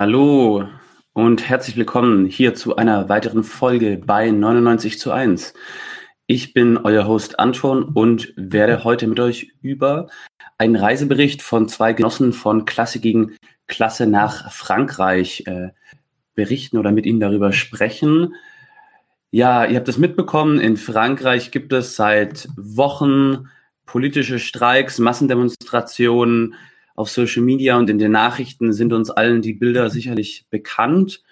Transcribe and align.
Hallo 0.00 0.66
und 1.12 1.46
herzlich 1.46 1.76
willkommen 1.76 2.24
hier 2.24 2.54
zu 2.54 2.76
einer 2.76 3.10
weiteren 3.10 3.44
Folge 3.44 3.98
bei 4.02 4.30
99 4.30 4.98
zu 4.98 5.12
1. 5.12 5.52
Ich 6.26 6.54
bin 6.54 6.78
euer 6.78 7.06
Host 7.06 7.38
Anton 7.38 7.84
und 7.84 8.32
werde 8.34 8.82
heute 8.82 9.06
mit 9.06 9.20
euch 9.20 9.52
über 9.60 10.08
einen 10.56 10.76
Reisebericht 10.76 11.42
von 11.42 11.68
zwei 11.68 11.92
Genossen 11.92 12.32
von 12.32 12.64
Klasse 12.64 12.98
gegen 12.98 13.36
Klasse 13.66 14.06
nach 14.06 14.50
Frankreich 14.50 15.44
äh, 15.46 15.68
berichten 16.34 16.78
oder 16.78 16.92
mit 16.92 17.04
ihnen 17.04 17.20
darüber 17.20 17.52
sprechen. 17.52 18.34
Ja, 19.30 19.66
ihr 19.66 19.76
habt 19.76 19.88
es 19.90 19.98
mitbekommen, 19.98 20.60
in 20.60 20.78
Frankreich 20.78 21.50
gibt 21.50 21.74
es 21.74 21.94
seit 21.94 22.48
Wochen 22.56 23.50
politische 23.84 24.38
Streiks, 24.38 24.98
Massendemonstrationen, 24.98 26.54
auf 27.00 27.10
Social 27.10 27.42
Media 27.42 27.78
und 27.78 27.88
in 27.88 27.98
den 27.98 28.12
Nachrichten 28.12 28.74
sind 28.74 28.92
uns 28.92 29.10
allen 29.10 29.40
die 29.40 29.54
Bilder 29.54 29.88
sicherlich 29.88 30.44
bekannt. 30.50 31.22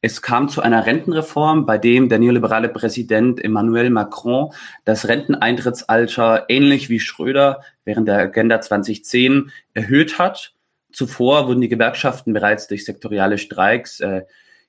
Es 0.00 0.20
kam 0.20 0.48
zu 0.48 0.62
einer 0.62 0.84
Rentenreform, 0.84 1.64
bei 1.64 1.78
dem 1.78 2.08
der 2.08 2.18
neoliberale 2.18 2.68
Präsident 2.68 3.42
Emmanuel 3.42 3.90
Macron 3.90 4.52
das 4.84 5.06
Renteneintrittsalter 5.06 6.46
ähnlich 6.48 6.88
wie 6.88 6.98
Schröder 6.98 7.62
während 7.84 8.08
der 8.08 8.18
Agenda 8.18 8.60
2010 8.60 9.52
erhöht 9.74 10.18
hat. 10.18 10.54
Zuvor 10.92 11.46
wurden 11.46 11.60
die 11.60 11.68
Gewerkschaften 11.68 12.32
bereits 12.32 12.66
durch 12.66 12.84
sektoriale 12.84 13.38
Streiks 13.38 14.00
äh, 14.00 14.22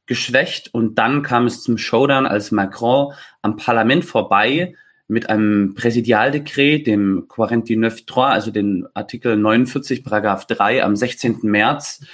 geschwächt 0.05 0.71
und 0.71 0.99
dann 0.99 1.23
kam 1.23 1.47
es 1.47 1.63
zum 1.63 1.79
Showdown, 1.79 2.27
als 2.27 2.51
Macron 2.51 3.13
am 3.41 3.57
Parlament 3.57 4.05
vorbei 4.05 4.75
mit 5.07 5.29
einem 5.29 5.75
Präsidialdekret, 5.75 6.87
dem 6.87 7.27
49.3, 7.27 8.21
also 8.21 8.51
den 8.51 8.87
Artikel 8.93 9.35
49, 9.37 10.03
Paragraph 10.03 10.45
3 10.45 10.83
am 10.83 10.95
16. 10.95 11.39
März, 11.43 12.05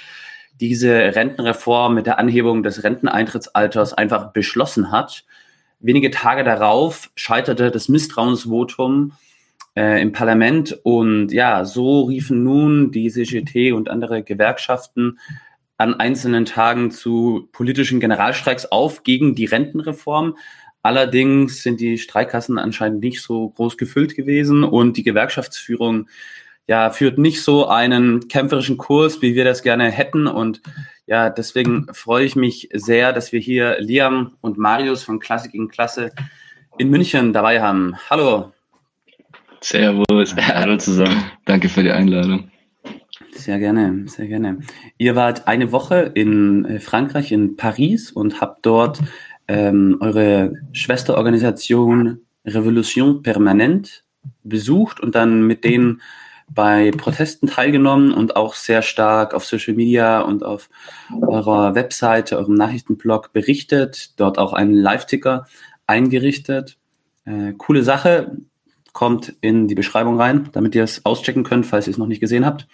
diese 0.60 0.92
Rentenreform 0.92 1.94
mit 1.94 2.06
der 2.06 2.18
Anhebung 2.18 2.62
des 2.62 2.84
Renteneintrittsalters 2.84 3.94
einfach 3.94 4.32
beschlossen 4.32 4.92
hat. 4.92 5.24
Wenige 5.78 6.10
Tage 6.10 6.44
darauf 6.44 7.10
scheiterte 7.14 7.70
das 7.70 7.88
Misstrauensvotum 7.88 9.12
äh, 9.74 10.02
im 10.02 10.12
Parlament 10.12 10.78
und 10.82 11.32
ja, 11.32 11.64
so 11.64 12.02
riefen 12.02 12.44
nun 12.44 12.90
die 12.90 13.10
CGT 13.10 13.72
und 13.72 13.88
andere 13.88 14.22
Gewerkschaften 14.22 15.18
an 15.78 15.94
einzelnen 15.94 16.44
Tagen 16.44 16.90
zu 16.90 17.48
politischen 17.52 18.00
Generalstreiks 18.00 18.66
auf 18.66 19.02
gegen 19.02 19.34
die 19.34 19.46
Rentenreform. 19.46 20.36
Allerdings 20.82 21.62
sind 21.62 21.80
die 21.80 21.98
Streikkassen 21.98 22.58
anscheinend 22.58 23.00
nicht 23.00 23.22
so 23.22 23.50
groß 23.50 23.76
gefüllt 23.76 24.16
gewesen 24.16 24.64
und 24.64 24.96
die 24.96 25.02
Gewerkschaftsführung 25.02 26.08
ja, 26.66 26.90
führt 26.90 27.18
nicht 27.18 27.42
so 27.42 27.66
einen 27.66 28.28
kämpferischen 28.28 28.78
Kurs, 28.78 29.20
wie 29.22 29.34
wir 29.34 29.44
das 29.44 29.62
gerne 29.62 29.90
hätten. 29.90 30.26
Und 30.26 30.62
ja, 31.06 31.28
deswegen 31.28 31.88
freue 31.92 32.24
ich 32.24 32.36
mich 32.36 32.68
sehr, 32.72 33.12
dass 33.12 33.32
wir 33.32 33.40
hier 33.40 33.78
Liam 33.80 34.36
und 34.40 34.56
Marius 34.56 35.02
von 35.02 35.18
Klassik 35.18 35.52
in 35.52 35.68
Klasse 35.68 36.12
in 36.78 36.88
München 36.88 37.32
dabei 37.32 37.60
haben. 37.60 37.96
Hallo. 38.08 38.52
Servus. 39.60 40.36
Hallo 40.36 40.76
zusammen. 40.76 41.24
Danke 41.44 41.68
für 41.68 41.82
die 41.82 41.90
Einladung. 41.90 42.50
Sehr 43.32 43.58
gerne, 43.58 44.04
sehr 44.06 44.26
gerne. 44.26 44.60
Ihr 44.98 45.16
wart 45.16 45.48
eine 45.48 45.72
Woche 45.72 46.12
in 46.14 46.64
äh, 46.64 46.80
Frankreich, 46.80 47.32
in 47.32 47.56
Paris 47.56 48.10
und 48.12 48.40
habt 48.40 48.64
dort 48.66 49.00
ähm, 49.50 49.96
eure 49.98 50.54
Schwesterorganisation 50.70 52.20
Revolution 52.46 53.22
Permanent 53.22 54.04
besucht 54.44 55.00
und 55.00 55.16
dann 55.16 55.44
mit 55.44 55.64
denen 55.64 56.02
bei 56.48 56.92
Protesten 56.92 57.48
teilgenommen 57.48 58.12
und 58.12 58.36
auch 58.36 58.54
sehr 58.54 58.82
stark 58.82 59.34
auf 59.34 59.44
Social 59.44 59.74
Media 59.74 60.20
und 60.20 60.44
auf 60.44 60.70
eurer 61.20 61.74
Webseite, 61.74 62.38
eurem 62.38 62.54
Nachrichtenblog 62.54 63.32
berichtet, 63.32 64.12
dort 64.20 64.38
auch 64.38 64.52
einen 64.52 64.74
Live-Ticker 64.74 65.46
eingerichtet. 65.86 66.78
Äh, 67.24 67.52
coole 67.58 67.82
Sache, 67.82 68.36
kommt 68.92 69.34
in 69.40 69.66
die 69.66 69.74
Beschreibung 69.74 70.20
rein, 70.20 70.48
damit 70.52 70.76
ihr 70.76 70.84
es 70.84 71.04
auschecken 71.04 71.42
könnt, 71.42 71.66
falls 71.66 71.88
ihr 71.88 71.92
es 71.92 71.98
noch 71.98 72.06
nicht 72.06 72.20
gesehen 72.20 72.46
habt. 72.46 72.68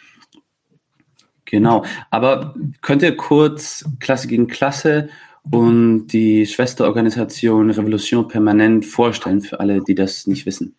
Genau, 1.46 1.84
aber 2.10 2.54
könnt 2.82 3.02
ihr 3.02 3.16
kurz 3.16 3.84
Klasse 3.98 4.28
gegen 4.28 4.46
Klasse 4.46 5.08
und 5.50 6.08
die 6.08 6.46
Schwesterorganisation 6.46 7.70
Revolution 7.70 8.28
Permanent 8.28 8.84
vorstellen 8.84 9.40
für 9.40 9.60
alle, 9.60 9.82
die 9.82 9.94
das 9.94 10.26
nicht 10.26 10.46
wissen? 10.46 10.74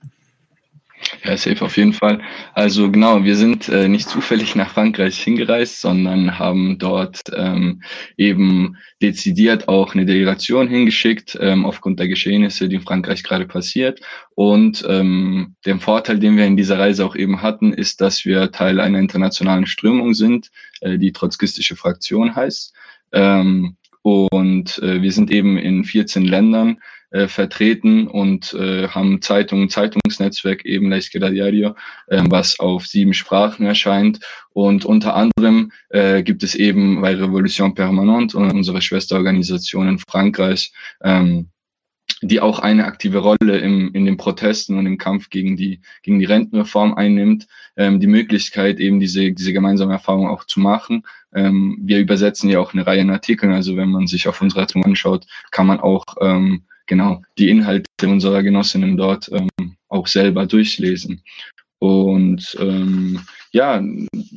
Ja, 1.24 1.38
safe 1.38 1.64
auf 1.64 1.78
jeden 1.78 1.94
Fall. 1.94 2.22
Also 2.54 2.90
genau, 2.90 3.24
wir 3.24 3.36
sind 3.36 3.70
äh, 3.70 3.88
nicht 3.88 4.10
zufällig 4.10 4.56
nach 4.56 4.72
Frankreich 4.72 5.20
hingereist, 5.20 5.82
sondern 5.82 6.40
haben 6.40 6.80
dort 6.80 7.22
ähm, 7.36 7.82
eben 8.18 8.78
dezidiert 9.02 9.68
auch 9.68 9.94
eine 9.94 10.06
Delegation 10.06 10.68
hingeschickt, 10.68 11.38
ähm, 11.40 11.66
aufgrund 11.66 12.00
der 12.00 12.08
Geschehnisse, 12.08 12.68
die 12.68 12.78
in 12.78 12.82
Frankreich 12.82 13.24
gerade 13.24 13.46
passiert. 13.46 14.02
Und 14.34 14.84
ähm, 14.90 15.56
der 15.66 15.80
Vorteil, 15.80 16.20
den 16.20 16.36
wir 16.36 16.46
in 16.46 16.58
dieser 16.58 16.80
Reise 16.80 17.06
auch 17.06 17.16
eben 17.16 17.42
hatten, 17.42 17.74
ist, 17.74 18.02
dass 18.02 18.26
wir 18.26 18.52
Teil 18.52 18.80
einer 18.80 19.00
internationalen 19.00 19.68
Strömung 19.68 20.14
sind, 20.16 20.50
äh, 20.82 20.98
die 20.98 21.12
trotzkistische 21.12 21.76
Fraktion 21.76 22.36
heißt. 22.36 22.74
Ähm, 23.14 23.78
und 24.07 24.79
äh, 24.79 25.01
wir 25.01 25.12
sind 25.12 25.31
eben 25.31 25.57
in 25.57 25.84
14 25.84 26.23
Ländern 26.23 26.78
äh, 27.09 27.28
vertreten 27.28 28.07
und 28.07 28.53
äh, 28.53 28.88
haben 28.88 29.22
Zeitungen, 29.22 29.69
Zeitungsnetzwerk 29.69 30.63
eben 30.63 30.90
La 30.90 30.95
Izquierda 30.95 31.29
Diario, 31.29 31.75
äh, 32.07 32.23
was 32.29 32.57
auf 32.57 32.88
sieben 32.88 33.13
Sprachen 33.13 33.66
erscheint. 33.66 34.22
Und 34.53 34.85
unter 34.85 35.13
anderem 35.13 35.73
äh, 35.90 36.23
gibt 36.23 36.41
es 36.44 36.56
eben 36.56 37.01
bei 37.01 37.16
Revolution 37.16 37.75
Permanente, 37.75 38.38
unsere 38.38 38.81
Schwesterorganisation 38.81 39.90
in 39.90 40.00
Frankreich, 40.00 40.72
ähm, 41.03 41.50
die 42.22 42.42
auch 42.42 42.60
eine 42.60 42.86
aktive 42.86 43.20
Rolle 43.20 43.60
im, 43.60 43.94
in 43.94 44.06
den 44.06 44.18
Protesten 44.18 44.78
und 44.78 44.86
im 44.86 44.98
Kampf 44.98 45.30
gegen 45.30 45.56
die, 45.56 45.82
gegen 46.04 46.20
die 46.20 46.26
Rentenreform 46.26 46.94
einnimmt, 46.96 47.48
ähm, 47.76 48.00
die 48.00 48.08
Möglichkeit, 48.08 48.80
eben 48.80 49.00
diese, 49.00 49.32
diese 49.32 49.54
gemeinsame 49.54 49.94
Erfahrung 49.94 50.28
auch 50.28 50.46
zu 50.46 50.60
machen. 50.60 51.04
Ähm, 51.34 51.78
wir 51.82 52.00
übersetzen 52.00 52.50
ja 52.50 52.60
auch 52.60 52.74
eine 52.74 52.88
Reihe 52.88 53.02
an 53.02 53.12
Artikeln, 53.12 53.52
also 53.52 53.78
wenn 53.78 53.90
man 53.90 54.08
sich 54.08 54.28
auf 54.28 54.42
unsere 54.42 54.62
Zeitung 54.62 54.84
anschaut, 54.86 55.26
kann 55.52 55.68
man 55.68 55.80
auch 55.80 56.04
ähm, 56.22 56.64
genau 56.88 57.22
die 57.38 57.50
Inhalte 57.50 57.86
unserer 58.04 58.44
Genossinnen 58.44 58.98
dort 58.98 59.30
ähm, 59.32 59.76
auch 59.88 60.08
selber 60.08 60.46
durchlesen. 60.46 61.22
Und 61.80 62.58
ähm, 62.60 63.22
ja, 63.57 63.84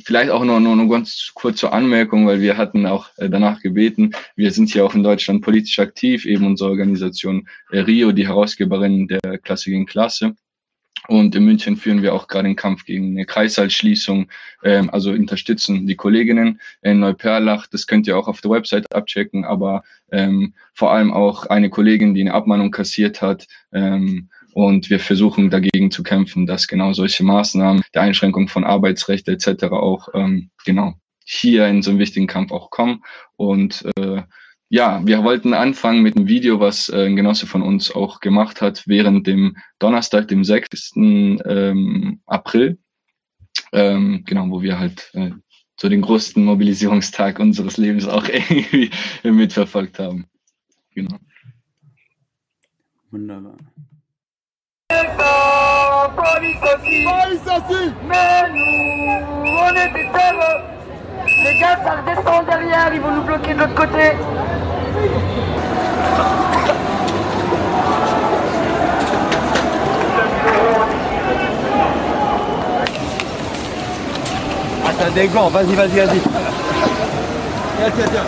vielleicht 0.03 0.31
auch 0.31 0.43
noch, 0.43 0.59
noch 0.59 0.71
eine 0.71 0.87
ganz 0.87 1.31
kurze 1.35 1.71
Anmerkung, 1.71 2.25
weil 2.25 2.41
wir 2.41 2.57
hatten 2.57 2.87
auch 2.87 3.09
äh, 3.17 3.29
danach 3.29 3.61
gebeten, 3.61 4.13
wir 4.35 4.51
sind 4.51 4.69
hier 4.69 4.83
auch 4.83 4.95
in 4.95 5.03
Deutschland 5.03 5.43
politisch 5.43 5.77
aktiv, 5.77 6.25
eben 6.25 6.47
unsere 6.47 6.71
Organisation 6.71 7.47
äh, 7.69 7.81
Rio, 7.81 8.11
die 8.11 8.27
Herausgeberin 8.27 9.07
der 9.07 9.37
Klasse 9.37 9.69
gegen 9.69 9.85
Klasse. 9.85 10.33
Und 11.07 11.35
in 11.35 11.45
München 11.45 11.77
führen 11.77 12.01
wir 12.01 12.15
auch 12.15 12.27
gerade 12.27 12.47
den 12.47 12.55
Kampf 12.55 12.85
gegen 12.85 13.11
eine 13.11 13.25
Kreißsaalschließung, 13.25 14.27
ähm, 14.63 14.89
also 14.89 15.11
unterstützen 15.11 15.85
die 15.85 15.95
Kolleginnen 15.95 16.59
in 16.81 16.99
Neuperlach. 16.99 17.67
Das 17.67 17.85
könnt 17.85 18.07
ihr 18.07 18.17
auch 18.17 18.27
auf 18.27 18.41
der 18.41 18.51
Website 18.51 18.91
abchecken, 18.91 19.45
aber 19.45 19.83
ähm, 20.11 20.55
vor 20.73 20.91
allem 20.93 21.13
auch 21.13 21.45
eine 21.45 21.69
Kollegin, 21.69 22.15
die 22.15 22.21
eine 22.21 22.33
Abmahnung 22.33 22.71
kassiert 22.71 23.21
hat. 23.21 23.47
Ähm, 23.71 24.29
und 24.53 24.89
wir 24.89 24.99
versuchen 24.99 25.49
dagegen 25.49 25.91
zu 25.91 26.03
kämpfen, 26.03 26.45
dass 26.45 26.67
genau 26.67 26.93
solche 26.93 27.23
Maßnahmen, 27.23 27.83
der 27.93 28.01
Einschränkung 28.01 28.47
von 28.47 28.63
Arbeitsrechte 28.63 29.31
etc. 29.31 29.65
auch 29.71 30.09
ähm, 30.13 30.49
genau 30.65 30.93
hier 31.25 31.67
in 31.67 31.81
so 31.81 31.91
einem 31.91 31.99
wichtigen 31.99 32.27
Kampf 32.27 32.51
auch 32.51 32.69
kommen. 32.69 33.03
Und 33.35 33.85
äh, 33.97 34.23
ja, 34.69 35.05
wir 35.05 35.23
wollten 35.23 35.53
anfangen 35.53 36.01
mit 36.01 36.15
einem 36.15 36.27
Video, 36.27 36.59
was 36.59 36.89
äh, 36.89 37.05
ein 37.05 37.15
Genosse 37.15 37.45
von 37.45 37.61
uns 37.61 37.91
auch 37.91 38.19
gemacht 38.19 38.61
hat, 38.61 38.83
während 38.87 39.27
dem 39.27 39.57
Donnerstag, 39.79 40.27
dem 40.27 40.43
6. 40.43 40.93
Ähm, 40.95 42.21
April. 42.25 42.77
Ähm, 43.73 44.23
genau, 44.25 44.49
wo 44.49 44.61
wir 44.61 44.79
halt 44.79 45.11
äh, 45.13 45.31
so 45.79 45.89
den 45.89 46.01
größten 46.01 46.43
Mobilisierungstag 46.45 47.39
unseres 47.39 47.77
Lebens 47.77 48.07
auch 48.07 48.27
irgendwie 48.29 48.91
mitverfolgt 49.23 49.99
haben. 49.99 50.27
Genau. 50.93 51.17
Wunderbar. 53.09 53.57
Les 61.43 61.59
gars, 61.59 61.77
ça 61.83 61.91
redescend 61.97 62.45
derrière, 62.45 62.93
ils 62.93 63.01
vont 63.01 63.11
nous 63.11 63.23
bloquer 63.23 63.53
de 63.53 63.59
l'autre 63.59 63.73
côté. 63.75 64.11
Ah, 74.85 74.91
t'as 74.97 75.09
des 75.09 75.27
gants, 75.27 75.49
vas-y, 75.49 75.73
vas-y, 75.75 75.99
vas-y. 75.99 76.19
Tiens, 77.77 77.91
tiens, 77.95 78.05
tiens. 78.11 78.27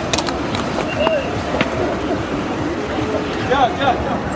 Tiens, 3.48 3.68
tiens, 3.78 3.94
tiens. 4.02 4.33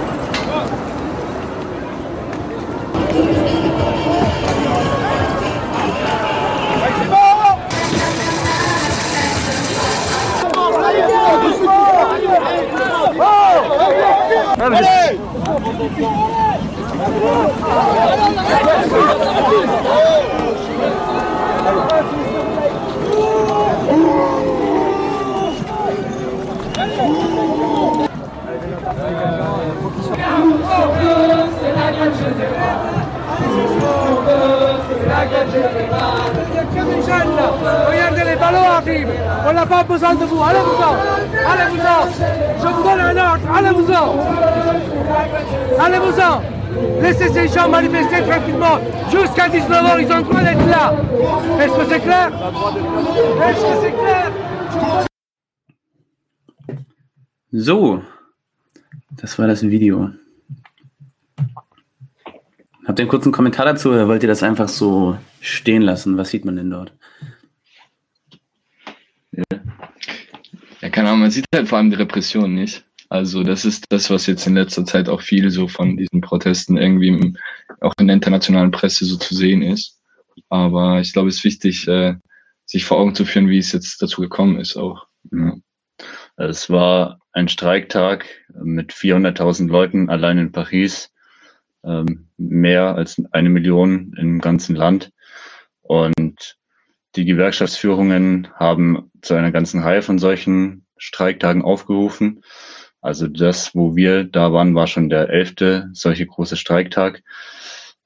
Allez. 14.60 14.76
Allez, 14.76 15.18
C'est 31.60 31.72
la 31.74 31.92
gueule, 31.92 32.12
je 32.14 32.97
Regardez, 37.88 38.24
les. 38.24 38.36
On 39.48 39.52
n'a 39.52 39.66
pas 39.66 39.82
besoin 39.82 40.14
de 40.14 40.24
vous. 40.24 40.42
Allez-vous-en. 40.42 40.94
Allez-vous-en. 41.50 42.00
Je 42.60 42.66
vous 42.66 42.82
donne 42.82 43.00
un 43.00 43.16
ordre. 43.16 43.44
Allez-vous-en. 43.56 44.06
Allez-vous-en. 45.84 46.42
Laissez 47.02 47.28
ces 47.28 47.48
gens 47.48 47.68
manifester 47.68 48.22
tranquillement. 48.22 48.78
Jusqu'à 49.10 49.48
19h, 49.48 50.00
ils 50.00 50.12
ont 50.12 50.16
le 50.18 50.22
droit 50.22 50.40
d'être 50.40 50.66
là. 50.66 50.94
Est-ce 51.60 51.72
que 51.72 51.84
c'est 51.90 52.00
clair? 52.00 52.30
Est-ce 53.48 53.60
que 53.60 53.74
c'est 53.82 53.92
clair? 53.92 54.30
So, 57.50 58.02
das 59.10 59.38
war 59.38 59.48
das 59.48 59.62
Video. 59.62 60.10
Habt 62.88 62.98
ihr 62.98 63.02
einen 63.02 63.10
kurzen 63.10 63.32
Kommentar 63.32 63.66
dazu 63.66 63.90
oder 63.90 64.08
wollt 64.08 64.22
ihr 64.22 64.30
das 64.30 64.42
einfach 64.42 64.66
so 64.66 65.18
stehen 65.42 65.82
lassen? 65.82 66.16
Was 66.16 66.30
sieht 66.30 66.46
man 66.46 66.56
denn 66.56 66.70
dort? 66.70 66.90
Ja, 70.80 70.88
keine 70.88 71.08
Ahnung, 71.08 71.20
man 71.20 71.30
sieht 71.30 71.44
halt 71.54 71.68
vor 71.68 71.76
allem 71.76 71.90
die 71.90 71.96
Repression 71.96 72.54
nicht. 72.54 72.86
Also 73.10 73.42
das 73.42 73.66
ist 73.66 73.84
das, 73.90 74.08
was 74.08 74.26
jetzt 74.26 74.46
in 74.46 74.54
letzter 74.54 74.86
Zeit 74.86 75.10
auch 75.10 75.20
viel 75.20 75.50
so 75.50 75.68
von 75.68 75.98
diesen 75.98 76.22
Protesten 76.22 76.78
irgendwie 76.78 77.08
im, 77.08 77.36
auch 77.82 77.92
in 78.00 78.06
der 78.06 78.14
internationalen 78.14 78.70
Presse 78.70 79.04
so 79.04 79.18
zu 79.18 79.34
sehen 79.34 79.60
ist. 79.60 80.00
Aber 80.48 81.00
ich 81.00 81.12
glaube, 81.12 81.28
es 81.28 81.36
ist 81.36 81.44
wichtig, 81.44 81.86
äh, 81.88 82.14
sich 82.64 82.86
vor 82.86 82.96
Augen 82.96 83.14
zu 83.14 83.26
führen, 83.26 83.50
wie 83.50 83.58
es 83.58 83.72
jetzt 83.72 84.00
dazu 84.00 84.22
gekommen 84.22 84.58
ist 84.58 84.78
auch. 84.78 85.06
Ja. 85.30 85.56
Es 86.38 86.70
war 86.70 87.18
ein 87.32 87.48
Streiktag 87.48 88.24
mit 88.54 88.94
400.000 88.94 89.68
Leuten 89.68 90.08
allein 90.08 90.38
in 90.38 90.52
Paris, 90.52 91.10
mehr 91.82 92.96
als 92.96 93.22
eine 93.32 93.50
Million 93.50 94.14
im 94.18 94.40
ganzen 94.40 94.76
Land. 94.76 95.12
Und 95.80 96.58
die 97.16 97.24
Gewerkschaftsführungen 97.24 98.48
haben 98.54 99.10
zu 99.22 99.34
einer 99.34 99.52
ganzen 99.52 99.82
Reihe 99.82 100.02
von 100.02 100.18
solchen 100.18 100.86
Streiktagen 100.98 101.62
aufgerufen. 101.62 102.42
Also 103.00 103.26
das, 103.28 103.74
wo 103.74 103.96
wir 103.96 104.24
da 104.24 104.52
waren, 104.52 104.74
war 104.74 104.86
schon 104.86 105.08
der 105.08 105.30
elfte 105.30 105.88
solche 105.92 106.26
große 106.26 106.56
Streiktag. 106.56 107.22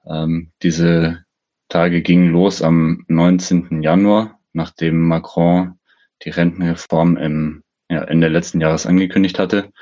Ähm, 0.07 0.53
diese 0.63 1.25
Tage 1.69 2.03
gingen 2.03 2.31
los 2.31 2.63
am 2.63 3.05
19. 3.09 3.83
Januar, 3.83 4.39
nachdem 4.53 5.09
Macron 5.09 5.79
die 6.25 6.31
Rentenreform 6.31 7.17
im 7.17 7.63
ja, 7.91 8.05
Ende 8.05 8.29
letzten 8.29 8.61
Jahres 8.61 8.87
angekündigt 8.87 9.39
hatte. 9.39 9.73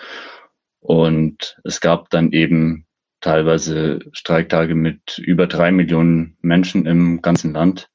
Und 0.81 1.61
es 1.65 1.81
gab 1.81 2.09
dann 2.11 2.33
eben 2.33 2.87
teilweise 3.21 4.01
Streiktage 4.13 4.75
mit 4.75 5.19
über 5.19 5.47
drei 5.47 5.71
Millionen 5.71 6.37
Menschen 6.41 6.87
im 6.87 7.23
ganzen 7.23 7.53
Land, 7.53 7.91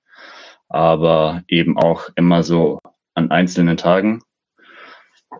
aber 0.69 1.43
eben 1.47 1.77
auch 1.77 2.09
immer 2.15 2.43
so 2.43 2.79
an 3.13 3.31
einzelnen 3.31 3.77
Tagen. 3.77 4.21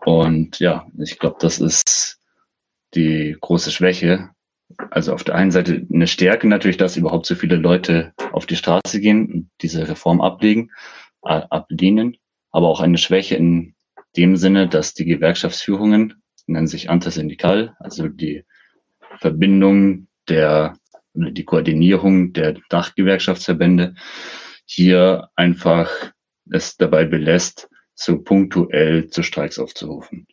Und 0.04 0.58
ja, 0.58 0.86
ich 0.98 1.18
glaube, 1.18 1.36
das 1.40 1.58
ist 1.58 2.18
die 2.94 3.36
große 3.40 3.70
Schwäche. 3.70 4.30
Also 4.90 5.12
auf 5.12 5.24
der 5.24 5.36
einen 5.36 5.52
Seite 5.52 5.86
eine 5.92 6.06
Stärke 6.06 6.48
natürlich, 6.48 6.76
dass 6.76 6.96
überhaupt 6.96 7.26
so 7.26 7.34
viele 7.34 7.56
Leute 7.56 8.12
auf 8.32 8.46
die 8.46 8.56
Straße 8.56 9.00
gehen 9.00 9.32
und 9.32 9.50
diese 9.62 9.88
Reform 9.88 10.20
ablegen, 10.20 10.70
ablehnen, 11.22 12.16
aber 12.50 12.68
auch 12.68 12.80
eine 12.80 12.98
Schwäche 12.98 13.36
in 13.36 13.74
dem 14.16 14.36
Sinne, 14.36 14.68
dass 14.68 14.94
die 14.94 15.04
Gewerkschaftsführungen 15.04 16.22
nennen 16.46 16.66
sich 16.66 16.90
Antersindikal, 16.90 17.76
also 17.80 18.08
die 18.08 18.44
Verbindung 19.18 20.08
der, 20.28 20.76
die 21.14 21.44
Koordinierung 21.44 22.32
der 22.32 22.56
Dachgewerkschaftsverbände 22.68 23.94
hier 24.64 25.28
einfach 25.36 25.90
es 26.50 26.76
dabei 26.76 27.04
belässt, 27.04 27.68
so 27.94 28.18
punktuell 28.18 29.08
zu 29.08 29.22
Streiks 29.22 29.58
aufzurufen. 29.58 30.26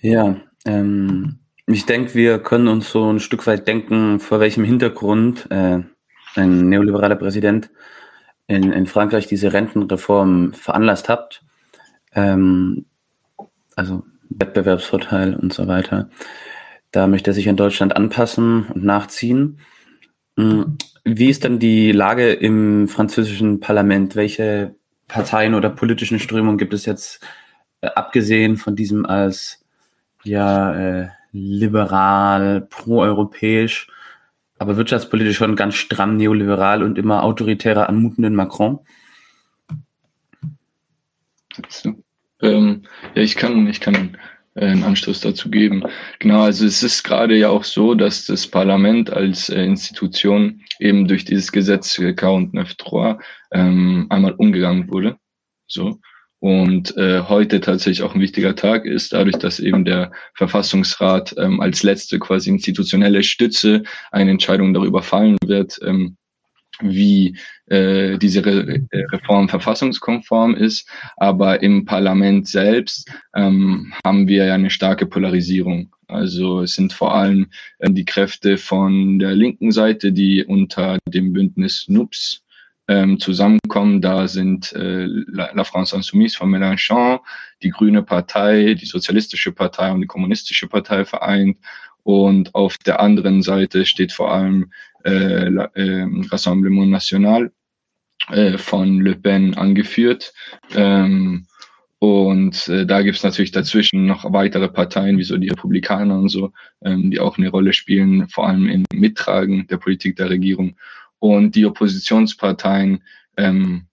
Ja, 0.00 0.40
ähm, 0.64 1.38
ich 1.66 1.86
denke, 1.86 2.14
wir 2.14 2.40
können 2.40 2.68
uns 2.68 2.90
so 2.90 3.12
ein 3.12 3.20
Stück 3.20 3.46
weit 3.46 3.68
denken, 3.68 4.18
vor 4.18 4.40
welchem 4.40 4.64
Hintergrund 4.64 5.46
äh, 5.50 5.80
ein 6.34 6.68
neoliberaler 6.68 7.16
Präsident 7.16 7.70
in, 8.46 8.72
in 8.72 8.86
Frankreich 8.86 9.26
diese 9.26 9.52
Rentenreform 9.52 10.54
veranlasst 10.54 11.08
hat. 11.08 11.42
Ähm, 12.14 12.86
also 13.76 14.04
Wettbewerbsvorteil 14.30 15.34
und 15.34 15.52
so 15.52 15.68
weiter. 15.68 16.08
Da 16.90 17.06
möchte 17.06 17.30
er 17.30 17.34
sich 17.34 17.46
in 17.46 17.56
Deutschland 17.56 17.96
anpassen 17.96 18.66
und 18.66 18.84
nachziehen. 18.84 19.60
Hm, 20.36 20.76
wie 21.04 21.30
ist 21.30 21.44
denn 21.44 21.58
die 21.58 21.92
Lage 21.92 22.32
im 22.32 22.88
französischen 22.88 23.60
Parlament? 23.60 24.14
Welche 24.16 24.76
Parteien 25.08 25.54
oder 25.54 25.70
politischen 25.70 26.18
Strömungen 26.18 26.58
gibt 26.58 26.74
es 26.74 26.86
jetzt, 26.86 27.20
äh, 27.80 27.88
abgesehen 27.88 28.56
von 28.56 28.76
diesem 28.76 29.06
als 29.06 29.64
ja 30.24 30.74
äh, 30.74 31.08
liberal, 31.32 32.62
proeuropäisch, 32.62 33.88
aber 34.58 34.76
wirtschaftspolitisch 34.76 35.36
schon 35.36 35.56
ganz 35.56 35.74
stramm 35.74 36.16
neoliberal 36.16 36.82
und 36.82 36.98
immer 36.98 37.24
autoritärer 37.24 37.88
anmutenden 37.88 38.34
Macron? 38.34 38.80
Ähm, 42.42 42.82
ja, 43.14 43.22
ich 43.22 43.36
kann, 43.36 43.66
ich 43.68 43.80
kann 43.80 44.16
äh, 44.54 44.66
einen 44.66 44.84
Anstoß 44.84 45.20
dazu 45.20 45.50
geben. 45.50 45.84
Genau, 46.18 46.42
also 46.42 46.66
es 46.66 46.82
ist 46.82 47.02
gerade 47.04 47.36
ja 47.36 47.48
auch 47.48 47.64
so, 47.64 47.94
dass 47.94 48.26
das 48.26 48.46
Parlament 48.46 49.10
als 49.10 49.48
äh, 49.48 49.64
Institution 49.64 50.62
eben 50.78 51.08
durch 51.08 51.24
dieses 51.24 51.52
Gesetz 51.52 51.98
K9.3 51.98 53.18
ähm, 53.52 54.06
einmal 54.10 54.32
umgegangen 54.32 54.90
wurde. 54.90 55.16
So. 55.66 56.00
Und 56.40 56.96
äh, 56.96 57.22
heute 57.28 57.60
tatsächlich 57.60 58.02
auch 58.02 58.16
ein 58.16 58.20
wichtiger 58.20 58.56
Tag 58.56 58.84
ist, 58.84 59.12
dadurch, 59.12 59.36
dass 59.36 59.60
eben 59.60 59.84
der 59.84 60.10
Verfassungsrat 60.34 61.36
ähm, 61.38 61.60
als 61.60 61.84
letzte 61.84 62.18
quasi 62.18 62.50
institutionelle 62.50 63.22
Stütze 63.22 63.84
eine 64.10 64.32
Entscheidung 64.32 64.74
darüber 64.74 65.04
fallen 65.04 65.36
wird, 65.46 65.78
ähm, 65.84 66.16
wie 66.82 67.36
äh, 67.66 68.18
diese 68.18 68.44
Re 68.44 68.80
äh, 68.90 69.04
Reform 69.12 69.48
verfassungskonform 69.48 70.54
ist. 70.54 70.88
Aber 71.16 71.62
im 71.62 71.84
Parlament 71.84 72.48
selbst 72.48 73.10
ähm, 73.34 73.92
haben 74.04 74.28
wir 74.28 74.44
ja 74.46 74.54
eine 74.54 74.70
starke 74.70 75.06
Polarisierung. 75.06 75.94
Also 76.08 76.60
es 76.60 76.74
sind 76.74 76.92
vor 76.92 77.14
allem 77.14 77.48
äh, 77.78 77.90
die 77.90 78.04
Kräfte 78.04 78.58
von 78.58 79.18
der 79.18 79.34
linken 79.34 79.72
Seite, 79.72 80.12
die 80.12 80.44
unter 80.44 80.98
dem 81.08 81.32
Bündnis 81.32 81.86
NUPS 81.88 82.42
ähm, 82.88 83.18
zusammenkommen. 83.18 84.00
Da 84.00 84.28
sind 84.28 84.72
äh, 84.72 85.06
La, 85.06 85.50
La 85.54 85.64
France 85.64 85.96
Insoumise 85.96 86.36
von 86.36 86.50
Mélenchon, 86.50 87.20
die 87.62 87.70
Grüne 87.70 88.02
Partei, 88.02 88.74
die 88.74 88.86
Sozialistische 88.86 89.52
Partei 89.52 89.92
und 89.92 90.02
die 90.02 90.06
Kommunistische 90.06 90.68
Partei 90.68 91.04
vereint. 91.04 91.58
Und 92.04 92.54
auf 92.54 92.78
der 92.78 93.00
anderen 93.00 93.42
Seite 93.42 93.86
steht 93.86 94.12
vor 94.12 94.32
allem 94.32 94.72
äh, 95.04 95.48
La, 95.48 95.64
äh, 95.74 96.06
Rassemblement 96.30 96.90
National 96.90 97.52
äh, 98.28 98.58
von 98.58 99.00
Le 99.00 99.16
Pen 99.16 99.54
angeführt. 99.54 100.32
Ähm, 100.74 101.46
und 101.98 102.66
äh, 102.68 102.84
da 102.84 103.02
gibt 103.02 103.16
es 103.16 103.22
natürlich 103.22 103.52
dazwischen 103.52 104.06
noch 104.06 104.32
weitere 104.32 104.68
Parteien, 104.68 105.18
wie 105.18 105.22
so 105.22 105.36
die 105.36 105.50
Republikaner 105.50 106.18
und 106.18 106.30
so, 106.30 106.52
ähm, 106.84 107.12
die 107.12 107.20
auch 107.20 107.38
eine 107.38 107.48
Rolle 107.48 107.72
spielen, 107.72 108.28
vor 108.28 108.48
allem 108.48 108.66
im 108.66 108.84
Mittragen 108.92 109.68
der 109.68 109.76
Politik 109.76 110.16
der 110.16 110.28
Regierung. 110.28 110.76
Und 111.20 111.54
die 111.54 111.64
Oppositionsparteien, 111.64 113.04
ähm, 113.36 113.86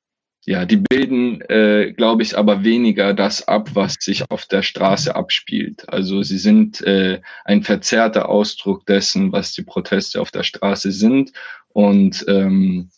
ja, 0.46 0.66
die 0.66 0.78
bilden, 0.78 1.42
äh, 1.42 1.94
glaube 1.96 2.24
ich, 2.24 2.38
aber 2.38 2.64
weniger 2.64 3.14
das 3.14 3.48
ab, 3.48 3.72
was 3.74 3.96
sich 4.00 4.30
auf 4.32 4.46
der 4.46 4.62
Straße 4.62 5.16
abspielt. 5.16 5.88
Also 5.90 6.24
sie 6.24 6.38
sind 6.38 6.82
äh, 6.82 7.22
ein 7.46 7.64
verzerrter 7.64 8.30
Ausdruck 8.30 8.86
dessen, 8.86 9.32
was 9.32 9.54
die 9.54 9.64
Proteste 9.64 10.22
auf 10.22 10.32
der 10.32 10.44
Straße 10.44 10.92
sind. 10.92 11.32
Und 11.70 12.26
ähm, 12.28 12.90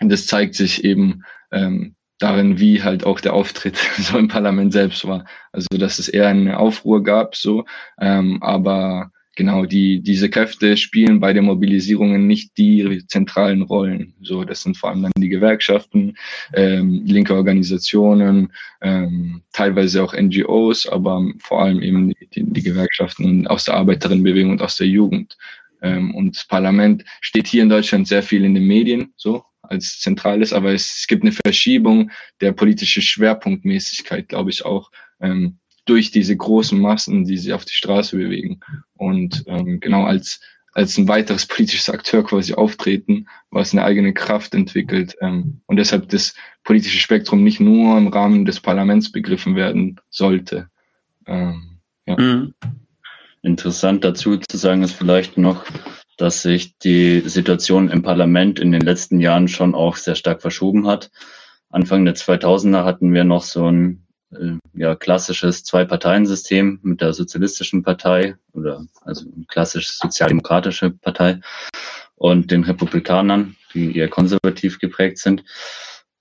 das 0.00 0.26
zeigt 0.26 0.54
sich 0.54 0.84
eben 0.84 1.24
ähm, 1.52 1.94
darin, 2.18 2.58
wie 2.58 2.82
halt 2.82 3.04
auch 3.04 3.20
der 3.20 3.34
Auftritt 3.34 3.76
so 3.98 4.18
im 4.18 4.28
Parlament 4.28 4.72
selbst 4.72 5.06
war. 5.06 5.24
Also 5.52 5.68
dass 5.78 5.98
es 5.98 6.08
eher 6.08 6.28
eine 6.28 6.58
Aufruhr 6.58 7.02
gab, 7.02 7.36
so, 7.36 7.64
ähm, 8.00 8.42
aber 8.42 9.10
genau, 9.36 9.66
die, 9.66 10.00
diese 10.00 10.30
Kräfte 10.30 10.76
spielen 10.76 11.20
bei 11.20 11.32
den 11.32 11.44
Mobilisierungen 11.44 12.26
nicht 12.26 12.56
die 12.58 13.04
zentralen 13.06 13.62
Rollen. 13.62 14.14
So, 14.22 14.44
das 14.44 14.62
sind 14.62 14.76
vor 14.76 14.90
allem 14.90 15.02
dann 15.02 15.12
die 15.16 15.28
Gewerkschaften, 15.28 16.16
ähm, 16.54 17.02
linke 17.04 17.34
Organisationen, 17.34 18.52
ähm, 18.80 19.42
teilweise 19.52 20.02
auch 20.02 20.14
NGOs, 20.14 20.86
aber 20.86 21.24
vor 21.38 21.62
allem 21.62 21.82
eben 21.82 22.10
die, 22.34 22.44
die 22.44 22.62
Gewerkschaften 22.62 23.46
aus 23.46 23.64
der 23.64 23.74
Arbeiterinnenbewegung 23.74 24.52
und 24.52 24.62
aus 24.62 24.76
der 24.76 24.86
Jugend. 24.86 25.36
Ähm, 25.82 26.14
und 26.14 26.36
das 26.36 26.46
Parlament 26.46 27.04
steht 27.20 27.46
hier 27.46 27.62
in 27.62 27.68
Deutschland 27.68 28.08
sehr 28.08 28.22
viel 28.22 28.44
in 28.44 28.54
den 28.54 28.66
Medien, 28.66 29.12
so 29.16 29.44
als 29.62 30.00
zentrales, 30.00 30.52
aber 30.52 30.72
es, 30.72 30.98
es 31.00 31.06
gibt 31.06 31.22
eine 31.22 31.32
Verschiebung 31.32 32.10
der 32.40 32.52
politischen 32.52 33.02
Schwerpunktmäßigkeit, 33.02 34.28
glaube 34.28 34.50
ich 34.50 34.64
auch. 34.64 34.90
Ähm, 35.20 35.58
durch 35.86 36.10
diese 36.10 36.36
großen 36.36 36.78
Massen, 36.78 37.24
die 37.24 37.36
sich 37.36 37.52
auf 37.52 37.64
die 37.64 37.74
Straße 37.74 38.16
bewegen 38.16 38.60
und 39.04 39.44
ähm, 39.46 39.80
genau 39.80 40.04
als 40.04 40.40
als 40.74 40.98
ein 40.98 41.08
weiteres 41.08 41.46
politisches 41.46 41.88
Akteur 41.88 42.24
quasi 42.24 42.54
auftreten, 42.54 43.28
was 43.50 43.72
eine 43.72 43.84
eigene 43.84 44.12
Kraft 44.12 44.54
entwickelt 44.54 45.16
ähm, 45.20 45.60
und 45.66 45.76
deshalb 45.76 46.08
das 46.08 46.34
politische 46.64 46.98
Spektrum 46.98 47.44
nicht 47.44 47.60
nur 47.60 47.96
im 47.96 48.08
Rahmen 48.08 48.44
des 48.44 48.60
Parlaments 48.60 49.12
begriffen 49.12 49.54
werden 49.54 50.00
sollte. 50.10 50.68
Ähm, 51.26 51.78
ja. 52.06 52.18
Mhm. 52.18 52.54
Interessant 53.42 54.04
dazu 54.04 54.36
zu 54.38 54.56
sagen 54.56 54.82
ist 54.82 54.94
vielleicht 54.94 55.38
noch, 55.38 55.64
dass 56.16 56.42
sich 56.42 56.76
die 56.78 57.20
Situation 57.20 57.88
im 57.90 58.02
Parlament 58.02 58.58
in 58.58 58.72
den 58.72 58.80
letzten 58.80 59.20
Jahren 59.20 59.48
schon 59.48 59.74
auch 59.74 59.96
sehr 59.96 60.14
stark 60.14 60.42
verschoben 60.42 60.86
hat. 60.86 61.10
Anfang 61.70 62.04
der 62.04 62.14
2000er 62.14 62.84
hatten 62.84 63.12
wir 63.12 63.24
noch 63.24 63.42
so 63.42 63.70
ein 63.70 64.03
äh, 64.36 64.58
ja, 64.78 64.94
klassisches 64.94 65.64
Zwei-Parteien-System 65.64 66.80
mit 66.82 67.00
der 67.00 67.12
Sozialistischen 67.12 67.82
Partei 67.82 68.36
oder 68.52 68.86
also 69.02 69.26
klassisch 69.48 69.90
sozialdemokratische 69.90 70.90
Partei 70.90 71.40
und 72.16 72.50
den 72.50 72.64
Republikanern, 72.64 73.56
die 73.72 73.96
eher 73.96 74.08
konservativ 74.08 74.78
geprägt 74.78 75.18
sind. 75.18 75.44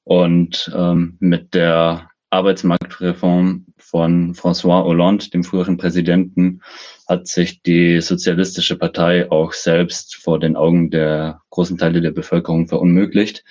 Und 0.04 0.72
ähm, 0.76 1.18
mit 1.20 1.54
der 1.54 2.10
Arbeitsmarktreform 2.30 3.68
von 3.78 4.34
François 4.34 4.84
Hollande, 4.84 5.30
dem 5.30 5.44
früheren 5.44 5.78
Präsidenten, 5.78 6.62
hat 7.08 7.28
sich 7.28 7.62
die 7.62 8.02
Sozialistische 8.02 8.76
Partei 8.76 9.30
auch 9.30 9.54
selbst 9.54 10.16
vor 10.16 10.40
den 10.40 10.56
Augen 10.56 10.90
der 10.90 11.42
großen 11.52 11.78
Teile 11.78 12.02
der 12.02 12.12
Bevölkerung 12.12 12.68
verunmöglicht 12.68 13.44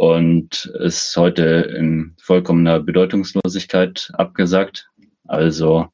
und 0.00 0.64
ist 0.78 1.14
heute 1.18 1.44
in 1.76 2.16
vollkommener 2.18 2.80
Bedeutungslosigkeit 2.80 4.10
abgesagt. 4.14 4.88
Also 5.28 5.88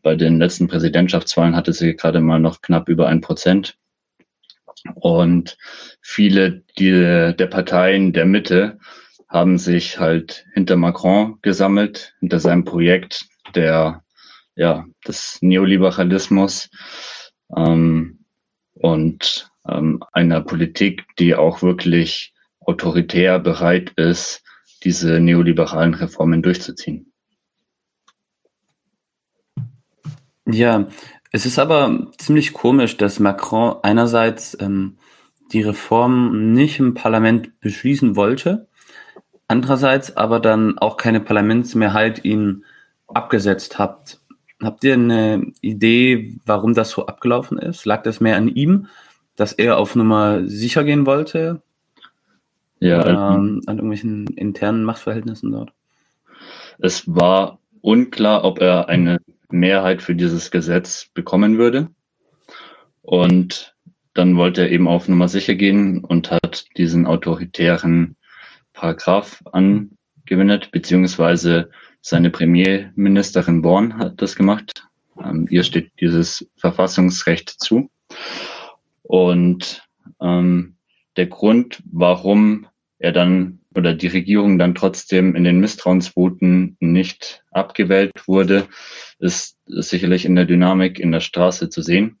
bei 0.00 0.14
den 0.14 0.38
letzten 0.38 0.68
Präsidentschaftswahlen 0.68 1.56
hatte 1.56 1.72
sie 1.72 1.96
gerade 1.96 2.20
mal 2.20 2.38
noch 2.38 2.60
knapp 2.60 2.88
über 2.88 3.08
ein 3.08 3.20
Prozent. 3.20 3.76
Und 4.94 5.58
viele 6.00 6.62
die, 6.78 6.92
der 7.36 7.46
Parteien 7.48 8.12
der 8.12 8.26
Mitte 8.26 8.78
haben 9.28 9.58
sich 9.58 9.98
halt 9.98 10.46
hinter 10.54 10.76
Macron 10.76 11.38
gesammelt, 11.42 12.14
hinter 12.20 12.38
seinem 12.38 12.64
Projekt 12.64 13.26
der, 13.56 14.04
ja, 14.54 14.86
des 15.04 15.38
Neoliberalismus 15.40 16.70
ähm, 17.56 18.20
und 18.74 19.50
ähm, 19.68 20.04
einer 20.12 20.42
Politik, 20.42 21.06
die 21.18 21.34
auch 21.34 21.60
wirklich 21.62 22.31
autoritär 22.66 23.38
bereit 23.38 23.92
ist, 23.96 24.42
diese 24.84 25.20
neoliberalen 25.20 25.94
Reformen 25.94 26.42
durchzuziehen. 26.42 27.12
Ja, 30.46 30.88
es 31.30 31.46
ist 31.46 31.58
aber 31.58 32.10
ziemlich 32.18 32.52
komisch, 32.52 32.96
dass 32.96 33.20
Macron 33.20 33.76
einerseits 33.82 34.56
ähm, 34.60 34.98
die 35.52 35.62
Reform 35.62 36.52
nicht 36.52 36.78
im 36.78 36.94
Parlament 36.94 37.60
beschließen 37.60 38.16
wollte, 38.16 38.68
andererseits 39.48 40.16
aber 40.16 40.40
dann 40.40 40.78
auch 40.78 40.96
keine 40.96 41.20
Parlamentsmehrheit 41.20 42.24
ihn 42.24 42.64
abgesetzt 43.06 43.78
hat. 43.78 44.20
Habt 44.62 44.84
ihr 44.84 44.94
eine 44.94 45.52
Idee, 45.60 46.38
warum 46.44 46.74
das 46.74 46.90
so 46.90 47.06
abgelaufen 47.06 47.58
ist? 47.58 47.84
Lag 47.84 48.02
das 48.02 48.20
mehr 48.20 48.36
an 48.36 48.48
ihm, 48.48 48.88
dass 49.36 49.52
er 49.52 49.78
auf 49.78 49.96
Nummer 49.96 50.46
sicher 50.46 50.84
gehen 50.84 51.06
wollte? 51.06 51.62
Ja, 52.82 53.06
ähm, 53.06 53.62
an 53.66 53.76
irgendwelchen 53.76 54.26
internen 54.26 54.82
Machtverhältnissen 54.82 55.52
dort? 55.52 55.72
Es 56.80 57.04
war 57.06 57.60
unklar, 57.80 58.42
ob 58.44 58.60
er 58.60 58.88
eine 58.88 59.18
Mehrheit 59.50 60.02
für 60.02 60.16
dieses 60.16 60.50
Gesetz 60.50 61.08
bekommen 61.14 61.58
würde. 61.58 61.90
Und 63.00 63.76
dann 64.14 64.36
wollte 64.36 64.62
er 64.62 64.70
eben 64.70 64.88
auf 64.88 65.06
Nummer 65.06 65.28
sicher 65.28 65.54
gehen 65.54 66.02
und 66.02 66.32
hat 66.32 66.64
diesen 66.76 67.06
autoritären 67.06 68.16
Paragraph 68.72 69.44
angewendet, 69.52 70.72
beziehungsweise 70.72 71.70
seine 72.00 72.30
Premierministerin 72.30 73.62
Born 73.62 73.96
hat 73.96 74.20
das 74.20 74.34
gemacht. 74.34 74.88
Ähm, 75.22 75.46
ihr 75.50 75.62
steht 75.62 75.92
dieses 76.00 76.50
Verfassungsrecht 76.56 77.48
zu. 77.48 77.90
Und 79.04 79.86
ähm, 80.20 80.74
der 81.16 81.26
Grund, 81.26 81.80
warum 81.84 82.66
er 83.02 83.12
dann 83.12 83.58
oder 83.74 83.94
die 83.94 84.06
Regierung 84.06 84.58
dann 84.58 84.74
trotzdem 84.74 85.34
in 85.34 85.44
den 85.44 85.60
Misstrauensvoten 85.60 86.76
nicht 86.78 87.42
abgewählt 87.50 88.12
wurde, 88.26 88.66
ist, 89.18 89.56
ist 89.66 89.90
sicherlich 89.90 90.24
in 90.24 90.36
der 90.36 90.44
Dynamik 90.44 91.00
in 91.00 91.10
der 91.10 91.20
Straße 91.20 91.68
zu 91.68 91.82
sehen. 91.82 92.20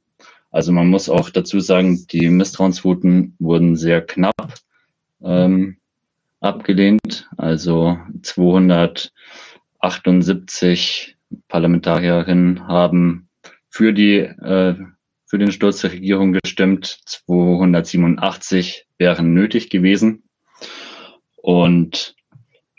Also 0.50 0.72
man 0.72 0.88
muss 0.88 1.08
auch 1.08 1.30
dazu 1.30 1.60
sagen, 1.60 2.04
die 2.10 2.28
Misstrauensvoten 2.28 3.36
wurden 3.38 3.76
sehr 3.76 4.02
knapp 4.02 4.54
ähm, 5.22 5.76
abgelehnt. 6.40 7.28
Also 7.36 7.96
278 8.22 11.16
Parlamentarierinnen 11.48 12.66
haben 12.66 13.28
für 13.68 13.92
die 13.92 14.16
äh, 14.18 14.74
für 15.26 15.38
den 15.38 15.52
Sturz 15.52 15.80
der 15.80 15.92
Regierung 15.92 16.34
gestimmt. 16.34 16.98
287 17.06 18.86
wären 18.98 19.32
nötig 19.32 19.70
gewesen. 19.70 20.24
Und 21.42 22.14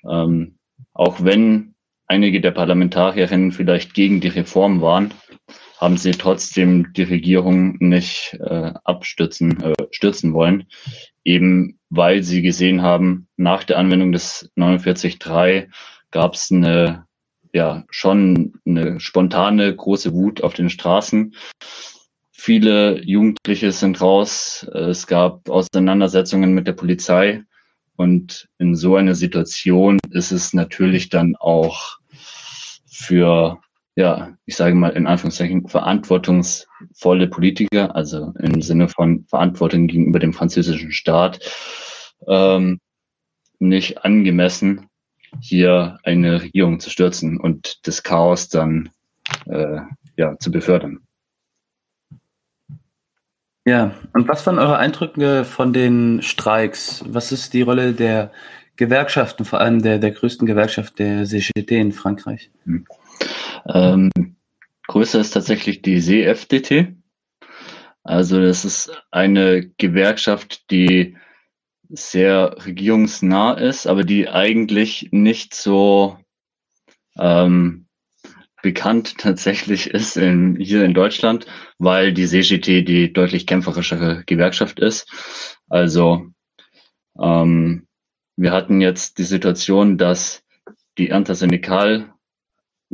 ähm, 0.10 0.58
auch 0.94 1.24
wenn 1.24 1.76
einige 2.08 2.42
der 2.42 2.52
Parlamentarierinnen 2.52 3.52
vielleicht 3.52 3.94
gegen 3.94 4.22
die 4.22 4.30
Reform 4.30 4.82
waren, 4.82 5.14
haben 5.78 5.98
sie 5.98 6.12
trotzdem 6.12 6.94
die 6.94 7.04
Regierung 7.04 7.76
nicht 7.80 8.38
äh, 8.40 8.74
abstürzen 8.86 9.62
äh, 9.62 9.74
stürzen 9.92 10.34
wollen, 10.34 10.66
eben 11.26 11.78
weil 11.90 12.24
sie 12.24 12.42
gesehen 12.42 12.82
haben, 12.82 13.28
nach 13.36 13.64
der 13.66 13.78
Anwendung 13.78 14.14
des 14.14 14.50
49.3 14.56 15.68
gab 16.10 16.36
es 16.36 16.52
eine 16.52 17.06
ja 17.54 17.84
schon 17.90 18.54
eine 18.66 19.00
spontane 19.00 19.76
große 19.76 20.14
Wut 20.14 20.42
auf 20.42 20.54
den 20.54 20.70
Straßen. 20.70 21.36
Viele 22.32 23.04
Jugendliche 23.04 23.72
sind 23.72 24.02
raus. 24.02 24.68
Es 24.74 25.08
gab 25.08 25.50
Auseinandersetzungen 25.50 26.54
mit 26.54 26.66
der 26.68 26.74
Polizei. 26.74 27.44
Und 27.96 28.50
in 28.58 28.76
so 28.76 28.96
einer 28.96 29.16
Situation 29.16 30.00
ist 30.10 30.32
es 30.32 30.54
natürlich 30.54 31.10
dann 31.10 31.36
auch 31.36 31.98
für, 32.86 33.60
ja, 33.96 34.36
ich 34.46 34.56
sage 34.56 34.76
mal 34.76 34.90
in 34.90 35.08
Anführungszeichen, 35.08 35.68
verantwortungsvolle 35.68 37.28
Politiker, 37.28 37.96
also 37.96 38.34
im 38.40 38.62
Sinne 38.62 38.88
von 38.88 39.26
Verantwortung 39.30 39.88
gegenüber 39.88 40.20
dem 40.20 40.34
französischen 40.34 40.92
Staat, 40.92 41.40
ähm, 42.28 42.80
nicht 43.60 44.04
angemessen, 44.04 44.88
hier 45.40 46.00
eine 46.04 46.42
Regierung 46.42 46.80
zu 46.80 46.90
stürzen 46.90 47.40
und 47.40 47.88
das 47.88 48.04
Chaos 48.04 48.50
dann 48.50 48.90
äh, 49.46 49.82
ja, 50.18 50.38
zu 50.38 50.52
befördern. 50.52 51.02
Ja, 53.66 53.94
und 54.14 54.28
was 54.28 54.46
waren 54.46 54.60
eure 54.60 54.78
Eindrücke 54.78 55.46
von 55.46 55.72
den 55.72 56.22
Streiks? 56.22 57.04
Was 57.08 57.32
ist 57.32 57.54
die 57.54 57.62
Rolle 57.62 57.94
der 57.94 58.32
Gewerkschaften, 58.76 59.46
vor 59.46 59.62
allem 59.62 59.82
der, 59.82 60.00
der 60.00 60.12
größten 60.12 60.46
Gewerkschaft 60.46 61.00
der 61.00 61.26
CGT 61.26 61.72
in 61.72 61.92
Frankreich? 61.94 62.52
Hm. 62.66 62.86
Ähm, 63.68 64.12
größer 64.88 65.20
ist 65.20 65.32
tatsächlich 65.32 65.82
die 65.82 66.02
CFDT. 66.02 66.94
Also 68.04 68.42
das 68.42 68.66
ist 68.66 68.92
eine 69.12 69.70
Gewerkschaft, 69.78 70.70
die 70.70 71.16
sehr 71.88 72.58
regierungsnah 72.66 73.54
ist, 73.54 73.88
aber 73.88 74.04
die 74.04 74.28
eigentlich 74.28 75.10
nicht 75.12 75.54
so 75.54 76.18
ähm, 77.18 77.83
bekannt 78.64 79.18
tatsächlich 79.20 79.92
ist 79.92 80.18
in, 80.18 80.56
hier 80.56 80.84
in 80.84 80.96
Deutschland, 80.96 81.46
weil 81.78 82.14
die 82.14 82.26
CGT 82.26 82.82
die 82.82 83.14
deutlich 83.14 83.46
kämpferischere 83.46 84.24
Gewerkschaft 84.26 84.80
ist. 84.80 85.08
Also 85.70 86.28
ähm, 87.22 87.88
wir 88.36 88.52
hatten 88.52 88.82
jetzt 88.82 89.20
die 89.20 89.24
Situation, 89.24 90.00
dass 90.00 90.44
die 90.98 91.10
Intersyndikal, 91.10 92.14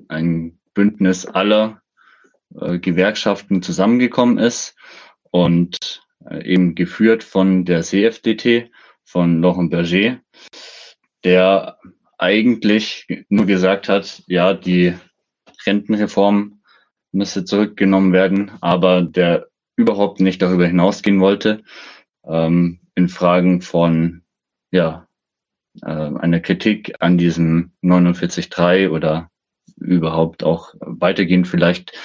ein 0.07 0.59
Bündnis 0.73 1.25
aller 1.25 1.81
äh, 2.59 2.79
Gewerkschaften 2.79 3.61
zusammengekommen 3.61 4.37
ist 4.37 4.75
und 5.29 6.01
äh, 6.25 6.43
eben 6.45 6.73
geführt 6.73 7.23
von 7.23 7.63
der 7.63 7.83
CFDT, 7.83 8.71
von 9.03 9.41
Laurent 9.41 9.69
Berger, 9.71 10.19
der 11.23 11.77
eigentlich 12.17 13.07
nur 13.29 13.45
gesagt 13.45 13.87
hat, 13.87 14.23
ja, 14.27 14.53
die 14.53 14.95
Rentenreform 15.65 16.61
müsste 17.11 17.45
zurückgenommen 17.45 18.13
werden, 18.13 18.51
aber 18.61 19.01
der 19.01 19.47
überhaupt 19.75 20.19
nicht 20.19 20.41
darüber 20.41 20.67
hinausgehen 20.67 21.19
wollte, 21.19 21.63
ähm, 22.25 22.79
in 22.95 23.07
Fragen 23.09 23.61
von 23.61 24.23
ja, 24.71 25.07
äh, 25.81 25.85
einer 25.85 26.39
Kritik 26.39 26.95
an 26.99 27.17
diesem 27.17 27.71
49.3 27.81 28.89
oder 28.89 29.29
überhaupt 29.77 30.43
auch 30.43 30.73
weitergehend 30.79 31.47
vielleicht 31.47 31.97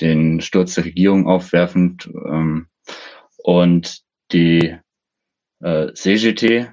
den 0.00 0.40
Sturz 0.40 0.74
der 0.74 0.86
Regierung 0.86 1.26
aufwerfend. 1.26 2.06
Ähm, 2.06 2.68
und 3.36 4.00
die 4.32 4.76
äh, 5.60 5.92
CGT 5.92 6.72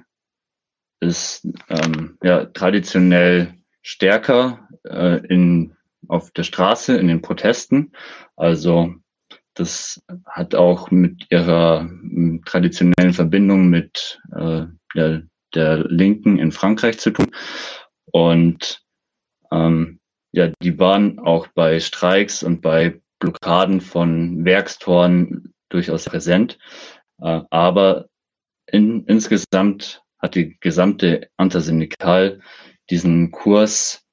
ist 1.00 1.46
ähm, 1.68 2.18
ja 2.22 2.46
traditionell 2.46 3.54
stärker 3.82 4.68
äh, 4.84 5.24
in, 5.26 5.76
auf 6.10 6.30
der 6.32 6.42
Straße, 6.42 6.96
in 6.96 7.08
den 7.08 7.22
Protesten. 7.22 7.92
Also 8.36 8.94
das 9.54 10.02
hat 10.26 10.54
auch 10.54 10.90
mit 10.90 11.26
ihrer 11.30 11.80
m, 11.80 12.42
traditionellen 12.44 13.12
Verbindung 13.12 13.68
mit 13.68 14.20
äh, 14.34 14.66
der, 14.94 15.22
der 15.54 15.78
Linken 15.88 16.38
in 16.38 16.52
Frankreich 16.52 16.98
zu 16.98 17.10
tun. 17.10 17.30
Und 18.12 18.82
ähm, 19.52 20.00
ja, 20.32 20.52
die 20.62 20.78
waren 20.78 21.18
auch 21.18 21.48
bei 21.48 21.80
Streiks 21.80 22.42
und 22.42 22.60
bei 22.60 23.00
Blockaden 23.18 23.80
von 23.80 24.44
Werkstoren 24.44 25.52
durchaus 25.68 26.04
präsent. 26.04 26.58
Äh, 27.20 27.42
aber 27.50 28.06
in, 28.66 29.04
insgesamt 29.04 30.02
hat 30.18 30.34
die 30.34 30.58
gesamte 30.60 31.28
Antasyndical 31.36 32.40
diesen 32.88 33.30
Kurs 33.30 34.04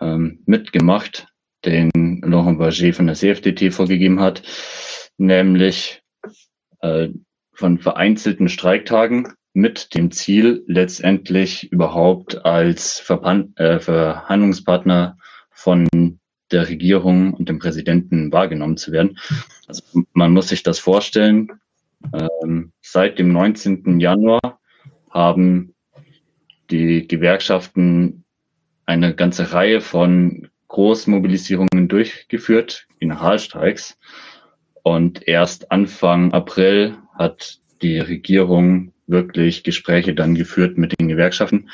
ähm, 0.00 0.40
mitgemacht, 0.46 1.28
den 1.64 1.90
Laurent 2.22 2.58
Berger 2.58 2.92
von 2.92 3.06
der 3.06 3.16
CFDT 3.16 3.72
vorgegeben 3.72 4.20
hat, 4.20 4.42
nämlich 5.16 6.02
äh, 6.80 7.08
von 7.52 7.78
vereinzelten 7.78 8.48
Streiktagen 8.48 9.34
mit 9.52 9.94
dem 9.94 10.10
Ziel, 10.12 10.62
letztendlich 10.66 11.72
überhaupt 11.72 12.44
als 12.44 13.00
Verpan 13.00 13.52
äh, 13.56 13.80
Verhandlungspartner 13.80 15.18
von 15.50 15.88
der 16.52 16.68
Regierung 16.68 17.34
und 17.34 17.48
dem 17.48 17.58
Präsidenten 17.58 18.32
wahrgenommen 18.32 18.76
zu 18.76 18.92
werden. 18.92 19.18
Also 19.66 19.82
man 20.12 20.32
muss 20.32 20.48
sich 20.48 20.62
das 20.62 20.78
vorstellen. 20.78 21.48
Ähm, 22.14 22.72
seit 22.80 23.18
dem 23.18 23.32
19. 23.32 23.98
Januar 23.98 24.60
haben 25.10 25.74
die 26.70 27.08
Gewerkschaften 27.08 28.24
eine 28.88 29.14
ganze 29.14 29.52
Reihe 29.52 29.82
von 29.82 30.48
Großmobilisierungen 30.68 31.88
durchgeführt, 31.88 32.86
Generalstreiks. 32.98 33.98
Und 34.82 35.28
erst 35.28 35.70
Anfang 35.70 36.32
April 36.32 36.96
hat 37.14 37.60
die 37.82 37.98
Regierung 37.98 38.92
wirklich 39.06 39.62
Gespräche 39.62 40.14
dann 40.14 40.34
geführt 40.34 40.78
mit 40.78 40.98
den 40.98 41.08
Gewerkschaften. 41.08 41.68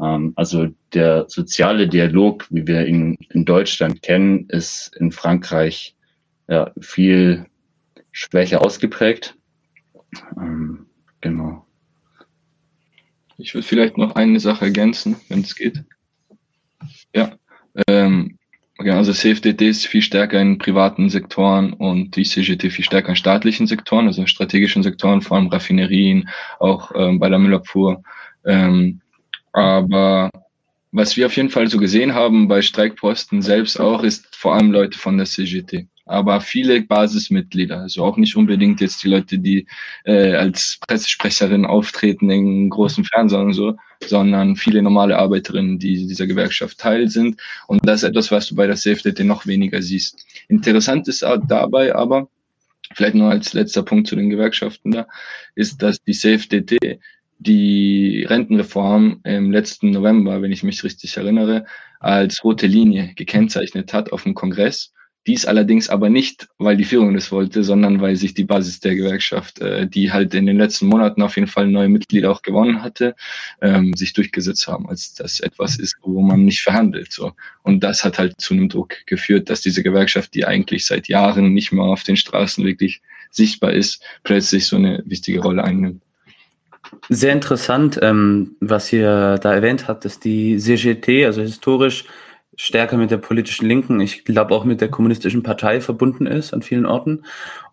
Ähm, 0.00 0.34
also 0.36 0.68
der 0.92 1.24
soziale 1.28 1.88
Dialog, 1.88 2.46
wie 2.50 2.66
wir 2.66 2.86
ihn 2.86 3.16
in 3.30 3.46
Deutschland 3.46 4.02
kennen, 4.02 4.50
ist 4.50 4.94
in 4.96 5.12
Frankreich 5.12 5.96
ja, 6.46 6.72
viel 6.78 7.46
schwächer 8.12 8.62
ausgeprägt. 8.62 9.34
Ähm, 10.36 10.86
genau. 11.22 11.66
Ich 13.38 13.54
würde 13.54 13.66
vielleicht 13.66 13.96
noch 13.96 14.14
eine 14.14 14.40
Sache 14.40 14.66
ergänzen, 14.66 15.16
wenn 15.28 15.40
es 15.40 15.56
geht. 15.56 15.84
Ja, 17.14 17.32
ähm, 17.88 18.38
also 18.78 19.12
CFDT 19.12 19.62
ist 19.62 19.86
viel 19.86 20.02
stärker 20.02 20.40
in 20.40 20.58
privaten 20.58 21.10
Sektoren 21.10 21.72
und 21.72 22.14
die 22.14 22.24
CGT 22.24 22.70
viel 22.70 22.84
stärker 22.84 23.10
in 23.10 23.16
staatlichen 23.16 23.66
Sektoren, 23.66 24.06
also 24.06 24.26
strategischen 24.26 24.82
Sektoren, 24.82 25.20
vor 25.20 25.36
allem 25.36 25.48
Raffinerien, 25.48 26.28
auch 26.60 26.92
ähm, 26.94 27.18
bei 27.18 27.28
der 27.28 27.38
Müllabfuhr. 27.38 28.02
Ähm, 28.46 29.00
aber 29.52 30.30
was 30.92 31.16
wir 31.16 31.26
auf 31.26 31.36
jeden 31.36 31.50
Fall 31.50 31.68
so 31.68 31.78
gesehen 31.78 32.14
haben 32.14 32.48
bei 32.48 32.62
Streikposten 32.62 33.42
selbst 33.42 33.80
auch, 33.80 34.02
ist 34.02 34.34
vor 34.34 34.54
allem 34.54 34.70
Leute 34.70 34.98
von 34.98 35.16
der 35.16 35.26
CGT. 35.26 35.88
Aber 36.08 36.40
viele 36.40 36.82
Basismitglieder, 36.82 37.80
also 37.80 38.04
auch 38.04 38.16
nicht 38.16 38.34
unbedingt 38.36 38.80
jetzt 38.80 39.02
die 39.04 39.08
Leute, 39.08 39.38
die 39.38 39.66
äh, 40.04 40.34
als 40.34 40.78
Pressesprecherin 40.86 41.66
auftreten 41.66 42.30
in 42.30 42.70
großen 42.70 43.04
Fernsehern 43.04 43.46
und 43.46 43.52
so, 43.52 43.76
sondern 44.04 44.56
viele 44.56 44.82
normale 44.82 45.18
Arbeiterinnen, 45.18 45.78
die 45.78 46.06
dieser 46.06 46.26
Gewerkschaft 46.26 46.78
Teil 46.78 47.08
sind. 47.08 47.40
Und 47.66 47.86
das 47.86 48.02
ist 48.02 48.08
etwas, 48.08 48.30
was 48.30 48.48
du 48.48 48.56
bei 48.56 48.66
der 48.66 48.76
CFDT 48.76 49.24
noch 49.24 49.46
weniger 49.46 49.82
siehst. 49.82 50.26
Interessant 50.48 51.08
ist 51.08 51.22
dabei 51.22 51.94
aber, 51.94 52.28
vielleicht 52.94 53.14
nur 53.14 53.30
als 53.30 53.52
letzter 53.52 53.82
Punkt 53.82 54.08
zu 54.08 54.16
den 54.16 54.30
Gewerkschaften 54.30 54.92
da, 54.92 55.06
ist, 55.54 55.82
dass 55.82 56.02
die 56.02 56.14
CFDT 56.14 57.00
die 57.38 58.24
Rentenreform 58.28 59.20
im 59.24 59.52
letzten 59.52 59.90
November, 59.90 60.42
wenn 60.42 60.52
ich 60.52 60.64
mich 60.64 60.82
richtig 60.82 61.16
erinnere, 61.16 61.66
als 62.00 62.42
rote 62.42 62.66
Linie 62.66 63.12
gekennzeichnet 63.14 63.92
hat 63.92 64.12
auf 64.12 64.24
dem 64.24 64.34
Kongress. 64.34 64.92
Dies 65.28 65.44
allerdings 65.44 65.90
aber 65.90 66.08
nicht, 66.08 66.48
weil 66.56 66.78
die 66.78 66.86
Führung 66.86 67.12
das 67.12 67.30
wollte, 67.30 67.62
sondern 67.62 68.00
weil 68.00 68.16
sich 68.16 68.32
die 68.32 68.44
Basis 68.44 68.80
der 68.80 68.94
Gewerkschaft, 68.94 69.60
äh, 69.60 69.86
die 69.86 70.10
halt 70.10 70.32
in 70.32 70.46
den 70.46 70.56
letzten 70.56 70.86
Monaten 70.86 71.20
auf 71.20 71.36
jeden 71.36 71.48
Fall 71.48 71.66
neue 71.66 71.90
Mitglieder 71.90 72.30
auch 72.30 72.40
gewonnen 72.40 72.82
hatte, 72.82 73.14
ähm, 73.60 73.92
sich 73.94 74.14
durchgesetzt 74.14 74.66
haben, 74.66 74.88
als 74.88 75.12
das 75.12 75.40
etwas 75.40 75.78
ist, 75.78 75.98
wo 76.00 76.22
man 76.22 76.46
nicht 76.46 76.62
verhandelt. 76.62 77.12
So. 77.12 77.32
Und 77.62 77.84
das 77.84 78.04
hat 78.04 78.18
halt 78.18 78.40
zu 78.40 78.54
einem 78.54 78.70
Druck 78.70 79.04
geführt, 79.04 79.50
dass 79.50 79.60
diese 79.60 79.82
Gewerkschaft, 79.82 80.32
die 80.32 80.46
eigentlich 80.46 80.86
seit 80.86 81.08
Jahren 81.08 81.52
nicht 81.52 81.72
mehr 81.72 81.84
auf 81.84 82.04
den 82.04 82.16
Straßen 82.16 82.64
wirklich 82.64 83.02
sichtbar 83.30 83.74
ist, 83.74 84.02
plötzlich 84.22 84.66
so 84.66 84.76
eine 84.76 85.02
wichtige 85.04 85.42
Rolle 85.42 85.62
einnimmt. 85.62 86.00
Sehr 87.10 87.34
interessant, 87.34 87.98
ähm, 88.00 88.56
was 88.60 88.90
ihr 88.94 89.36
da 89.42 89.52
erwähnt 89.52 89.88
habt, 89.88 90.06
dass 90.06 90.20
die 90.20 90.56
CGT, 90.56 91.26
also 91.26 91.42
historisch 91.42 92.06
stärker 92.58 92.98
mit 92.98 93.10
der 93.10 93.16
politischen 93.18 93.66
Linken, 93.66 94.00
ich 94.00 94.24
glaube 94.24 94.54
auch 94.54 94.64
mit 94.64 94.80
der 94.80 94.90
kommunistischen 94.90 95.44
Partei 95.44 95.80
verbunden 95.80 96.26
ist 96.26 96.52
an 96.52 96.60
vielen 96.60 96.86
Orten 96.86 97.22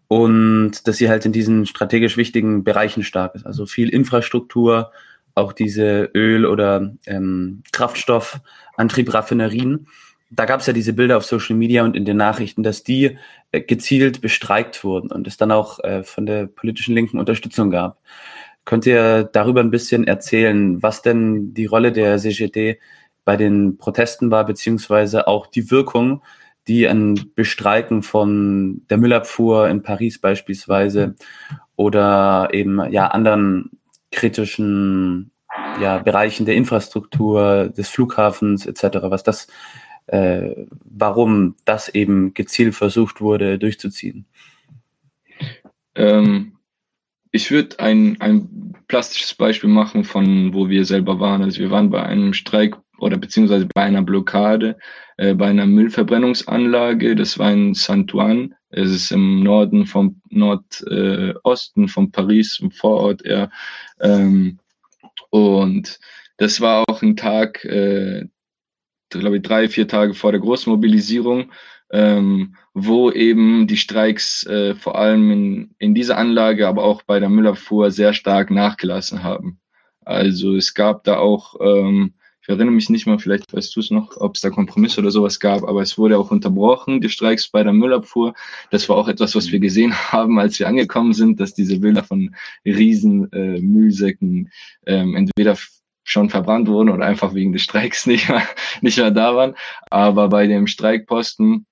und 0.08 0.88
dass 0.88 0.98
sie 0.98 1.10
halt 1.10 1.26
in 1.26 1.32
diesen 1.32 1.65
strategisch 1.65 2.17
wichtigen 2.17 2.63
Bereichen 2.63 3.02
stark 3.04 3.34
ist. 3.36 3.48
Also 3.48 3.65
viel 3.65 3.89
Infrastruktur, 3.89 4.91
auch 5.34 5.54
diese 5.54 6.12
Öl- 6.13 6.45
oder 6.45 6.93
ähm, 7.08 7.63
Kraftstoffantriebraffinerien. 7.71 9.88
Da 10.30 10.45
gab 10.45 10.60
es 10.60 10.67
ja 10.67 10.74
diese 10.74 10.93
Bilder 10.93 11.17
auf 11.17 11.26
Social 11.26 11.56
Media 11.56 11.84
und 11.84 11.95
in 11.95 12.06
den 12.06 12.17
Nachrichten, 12.17 12.62
dass 12.62 12.84
die 12.84 13.17
äh, 13.52 13.62
gezielt 13.62 14.21
bestreikt 14.21 14.84
wurden 14.84 15.12
und 15.12 15.26
es 15.26 15.38
dann 15.38 15.52
auch 15.52 15.84
äh, 15.84 16.04
von 16.04 16.28
der 16.28 16.45
politischen 16.45 16.93
Linken 16.93 17.17
Unterstützung 17.17 17.71
gab. 17.71 17.98
Könnt 18.65 18.86
ihr 18.86 19.24
darüber 19.24 19.62
ein 19.62 19.71
bisschen 19.71 20.06
erzählen, 20.06 20.84
was 20.84 21.02
denn 21.02 21.56
die 21.56 21.65
Rolle 21.65 21.91
der 21.91 22.19
CGT 22.19 22.78
bei 23.25 23.35
den 23.35 23.77
Protesten 23.77 24.31
war, 24.31 24.45
beziehungsweise 24.45 25.27
auch 25.27 25.47
die 25.47 25.71
Wirkung, 25.71 26.21
die 26.67 26.88
ein 26.88 27.31
Bestreiken 27.35 28.03
von 28.03 28.83
der 28.89 28.97
Müllabfuhr 28.97 29.67
in 29.67 29.83
Paris 29.83 30.19
beispielsweise 30.19 31.15
oder 31.75 32.49
eben 32.53 32.91
ja 32.91 33.07
anderen 33.07 33.71
kritischen 34.11 35.31
ja, 35.81 35.99
Bereichen 35.99 36.45
der 36.45 36.55
Infrastruktur, 36.55 37.69
des 37.69 37.89
Flughafens 37.89 38.65
etc., 38.65 38.99
was 39.03 39.23
das, 39.23 39.47
äh, 40.07 40.65
warum 40.83 41.55
das 41.65 41.89
eben 41.89 42.33
gezielt 42.33 42.75
versucht 42.75 43.21
wurde 43.21 43.59
durchzuziehen. 43.59 44.25
Ähm, 45.95 46.57
ich 47.31 47.51
würde 47.51 47.79
ein, 47.79 48.19
ein 48.21 48.73
plastisches 48.88 49.33
Beispiel 49.33 49.69
machen 49.69 50.03
von 50.03 50.53
wo 50.53 50.69
wir 50.69 50.85
selber 50.85 51.19
waren. 51.19 51.41
Also 51.41 51.59
wir 51.59 51.71
waren 51.71 51.89
bei 51.89 52.03
einem 52.03 52.33
Streik 52.33 52.77
oder 52.99 53.17
beziehungsweise 53.17 53.67
bei 53.73 53.84
einer 53.84 54.01
Blockade 54.01 54.77
äh, 55.17 55.34
bei 55.34 55.47
einer 55.47 55.65
Müllverbrennungsanlage. 55.65 57.15
Das 57.15 57.38
war 57.39 57.51
in 57.51 57.73
Saint-Ouen. 57.73 58.55
Es 58.69 58.91
ist 58.91 59.12
im 59.12 59.43
Norden 59.43 59.86
vom 59.86 60.21
Nordosten 60.29 61.84
äh, 61.84 61.88
von 61.88 62.12
Paris, 62.12 62.60
im 62.60 62.71
Vorort 62.71 63.23
eher. 63.23 63.49
Ähm, 63.99 64.60
und 65.29 65.99
das 66.38 66.60
war 66.62 66.84
auch 66.88 67.01
ein 67.01 67.15
Tag, 67.15 67.63
äh, 67.65 68.25
glaube 69.10 69.38
ich, 69.38 69.43
drei, 69.43 69.69
vier 69.69 69.88
Tage 69.88 70.13
vor 70.13 70.31
der 70.31 70.41
Großmobilisierung 70.41 71.51
ähm, 71.91 72.55
wo 72.73 73.12
eben 73.12 73.67
die 73.67 73.77
Streiks 73.77 74.45
äh, 74.45 74.75
vor 74.75 74.97
allem 74.97 75.31
in, 75.31 75.75
in 75.79 75.95
dieser 75.95 76.17
Anlage, 76.17 76.67
aber 76.67 76.84
auch 76.84 77.03
bei 77.03 77.19
der 77.19 77.29
Müllabfuhr 77.29 77.91
sehr 77.91 78.13
stark 78.13 78.51
nachgelassen 78.51 79.23
haben. 79.23 79.60
Also 80.03 80.55
es 80.55 80.73
gab 80.73 81.03
da 81.03 81.17
auch 81.17 81.55
ähm, 81.62 82.13
ich 82.45 82.49
erinnere 82.49 82.75
mich 82.75 82.91
nicht 82.91 83.08
mal, 83.08 83.17
vielleicht 83.17 83.51
weißt 83.51 83.75
du 83.75 83.79
es 83.79 83.89
noch, 83.89 84.17
ob 84.17 84.36
es 84.36 84.41
da 84.41 84.51
Kompromisse 84.51 85.01
oder 85.01 85.10
sowas 85.10 85.39
gab, 85.39 85.63
aber 85.63 85.81
es 85.81 85.97
wurde 85.97 86.19
auch 86.19 86.29
unterbrochen, 86.29 87.01
die 87.01 87.10
Streiks 87.10 87.47
bei 87.47 87.63
der 87.63 87.73
Müllabfuhr. 87.73 88.36
Das 88.69 88.88
war 88.88 88.97
auch 88.97 89.08
etwas, 89.08 89.36
was 89.36 89.51
wir 89.51 89.60
gesehen 89.60 89.95
haben, 90.12 90.38
als 90.38 90.60
wir 90.60 90.67
angekommen 90.67 91.13
sind, 91.13 91.39
dass 91.39 91.55
diese 91.55 91.79
Bilder 91.79 92.03
von 92.03 92.36
riesen 92.63 93.31
äh, 93.34 93.60
Müllsäcken 93.60 94.51
ähm, 94.86 95.15
entweder 95.15 95.58
schon 96.03 96.29
verbrannt 96.29 96.67
wurden 96.67 96.89
oder 96.89 97.03
einfach 97.03 97.34
wegen 97.34 97.51
des 97.51 97.63
Streiks 97.63 98.05
nicht 98.05 98.29
mehr, 98.29 98.43
nicht 98.81 98.99
mehr 98.99 99.10
da 99.10 99.36
waren. 99.36 99.55
Aber 99.89 100.29
bei 100.29 100.45
dem 100.45 100.67
Streikposten 100.67 101.65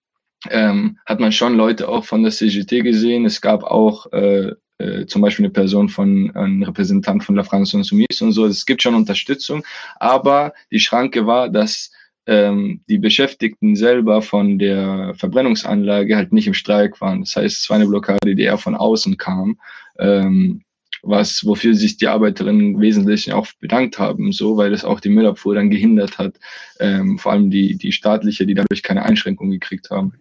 ähm, 0.50 0.98
hat 1.06 1.20
man 1.20 1.32
schon 1.32 1.56
Leute 1.56 1.88
auch 1.88 2.04
von 2.04 2.24
der 2.24 2.32
CGT 2.32 2.82
gesehen. 2.82 3.26
Es 3.26 3.42
gab 3.42 3.64
auch 3.64 4.12
äh, 4.12 4.54
äh, 4.78 5.06
zum 5.06 5.22
Beispiel 5.22 5.46
eine 5.46 5.54
Person 5.54 5.90
von, 5.90 6.32
ein 6.36 6.64
Repräsentant 6.64 7.24
von 7.24 7.36
La 7.36 7.44
France 7.44 7.78
Insoumise 7.78 8.24
und 8.24 8.32
so. 8.32 8.46
Es 8.46 8.66
gibt 8.66 8.82
schon 8.82 8.96
Unterstützung, 8.96 9.64
aber 10.00 10.54
die 10.72 10.80
Schranke 10.80 11.26
war, 11.26 11.50
dass 11.50 11.92
ähm, 12.26 12.82
die 12.88 12.98
Beschäftigten 12.98 13.76
selber 13.76 14.22
von 14.22 14.58
der 14.58 15.14
Verbrennungsanlage 15.16 16.16
halt 16.16 16.32
nicht 16.34 16.48
im 16.48 16.54
Streik 16.54 17.02
waren. 17.02 17.22
Das 17.22 17.36
heißt, 17.36 17.64
es 17.64 17.70
war 17.70 17.76
eine 17.76 17.88
Blockade, 17.88 18.36
die 18.36 18.44
eher 18.44 18.58
von 18.58 18.76
außen 18.76 19.18
kam. 19.18 19.60
Ähm, 20.00 20.64
was, 21.06 21.46
wofür 21.46 21.76
sich 21.76 21.98
die 21.98 22.08
Arbeiterinnen 22.08 22.80
wesentlich 22.80 23.34
auch 23.34 23.48
bedankt 23.60 24.00
haben, 24.00 24.32
so, 24.32 24.56
weil 24.56 24.74
es 24.74 24.86
auch 24.86 25.02
die 25.02 25.10
Müllabfuhr 25.10 25.54
dann 25.54 25.70
gehindert 25.70 26.18
hat, 26.18 26.36
ähm, 26.80 27.20
vor 27.20 27.34
allem 27.34 27.50
die, 27.52 27.78
die 27.78 27.92
staatliche, 27.92 28.46
die 28.46 28.54
dadurch 28.54 28.84
keine 28.84 29.04
Einschränkung 29.04 29.52
gekriegt 29.52 29.90
haben 29.92 30.14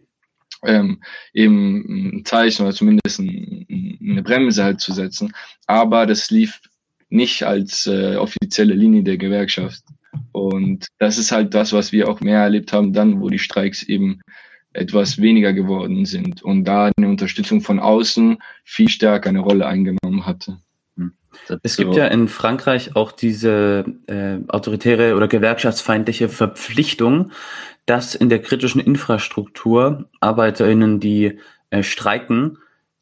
ähm, 0.64 1.02
eben 1.32 2.18
ein 2.18 2.24
Zeichen 2.24 2.62
oder 2.62 2.74
zumindest 2.74 3.20
ein, 3.20 3.98
eine 4.00 4.22
Bremse 4.22 4.64
halt 4.64 4.80
zu 4.80 4.92
setzen. 4.92 5.32
Aber 5.66 6.06
das 6.06 6.30
lief 6.30 6.60
nicht 7.08 7.42
als 7.44 7.86
äh, 7.86 8.16
offizielle 8.16 8.74
Linie 8.74 9.02
der 9.02 9.18
Gewerkschaft. 9.18 9.82
Und 10.32 10.86
das 10.98 11.18
ist 11.18 11.32
halt 11.32 11.54
das, 11.54 11.72
was 11.72 11.92
wir 11.92 12.08
auch 12.08 12.20
mehr 12.20 12.40
erlebt 12.40 12.72
haben, 12.72 12.92
dann, 12.92 13.20
wo 13.20 13.28
die 13.28 13.38
Streiks 13.38 13.82
eben 13.82 14.20
etwas 14.72 15.20
weniger 15.20 15.52
geworden 15.52 16.06
sind 16.06 16.42
und 16.42 16.64
da 16.64 16.90
eine 16.96 17.08
Unterstützung 17.08 17.60
von 17.60 17.78
außen 17.78 18.38
viel 18.64 18.88
stärker 18.88 19.28
eine 19.28 19.40
Rolle 19.40 19.66
eingenommen 19.66 20.24
hatte. 20.24 20.58
Hm. 20.96 21.12
Es 21.62 21.76
gibt 21.76 21.94
ja 21.94 22.06
in 22.06 22.28
Frankreich 22.28 22.96
auch 22.96 23.12
diese 23.12 23.84
äh, 24.06 24.38
autoritäre 24.48 25.16
oder 25.16 25.28
gewerkschaftsfeindliche 25.28 26.28
Verpflichtung, 26.28 27.32
dass 27.86 28.14
in 28.14 28.28
der 28.28 28.40
kritischen 28.40 28.80
Infrastruktur 28.80 30.08
ArbeiterInnen, 30.20 31.00
die 31.00 31.38
äh, 31.70 31.82
streiken, 31.82 32.58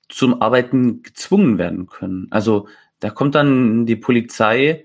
zum 0.09 0.43
Arbeiten 0.43 1.03
gezwungen 1.03 1.59
werden 1.59 1.87
können. 1.87 2.27
Also 2.31 2.67
da 2.99 3.11
kommt 3.11 3.35
dann 3.35 3.87
die 3.87 3.97
Polizei 3.97 4.85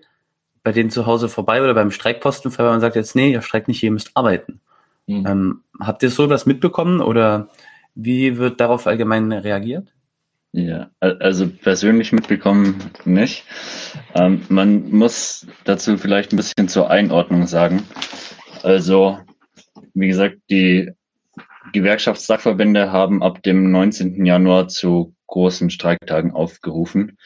bei 0.64 0.72
denen 0.72 0.90
zu 0.90 1.06
Hause 1.06 1.30
vorbei 1.30 1.62
oder 1.62 1.76
beim 1.76 1.92
Streikposten 1.92 2.50
vorbei 2.52 2.74
und 2.74 2.82
sagt 2.82 2.96
jetzt, 2.96 3.16
nee, 3.16 3.32
ihr 3.32 3.44
streikt 3.44 3.68
nicht, 3.68 3.84
ihr 3.84 3.92
müsst 3.92 4.12
arbeiten. 4.16 4.62
Mhm. 5.06 5.26
Ähm, 5.28 5.62
habt 5.80 6.02
ihr 6.02 6.10
so 6.10 6.28
was 6.30 6.48
mitbekommen 6.48 7.02
oder 7.02 7.50
wie 7.94 8.38
wird 8.38 8.60
darauf 8.60 8.88
allgemein 8.88 9.32
reagiert? 9.32 9.94
Ja, 10.58 10.90
also 11.02 11.50
persönlich 11.50 12.14
mitbekommen 12.14 12.90
nicht. 13.04 13.44
Ähm, 14.14 14.46
man 14.48 14.90
muss 14.90 15.46
dazu 15.66 15.98
vielleicht 15.98 16.32
ein 16.32 16.38
bisschen 16.38 16.70
zur 16.70 16.90
Einordnung 16.90 17.46
sagen. 17.46 17.84
Also 18.64 19.20
wie 19.94 20.08
gesagt, 20.08 20.38
die 20.50 20.92
Gewerkschaftssachverbände 21.74 22.90
haben 22.90 23.22
ab 23.22 23.44
dem 23.44 23.70
19. 23.70 24.26
Januar 24.26 24.70
zu 24.70 25.14
großen 25.28 25.70
Streiktagen 25.72 26.32
aufgerufen. 26.32 27.18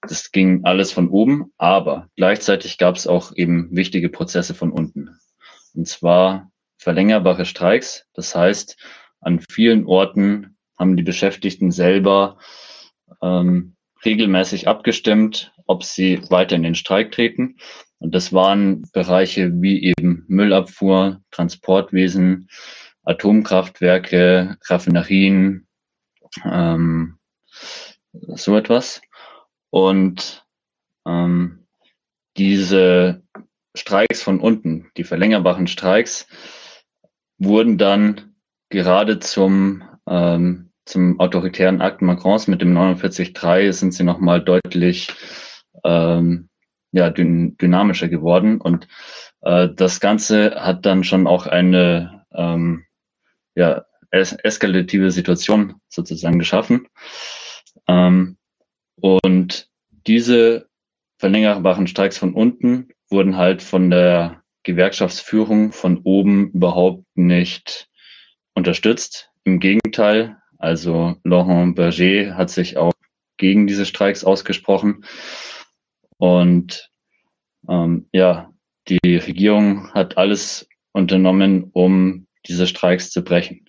Das 0.00 0.32
ging 0.32 0.64
alles 0.64 0.90
von 0.90 1.10
oben, 1.10 1.52
aber 1.58 2.08
gleichzeitig 2.16 2.78
gab 2.78 2.96
es 2.96 3.06
auch 3.06 3.30
eben 3.36 3.68
wichtige 3.76 4.08
Prozesse 4.08 4.54
von 4.54 4.72
unten. 4.72 5.10
Und 5.74 5.86
zwar 5.86 6.50
verlängerbare 6.78 7.44
Streiks. 7.44 8.06
Das 8.14 8.34
heißt, 8.34 8.78
an 9.20 9.40
vielen 9.50 9.84
Orten 9.84 10.56
haben 10.78 10.96
die 10.96 11.02
Beschäftigten 11.02 11.70
selber 11.70 12.38
ähm, 13.22 13.74
regelmäßig 14.04 14.68
abgestimmt, 14.68 15.52
ob 15.66 15.84
sie 15.84 16.20
weiter 16.30 16.56
in 16.56 16.62
den 16.62 16.74
Streik 16.74 17.12
treten. 17.12 17.56
Und 17.98 18.14
das 18.14 18.32
waren 18.32 18.82
Bereiche 18.92 19.50
wie 19.60 19.82
eben 19.84 20.24
Müllabfuhr, 20.28 21.20
Transportwesen, 21.30 22.48
Atomkraftwerke, 23.02 24.56
Raffinerien, 24.66 25.66
ähm, 26.44 27.18
so 28.12 28.56
etwas. 28.56 29.00
Und 29.70 30.46
ähm, 31.06 31.66
diese 32.36 33.22
Streiks 33.74 34.22
von 34.22 34.40
unten, 34.40 34.90
die 34.96 35.04
verlängerbaren 35.04 35.66
Streiks, 35.66 36.26
wurden 37.38 37.78
dann 37.78 38.34
gerade 38.68 39.18
zum, 39.18 39.82
ähm, 40.08 40.67
zum 40.88 41.20
autoritären 41.20 41.80
Akt 41.80 42.02
Macrons 42.02 42.48
mit 42.48 42.62
dem 42.62 42.76
49.3 42.76 43.72
sind 43.72 43.92
sie 43.92 44.04
nochmal 44.04 44.42
deutlich 44.42 45.08
ähm, 45.84 46.48
ja, 46.92 47.10
dyn 47.10 47.56
dynamischer 47.58 48.08
geworden. 48.08 48.60
Und 48.60 48.88
äh, 49.42 49.68
das 49.74 50.00
Ganze 50.00 50.56
hat 50.56 50.86
dann 50.86 51.04
schon 51.04 51.26
auch 51.26 51.46
eine 51.46 52.24
ähm, 52.32 52.84
ja, 53.54 53.84
es 54.10 54.32
eskalative 54.32 55.10
Situation 55.10 55.74
sozusagen 55.88 56.38
geschaffen. 56.38 56.86
Ähm, 57.86 58.38
und 58.96 59.68
diese 60.06 60.68
verlängerbaren 61.18 61.86
Streiks 61.86 62.16
von 62.16 62.32
unten 62.32 62.88
wurden 63.10 63.36
halt 63.36 63.62
von 63.62 63.90
der 63.90 64.42
Gewerkschaftsführung 64.62 65.72
von 65.72 65.98
oben 66.04 66.50
überhaupt 66.50 67.04
nicht 67.14 67.88
unterstützt. 68.54 69.30
Im 69.44 69.60
Gegenteil, 69.60 70.36
also 70.58 71.16
Laurent 71.24 71.74
Berger 71.76 72.36
hat 72.36 72.50
sich 72.50 72.76
auch 72.76 72.92
gegen 73.36 73.66
diese 73.66 73.86
Streiks 73.86 74.24
ausgesprochen 74.24 75.04
und 76.18 76.90
ähm, 77.68 78.08
ja, 78.12 78.52
die 78.88 79.16
Regierung 79.16 79.92
hat 79.92 80.16
alles 80.16 80.68
unternommen, 80.92 81.70
um 81.72 82.26
diese 82.46 82.66
Streiks 82.66 83.10
zu 83.10 83.22
brechen. 83.22 83.68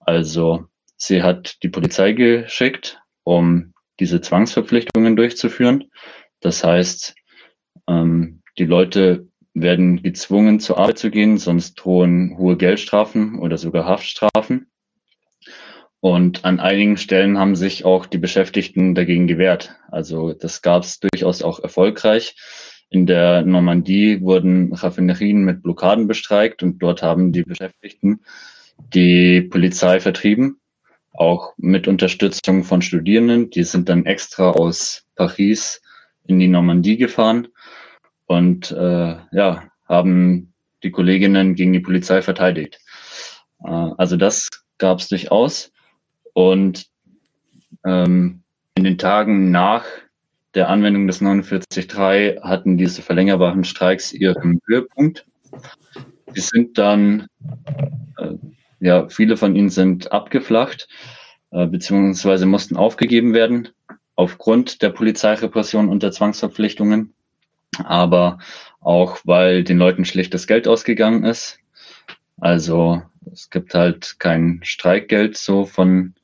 Also 0.00 0.66
sie 0.96 1.22
hat 1.22 1.62
die 1.62 1.68
Polizei 1.68 2.12
geschickt, 2.12 3.00
um 3.22 3.72
diese 4.00 4.20
Zwangsverpflichtungen 4.20 5.16
durchzuführen. 5.16 5.84
Das 6.40 6.64
heißt, 6.64 7.14
ähm, 7.88 8.42
die 8.58 8.64
Leute 8.64 9.28
werden 9.54 10.02
gezwungen, 10.02 10.58
zur 10.58 10.78
Arbeit 10.78 10.98
zu 10.98 11.10
gehen, 11.10 11.38
sonst 11.38 11.74
drohen 11.74 12.36
hohe 12.38 12.56
Geldstrafen 12.56 13.38
oder 13.38 13.56
sogar 13.56 13.84
Haftstrafen. 13.84 14.70
Und 16.04 16.44
an 16.44 16.60
einigen 16.60 16.98
Stellen 16.98 17.38
haben 17.38 17.56
sich 17.56 17.86
auch 17.86 18.04
die 18.04 18.18
Beschäftigten 18.18 18.94
dagegen 18.94 19.26
gewehrt. 19.26 19.74
Also 19.90 20.34
das 20.34 20.60
gab 20.60 20.82
es 20.82 21.00
durchaus 21.00 21.40
auch 21.40 21.60
erfolgreich. 21.60 22.36
In 22.90 23.06
der 23.06 23.40
Normandie 23.40 24.20
wurden 24.20 24.74
Raffinerien 24.74 25.44
mit 25.44 25.62
Blockaden 25.62 26.06
bestreikt 26.06 26.62
und 26.62 26.82
dort 26.82 27.02
haben 27.02 27.32
die 27.32 27.42
Beschäftigten 27.42 28.20
die 28.92 29.40
Polizei 29.40 29.98
vertrieben, 29.98 30.60
auch 31.10 31.54
mit 31.56 31.88
Unterstützung 31.88 32.64
von 32.64 32.82
Studierenden. 32.82 33.48
Die 33.48 33.64
sind 33.64 33.88
dann 33.88 34.04
extra 34.04 34.50
aus 34.50 35.06
Paris 35.14 35.80
in 36.26 36.38
die 36.38 36.48
Normandie 36.48 36.98
gefahren 36.98 37.48
und 38.26 38.70
äh, 38.72 39.16
ja, 39.32 39.70
haben 39.88 40.52
die 40.82 40.90
Kolleginnen 40.90 41.54
gegen 41.54 41.72
die 41.72 41.80
Polizei 41.80 42.20
verteidigt. 42.20 42.78
Äh, 43.64 43.70
also 43.70 44.18
das 44.18 44.50
gab 44.76 44.98
es 44.98 45.08
durchaus. 45.08 45.70
Und 46.34 46.86
ähm, 47.84 48.42
in 48.74 48.84
den 48.84 48.98
Tagen 48.98 49.50
nach 49.50 49.84
der 50.54 50.68
Anwendung 50.68 51.06
des 51.06 51.22
49.3 51.22 52.42
hatten 52.42 52.76
diese 52.76 53.02
verlängerbaren 53.02 53.64
Streiks 53.64 54.12
ihren 54.12 54.60
Höhepunkt. 54.66 55.26
Sie 56.34 56.40
sind 56.40 56.78
dann, 56.78 57.26
äh, 58.18 58.34
ja, 58.80 59.08
viele 59.08 59.36
von 59.36 59.56
ihnen 59.56 59.70
sind 59.70 60.12
abgeflacht, 60.12 60.88
äh, 61.50 61.66
beziehungsweise 61.66 62.46
mussten 62.46 62.76
aufgegeben 62.76 63.32
werden 63.32 63.68
aufgrund 64.16 64.82
der 64.82 64.90
Polizeirepression 64.90 65.88
und 65.88 66.02
der 66.02 66.12
Zwangsverpflichtungen, 66.12 67.14
aber 67.78 68.38
auch 68.80 69.18
weil 69.24 69.64
den 69.64 69.78
Leuten 69.78 70.04
schlicht 70.04 70.34
das 70.34 70.46
Geld 70.46 70.68
ausgegangen 70.68 71.24
ist. 71.24 71.58
Also 72.40 73.02
es 73.32 73.50
gibt 73.50 73.74
halt 73.74 74.16
kein 74.18 74.60
Streikgeld 74.62 75.36
so 75.36 75.64
von 75.64 76.14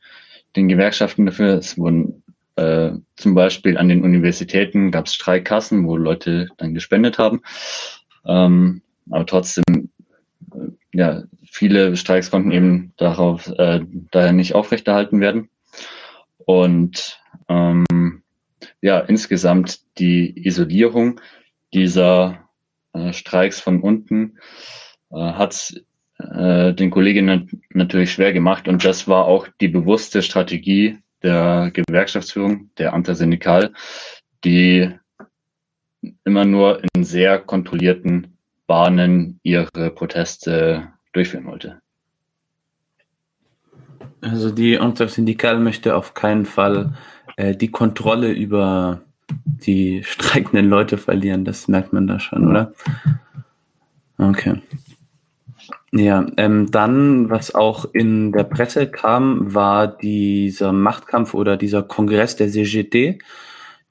den 0.56 0.68
Gewerkschaften 0.68 1.26
dafür. 1.26 1.54
Es 1.54 1.78
wurden 1.78 2.22
äh, 2.56 2.92
zum 3.16 3.34
Beispiel 3.34 3.78
an 3.78 3.88
den 3.88 4.02
Universitäten 4.02 4.90
gab 4.90 5.06
es 5.06 5.14
Streikkassen, 5.14 5.86
wo 5.86 5.96
Leute 5.96 6.48
dann 6.56 6.74
gespendet 6.74 7.18
haben. 7.18 7.42
Ähm, 8.26 8.82
aber 9.08 9.26
trotzdem, 9.26 9.90
äh, 10.52 10.68
ja, 10.92 11.22
viele 11.50 11.96
Streiks 11.96 12.30
konnten 12.30 12.50
eben 12.50 12.92
darauf 12.96 13.48
äh, 13.58 13.80
daher 14.10 14.32
nicht 14.32 14.54
aufrechterhalten 14.54 15.20
werden. 15.20 15.48
Und 16.44 17.20
ähm, 17.48 18.22
ja, 18.80 18.98
insgesamt 19.00 19.80
die 19.98 20.46
Isolierung 20.46 21.20
dieser 21.72 22.48
äh, 22.92 23.12
Streiks 23.12 23.60
von 23.60 23.80
unten 23.80 24.38
äh, 25.10 25.16
hat 25.16 25.74
äh, 26.34 26.74
den 26.74 26.90
Kolleginnen 26.90 27.62
natürlich 27.70 28.12
schwer 28.12 28.32
gemacht 28.32 28.68
und 28.68 28.84
das 28.84 29.08
war 29.08 29.26
auch 29.26 29.48
die 29.60 29.68
bewusste 29.68 30.22
Strategie 30.22 30.98
der 31.22 31.70
Gewerkschaftsführung, 31.72 32.70
der 32.78 32.94
Antasyndikal, 32.94 33.72
die 34.44 34.90
immer 36.24 36.44
nur 36.44 36.82
in 36.94 37.04
sehr 37.04 37.38
kontrollierten 37.38 38.38
Bahnen 38.66 39.40
ihre 39.42 39.90
Proteste 39.90 40.88
durchführen 41.12 41.46
wollte. 41.46 41.80
Also 44.22 44.50
die 44.50 44.74
Intersyndikal 44.74 45.58
möchte 45.60 45.96
auf 45.96 46.14
keinen 46.14 46.46
Fall 46.46 46.94
äh, 47.36 47.54
die 47.54 47.70
Kontrolle 47.70 48.30
über 48.32 49.02
die 49.44 50.02
streikenden 50.04 50.68
Leute 50.68 50.98
verlieren. 50.98 51.44
Das 51.44 51.68
merkt 51.68 51.92
man 51.92 52.06
da 52.06 52.20
schon, 52.20 52.48
oder? 52.48 52.72
Okay. 54.18 54.60
Ja, 55.92 56.24
ähm, 56.36 56.70
dann, 56.70 57.30
was 57.30 57.54
auch 57.54 57.84
in 57.92 58.30
der 58.30 58.44
Presse 58.44 58.88
kam, 58.88 59.54
war 59.54 59.88
dieser 59.88 60.72
Machtkampf 60.72 61.34
oder 61.34 61.56
dieser 61.56 61.82
Kongress 61.82 62.36
der 62.36 62.48
CGT. 62.48 63.18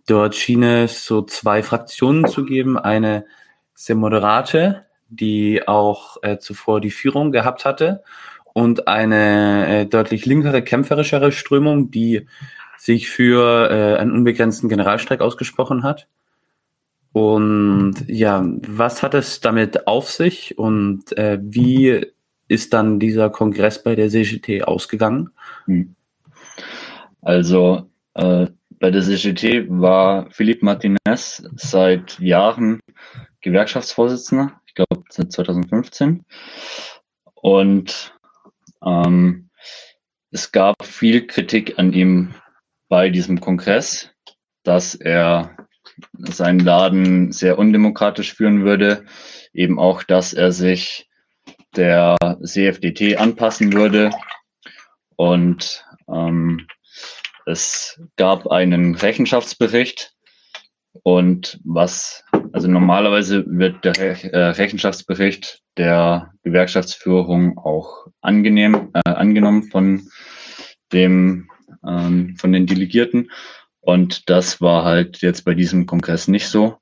Dort 0.08 0.36
schien 0.36 0.64
es 0.64 1.06
so 1.06 1.22
zwei 1.24 1.62
Fraktionen 1.62 2.26
zu 2.28 2.46
geben. 2.46 2.78
Eine 2.78 3.26
sehr 3.74 3.98
moderate, 3.98 4.86
die 5.10 5.68
auch 5.68 6.18
äh, 6.22 6.38
zuvor 6.38 6.80
die 6.80 6.92
Führung 6.92 7.32
gehabt 7.32 7.66
hatte, 7.66 8.04
und 8.54 8.88
eine 8.88 9.68
äh, 9.68 9.86
deutlich 9.86 10.26
linkere, 10.26 10.62
kämpferischere 10.62 11.32
Strömung, 11.32 11.92
die 11.92 12.28
sich 12.78 13.10
für 13.10 13.70
äh, 13.70 14.00
einen 14.00 14.12
unbegrenzten 14.12 14.70
Generalstreik 14.70 15.22
ausgesprochen 15.22 15.84
hat. 15.84 16.08
Und 17.12 17.96
ja, 18.08 18.46
was 18.68 19.02
hat 19.02 19.14
es 19.14 19.40
damit 19.40 19.88
auf 19.88 20.10
sich 20.10 20.58
und 20.58 21.18
äh, 21.18 21.40
wie 21.42 22.06
ist 22.48 22.74
dann 22.74 23.00
dieser 23.00 23.30
Kongress 23.30 23.82
bei 23.82 23.96
der 23.96 24.10
CGT 24.10 24.64
ausgegangen? 24.64 25.32
Hm. 25.66 25.96
Also 27.22 27.90
äh, 28.14 28.48
bei 28.80 28.92
der 28.92 29.02
CGT 29.02 29.68
war 29.70 30.30
Philippe 30.32 30.66
Martinez 30.66 31.44
seit 31.56 32.20
Jahren 32.20 32.80
Gewerkschaftsvorsitzender, 33.42 34.60
ich 34.66 34.74
glaube 34.74 35.04
seit 35.10 35.32
2015. 35.32 36.26
Und 37.34 38.14
ähm, 38.86 39.50
es 40.32 40.52
gab 40.52 40.84
viel 40.84 41.28
Kritik 41.28 41.78
an 41.78 41.92
ihm 41.94 42.34
bei 42.88 43.10
diesem 43.10 43.40
Kongress, 43.40 44.12
dass 44.64 44.96
er 44.96 45.59
seinen 46.18 46.60
Laden 46.60 47.32
sehr 47.32 47.58
undemokratisch 47.58 48.34
führen 48.34 48.64
würde, 48.64 49.06
eben 49.54 49.80
auch, 49.80 50.04
dass 50.04 50.34
er 50.34 50.52
sich 50.52 51.10
der 51.76 52.18
CFDT 52.44 53.18
anpassen 53.18 53.74
würde. 53.74 54.12
Und 55.16 55.86
ähm, 56.08 56.68
es 57.46 58.00
gab 58.16 58.48
einen 58.48 58.96
Rechenschaftsbericht. 58.96 60.14
Und 61.04 61.60
was, 61.64 62.24
also 62.52 62.68
normalerweise 62.68 63.46
wird 63.48 63.86
der 63.86 63.96
äh, 63.98 64.50
Rechenschaftsbericht 64.52 65.62
der 65.78 66.32
Gewerkschaftsführung 66.44 67.58
auch 67.58 68.08
angenehm, 68.22 68.92
äh, 68.94 69.10
angenommen 69.10 69.64
von 69.64 70.10
dem, 70.92 71.50
ähm, 71.88 72.36
von 72.38 72.52
den 72.52 72.66
Delegierten. 72.66 73.32
Und 73.82 74.30
das 74.30 74.62
war 74.62 74.84
halt 74.84 75.22
jetzt 75.22 75.46
bei 75.46 75.54
diesem 75.54 75.86
Kongress 75.86 76.28
nicht 76.28 76.48
so. 76.48 76.78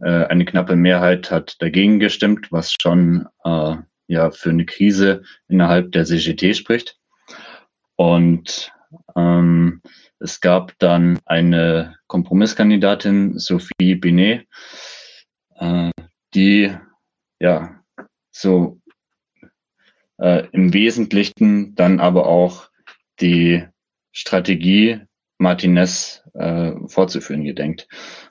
Äh, 0.00 0.26
eine 0.26 0.44
knappe 0.44 0.76
Mehrheit 0.76 1.30
hat 1.30 1.56
dagegen 1.60 1.98
gestimmt, 1.98 2.52
was 2.52 2.74
schon 2.80 3.26
äh, 3.44 3.76
ja 4.08 4.30
für 4.30 4.50
eine 4.50 4.66
Krise 4.66 5.22
innerhalb 5.48 5.92
der 5.92 6.04
CGT 6.04 6.54
spricht. 6.54 6.98
Und 7.96 8.72
ähm, 9.16 9.80
es 10.18 10.40
gab 10.40 10.78
dann 10.78 11.18
eine 11.24 11.96
Kompromisskandidatin, 12.06 13.38
Sophie 13.38 13.94
Binet, 13.94 14.46
äh, 15.56 15.90
die 16.34 16.74
ja 17.40 17.80
so 18.30 18.80
äh, 20.18 20.46
im 20.52 20.72
Wesentlichen 20.72 21.74
dann 21.74 22.00
aber 22.00 22.26
auch 22.26 22.68
die 23.20 23.66
Strategie 24.12 25.05
Martinez 25.38 26.22
äh, 26.34 26.72
fortzuführen 26.86 27.44
gedenkt. 27.44 27.88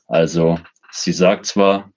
Also 0.07 0.59
sie 0.91 1.13
sagt 1.13 1.45
zwar, 1.45 1.91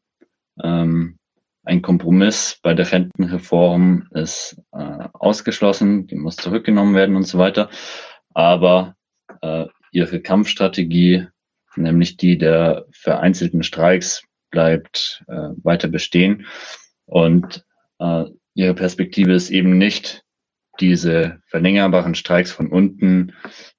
ähm, 0.63 1.19
ein 1.65 1.83
Kompromiss 1.83 2.59
bei 2.63 2.75
der 2.75 2.91
Rentenreform 2.91 4.09
ist 4.13 4.61
äh, 4.73 5.09
ausgeschlossen, 5.13 6.07
die 6.07 6.17
muss 6.17 6.37
zurückgenommen 6.37 6.95
werden 6.95 7.15
und 7.15 7.25
so 7.25 7.39
weiter, 7.39 7.69
aber 8.33 8.97
äh, 9.43 9.67
ihre 9.93 10.21
Kampfstrategie, 10.21 11.27
nämlich 11.77 12.17
die 12.17 12.39
der 12.39 12.87
vereinzelten 12.91 13.63
Streiks, 13.63 14.23
bleibt 14.51 15.23
äh, 15.29 15.51
weiter 15.63 15.89
bestehen 15.89 16.47
und 17.05 17.67
äh, 17.99 18.25
ihre 18.55 18.75
Perspektive 18.75 19.33
ist 19.33 19.51
eben 19.51 19.77
nicht 19.77 20.25
diese 20.81 21.41
verlängerbaren 21.47 22.15
Streiks 22.15 22.53
von 22.53 22.69
unten 22.69 23.33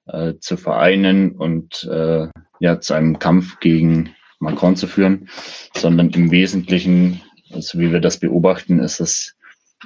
äh, 0.06 0.34
zu 0.38 0.56
vereinen 0.56 1.32
und 1.32 1.84
äh, 1.84 2.28
ja 2.60 2.80
zu 2.80 2.94
einem 2.94 3.18
Kampf 3.18 3.60
gegen 3.60 4.10
Macron 4.38 4.76
zu 4.76 4.86
führen, 4.86 5.28
sondern 5.76 6.10
im 6.10 6.30
Wesentlichen, 6.30 7.20
also 7.52 7.78
wie 7.78 7.92
wir 7.92 8.00
das 8.00 8.18
beobachten, 8.18 8.78
ist 8.78 9.00
es 9.00 9.36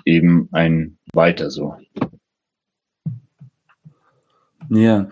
eben 0.05 0.49
ein 0.53 0.99
Weiter 1.13 1.51
so. 1.51 1.77
Ja, 4.71 5.09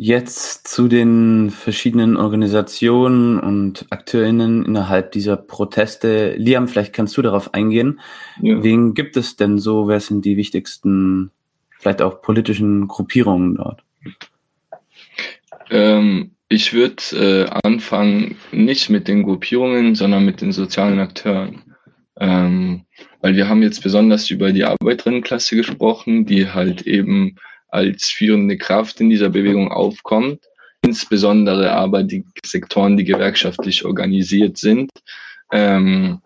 jetzt 0.00 0.68
zu 0.68 0.86
den 0.86 1.50
verschiedenen 1.50 2.16
Organisationen 2.16 3.40
und 3.40 3.84
AkteurInnen 3.90 4.64
innerhalb 4.64 5.10
dieser 5.10 5.36
Proteste. 5.36 6.36
Liam, 6.36 6.68
vielleicht 6.68 6.92
kannst 6.92 7.16
du 7.16 7.22
darauf 7.22 7.52
eingehen. 7.52 8.00
Ja. 8.40 8.62
Wen 8.62 8.94
gibt 8.94 9.16
es 9.16 9.34
denn 9.34 9.58
so? 9.58 9.88
Wer 9.88 9.98
sind 9.98 10.24
die 10.24 10.36
wichtigsten, 10.36 11.32
vielleicht 11.80 12.00
auch 12.00 12.22
politischen 12.22 12.86
Gruppierungen 12.86 13.56
dort? 13.56 13.82
Ähm, 15.68 16.30
ich 16.48 16.72
würde 16.72 17.02
äh, 17.12 17.50
anfangen 17.64 18.36
nicht 18.52 18.90
mit 18.90 19.08
den 19.08 19.24
Gruppierungen, 19.24 19.96
sondern 19.96 20.24
mit 20.24 20.40
den 20.40 20.52
sozialen 20.52 21.00
Akteuren. 21.00 21.64
Ähm, 22.20 22.84
weil 23.20 23.34
wir 23.34 23.48
haben 23.48 23.62
jetzt 23.62 23.82
besonders 23.82 24.30
über 24.30 24.52
die 24.52 24.64
Arbeiterinnenklasse 24.64 25.56
gesprochen, 25.56 26.24
die 26.24 26.48
halt 26.48 26.82
eben 26.82 27.34
als 27.68 28.06
führende 28.06 28.56
Kraft 28.56 29.00
in 29.00 29.10
dieser 29.10 29.30
Bewegung 29.30 29.70
aufkommt. 29.70 30.40
Insbesondere 30.82 31.72
aber 31.72 32.02
die 32.02 32.24
Sektoren, 32.44 32.96
die 32.96 33.04
gewerkschaftlich 33.04 33.84
organisiert 33.84 34.58
sind. 34.58 34.90
Ähm, 35.52 36.20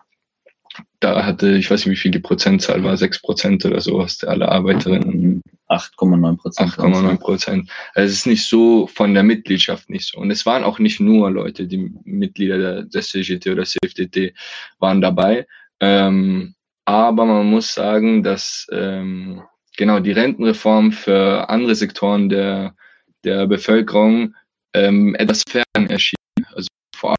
da 1.00 1.24
hatte, 1.24 1.57
ich 1.57 1.70
weiß 1.70 1.85
nicht, 1.85 1.96
wie 1.96 2.00
viel 2.00 2.11
die 2.11 2.18
Prozentzahl 2.18 2.83
war, 2.85 2.96
sechs 2.96 3.20
Prozent 3.20 3.64
oder 3.64 3.81
sowas 3.81 4.22
alle 4.24 4.48
Arbeiterinnen. 4.48 5.42
8,9 5.68 6.37
Prozent. 6.37 6.70
8,9 6.70 7.16
Prozent. 7.18 7.70
Also 7.94 8.11
es 8.11 8.18
ist 8.18 8.26
nicht 8.26 8.46
so 8.46 8.87
von 8.87 9.14
der 9.14 9.22
Mitgliedschaft 9.22 9.90
nicht 9.90 10.07
so. 10.07 10.18
Und 10.18 10.31
es 10.31 10.46
waren 10.46 10.64
auch 10.64 10.78
nicht 10.78 11.00
nur 11.00 11.31
Leute, 11.31 11.66
die 11.66 11.92
Mitglieder 12.05 12.59
der, 12.59 12.83
der 12.83 13.02
CGT 13.02 13.50
oder 13.50 13.64
CFDT 13.64 14.35
waren 14.78 15.00
dabei. 15.00 15.46
Ähm, 15.81 16.55
aber 16.85 17.24
man 17.24 17.46
muss 17.46 17.74
sagen, 17.74 18.22
dass 18.22 18.66
ähm, 18.70 19.42
genau 19.83 19.99
die 19.99 20.12
Rentenreform 20.12 20.92
für 20.92 21.51
andere 21.51 21.75
Sektoren 21.75 22.29
der, 22.29 22.77
der 23.25 23.49
Bevölkerung 23.49 24.37
ähm, 24.75 25.16
etwas 25.16 25.42
fern 25.49 25.88
erschien. 25.88 26.14
Also 26.55 26.68
vor 26.95 27.11
allem 27.11 27.16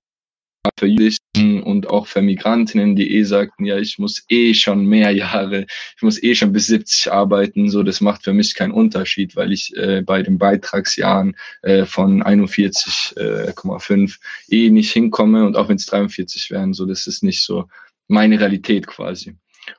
für 0.80 0.88
Juristen 0.88 1.62
und 1.62 1.90
auch 1.90 2.08
für 2.08 2.22
Migrantinnen, 2.22 2.96
die 2.96 3.18
eh 3.18 3.24
sagten, 3.24 3.66
ja, 3.66 3.78
ich 3.80 4.00
muss 4.00 4.24
eh 4.30 4.54
schon 4.54 4.86
mehr 4.86 5.12
Jahre, 5.12 5.66
ich 5.98 6.02
muss 6.02 6.24
eh 6.24 6.36
schon 6.36 6.54
bis 6.54 6.68
70 6.68 7.12
arbeiten, 7.12 7.70
so 7.70 7.84
das 7.84 8.00
macht 8.00 8.24
für 8.24 8.32
mich 8.32 8.56
keinen 8.56 8.72
Unterschied, 8.72 9.36
weil 9.36 9.52
ich 9.52 9.76
äh, 9.76 10.02
bei 10.02 10.24
den 10.24 10.38
Beitragsjahren 10.38 11.36
äh, 11.64 11.84
von 11.84 12.24
41,5 12.24 14.18
äh, 14.48 14.56
eh 14.56 14.70
nicht 14.70 14.94
hinkomme 14.94 15.46
und 15.46 15.58
auch 15.58 15.68
wenn 15.68 15.76
es 15.76 15.86
43 15.88 16.50
wären, 16.50 16.74
so 16.74 16.86
das 16.86 17.08
ist 17.08 17.24
nicht 17.24 17.44
so 17.44 17.68
meine 18.08 18.40
Realität 18.40 18.88
quasi. 18.88 19.36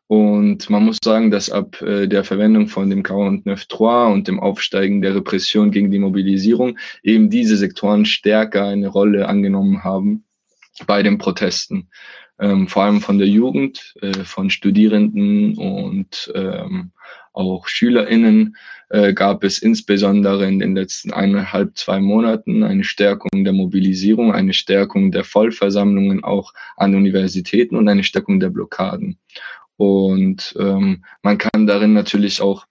Und 0.06 0.70
man 0.70 0.84
muss 0.84 0.98
sagen, 1.02 1.30
dass 1.30 1.50
ab 1.50 1.80
äh, 1.82 2.06
der 2.06 2.24
Verwendung 2.24 2.68
von 2.68 2.90
dem 2.90 3.02
49.3 3.02 4.12
und 4.12 4.28
dem 4.28 4.40
Aufsteigen 4.40 5.02
der 5.02 5.14
Repression 5.14 5.70
gegen 5.70 5.90
die 5.90 5.98
Mobilisierung 5.98 6.78
eben 7.02 7.30
diese 7.30 7.56
Sektoren 7.56 8.04
stärker 8.04 8.66
eine 8.66 8.88
Rolle 8.88 9.28
angenommen 9.28 9.84
haben 9.84 10.24
bei 10.86 11.02
den 11.02 11.18
Protesten. 11.18 11.88
Ähm, 12.38 12.66
vor 12.66 12.82
allem 12.82 13.00
von 13.00 13.18
der 13.18 13.28
Jugend, 13.28 13.94
äh, 14.02 14.24
von 14.24 14.50
Studierenden 14.50 15.56
und 15.56 16.32
ähm, 16.34 16.90
auch 17.32 17.68
SchülerInnen 17.68 18.56
äh, 18.90 19.12
gab 19.12 19.44
es 19.44 19.58
insbesondere 19.58 20.46
in 20.46 20.58
den 20.58 20.74
letzten 20.74 21.12
eineinhalb, 21.12 21.76
zwei 21.76 22.00
Monaten 22.00 22.62
eine 22.62 22.84
Stärkung 22.84 23.44
der 23.44 23.52
Mobilisierung, 23.52 24.32
eine 24.32 24.52
Stärkung 24.52 25.10
der 25.10 25.24
Vollversammlungen 25.24 26.22
auch 26.22 26.52
an 26.76 26.94
Universitäten 26.94 27.76
und 27.76 27.88
eine 27.88 28.04
Stärkung 28.04 28.40
der 28.40 28.50
Blockaden. 28.50 29.18
Und 29.76 30.54
ähm, 30.58 31.04
man 31.22 31.38
kann 31.38 31.66
darin 31.66 31.92
natürlich 31.92 32.40
auch 32.40 32.66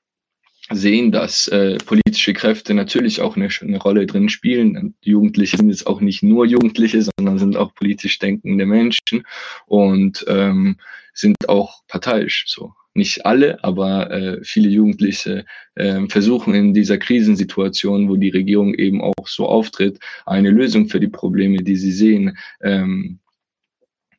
sehen, 0.71 1.11
dass 1.11 1.47
äh, 1.49 1.77
politische 1.85 2.33
Kräfte 2.33 2.73
natürlich 2.73 3.21
auch 3.21 3.35
eine, 3.35 3.49
eine 3.61 3.79
Rolle 3.79 4.05
drin 4.05 4.29
spielen. 4.29 4.95
Jugendliche 5.01 5.57
sind 5.57 5.69
jetzt 5.69 5.87
auch 5.87 6.01
nicht 6.01 6.23
nur 6.23 6.45
Jugendliche, 6.45 7.01
sondern 7.01 7.39
sind 7.39 7.57
auch 7.57 7.73
politisch 7.75 8.19
denkende 8.19 8.65
Menschen 8.65 9.25
und 9.67 10.25
ähm, 10.27 10.77
sind 11.13 11.49
auch 11.49 11.81
parteiisch 11.87 12.45
so. 12.47 12.73
Nicht 12.95 13.25
alle, 13.25 13.63
aber 13.63 14.11
äh, 14.11 14.43
viele 14.43 14.69
Jugendliche 14.69 15.45
äh, 15.75 16.07
versuchen 16.07 16.53
in 16.53 16.73
dieser 16.75 16.99
Krisensituation, 16.99 18.07
wo 18.07 18.17
die 18.17 18.29
Regierung 18.29 18.75
eben 18.75 19.01
auch 19.01 19.27
so 19.27 19.47
auftritt, 19.47 19.99
eine 20.27 20.51
Lösung 20.51 20.87
für 20.87 20.99
die 20.99 21.07
Probleme, 21.07 21.57
die 21.57 21.75
sie 21.75 21.91
sehen, 21.91 22.37
ähm, 22.61 23.19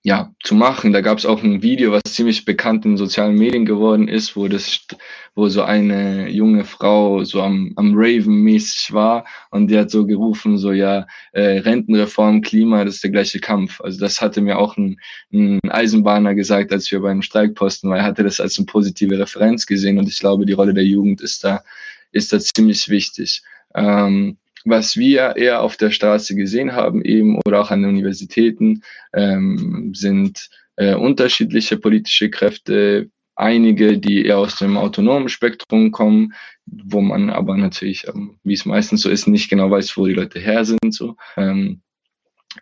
ja, 0.07 0.35
zu 0.43 0.55
machen. 0.55 0.93
Da 0.93 1.01
gab 1.01 1.17
es 1.17 1.25
auch 1.25 1.43
ein 1.43 1.63
Video, 1.63 1.91
was 1.91 2.03
ziemlich 2.05 2.45
bekannt 2.45 2.85
in 2.85 2.99
sozialen 2.99 3.37
Medien 3.37 3.65
geworden 3.65 4.07
ist, 4.07 4.37
wo 4.37 4.49
das, 4.49 4.87
wo 5.35 5.49
so 5.49 5.63
eine 5.63 6.29
junge 6.29 6.65
Frau 6.65 7.25
so 7.25 7.41
am, 7.41 7.73
am 7.77 7.95
Raven 7.97 8.43
mäßig 8.43 8.93
war 8.93 9.25
und 9.51 9.69
die 9.69 9.79
hat 9.79 9.91
so 9.91 10.05
gerufen, 10.05 10.59
so 10.59 10.73
ja, 10.73 11.07
äh, 11.33 11.59
Rentenreform, 11.61 12.43
Klima, 12.43 12.85
das 12.85 12.97
ist 12.97 13.05
der 13.05 13.13
gleiche 13.13 13.41
Kampf. 13.41 13.81
Also 13.81 13.99
das 13.99 14.21
hatte 14.21 14.43
mir 14.43 14.59
auch 14.59 14.77
ein, 14.77 15.01
ein 15.33 15.59
Eisenbahner 15.71 16.35
gesagt, 16.35 16.71
als 16.73 16.93
wir 16.93 17.01
beim 17.01 17.23
Streikposten, 17.23 17.89
weil 17.89 18.01
er 18.01 18.05
hatte 18.05 18.25
das 18.25 18.41
als 18.41 18.59
eine 18.59 18.67
positive 18.67 19.19
Referenz 19.19 19.65
gesehen 19.65 19.99
und 19.99 20.07
ich 20.07 20.19
glaube, 20.19 20.45
die 20.45 20.53
Rolle 20.53 20.75
der 20.75 20.85
Jugend 20.85 21.23
ist 21.23 21.45
da, 21.45 21.65
ist 22.13 22.31
da 22.31 22.39
ziemlich 22.39 22.91
wichtig. 22.91 23.43
Ähm, 23.75 24.37
was 24.65 24.97
wir 24.97 25.37
eher 25.37 25.63
auf 25.63 25.77
der 25.77 25.91
Straße 25.91 26.35
gesehen 26.35 26.73
haben 26.73 27.05
eben 27.05 27.39
oder 27.47 27.61
auch 27.61 27.71
an 27.71 27.85
Universitäten, 27.85 28.83
ähm, 29.13 29.93
sind 29.95 30.49
äh, 30.77 30.95
unterschiedliche 30.95 31.77
politische 31.77 32.31
Kräfte, 32.31 33.11
einige, 33.37 33.99
die 33.99 34.25
eher 34.27 34.39
aus 34.39 34.57
dem 34.57 34.77
autonomen 34.77 35.29
Spektrum 35.29 35.91
kommen, 35.91 36.35
wo 36.67 37.01
man 37.01 37.31
aber 37.31 37.57
natürlich, 37.57 38.07
ähm, 38.09 38.39
wie 38.43 38.55
es 38.55 38.65
meistens 38.65 39.03
so 39.03 39.11
ist, 39.11 39.27
nicht 39.27 39.51
genau 39.51 39.71
weiß, 39.71 39.97
wo 39.97 40.07
die 40.07 40.15
Leute 40.15 40.39
her 40.39 40.65
sind, 40.65 40.95
so, 40.95 41.17
ähm, 41.37 41.83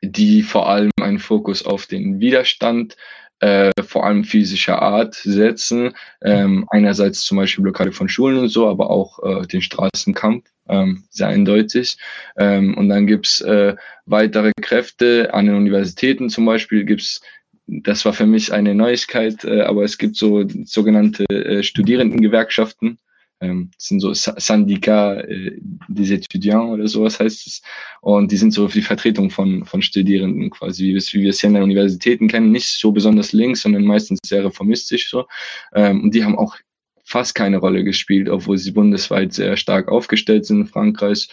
die 0.03 0.43
vor 0.43 0.69
allem 0.69 0.91
einen 1.01 1.19
Fokus 1.19 1.65
auf 1.65 1.87
den 1.87 2.21
Widerstand 2.21 2.97
äh, 3.43 3.73
vor 3.83 4.07
allem 4.07 4.25
physischer 4.25 4.81
Art 4.81 5.15
setzen. 5.15 5.95
Ähm, 6.23 6.65
einerseits 6.71 7.23
zum 7.23 7.39
Beispiel 7.39 7.63
Blockade 7.63 7.93
von 7.93 8.09
Schulen 8.09 8.39
und 8.39 8.49
so, 8.49 8.69
aber 8.69 8.89
auch 8.91 9.19
äh, 9.23 9.47
den 9.47 9.63
Straßenkampf 9.63 10.49
ähm, 10.69 11.05
sehr 11.11 11.27
eindeutig. 11.27 11.99
Ähm, 12.37 12.77
und 12.77 12.89
dann 12.89 13.07
gibt's 13.07 13.41
äh, 13.41 13.75
weitere 14.07 14.53
Kräfte 14.61 15.35
an 15.35 15.47
den 15.47 15.57
Universitäten 15.57 16.31
zum 16.31 16.45
Beispiel 16.47 16.85
gibt's 16.85 17.21
das 17.67 18.05
war 18.05 18.13
für 18.13 18.27
mich 18.27 18.53
eine 18.53 18.75
Neuigkeit, 18.75 19.45
äh, 19.45 19.63
aber 19.63 19.85
es 19.85 19.97
gibt 19.99 20.17
so 20.17 20.45
sogenannte 20.65 21.25
äh, 21.29 21.63
Studierendengewerkschaften. 21.63 22.99
Ähm, 23.43 23.71
das 23.77 23.89
sind 23.89 24.01
so 24.01 24.13
Syndika 24.15 25.21
äh, 25.21 25.59
des 25.89 26.11
Étudiants 26.11 26.73
oder 26.73 26.89
sowas 26.89 27.21
heißt 27.21 27.47
es. 27.47 27.63
Und 28.01 28.33
die 28.33 28.37
sind 28.37 28.53
so 28.53 28.69
die 28.69 28.83
Vertretung 28.83 29.31
von, 29.31 29.65
von 29.65 29.83
Studierenden 29.83 30.51
quasi, 30.51 30.85
wie 30.85 30.91
wir, 30.91 30.99
es, 30.99 31.13
wie 31.13 31.21
wir 31.21 31.31
es 31.31 31.41
hier 31.41 31.49
an 31.49 31.55
den 31.55 31.65
Universitäten 31.65 32.29
kennen. 32.29 32.53
Nicht 32.53 32.69
so 32.69 32.93
besonders 32.93 33.33
links, 33.33 33.63
sondern 33.63 33.85
meistens 33.85 34.21
sehr 34.25 34.45
reformistisch 34.45 35.11
so. 35.11 35.27
Ähm, 35.75 36.05
und 36.05 36.15
die 36.15 36.25
haben 36.25 36.39
auch 36.39 36.57
fast 37.05 37.35
keine 37.35 37.59
Rolle 37.59 37.85
gespielt, 37.85 38.29
obwohl 38.29 38.57
sie 38.59 38.71
bundesweit 38.71 39.33
sehr 39.33 39.57
stark 39.57 39.89
aufgestellt 39.89 40.47
sind 40.47 40.61
in 40.61 40.67
Frankreich. 40.67 41.29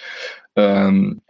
Ähm, 0.56 1.22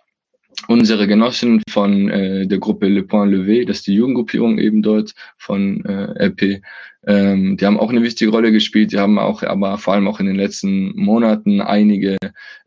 unsere 0.67 1.07
Genossen 1.07 1.61
von 1.69 2.09
äh, 2.09 2.47
der 2.47 2.59
Gruppe 2.59 2.87
Le 2.87 3.03
Point 3.03 3.33
Levé, 3.33 3.65
das 3.65 3.77
ist 3.77 3.87
die 3.87 3.95
Jugendgruppierung 3.95 4.57
eben 4.59 4.81
dort 4.81 5.13
von 5.37 5.83
äh, 5.85 6.25
RP, 6.25 6.61
ähm, 7.07 7.57
die 7.57 7.65
haben 7.65 7.79
auch 7.79 7.89
eine 7.89 8.03
wichtige 8.03 8.31
Rolle 8.31 8.51
gespielt. 8.51 8.91
Die 8.91 8.99
haben 8.99 9.19
auch, 9.19 9.43
aber 9.43 9.77
vor 9.77 9.93
allem 9.93 10.07
auch 10.07 10.19
in 10.19 10.25
den 10.25 10.35
letzten 10.35 10.95
Monaten 10.95 11.61
einige 11.61 12.17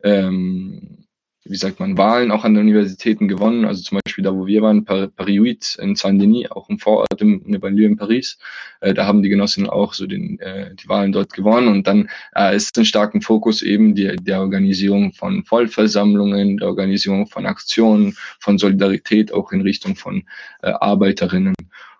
ähm, 0.03 1.02
wie 1.45 1.57
sagt 1.57 1.79
man, 1.79 1.97
Wahlen 1.97 2.31
auch 2.31 2.45
an 2.45 2.53
den 2.53 2.63
Universitäten 2.63 3.27
gewonnen. 3.27 3.65
Also 3.65 3.81
zum 3.81 3.99
Beispiel 4.03 4.23
da, 4.23 4.33
wo 4.33 4.47
wir 4.47 4.61
waren, 4.61 4.85
Paris 4.85 5.75
8 5.77 5.83
in 5.83 5.95
Saint-Denis, 5.95 6.51
auch 6.51 6.69
im 6.69 6.79
Vorort 6.79 7.19
im, 7.19 7.43
in 7.45 7.59
Banlieue 7.59 7.87
in 7.87 7.97
Paris. 7.97 8.37
Äh, 8.79 8.93
da 8.93 9.05
haben 9.05 9.21
die 9.23 9.29
Genossinnen 9.29 9.69
auch 9.69 9.93
so 9.93 10.05
den, 10.05 10.39
äh, 10.39 10.73
die 10.75 10.87
Wahlen 10.87 11.11
dort 11.11 11.33
gewonnen. 11.33 11.67
Und 11.67 11.85
dann 11.85 12.09
äh, 12.35 12.55
ist 12.55 12.77
ein 12.77 12.85
starken 12.85 13.21
Fokus 13.21 13.61
eben 13.61 13.93
die, 13.93 14.15
der 14.15 14.39
Organisierung 14.39 15.11
von 15.11 15.43
Vollversammlungen, 15.43 16.57
der 16.57 16.69
Organisierung 16.69 17.27
von 17.27 17.45
Aktionen, 17.45 18.15
von 18.39 18.57
Solidarität 18.57 19.33
auch 19.33 19.51
in 19.51 19.61
Richtung 19.61 19.95
von 19.97 20.23
äh, 20.61 20.69
Arbeiterinnen. 20.69 21.55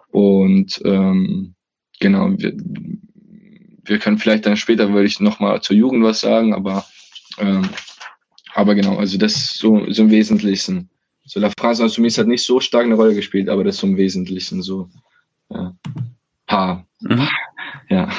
Und 0.10 0.82
ähm, 0.86 1.54
genau, 2.00 2.30
wir, 2.38 2.54
wir 3.84 4.00
können 4.00 4.18
vielleicht 4.18 4.46
dann 4.46 4.56
später, 4.56 4.94
würde 4.94 5.08
ich 5.08 5.20
nochmal 5.20 5.62
zur 5.62 5.76
Jugend 5.76 6.04
was 6.04 6.22
sagen, 6.22 6.54
aber 6.54 6.86
ähm, 7.40 7.68
aber 8.54 8.76
genau, 8.76 8.98
also 8.98 9.18
das 9.18 9.50
so, 9.50 9.90
so 9.92 10.04
im 10.04 10.12
Wesentlichen. 10.12 10.90
So 11.26 11.40
La 11.40 11.50
France 11.58 11.82
Insoumise 11.82 12.22
hat 12.22 12.28
nicht 12.28 12.44
so 12.44 12.60
stark 12.60 12.86
eine 12.86 12.96
Rolle 12.96 13.16
gespielt, 13.16 13.50
aber 13.50 13.64
das 13.64 13.78
so 13.78 13.88
im 13.88 13.98
Wesentlichen 13.98 14.62
so 14.62 14.90
ja, 15.50 15.74
paar. 16.46 16.86
Mhm. 17.00 17.28
Ja. 17.90 18.10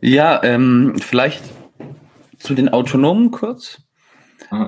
Ja, 0.00 0.42
ähm, 0.42 0.94
vielleicht 1.00 1.42
zu 2.38 2.54
den 2.54 2.68
Autonomen 2.68 3.30
kurz. 3.30 3.82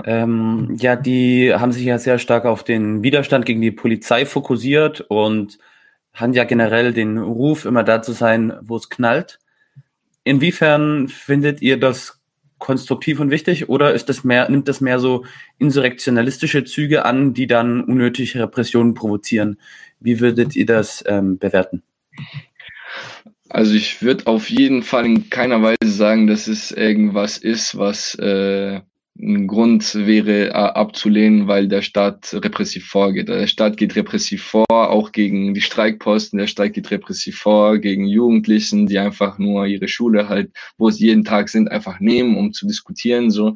Ähm, 0.04 0.76
ja, 0.80 0.96
die 0.96 1.54
haben 1.54 1.72
sich 1.72 1.84
ja 1.84 1.98
sehr 1.98 2.18
stark 2.18 2.44
auf 2.44 2.64
den 2.64 3.02
Widerstand 3.02 3.46
gegen 3.46 3.60
die 3.60 3.70
Polizei 3.70 4.26
fokussiert 4.26 5.02
und 5.02 5.58
haben 6.12 6.32
ja 6.32 6.44
generell 6.44 6.92
den 6.92 7.18
Ruf, 7.18 7.64
immer 7.64 7.84
da 7.84 8.02
zu 8.02 8.12
sein, 8.12 8.54
wo 8.62 8.76
es 8.76 8.88
knallt. 8.88 9.38
Inwiefern 10.24 11.06
findet 11.08 11.62
ihr 11.62 11.78
das 11.78 12.17
konstruktiv 12.58 13.20
und 13.20 13.30
wichtig 13.30 13.68
oder 13.68 13.94
ist 13.94 14.08
das 14.08 14.24
mehr, 14.24 14.48
nimmt 14.48 14.68
das 14.68 14.80
mehr 14.80 14.98
so 14.98 15.24
insurrektionalistische 15.58 16.64
Züge 16.64 17.04
an, 17.04 17.34
die 17.34 17.46
dann 17.46 17.82
unnötige 17.84 18.40
Repressionen 18.40 18.94
provozieren? 18.94 19.58
Wie 20.00 20.20
würdet 20.20 20.56
ihr 20.56 20.66
das 20.66 21.04
ähm, 21.06 21.38
bewerten? 21.38 21.82
Also 23.48 23.74
ich 23.74 24.02
würde 24.02 24.26
auf 24.26 24.50
jeden 24.50 24.82
Fall 24.82 25.06
in 25.06 25.30
keiner 25.30 25.62
Weise 25.62 25.90
sagen, 25.90 26.26
dass 26.26 26.48
es 26.48 26.70
irgendwas 26.70 27.38
ist, 27.38 27.78
was 27.78 28.14
äh, 28.16 28.80
ein 29.20 29.46
Grund 29.46 29.94
wäre, 29.94 30.48
äh, 30.48 30.52
abzulehnen, 30.52 31.48
weil 31.48 31.68
der 31.68 31.82
Staat 31.82 32.32
repressiv 32.34 32.86
vorgeht. 32.86 33.28
Der 33.28 33.46
Staat 33.46 33.76
geht 33.76 33.96
repressiv 33.96 34.42
vor, 34.44 34.66
auch 34.68 35.12
gegen 35.12 35.54
die 35.54 35.60
Streikposten. 35.60 36.38
Der 36.38 36.46
Staat 36.46 36.74
geht 36.74 36.90
repressiv 36.90 37.38
vor, 37.38 37.78
gegen 37.78 38.06
Jugendlichen, 38.06 38.86
die 38.86 38.98
einfach 38.98 39.38
nur 39.38 39.66
ihre 39.66 39.88
Schule 39.88 40.28
halt, 40.28 40.52
wo 40.76 40.90
sie 40.90 41.06
jeden 41.06 41.24
Tag 41.24 41.48
sind, 41.48 41.70
einfach 41.70 42.00
nehmen, 42.00 42.36
um 42.36 42.52
zu 42.52 42.66
diskutieren. 42.66 43.30
So, 43.30 43.54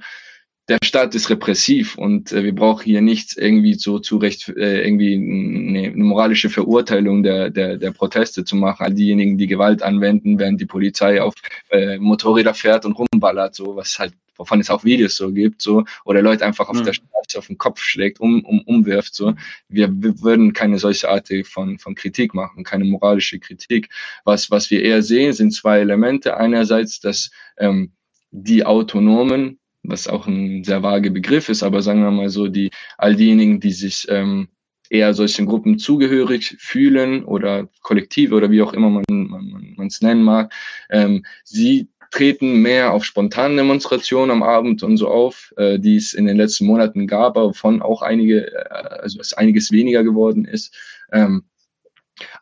der 0.68 0.78
Staat 0.82 1.14
ist 1.14 1.28
repressiv 1.30 1.96
und 1.98 2.32
äh, 2.32 2.44
wir 2.44 2.54
brauchen 2.54 2.84
hier 2.84 3.00
nichts 3.00 3.36
irgendwie 3.36 3.74
so 3.74 3.98
zurecht 3.98 4.48
äh, 4.48 4.82
irgendwie 4.84 5.14
eine, 5.14 5.90
moralische 5.96 6.50
Verurteilung 6.50 7.22
der, 7.22 7.50
der, 7.50 7.78
der 7.78 7.90
Proteste 7.90 8.44
zu 8.44 8.56
machen. 8.56 8.84
All 8.84 8.94
diejenigen, 8.94 9.38
die 9.38 9.48
Gewalt 9.48 9.82
anwenden, 9.82 10.38
während 10.38 10.60
die 10.60 10.66
Polizei 10.66 11.20
auf 11.20 11.34
äh, 11.70 11.98
Motorräder 11.98 12.54
fährt 12.54 12.84
und 12.84 12.96
rumballert, 12.98 13.54
so 13.54 13.76
was 13.76 13.98
halt 13.98 14.14
wovon 14.42 14.60
es 14.60 14.70
auch 14.70 14.82
Videos 14.82 15.14
so 15.16 15.32
gibt, 15.32 15.62
so, 15.62 15.84
oder 16.04 16.20
Leute 16.20 16.44
einfach 16.44 16.68
auf 16.68 16.76
mhm. 16.76 16.84
der 16.84 16.94
Straße 16.94 17.38
auf 17.38 17.46
den 17.46 17.58
Kopf 17.58 17.80
schlägt, 17.80 18.18
um, 18.18 18.44
um, 18.44 18.60
umwirft, 18.62 19.14
so. 19.14 19.34
Wir, 19.68 19.88
wir 20.02 20.20
würden 20.20 20.52
keine 20.52 20.78
solche 20.78 21.08
Art 21.08 21.28
von, 21.44 21.78
von 21.78 21.94
Kritik 21.94 22.34
machen, 22.34 22.64
keine 22.64 22.84
moralische 22.84 23.38
Kritik. 23.38 23.88
Was, 24.24 24.50
was 24.50 24.70
wir 24.70 24.82
eher 24.82 25.02
sehen, 25.02 25.32
sind 25.32 25.52
zwei 25.52 25.78
Elemente. 25.78 26.36
Einerseits, 26.36 26.98
dass 26.98 27.30
ähm, 27.58 27.92
die 28.32 28.66
Autonomen, 28.66 29.60
was 29.84 30.08
auch 30.08 30.26
ein 30.26 30.64
sehr 30.64 30.82
vage 30.82 31.12
Begriff 31.12 31.48
ist, 31.48 31.62
aber 31.62 31.80
sagen 31.82 32.02
wir 32.02 32.10
mal 32.10 32.28
so, 32.28 32.48
die, 32.48 32.70
all 32.98 33.14
diejenigen, 33.14 33.60
die 33.60 33.72
sich 33.72 34.06
ähm, 34.08 34.48
eher 34.90 35.14
solchen 35.14 35.46
Gruppen 35.46 35.78
zugehörig 35.78 36.56
fühlen 36.58 37.24
oder 37.24 37.68
Kollektive 37.82 38.34
oder 38.34 38.50
wie 38.50 38.62
auch 38.62 38.72
immer 38.74 38.90
man 38.90 39.04
man 39.08 39.74
man, 39.76 39.86
es 39.86 40.02
nennen 40.02 40.22
mag, 40.22 40.52
ähm, 40.90 41.24
sie 41.44 41.88
treten 42.12 42.62
mehr 42.62 42.92
auf 42.92 43.04
spontanen 43.04 43.56
Demonstrationen 43.56 44.30
am 44.30 44.42
Abend 44.42 44.82
und 44.82 44.96
so 44.98 45.08
auf, 45.08 45.52
äh, 45.56 45.78
die 45.78 45.96
es 45.96 46.12
in 46.12 46.26
den 46.26 46.36
letzten 46.36 46.66
Monaten 46.66 47.06
gab, 47.06 47.36
aber 47.36 47.54
von 47.54 47.82
auch 47.82 48.02
einige, 48.02 48.52
äh, 48.52 48.68
also 49.00 49.18
es 49.18 49.32
einiges 49.32 49.72
weniger 49.72 50.04
geworden 50.04 50.44
ist. 50.44 50.76
Ähm, 51.10 51.44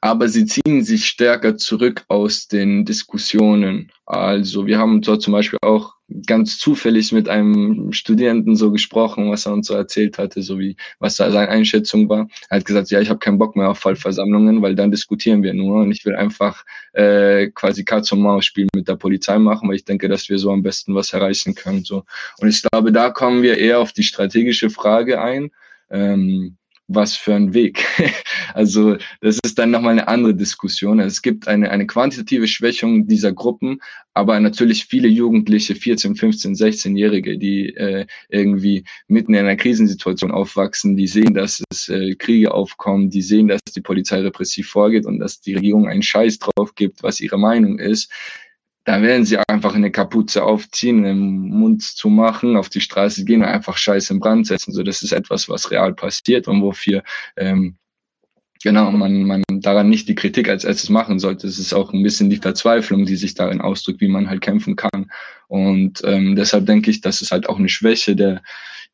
aber 0.00 0.28
sie 0.28 0.44
ziehen 0.44 0.82
sich 0.82 1.06
stärker 1.06 1.56
zurück 1.56 2.04
aus 2.08 2.48
den 2.48 2.84
Diskussionen. 2.84 3.92
Also 4.04 4.66
wir 4.66 4.78
haben 4.78 5.00
dort 5.00 5.22
zum 5.22 5.32
Beispiel 5.32 5.58
auch 5.62 5.94
ganz 6.26 6.58
zufällig 6.58 7.12
mit 7.12 7.28
einem 7.28 7.92
Studenten 7.92 8.56
so 8.56 8.70
gesprochen, 8.70 9.30
was 9.30 9.46
er 9.46 9.52
uns 9.52 9.66
so 9.66 9.74
erzählt 9.74 10.18
hatte, 10.18 10.42
so 10.42 10.58
wie 10.58 10.76
was 10.98 11.16
da 11.16 11.30
seine 11.30 11.48
Einschätzung 11.48 12.08
war. 12.08 12.28
Er 12.48 12.58
hat 12.58 12.64
gesagt, 12.64 12.90
ja, 12.90 13.00
ich 13.00 13.08
habe 13.08 13.18
keinen 13.18 13.38
Bock 13.38 13.56
mehr 13.56 13.70
auf 13.70 13.78
Vollversammlungen, 13.78 14.62
weil 14.62 14.74
dann 14.74 14.90
diskutieren 14.90 15.42
wir 15.42 15.54
nur 15.54 15.82
und 15.82 15.90
ich 15.92 16.04
will 16.04 16.14
einfach 16.14 16.64
äh, 16.92 17.48
quasi 17.48 17.84
Katz 17.84 18.12
und 18.12 18.20
Maus 18.20 18.44
spielen 18.44 18.68
mit 18.74 18.88
der 18.88 18.96
Polizei 18.96 19.38
machen, 19.38 19.68
weil 19.68 19.76
ich 19.76 19.84
denke, 19.84 20.08
dass 20.08 20.28
wir 20.28 20.38
so 20.38 20.50
am 20.50 20.62
besten 20.62 20.94
was 20.94 21.12
erreichen 21.12 21.54
können. 21.54 21.84
So. 21.84 22.04
Und 22.38 22.48
ich 22.48 22.62
glaube, 22.62 22.92
da 22.92 23.10
kommen 23.10 23.42
wir 23.42 23.58
eher 23.58 23.80
auf 23.80 23.92
die 23.92 24.02
strategische 24.02 24.70
Frage 24.70 25.20
ein. 25.20 25.50
Ähm, 25.90 26.56
was 26.92 27.16
für 27.16 27.34
ein 27.34 27.54
Weg. 27.54 27.84
also 28.54 28.96
das 29.20 29.38
ist 29.44 29.58
dann 29.58 29.70
nochmal 29.70 29.92
eine 29.92 30.08
andere 30.08 30.34
Diskussion. 30.34 30.98
Es 30.98 31.22
gibt 31.22 31.46
eine, 31.46 31.70
eine 31.70 31.86
quantitative 31.86 32.48
Schwächung 32.48 33.06
dieser 33.06 33.32
Gruppen, 33.32 33.80
aber 34.12 34.38
natürlich 34.40 34.86
viele 34.86 35.06
Jugendliche, 35.06 35.76
14, 35.76 36.16
15, 36.16 36.54
16-Jährige, 36.54 37.38
die 37.38 37.74
äh, 37.76 38.06
irgendwie 38.28 38.84
mitten 39.06 39.34
in 39.34 39.40
einer 39.40 39.56
Krisensituation 39.56 40.32
aufwachsen, 40.32 40.96
die 40.96 41.06
sehen, 41.06 41.32
dass 41.32 41.62
es 41.70 41.88
äh, 41.88 42.16
Kriege 42.16 42.52
aufkommen, 42.52 43.08
die 43.08 43.22
sehen, 43.22 43.46
dass 43.46 43.60
die 43.74 43.80
Polizei 43.80 44.20
repressiv 44.20 44.68
vorgeht 44.68 45.06
und 45.06 45.20
dass 45.20 45.40
die 45.40 45.54
Regierung 45.54 45.86
einen 45.86 46.02
Scheiß 46.02 46.40
drauf 46.40 46.74
gibt, 46.74 47.04
was 47.04 47.20
ihre 47.20 47.38
Meinung 47.38 47.78
ist 47.78 48.10
da 48.90 49.02
werden 49.02 49.24
sie 49.24 49.38
einfach 49.48 49.76
eine 49.76 49.92
Kapuze 49.92 50.42
aufziehen, 50.42 51.04
den 51.04 51.48
Mund 51.48 51.80
zu 51.80 52.08
machen, 52.08 52.56
auf 52.56 52.68
die 52.68 52.80
Straße 52.80 53.24
gehen 53.24 53.42
und 53.42 53.46
einfach 53.46 53.76
Scheiße 53.76 54.12
in 54.12 54.18
Brand 54.18 54.48
setzen. 54.48 54.72
So, 54.72 54.82
das 54.82 55.02
ist 55.02 55.12
etwas, 55.12 55.48
was 55.48 55.70
real 55.70 55.94
passiert 55.94 56.48
und 56.48 56.60
wofür 56.60 57.04
ähm, 57.36 57.76
genau 58.64 58.90
man, 58.90 59.22
man 59.22 59.44
daran 59.48 59.90
nicht 59.90 60.08
die 60.08 60.16
Kritik 60.16 60.48
als 60.48 60.64
erstes 60.64 60.90
machen 60.90 61.20
sollte. 61.20 61.46
Es 61.46 61.60
ist 61.60 61.72
auch 61.72 61.92
ein 61.92 62.02
bisschen 62.02 62.30
die 62.30 62.38
Verzweiflung, 62.38 63.06
die 63.06 63.14
sich 63.14 63.34
darin 63.34 63.60
ausdrückt, 63.60 64.00
wie 64.00 64.08
man 64.08 64.28
halt 64.28 64.40
kämpfen 64.40 64.74
kann. 64.74 65.12
Und 65.46 66.02
ähm, 66.04 66.34
deshalb 66.34 66.66
denke 66.66 66.90
ich, 66.90 67.00
dass 67.00 67.22
es 67.22 67.30
halt 67.30 67.48
auch 67.48 67.60
eine 67.60 67.68
Schwäche 67.68 68.16
der 68.16 68.42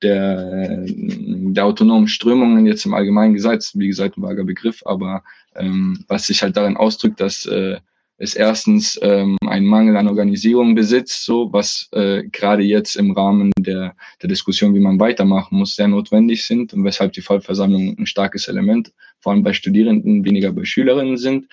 der, 0.03 0.85
der 0.85 1.65
autonomen 1.65 2.07
Strömungen 2.07 2.67
jetzt 2.67 2.85
im 2.85 2.93
Allgemeinen 2.93 3.33
gesagt, 3.33 3.71
wie 3.73 3.87
gesagt, 3.87 4.19
ein 4.19 4.23
vager 4.23 4.45
Begriff, 4.45 4.83
aber 4.85 5.25
ähm, 5.55 6.05
was 6.07 6.27
sich 6.27 6.43
halt 6.43 6.55
darin 6.59 6.77
ausdrückt, 6.77 7.19
dass 7.19 7.47
äh, 7.47 7.79
es 8.19 8.35
erstens 8.35 8.99
ähm, 9.03 9.37
einen 9.47 9.67
Mangel 9.67 9.97
an 9.97 10.09
Organisierung 10.09 10.75
besitzt, 10.75 11.25
so 11.25 11.53
was 11.53 11.89
äh, 11.93 12.25
gerade 12.25 12.63
jetzt 12.63 12.97
im 12.97 13.11
Rahmen 13.11 13.53
der, 13.59 13.95
der 14.23 14.29
Diskussion, 14.29 14.75
wie 14.75 14.81
man 14.81 14.99
weitermachen 14.99 15.59
muss, 15.59 15.77
sehr 15.77 15.89
notwendig 15.89 16.45
sind 16.47 16.73
und 16.73 16.85
weshalb 16.85 17.13
die 17.13 17.21
Vollversammlung 17.21 17.97
ein 17.99 18.07
starkes 18.07 18.49
Element, 18.49 18.93
vor 19.21 19.33
allem 19.33 19.43
bei 19.43 19.53
Studierenden, 19.53 20.25
weniger 20.25 20.53
bei 20.53 20.65
Schülerinnen 20.65 21.19
sind. 21.19 21.47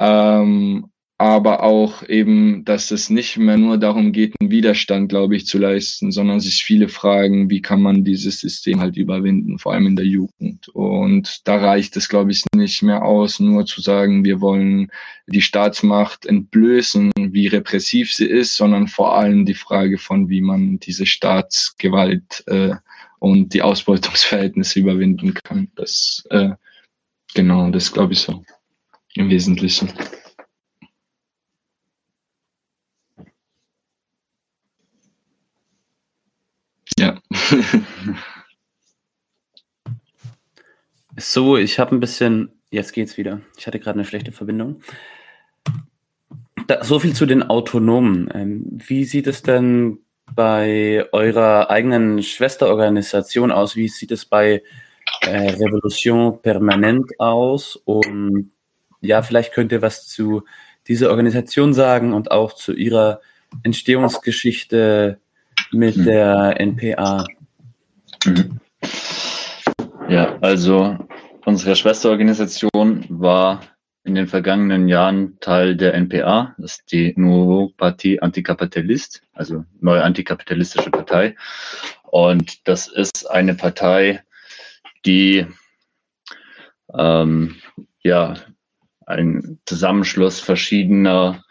Ähm, 0.00 0.91
aber 1.22 1.62
auch 1.62 2.02
eben, 2.08 2.64
dass 2.64 2.90
es 2.90 3.08
nicht 3.08 3.36
mehr 3.36 3.56
nur 3.56 3.78
darum 3.78 4.10
geht, 4.10 4.34
einen 4.40 4.50
Widerstand, 4.50 5.08
glaube 5.08 5.36
ich, 5.36 5.46
zu 5.46 5.56
leisten, 5.56 6.10
sondern 6.10 6.40
sich 6.40 6.64
viele 6.64 6.88
fragen, 6.88 7.48
wie 7.48 7.62
kann 7.62 7.80
man 7.80 8.02
dieses 8.02 8.40
System 8.40 8.80
halt 8.80 8.96
überwinden, 8.96 9.60
vor 9.60 9.72
allem 9.72 9.86
in 9.86 9.94
der 9.94 10.04
Jugend. 10.04 10.66
Und 10.70 11.42
da 11.44 11.58
reicht 11.58 11.96
es, 11.96 12.08
glaube 12.08 12.32
ich, 12.32 12.42
nicht 12.56 12.82
mehr 12.82 13.04
aus, 13.04 13.38
nur 13.38 13.66
zu 13.66 13.80
sagen, 13.80 14.24
wir 14.24 14.40
wollen 14.40 14.90
die 15.28 15.42
Staatsmacht 15.42 16.26
entblößen, 16.26 17.12
wie 17.16 17.46
repressiv 17.46 18.12
sie 18.12 18.26
ist, 18.26 18.56
sondern 18.56 18.88
vor 18.88 19.16
allem 19.16 19.46
die 19.46 19.54
Frage 19.54 19.98
von, 19.98 20.28
wie 20.28 20.40
man 20.40 20.80
diese 20.80 21.06
Staatsgewalt 21.06 22.42
äh, 22.48 22.74
und 23.20 23.54
die 23.54 23.62
Ausbeutungsverhältnisse 23.62 24.80
überwinden 24.80 25.34
kann. 25.34 25.68
Das, 25.76 26.24
äh, 26.30 26.50
genau, 27.32 27.70
das 27.70 27.92
glaube 27.92 28.14
ich 28.14 28.18
so 28.18 28.42
im 29.14 29.30
Wesentlichen. 29.30 29.88
Ja. 36.98 37.18
So, 41.16 41.56
ich 41.56 41.78
habe 41.78 41.94
ein 41.94 42.00
bisschen, 42.00 42.52
jetzt 42.70 42.92
geht's 42.92 43.16
wieder. 43.16 43.40
Ich 43.56 43.66
hatte 43.66 43.78
gerade 43.78 43.98
eine 43.98 44.04
schlechte 44.04 44.32
Verbindung. 44.32 44.82
Da, 46.66 46.84
so 46.84 46.98
viel 46.98 47.14
zu 47.14 47.26
den 47.26 47.42
Autonomen. 47.42 48.30
Ähm, 48.34 48.64
wie 48.86 49.04
sieht 49.04 49.26
es 49.26 49.42
denn 49.42 49.98
bei 50.34 51.06
eurer 51.12 51.70
eigenen 51.70 52.22
Schwesterorganisation 52.22 53.50
aus? 53.50 53.76
Wie 53.76 53.88
sieht 53.88 54.12
es 54.12 54.24
bei 54.24 54.62
äh, 55.22 55.50
Revolution 55.50 56.40
Permanent 56.40 57.18
aus? 57.18 57.76
Und 57.76 58.52
ja, 59.00 59.22
vielleicht 59.22 59.52
könnt 59.52 59.72
ihr 59.72 59.82
was 59.82 60.06
zu 60.06 60.44
dieser 60.88 61.10
Organisation 61.10 61.74
sagen 61.74 62.12
und 62.12 62.30
auch 62.30 62.52
zu 62.54 62.72
ihrer 62.72 63.20
Entstehungsgeschichte 63.62 65.20
mit 65.72 65.96
mhm. 65.96 66.04
der 66.04 66.60
NPA? 66.60 67.26
Mhm. 68.24 68.60
Ja, 70.08 70.38
also 70.40 70.98
unsere 71.44 71.76
Schwesterorganisation 71.76 73.06
war 73.08 73.60
in 74.04 74.14
den 74.14 74.26
vergangenen 74.26 74.88
Jahren 74.88 75.38
Teil 75.40 75.76
der 75.76 75.94
NPA, 75.94 76.54
das 76.58 76.72
ist 76.78 76.92
die 76.92 77.14
Nouveau 77.16 77.72
Parti 77.76 78.18
Anticapitalist, 78.20 79.22
also 79.32 79.64
neue 79.80 80.02
antikapitalistische 80.02 80.90
Partei. 80.90 81.36
Und 82.02 82.66
das 82.66 82.88
ist 82.88 83.30
eine 83.30 83.54
Partei, 83.54 84.22
die 85.06 85.46
ähm, 86.92 87.56
ja 88.02 88.34
ein 89.06 89.60
Zusammenschluss 89.66 90.40
verschiedener, 90.40 91.44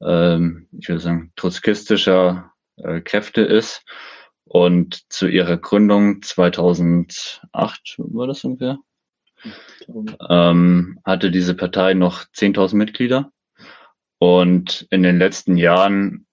ähm, 0.00 0.68
ich 0.78 0.88
würde 0.88 1.00
sagen, 1.00 1.32
trotzkistischer 1.36 2.52
äh, 2.76 3.00
Kräfte 3.00 3.42
ist. 3.42 3.84
Und 4.48 5.12
zu 5.12 5.26
ihrer 5.26 5.56
Gründung 5.56 6.22
2008 6.22 7.96
war 7.98 8.26
das 8.28 8.44
ungefähr, 8.44 8.78
ähm, 10.30 11.00
hatte 11.04 11.32
diese 11.32 11.54
Partei 11.54 11.94
noch 11.94 12.22
10.000 12.22 12.76
Mitglieder. 12.76 13.32
Und 14.18 14.86
in 14.90 15.02
den 15.02 15.18
letzten 15.18 15.56
Jahren 15.56 16.26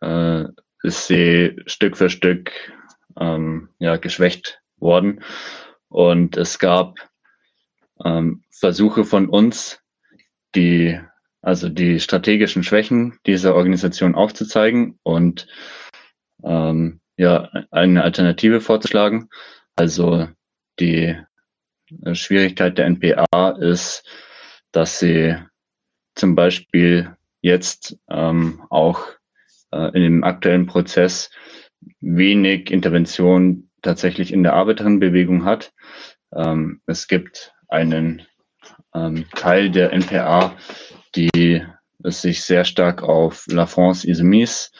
äh, 0.00 0.44
ist 0.82 1.06
sie 1.06 1.56
Stück 1.66 1.98
für 1.98 2.08
Stück 2.08 2.52
ähm, 3.20 3.68
ja, 3.78 3.96
geschwächt 3.96 4.60
worden. 4.78 5.22
Und 5.88 6.38
es 6.38 6.58
gab 6.58 6.96
ähm, 8.02 8.44
Versuche 8.50 9.04
von 9.04 9.28
uns, 9.28 9.80
die, 10.54 10.98
also 11.42 11.68
die 11.68 12.00
strategischen 12.00 12.62
Schwächen 12.62 13.18
dieser 13.26 13.54
Organisation 13.54 14.14
aufzuzeigen 14.14 14.98
und 15.02 15.46
ähm, 16.42 17.00
ja, 17.18 17.50
eine 17.70 18.04
Alternative 18.04 18.60
vorzuschlagen. 18.60 19.28
Also 19.74 20.28
die 20.78 21.16
äh, 22.04 22.14
Schwierigkeit 22.14 22.78
der 22.78 22.86
NPA 22.86 23.50
ist, 23.60 24.08
dass 24.72 25.00
sie 25.00 25.36
zum 26.14 26.34
Beispiel 26.34 27.16
jetzt 27.42 27.98
ähm, 28.08 28.62
auch 28.70 29.04
äh, 29.72 29.88
in 29.96 30.02
dem 30.02 30.24
aktuellen 30.24 30.66
Prozess 30.66 31.30
wenig 32.00 32.70
Intervention 32.70 33.68
tatsächlich 33.82 34.32
in 34.32 34.42
der 34.42 34.54
Arbeiterinnenbewegung 34.54 35.44
hat. 35.44 35.72
Ähm, 36.34 36.82
es 36.86 37.08
gibt 37.08 37.52
einen 37.68 38.22
ähm, 38.94 39.26
Teil 39.34 39.70
der 39.70 39.92
NPA, 39.92 40.56
die 41.16 41.64
es 42.04 42.22
sich 42.22 42.42
sehr 42.42 42.64
stark 42.64 43.02
auf 43.02 43.44
La 43.48 43.66
France 43.66 44.06
Insoumise 44.06 44.70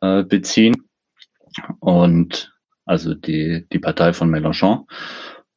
äh, 0.00 0.22
beziehen 0.22 0.85
und 1.80 2.52
also 2.84 3.14
die, 3.14 3.66
die 3.72 3.78
Partei 3.78 4.12
von 4.12 4.30
Mélenchon 4.30 4.86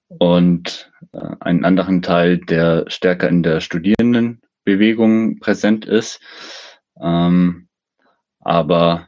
und 0.07 0.91
äh, 1.13 1.35
einen 1.39 1.65
anderen 1.65 2.01
Teil, 2.01 2.39
der 2.39 2.85
stärker 2.87 3.29
in 3.29 3.43
der 3.43 3.61
Studierendenbewegung 3.61 5.39
präsent 5.39 5.85
ist. 5.85 6.21
Ähm, 6.99 7.67
aber 8.39 9.07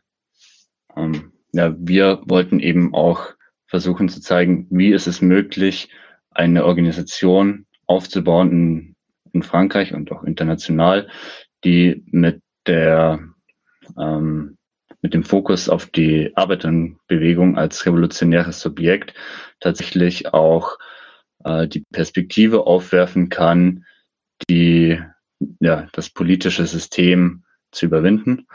ähm, 0.95 1.33
ja, 1.51 1.75
wir 1.77 2.21
wollten 2.25 2.59
eben 2.59 2.93
auch 2.93 3.33
versuchen 3.65 4.09
zu 4.09 4.21
zeigen, 4.21 4.67
wie 4.69 4.91
ist 4.91 5.07
es 5.07 5.21
möglich, 5.21 5.89
eine 6.29 6.65
Organisation 6.65 7.65
aufzubauen 7.87 8.51
in, 8.51 8.95
in 9.33 9.43
Frankreich 9.43 9.93
und 9.93 10.11
auch 10.11 10.23
international, 10.23 11.09
die 11.63 12.03
mit 12.05 12.41
der 12.67 13.19
ähm, 13.97 14.57
mit 15.01 15.13
dem 15.13 15.23
Fokus 15.23 15.69
auf 15.69 15.87
die 15.87 16.31
Arbeiterinnenbewegung 16.35 17.57
als 17.57 17.85
revolutionäres 17.85 18.59
Subjekt 18.59 19.13
tatsächlich 19.59 20.33
auch 20.33 20.77
äh, 21.43 21.67
die 21.67 21.83
Perspektive 21.91 22.67
aufwerfen 22.67 23.29
kann, 23.29 23.85
die 24.49 24.99
ja 25.59 25.87
das 25.93 26.09
politische 26.09 26.65
System 26.65 27.43
zu 27.71 27.85
überwinden. 27.85 28.47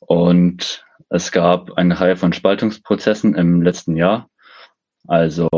Und 0.00 0.84
es 1.08 1.30
gab 1.30 1.72
eine 1.72 2.00
Reihe 2.00 2.16
von 2.16 2.32
Spaltungsprozessen 2.32 3.34
im 3.34 3.62
letzten 3.62 3.96
Jahr. 3.96 4.28
Also 5.06 5.48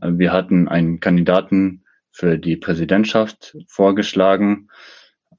äh, 0.00 0.10
wir 0.12 0.32
hatten 0.32 0.68
einen 0.68 1.00
Kandidaten 1.00 1.84
für 2.12 2.38
die 2.38 2.56
Präsidentschaft 2.56 3.56
vorgeschlagen. 3.66 4.68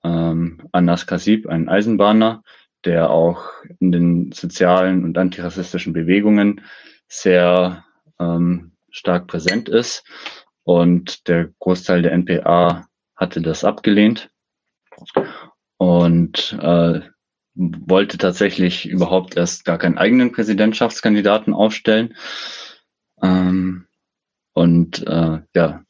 Ähm, 0.04 0.68
Anas 0.72 1.06
Kassib, 1.06 1.48
ein 1.48 1.70
Eisenbahner, 1.70 2.44
der 2.86 3.10
auch 3.10 3.50
in 3.80 3.92
den 3.92 4.32
sozialen 4.32 5.04
und 5.04 5.18
antirassistischen 5.18 5.94
Bewegungen 5.94 6.62
sehr 7.08 7.86
ähm, 8.20 8.72
stark 8.90 9.28
präsent 9.28 9.70
ist. 9.70 10.04
Und 10.64 11.28
der 11.28 11.50
Großteil 11.60 12.02
der 12.02 12.14
NPA 12.14 12.88
hatte 13.16 13.42
das 13.42 13.64
abgelehnt 13.64 14.30
und 15.78 16.58
äh, 16.62 17.02
wollte 17.56 18.18
tatsächlich 18.18 18.88
überhaupt 18.88 19.36
erst 19.36 19.66
gar 19.66 19.78
keinen 19.78 19.98
eigenen 19.98 20.32
Präsidentschaftskandidaten 20.32 21.54
aufstellen. 21.54 22.16
Ähm, 23.22 23.88
und 24.54 25.06
äh, 25.08 25.40
ja, 25.56 25.84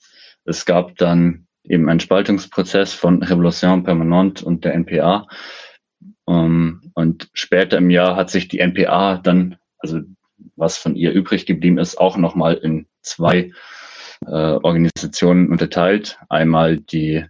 es 0.45 0.65
gab 0.65 0.95
dann 0.97 1.47
eben 1.63 1.89
einen 1.89 1.99
Spaltungsprozess 1.99 2.93
von 2.93 3.21
Revolution 3.21 3.83
Permanente 3.83 4.45
und 4.45 4.65
der 4.65 4.73
NPA. 4.73 5.27
Ähm, 6.27 6.91
und 6.93 7.29
später 7.33 7.77
im 7.77 7.89
Jahr 7.89 8.15
hat 8.15 8.29
sich 8.29 8.47
die 8.47 8.59
NPA 8.59 9.17
dann, 9.17 9.57
also 9.79 10.01
was 10.55 10.77
von 10.77 10.95
ihr 10.95 11.11
übrig 11.11 11.45
geblieben 11.45 11.77
ist, 11.77 11.97
auch 11.97 12.17
nochmal 12.17 12.55
in 12.55 12.87
zwei 13.01 13.51
äh, 14.25 14.31
Organisationen 14.31 15.49
unterteilt. 15.49 16.19
Einmal 16.29 16.77
die, 16.77 17.25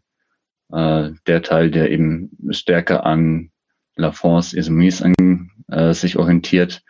äh, 0.72 1.10
der 1.28 1.42
Teil, 1.42 1.72
der 1.72 1.92
eben 1.92 2.32
stärker 2.50 3.06
an 3.06 3.52
La 3.96 4.12
France 4.12 4.56
Insoumise 4.56 5.06
an, 5.06 5.52
äh, 5.70 5.94
sich 5.94 6.18
orientiert 6.18 6.84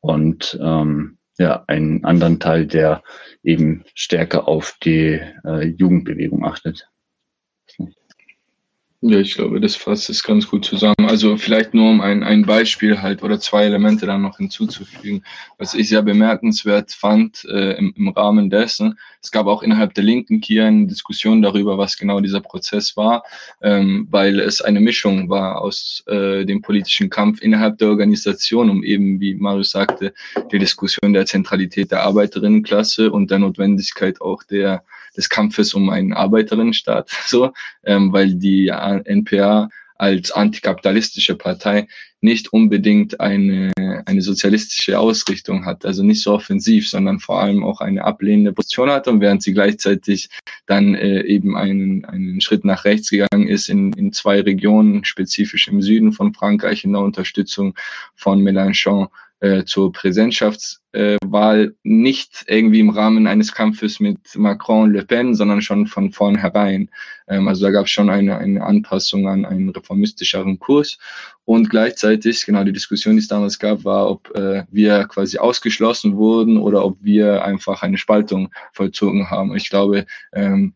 und 0.00 0.58
ähm, 0.62 1.18
ja, 1.38 1.64
einen 1.66 2.04
anderen 2.04 2.40
Teil, 2.40 2.66
der 2.66 3.02
eben 3.42 3.84
stärker 3.94 4.46
auf 4.48 4.76
die 4.82 5.20
äh, 5.44 5.64
Jugendbewegung 5.66 6.44
achtet. 6.44 6.88
Ja, 9.04 9.18
ich 9.18 9.34
glaube, 9.34 9.60
das 9.60 9.74
fasst 9.74 10.08
es 10.10 10.22
ganz 10.22 10.46
gut 10.48 10.64
zusammen. 10.64 11.08
Also 11.08 11.36
vielleicht 11.36 11.74
nur 11.74 11.90
um 11.90 12.00
ein, 12.00 12.22
ein 12.22 12.44
Beispiel 12.44 13.02
halt 13.02 13.24
oder 13.24 13.40
zwei 13.40 13.64
Elemente 13.64 14.06
dann 14.06 14.22
noch 14.22 14.36
hinzuzufügen. 14.36 15.24
Was 15.58 15.74
ich 15.74 15.88
sehr 15.88 16.02
bemerkenswert 16.02 16.92
fand 16.92 17.44
äh, 17.46 17.72
im, 17.78 17.92
im 17.96 18.08
Rahmen 18.10 18.48
dessen, 18.48 18.96
es 19.20 19.32
gab 19.32 19.46
auch 19.46 19.64
innerhalb 19.64 19.94
der 19.94 20.04
Linken 20.04 20.40
hier 20.40 20.66
eine 20.66 20.86
Diskussion 20.86 21.42
darüber, 21.42 21.78
was 21.78 21.98
genau 21.98 22.20
dieser 22.20 22.40
Prozess 22.40 22.96
war, 22.96 23.24
ähm, 23.60 24.06
weil 24.08 24.38
es 24.38 24.60
eine 24.62 24.78
Mischung 24.78 25.28
war 25.28 25.60
aus 25.60 26.04
äh, 26.06 26.44
dem 26.44 26.62
politischen 26.62 27.10
Kampf 27.10 27.42
innerhalb 27.42 27.78
der 27.78 27.88
Organisation, 27.88 28.70
um 28.70 28.84
eben, 28.84 29.18
wie 29.18 29.34
Marius 29.34 29.72
sagte, 29.72 30.14
die 30.52 30.60
Diskussion 30.60 31.12
der 31.12 31.26
Zentralität 31.26 31.90
der 31.90 32.04
Arbeiterinnenklasse 32.04 33.10
und 33.10 33.32
der 33.32 33.40
Notwendigkeit 33.40 34.20
auch 34.20 34.44
der 34.44 34.84
des 35.16 35.28
Kampfes 35.28 35.74
um 35.74 35.90
einen 35.90 36.12
Arbeiterinnenstaat, 36.12 37.10
so, 37.26 37.52
ähm, 37.84 38.12
weil 38.12 38.34
die 38.34 38.68
NPA 38.68 39.68
als 39.96 40.32
antikapitalistische 40.32 41.36
Partei 41.36 41.86
nicht 42.20 42.52
unbedingt 42.52 43.20
eine, 43.20 43.72
eine 44.06 44.22
sozialistische 44.22 44.98
Ausrichtung 44.98 45.64
hat, 45.64 45.84
also 45.84 46.02
nicht 46.02 46.22
so 46.22 46.32
offensiv, 46.32 46.88
sondern 46.88 47.18
vor 47.20 47.40
allem 47.40 47.64
auch 47.64 47.80
eine 47.80 48.04
ablehnende 48.04 48.52
Position 48.52 48.90
hat. 48.90 49.08
Und 49.08 49.20
während 49.20 49.42
sie 49.42 49.52
gleichzeitig 49.52 50.28
dann 50.66 50.94
äh, 50.94 51.22
eben 51.22 51.56
einen, 51.56 52.04
einen 52.04 52.40
Schritt 52.40 52.64
nach 52.64 52.84
rechts 52.84 53.10
gegangen 53.10 53.48
ist 53.48 53.68
in, 53.68 53.92
in 53.92 54.12
zwei 54.12 54.40
Regionen, 54.40 55.04
spezifisch 55.04 55.68
im 55.68 55.82
Süden 55.82 56.12
von 56.12 56.32
Frankreich 56.32 56.84
in 56.84 56.92
der 56.92 57.02
Unterstützung 57.02 57.74
von 58.14 58.42
Mélenchon 58.42 59.08
äh, 59.42 59.64
zur 59.64 59.92
Präsidentschaftswahl 59.92 61.74
nicht 61.82 62.44
irgendwie 62.46 62.78
im 62.78 62.90
Rahmen 62.90 63.26
eines 63.26 63.52
Kampfes 63.52 63.98
mit 63.98 64.18
Macron, 64.36 64.92
Le 64.92 65.04
Pen, 65.04 65.34
sondern 65.34 65.62
schon 65.62 65.88
von 65.88 66.12
vornherein. 66.12 66.90
Ähm, 67.26 67.48
also 67.48 67.64
da 67.66 67.72
gab 67.72 67.86
es 67.86 67.90
schon 67.90 68.08
eine, 68.08 68.38
eine 68.38 68.64
Anpassung 68.64 69.26
an 69.26 69.44
einen 69.44 69.70
reformistischeren 69.70 70.60
Kurs. 70.60 70.98
Und 71.44 71.70
gleichzeitig, 71.70 72.46
genau 72.46 72.62
die 72.62 72.72
Diskussion, 72.72 73.16
die 73.16 73.22
es 73.22 73.26
damals 73.26 73.58
gab, 73.58 73.84
war, 73.84 74.08
ob 74.08 74.32
äh, 74.36 74.62
wir 74.70 75.06
quasi 75.06 75.38
ausgeschlossen 75.38 76.16
wurden 76.16 76.56
oder 76.56 76.84
ob 76.84 76.98
wir 77.00 77.44
einfach 77.44 77.82
eine 77.82 77.98
Spaltung 77.98 78.52
vollzogen 78.72 79.28
haben. 79.28 79.56
Ich 79.56 79.70
glaube, 79.70 80.06
ähm, 80.32 80.74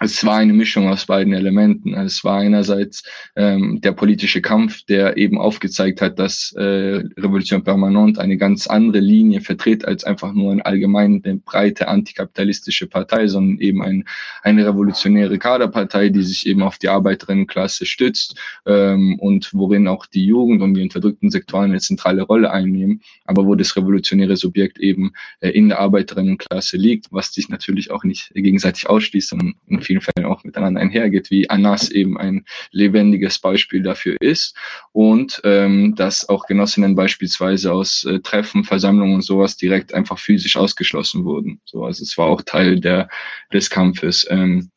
es 0.00 0.24
war 0.24 0.36
eine 0.36 0.52
Mischung 0.52 0.88
aus 0.88 1.06
beiden 1.06 1.32
Elementen. 1.32 1.94
Es 1.94 2.22
war 2.22 2.40
einerseits 2.40 3.02
ähm, 3.34 3.80
der 3.80 3.92
politische 3.92 4.42
Kampf, 4.42 4.82
der 4.82 5.16
eben 5.16 5.38
aufgezeigt 5.38 6.02
hat, 6.02 6.18
dass 6.18 6.52
äh, 6.52 7.02
Revolution 7.16 7.64
Permanente 7.64 8.20
eine 8.20 8.36
ganz 8.36 8.66
andere 8.66 9.00
Linie 9.00 9.40
vertritt 9.40 9.84
als 9.84 10.04
einfach 10.04 10.32
nur 10.32 10.52
eine 10.52 10.66
allgemeine 10.66 11.20
breite 11.44 11.88
antikapitalistische 11.88 12.86
Partei, 12.86 13.26
sondern 13.26 13.58
eben 13.58 13.82
ein, 13.82 14.04
eine 14.42 14.66
revolutionäre 14.66 15.38
Kaderpartei, 15.38 16.10
die 16.10 16.22
sich 16.22 16.46
eben 16.46 16.62
auf 16.62 16.78
die 16.78 16.88
Arbeiterinnenklasse 16.88 17.86
stützt 17.86 18.36
ähm, 18.66 19.18
und 19.18 19.50
worin 19.54 19.88
auch 19.88 20.06
die 20.06 20.26
Jugend 20.26 20.62
und 20.62 20.74
die 20.74 20.82
unterdrückten 20.82 21.30
Sektoren 21.30 21.70
eine 21.70 21.80
zentrale 21.80 22.22
Rolle 22.22 22.50
einnehmen, 22.50 23.00
aber 23.24 23.46
wo 23.46 23.54
das 23.54 23.76
revolutionäre 23.76 24.36
Subjekt 24.36 24.78
eben 24.78 25.12
äh, 25.40 25.50
in 25.50 25.68
der 25.68 25.78
Arbeiterinnenklasse 25.78 26.76
liegt, 26.76 27.12
was 27.12 27.32
sich 27.32 27.48
natürlich 27.48 27.90
auch 27.90 28.04
nicht 28.04 28.32
gegenseitig 28.34 28.88
ausschließt, 28.88 29.30
sondern 29.30 29.54
vielen 29.86 30.00
Fällen 30.00 30.26
auch 30.26 30.44
miteinander 30.44 30.80
einhergeht, 30.80 31.30
wie 31.30 31.48
Anas 31.48 31.90
eben 31.90 32.18
ein 32.18 32.44
lebendiges 32.70 33.38
Beispiel 33.38 33.82
dafür 33.82 34.16
ist 34.20 34.56
und 34.92 35.40
ähm, 35.44 35.94
dass 35.94 36.28
auch 36.28 36.46
Genossinnen 36.46 36.94
beispielsweise 36.94 37.72
aus 37.72 38.04
äh, 38.04 38.20
Treffen, 38.20 38.64
Versammlungen 38.64 39.14
und 39.14 39.22
sowas 39.22 39.56
direkt 39.56 39.94
einfach 39.94 40.18
physisch 40.18 40.56
ausgeschlossen 40.56 41.24
wurden. 41.24 41.60
So, 41.64 41.84
also 41.84 42.02
es 42.02 42.18
war 42.18 42.26
auch 42.26 42.42
Teil 42.42 42.80
der, 42.80 43.08
des 43.52 43.70
Kampfes, 43.70 44.26
ähm, 44.28 44.70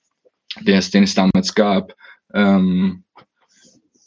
der 0.62 0.80
es, 0.80 0.92
den 0.92 1.04
es 1.04 1.16
damals 1.16 1.54
gab. 1.56 1.96
Ähm, 2.34 3.04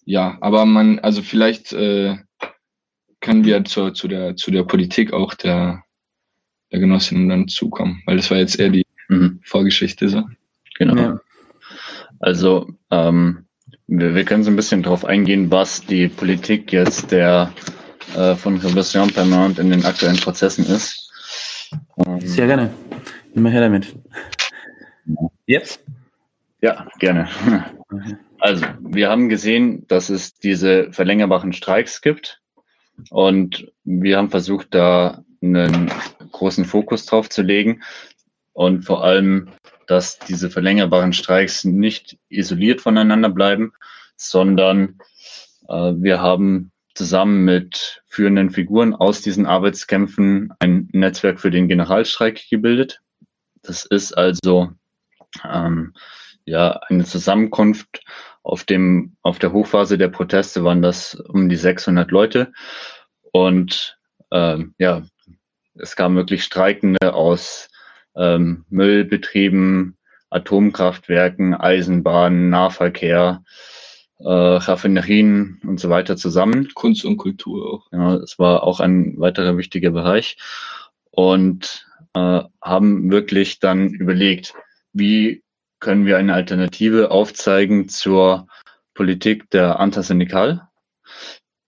ja, 0.05 0.37
aber 0.41 0.65
man, 0.67 0.99
also 0.99 1.23
vielleicht 1.23 1.73
äh, 1.73 2.17
können 3.21 3.45
wir 3.45 3.65
zur, 3.65 3.95
zu, 3.95 4.09
der, 4.09 4.37
zu 4.37 4.51
der 4.51 4.65
Politik 4.65 5.13
auch 5.13 5.35
der, 5.35 5.85
der 6.73 6.81
Genossinnen 6.81 7.29
dann 7.29 7.49
zukommen, 7.49 8.03
weil 8.07 8.17
das 8.17 8.31
war 8.31 8.39
jetzt 8.39 8.59
eher 8.59 8.71
die 8.71 8.87
mhm. 9.09 9.41
Vorgeschichte 9.45 10.09
so. 10.09 10.25
Genau. 10.89 11.03
Ja. 11.03 11.21
Also 12.19 12.69
ähm, 12.91 13.47
wir, 13.87 14.15
wir, 14.15 14.25
können 14.25 14.45
so 14.45 14.51
ein 14.51 14.57
bisschen 14.57 14.83
darauf 14.83 15.05
eingehen, 15.05 15.51
was 15.51 15.85
die 15.85 16.09
Politik 16.09 16.73
jetzt 16.73 17.13
der 17.13 17.53
äh, 18.17 18.35
von 18.35 18.57
Revolution 18.59 19.13
Permanent 19.13 19.59
in 19.59 19.71
den 19.71 19.85
aktuellen 19.85 20.17
Prozessen 20.17 20.67
ist. 20.67 21.11
Ähm, 22.05 22.21
Sehr 22.21 22.47
gerne. 22.47 22.71
Immer 23.35 23.51
her 23.51 23.61
damit. 23.61 23.95
Jetzt? 25.47 25.85
Ja, 26.61 26.87
gerne. 26.99 27.29
Also, 28.45 28.67
wir 28.81 29.09
haben 29.09 29.29
gesehen, 29.29 29.87
dass 29.87 30.09
es 30.09 30.35
diese 30.35 30.91
verlängerbaren 30.91 31.53
Streiks 31.53 32.01
gibt 32.01 32.41
und 33.11 33.71
wir 33.85 34.17
haben 34.17 34.31
versucht, 34.31 34.75
da 34.75 35.23
einen 35.41 35.93
großen 36.33 36.65
Fokus 36.65 37.07
drauf 37.07 37.29
zu 37.29 37.43
legen 37.43 37.83
und 38.53 38.85
vor 38.85 39.05
allem 39.05 39.51
dass 39.93 40.19
diese 40.19 40.49
verlängerbaren 40.49 41.13
Streiks 41.13 41.65
nicht 41.65 42.17
isoliert 42.31 42.81
voneinander 42.81 43.29
bleiben, 43.29 43.75
sondern 44.17 44.99
äh, 45.69 45.93
wir 45.97 46.23
haben 46.23 46.73
zusammen 46.95 47.45
mit 47.45 48.03
führenden 48.07 48.49
Figuren 48.49 48.95
aus 48.95 49.21
diesen 49.21 49.45
Arbeitskämpfen 49.45 50.55
ein 50.61 50.89
Netzwerk 50.93 51.41
für 51.41 51.51
den 51.51 51.69
Generalstreik 51.69 52.49
gebildet. 52.49 53.03
Das 53.61 53.85
ist 53.85 54.17
also 54.17 54.71
ähm, 55.45 55.93
ja 56.47 56.81
eine 56.89 57.05
Zusammenkunft. 57.05 58.03
Auf 58.43 58.65
dem 58.65 59.17
auf 59.21 59.39
der 59.39 59.53
Hochphase 59.53 59.99
der 59.99 60.09
Proteste 60.09 60.65
waren 60.65 60.81
das 60.81 61.15
um 61.15 61.51
die 61.51 61.57
600 61.57 62.11
Leute 62.11 62.53
und 63.31 63.99
ähm, 64.31 64.75
ja 64.79 65.03
es 65.75 65.97
kamen 65.97 66.17
wirklich 66.17 66.45
Streikende 66.45 67.13
aus 67.13 67.69
ähm, 68.17 68.65
Müllbetrieben, 68.69 69.97
Atomkraftwerken, 70.31 71.55
Eisenbahnen, 71.55 72.51
Nahverkehr, 72.51 73.43
äh, 74.19 74.29
Raffinerien 74.29 75.61
und 75.67 75.81
so 75.81 75.91
weiter 75.91 76.17
zusammen. 76.17 76.69
Kunst 76.75 77.05
und 77.05 77.17
Kultur 77.17 77.73
auch. 77.73 77.93
Ja, 77.93 78.15
es 78.17 78.39
war 78.39 78.63
auch 78.63 78.81
ein 78.81 79.19
weiterer 79.19 79.57
wichtiger 79.57 79.91
Bereich 79.91 80.37
und 81.11 81.87
äh, 82.15 82.43
haben 82.61 83.11
wirklich 83.11 83.59
dann 83.59 83.89
überlegt, 83.89 84.55
wie 84.93 85.43
können 85.81 86.07
wir 86.07 86.17
eine 86.17 86.35
Alternative 86.35 87.11
aufzeigen 87.11 87.89
zur 87.89 88.47
Politik 88.95 89.51
der 89.51 89.81
Antasyndikal, 89.81 90.69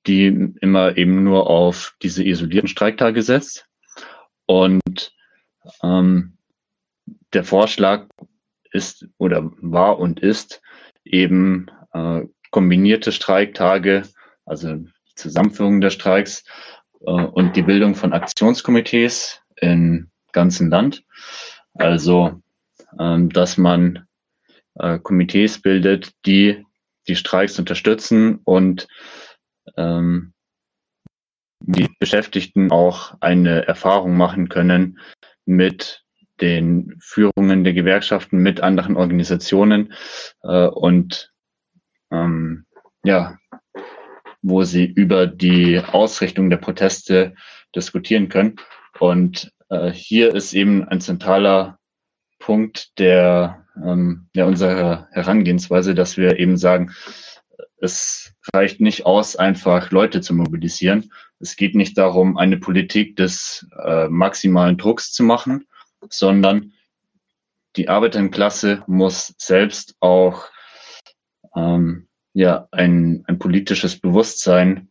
die 0.07 0.26
immer 0.61 0.97
eben 0.97 1.24
nur 1.24 1.49
auf 1.49 1.95
diese 2.03 2.22
isolierten 2.22 2.68
Streiktage 2.68 3.22
setzt. 3.22 3.66
Und 4.47 5.13
ähm, 5.82 6.36
der 7.32 7.44
Vorschlag 7.44 8.06
ist 8.72 9.06
oder 9.18 9.50
war 9.60 9.98
und 9.98 10.20
ist 10.20 10.62
eben 11.04 11.70
äh, 11.92 12.22
kombinierte 12.50 13.12
Streiktage, 13.12 14.02
also 14.46 14.84
Zusammenführung 15.16 15.80
der 15.80 15.90
Streiks 15.90 16.44
äh, 17.00 17.10
und 17.10 17.56
die 17.56 17.62
Bildung 17.62 17.94
von 17.94 18.12
Aktionskomitees 18.12 19.40
im 19.56 20.10
ganzen 20.32 20.70
Land. 20.70 21.04
Also 21.74 22.40
ähm, 22.98 23.30
dass 23.30 23.56
man 23.56 24.06
äh, 24.74 24.98
Komitees 24.98 25.60
bildet, 25.60 26.12
die 26.26 26.64
die 27.06 27.16
Streiks 27.16 27.58
unterstützen 27.58 28.40
und 28.44 28.88
ähm, 29.76 30.32
die 31.60 31.88
Beschäftigten 31.98 32.70
auch 32.70 33.14
eine 33.20 33.66
Erfahrung 33.66 34.16
machen 34.16 34.48
können 34.48 34.98
mit 35.45 36.05
den 36.40 36.97
Führungen 37.01 37.64
der 37.64 37.74
Gewerkschaften, 37.74 38.38
mit 38.38 38.61
anderen 38.61 38.97
Organisationen 38.97 39.92
äh, 40.42 40.66
und 40.66 41.32
ähm, 42.11 42.66
ja, 43.05 43.36
wo 44.42 44.64
sie 44.64 44.84
über 44.84 45.26
die 45.26 45.80
Ausrichtung 45.80 46.51
der 46.51 46.59
Proteste 46.59 47.34
diskutieren 47.74 48.28
können. 48.28 48.57
Und 48.99 49.53
äh, 49.70 49.90
hier 49.90 50.34
ist 50.34 50.53
eben 50.53 50.86
ein 50.86 51.01
zentraler 51.01 51.78
Punkt 52.38 52.99
der, 52.99 53.66
ähm, 53.82 54.28
der 54.34 54.47
unserer 54.47 55.09
Herangehensweise, 55.12 55.95
dass 55.95 56.16
wir 56.16 56.38
eben 56.38 56.57
sagen, 56.57 56.92
es 57.78 58.34
reicht 58.52 58.80
nicht 58.80 59.06
aus, 59.06 59.36
einfach 59.36 59.90
Leute 59.90 60.20
zu 60.20 60.34
mobilisieren. 60.34 61.12
Es 61.40 61.56
geht 61.56 61.74
nicht 61.74 61.98
darum, 61.98 62.36
eine 62.36 62.58
Politik 62.58 63.16
des 63.16 63.66
äh, 63.84 64.08
maximalen 64.08 64.78
Drucks 64.78 65.12
zu 65.12 65.22
machen, 65.22 65.66
sondern 66.08 66.72
die 67.76 67.88
Arbeiterklasse 67.88 68.84
muss 68.86 69.34
selbst 69.38 69.96
auch 70.00 70.46
ähm, 71.56 72.08
ja, 72.32 72.68
ein, 72.70 73.24
ein 73.26 73.38
politisches 73.38 73.98
Bewusstsein 73.98 74.88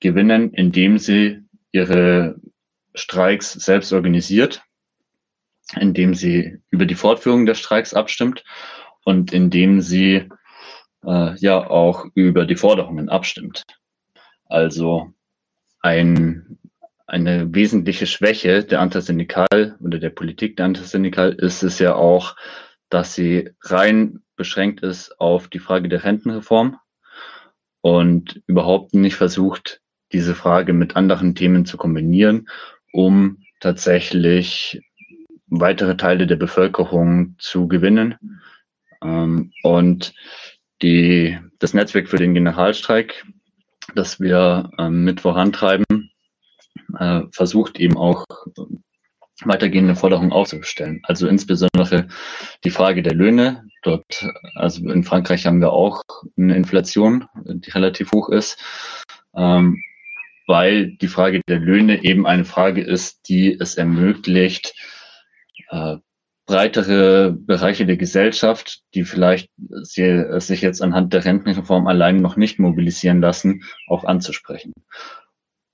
gewinnen, 0.00 0.52
indem 0.52 0.98
sie 0.98 1.40
ihre 1.72 2.36
Streiks 2.94 3.52
selbst 3.52 3.92
organisiert, 3.92 4.62
indem 5.78 6.14
sie 6.14 6.58
über 6.70 6.86
die 6.86 6.94
Fortführung 6.94 7.46
der 7.46 7.54
Streiks 7.54 7.94
abstimmt 7.94 8.44
und 9.04 9.32
indem 9.32 9.80
sie 9.80 10.28
äh, 11.04 11.36
ja 11.36 11.68
auch 11.68 12.06
über 12.14 12.46
die 12.46 12.56
Forderungen 12.56 13.08
abstimmt. 13.08 13.64
Also 14.46 15.12
ein, 15.80 16.58
eine 17.06 17.54
wesentliche 17.54 18.06
Schwäche 18.06 18.64
der 18.64 18.80
Antisyndikal 18.80 19.76
oder 19.80 19.98
der 19.98 20.10
Politik 20.10 20.56
der 20.56 20.66
Antisyndikal 20.66 21.32
ist 21.32 21.62
es 21.62 21.78
ja 21.78 21.94
auch, 21.94 22.36
dass 22.88 23.14
sie 23.14 23.50
rein 23.62 24.20
beschränkt 24.36 24.82
ist 24.82 25.20
auf 25.20 25.48
die 25.48 25.58
Frage 25.58 25.88
der 25.88 26.04
Rentenreform 26.04 26.78
und 27.80 28.42
überhaupt 28.46 28.94
nicht 28.94 29.16
versucht, 29.16 29.80
diese 30.12 30.34
Frage 30.34 30.72
mit 30.72 30.96
anderen 30.96 31.34
Themen 31.34 31.66
zu 31.66 31.76
kombinieren, 31.76 32.48
um 32.92 33.42
tatsächlich 33.60 34.80
weitere 35.46 35.96
Teile 35.96 36.26
der 36.26 36.36
Bevölkerung 36.36 37.34
zu 37.38 37.68
gewinnen. 37.68 38.16
Ähm, 39.02 39.52
und 39.62 40.14
die, 40.82 41.38
das 41.58 41.74
Netzwerk 41.74 42.08
für 42.08 42.18
den 42.18 42.34
Generalstreik, 42.34 43.26
das 43.94 44.20
wir 44.20 44.70
ähm, 44.78 45.04
mit 45.04 45.20
vorantreiben, 45.20 46.10
äh, 46.98 47.22
versucht 47.32 47.78
eben 47.78 47.96
auch 47.96 48.24
weitergehende 49.44 49.94
Forderungen 49.94 50.32
aufzustellen. 50.32 51.00
Also 51.04 51.28
insbesondere 51.28 52.08
die 52.64 52.70
Frage 52.70 53.02
der 53.02 53.14
Löhne. 53.14 53.64
Dort, 53.82 54.26
also 54.54 54.88
in 54.90 55.04
Frankreich 55.04 55.46
haben 55.46 55.60
wir 55.60 55.72
auch 55.72 56.02
eine 56.36 56.56
Inflation, 56.56 57.26
die 57.44 57.70
relativ 57.70 58.10
hoch 58.12 58.28
ist, 58.30 58.58
ähm, 59.36 59.80
weil 60.46 60.96
die 60.96 61.08
Frage 61.08 61.40
der 61.48 61.60
Löhne 61.60 62.02
eben 62.02 62.26
eine 62.26 62.44
Frage 62.44 62.82
ist, 62.82 63.28
die 63.28 63.52
es 63.52 63.76
ermöglicht, 63.76 64.74
äh, 65.70 65.96
breitere 66.48 67.30
Bereiche 67.32 67.84
der 67.84 67.98
Gesellschaft, 67.98 68.80
die 68.94 69.04
vielleicht 69.04 69.50
sie, 69.82 70.40
sich 70.40 70.62
jetzt 70.62 70.82
anhand 70.82 71.12
der 71.12 71.26
Rentenreform 71.26 71.86
allein 71.86 72.16
noch 72.16 72.36
nicht 72.36 72.58
mobilisieren 72.58 73.20
lassen, 73.20 73.64
auch 73.86 74.04
anzusprechen. 74.04 74.72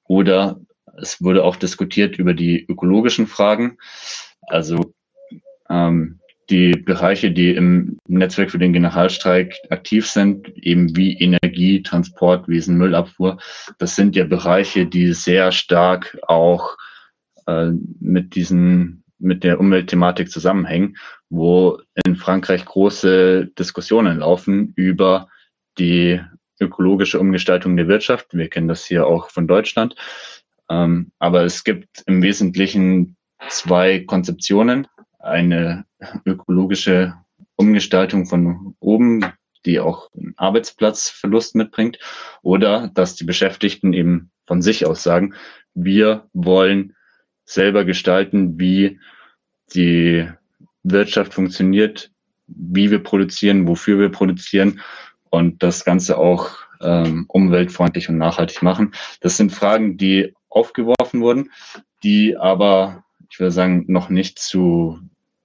Oder 0.02 0.60
es 1.00 1.22
wurde 1.22 1.44
auch 1.44 1.54
diskutiert 1.54 2.18
über 2.18 2.34
die 2.34 2.66
ökologischen 2.68 3.28
Fragen. 3.28 3.78
Also 4.42 4.92
ähm, 5.70 6.18
die 6.50 6.72
Bereiche, 6.72 7.30
die 7.30 7.54
im 7.54 7.98
Netzwerk 8.08 8.50
für 8.50 8.58
den 8.58 8.72
Generalstreik 8.72 9.54
aktiv 9.70 10.08
sind, 10.08 10.48
eben 10.58 10.96
wie 10.96 11.16
Energie, 11.16 11.84
Transportwesen, 11.84 12.76
Müllabfuhr, 12.76 13.38
das 13.78 13.94
sind 13.94 14.16
ja 14.16 14.24
Bereiche, 14.24 14.86
die 14.86 15.12
sehr 15.12 15.52
stark 15.52 16.18
auch 16.26 16.76
äh, 17.46 17.70
mit 18.00 18.34
diesen 18.34 19.03
mit 19.18 19.44
der 19.44 19.60
Umweltthematik 19.60 20.30
zusammenhängen, 20.30 20.96
wo 21.30 21.80
in 22.04 22.16
Frankreich 22.16 22.64
große 22.64 23.46
Diskussionen 23.58 24.18
laufen 24.18 24.72
über 24.76 25.28
die 25.78 26.20
ökologische 26.60 27.18
Umgestaltung 27.18 27.76
der 27.76 27.88
Wirtschaft. 27.88 28.28
Wir 28.32 28.48
kennen 28.48 28.68
das 28.68 28.84
hier 28.84 29.06
auch 29.06 29.30
von 29.30 29.46
Deutschland. 29.48 29.94
Ähm, 30.70 31.12
aber 31.18 31.44
es 31.44 31.64
gibt 31.64 32.02
im 32.06 32.22
Wesentlichen 32.22 33.16
zwei 33.48 34.00
Konzeptionen. 34.00 34.86
Eine 35.18 35.84
ökologische 36.24 37.14
Umgestaltung 37.56 38.26
von 38.26 38.76
oben, 38.80 39.24
die 39.64 39.80
auch 39.80 40.10
einen 40.14 40.34
Arbeitsplatzverlust 40.36 41.54
mitbringt, 41.54 41.98
oder 42.42 42.90
dass 42.94 43.16
die 43.16 43.24
Beschäftigten 43.24 43.92
eben 43.92 44.30
von 44.46 44.60
sich 44.60 44.86
aus 44.86 45.02
sagen, 45.02 45.34
wir 45.74 46.28
wollen 46.32 46.94
selber 47.44 47.84
gestalten, 47.84 48.58
wie 48.58 48.98
die 49.74 50.28
Wirtschaft 50.82 51.34
funktioniert, 51.34 52.10
wie 52.46 52.90
wir 52.90 53.02
produzieren, 53.02 53.66
wofür 53.66 53.98
wir 53.98 54.10
produzieren 54.10 54.80
und 55.30 55.62
das 55.62 55.84
Ganze 55.84 56.18
auch 56.18 56.58
ähm, 56.80 57.24
umweltfreundlich 57.28 58.08
und 58.08 58.18
nachhaltig 58.18 58.62
machen. 58.62 58.92
Das 59.20 59.36
sind 59.36 59.52
Fragen, 59.52 59.96
die 59.96 60.34
aufgeworfen 60.48 61.20
wurden, 61.20 61.50
die 62.02 62.36
aber, 62.36 63.04
ich 63.30 63.40
würde 63.40 63.50
sagen, 63.50 63.84
noch 63.88 64.10
nicht 64.10 64.38
zu 64.38 65.00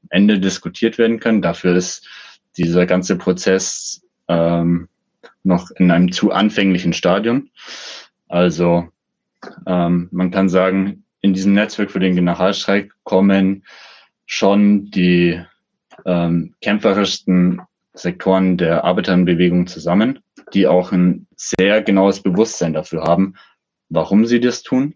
Ende 0.10 0.39
diskutiert 0.39 0.97
werden 0.97 1.20
können. 1.20 1.41
Dafür 1.41 1.76
ist 1.76 2.08
dieser 2.58 2.86
ganze 2.86 3.18
Prozess 3.18 4.02
ähm, 4.28 4.89
noch 5.43 5.72
in 5.72 5.89
einem 5.91 6.12
zu 6.12 6.32
anfänglichen 6.32 6.93
Stadium. 6.93 7.50
Also 8.28 8.89
ähm, 9.66 10.10
man 10.12 10.32
kann 10.32 10.50
sagen, 10.50 11.04
in 11.22 11.34
diesem 11.34 11.54
Netzwerk 11.54 11.92
für 11.92 12.00
den 12.00 12.16
Generalstreik 12.16 12.92
kommen 13.04 13.64
schon 14.26 14.92
die 14.92 15.42
ähm, 16.06 16.56
kämpferischsten 16.62 17.62
Sektoren 17.94 18.58
der 18.58 18.84
Arbeiterbewegung 18.84 19.68
zusammen, 19.68 20.20
die 20.54 20.68
auch 20.68 20.92
ein 20.92 21.28
sehr 21.36 21.82
genaues 21.82 22.22
Bewusstsein 22.22 22.74
dafür 22.74 23.04
haben, 23.04 23.36
warum 23.90 24.26
sie 24.26 24.40
das 24.40 24.64
tun 24.64 24.96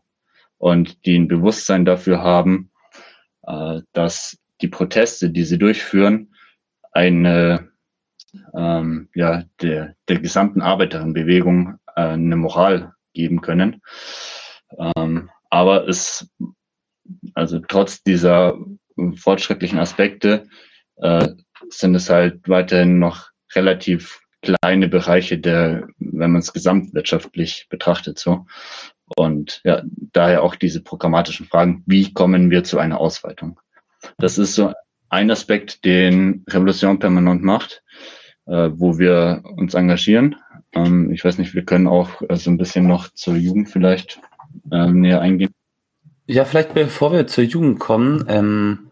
und 0.57 1.05
die 1.05 1.17
ein 1.17 1.27
Bewusstsein 1.27 1.83
dafür 1.85 2.21
haben, 2.21 2.71
äh, 3.45 3.81
dass 3.91 4.37
die 4.61 4.67
Proteste, 4.67 5.29
die 5.29 5.43
sie 5.43 5.57
durchführen, 5.57 6.33
eine 6.91 7.69
ähm, 8.55 9.09
ja, 9.13 9.43
der, 9.61 9.95
der 10.07 10.19
gesamten 10.19 10.61
Arbeiterinnenbewegung 10.61 11.79
äh, 11.95 12.01
eine 12.01 12.35
Moral 12.35 12.93
geben 13.13 13.41
können. 13.41 13.81
Ähm, 14.95 15.29
aber 15.53 15.87
es, 15.87 16.27
also 17.35 17.59
trotz 17.59 18.01
dieser 18.01 18.57
fortschrittlichen 19.15 19.77
Aspekte, 19.77 20.47
äh, 20.95 21.27
sind 21.69 21.93
es 21.93 22.09
halt 22.09 22.49
weiterhin 22.49 22.97
noch 22.97 23.29
relativ 23.53 24.19
kleine 24.41 24.87
Bereiche 24.87 25.37
der, 25.37 25.87
wenn 25.99 26.31
man 26.31 26.41
es 26.41 26.53
gesamtwirtschaftlich 26.53 27.67
betrachtet, 27.69 28.17
so. 28.17 28.47
Und 29.15 29.61
ja, 29.63 29.83
daher 30.11 30.41
auch 30.41 30.55
diese 30.55 30.81
programmatischen 30.81 31.45
Fragen, 31.45 31.83
wie 31.85 32.11
kommen 32.11 32.49
wir 32.49 32.63
zu 32.63 32.79
einer 32.79 32.99
Ausweitung? 32.99 33.59
Das 34.17 34.39
ist 34.39 34.55
so 34.55 34.73
ein 35.09 35.29
Aspekt, 35.29 35.85
den 35.85 36.43
Revolution 36.49 36.97
permanent 36.97 37.43
macht, 37.43 37.83
äh, 38.47 38.71
wo 38.73 38.97
wir 38.97 39.43
uns 39.55 39.75
engagieren. 39.75 40.35
Ähm, 40.73 41.11
ich 41.11 41.23
weiß 41.23 41.37
nicht, 41.37 41.53
wir 41.53 41.63
können 41.63 41.85
auch 41.85 42.23
äh, 42.27 42.37
so 42.37 42.49
ein 42.49 42.57
bisschen 42.57 42.87
noch 42.87 43.13
zur 43.13 43.35
Jugend 43.35 43.69
vielleicht 43.69 44.19
äh, 44.71 44.91
näher 44.91 45.21
eingehen. 45.21 45.53
Ja, 46.27 46.45
vielleicht 46.45 46.73
bevor 46.73 47.11
wir 47.11 47.27
zur 47.27 47.43
Jugend 47.43 47.79
kommen, 47.79 48.25
ähm, 48.27 48.91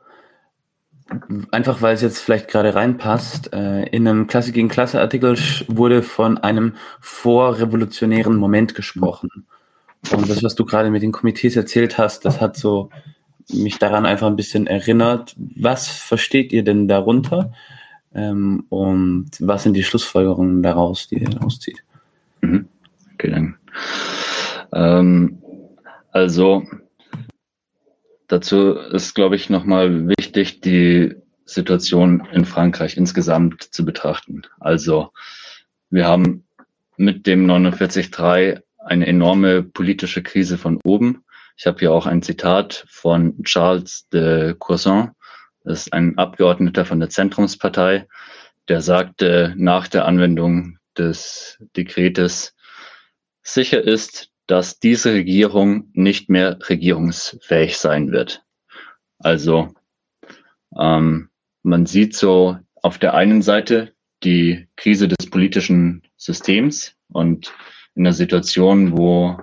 einfach 1.52 1.82
weil 1.82 1.96
es 1.96 2.02
jetzt 2.02 2.20
vielleicht 2.20 2.48
gerade 2.50 2.76
reinpasst, 2.76 3.54
äh, 3.54 3.84
in 3.88 4.08
einem 4.08 4.28
Klasse 4.28 4.52
gegen 4.52 4.70
Klasse 4.70 5.00
Artikel 5.00 5.38
wurde 5.68 6.04
von 6.04 6.38
einem 6.38 6.76
vorrevolutionären 7.00 8.36
Moment 8.36 8.76
gesprochen. 8.76 9.30
Und 10.12 10.30
das, 10.30 10.44
was 10.44 10.56
du 10.56 10.66
gerade 10.66 10.90
mit 10.90 11.04
den 11.04 11.12
Komitees 11.12 11.56
erzählt 11.56 11.98
hast, 11.98 12.26
das 12.26 12.42
hat 12.42 12.58
so 12.58 12.90
mich 13.50 13.78
daran 13.80 14.06
einfach 14.06 14.28
ein 14.28 14.36
bisschen 14.36 14.68
erinnert. 14.68 15.36
Was 15.38 15.88
versteht 15.88 16.52
ihr 16.52 16.64
denn 16.64 16.88
darunter? 16.88 17.54
Ähm, 18.14 18.66
und 18.70 19.30
was 19.40 19.64
sind 19.64 19.74
die 19.74 19.84
Schlussfolgerungen 19.84 20.64
daraus, 20.64 21.08
die 21.08 21.20
ihr 21.20 21.30
daraus 21.30 21.60
zieht? 21.60 21.84
Mhm. 22.42 22.68
Okay, 23.14 23.30
dann. 23.30 23.56
Ähm, 24.74 25.41
also 26.12 26.64
dazu 28.28 28.74
ist, 28.74 29.16
glaube 29.16 29.36
ich, 29.36 29.50
nochmal 29.50 30.08
wichtig, 30.08 30.62
die 30.62 31.16
Situation 31.46 32.28
in 32.32 32.46
Frankreich 32.46 32.98
insgesamt 32.98 33.64
zu 33.64 33.84
betrachten. 33.84 34.44
Also 34.60 35.12
wir 35.90 36.06
haben 36.06 36.46
mit 36.98 37.28
dem 37.28 37.46
49.3 37.46 38.62
eine 38.80 39.08
enorme 39.08 39.64
politische 39.64 40.24
Krise 40.24 40.58
von 40.58 40.80
oben. 40.84 41.24
Ich 41.58 41.68
habe 41.68 41.80
hier 41.80 41.92
auch 41.92 42.06
ein 42.06 42.22
Zitat 42.22 42.86
von 42.90 43.44
Charles 43.44 44.08
de 44.10 44.56
Courson, 44.58 45.12
das 45.64 45.82
ist 45.82 45.94
ein 45.94 46.18
Abgeordneter 46.18 46.86
von 46.86 47.00
der 47.00 47.10
Zentrumspartei, 47.10 48.08
der 48.68 48.82
sagte 48.82 49.54
nach 49.58 49.88
der 49.88 50.06
Anwendung 50.06 50.80
des 50.98 51.60
Dekretes, 51.76 52.56
sicher 53.44 53.82
ist, 53.82 54.31
dass 54.52 54.80
diese 54.80 55.14
Regierung 55.14 55.86
nicht 55.94 56.30
mehr 56.30 56.60
regierungsfähig 56.68 57.78
sein 57.78 58.12
wird. 58.12 58.44
Also 59.18 59.74
ähm, 60.78 61.30
man 61.64 61.86
sieht 61.86 62.18
so 62.18 62.58
auf 62.82 62.98
der 62.98 63.14
einen 63.14 63.42
Seite 63.42 63.94
die 64.26 64.68
Krise 64.76 65.08
des 65.08 65.30
politischen 65.30 66.02
Systems 66.18 66.98
und 67.14 67.54
in 67.96 68.04
der 68.04 68.12
Situation, 68.12 68.98
wo 68.98 69.40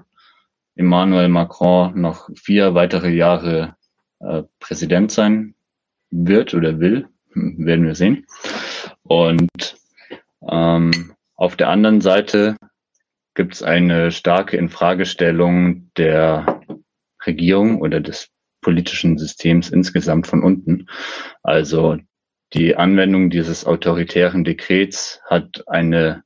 Emmanuel 0.74 1.28
Macron 1.28 1.98
noch 1.98 2.28
vier 2.36 2.74
weitere 2.74 3.08
Jahre 3.08 3.76
äh, 4.20 4.42
Präsident 4.60 5.10
sein 5.10 5.54
wird 6.10 6.52
oder 6.52 6.80
will, 6.80 7.08
werden 7.32 7.86
wir 7.86 7.94
sehen. 7.94 8.26
Und 9.04 9.78
ähm, 10.46 11.14
auf 11.34 11.56
der 11.56 11.70
anderen 11.70 12.02
Seite 12.02 12.56
gibt 13.38 13.54
es 13.54 13.62
eine 13.62 14.10
starke 14.10 14.56
Infragestellung 14.56 15.92
der 15.96 16.60
Regierung 17.24 17.80
oder 17.80 18.00
des 18.00 18.30
politischen 18.62 19.16
Systems 19.16 19.70
insgesamt 19.70 20.26
von 20.26 20.42
unten. 20.42 20.88
Also 21.44 21.98
die 22.52 22.74
Anwendung 22.74 23.30
dieses 23.30 23.64
autoritären 23.64 24.42
Dekrets 24.42 25.20
hat 25.24 25.62
eine 25.68 26.24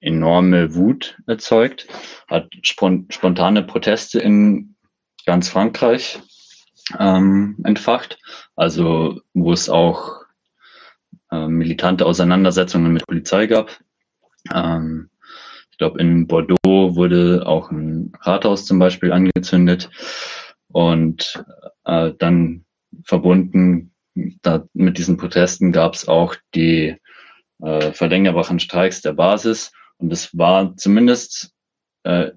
enorme 0.00 0.74
Wut 0.74 1.18
erzeugt, 1.26 1.88
hat 2.26 2.50
spontane 2.62 3.62
Proteste 3.62 4.18
in 4.18 4.76
ganz 5.26 5.50
Frankreich 5.50 6.20
ähm, 6.98 7.58
entfacht, 7.64 8.18
also 8.56 9.20
wo 9.34 9.52
es 9.52 9.68
auch 9.68 10.22
äh, 11.30 11.48
militante 11.48 12.06
Auseinandersetzungen 12.06 12.94
mit 12.94 13.06
Polizei 13.06 13.46
gab. 13.46 13.78
Ähm, 14.50 15.10
ich 15.72 15.78
glaube, 15.78 16.00
in 16.00 16.26
Bordeaux 16.26 16.94
wurde 16.94 17.44
auch 17.46 17.70
ein 17.70 18.12
Rathaus 18.20 18.66
zum 18.66 18.78
Beispiel 18.78 19.10
angezündet 19.10 19.90
und 20.68 21.42
äh, 21.84 22.12
dann 22.18 22.64
verbunden 23.04 23.92
da, 24.42 24.66
mit 24.74 24.98
diesen 24.98 25.16
Protesten 25.16 25.72
gab 25.72 25.94
es 25.94 26.06
auch 26.06 26.36
die 26.54 26.96
äh, 27.62 27.92
verlängerbaren 27.92 28.60
Streiks 28.60 29.00
der 29.00 29.14
Basis 29.14 29.72
und 29.96 30.12
es 30.12 30.36
war 30.36 30.76
zumindest 30.76 31.52
äh, 32.04 32.32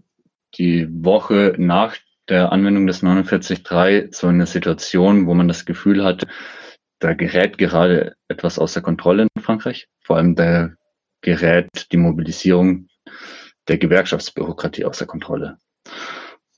die 0.58 0.88
Woche 0.90 1.56
nach 1.58 1.98
der 2.30 2.54
Anwendung 2.54 2.88
des 2.88 3.04
49.3 3.04 4.16
so 4.16 4.28
eine 4.28 4.48
Situation, 4.48 5.28
wo 5.28 5.34
man 5.34 5.50
das 5.50 5.66
Gefühl 5.66 6.06
hat, 6.06 6.26
da 7.00 7.14
gerät 7.14 7.58
gerade 7.58 8.16
etwas 8.30 8.58
außer 8.58 8.82
Kontrolle 8.82 9.28
in 9.36 9.42
Frankreich. 9.42 9.90
Vor 10.02 10.16
allem 10.16 10.36
da 10.36 10.72
gerät 11.22 11.70
die 11.92 11.98
Mobilisierung 11.98 12.88
der 13.68 13.78
Gewerkschaftsbürokratie 13.78 14.86
außer 14.86 15.06
Kontrolle. 15.06 15.58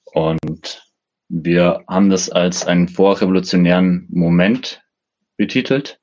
Und 0.06 0.84
wir 1.30 1.84
haben 1.88 2.10
das 2.10 2.30
als 2.30 2.66
einen 2.66 2.88
vorrevolutionären 2.88 4.08
Moment 4.10 4.82
betitelt, 5.36 6.00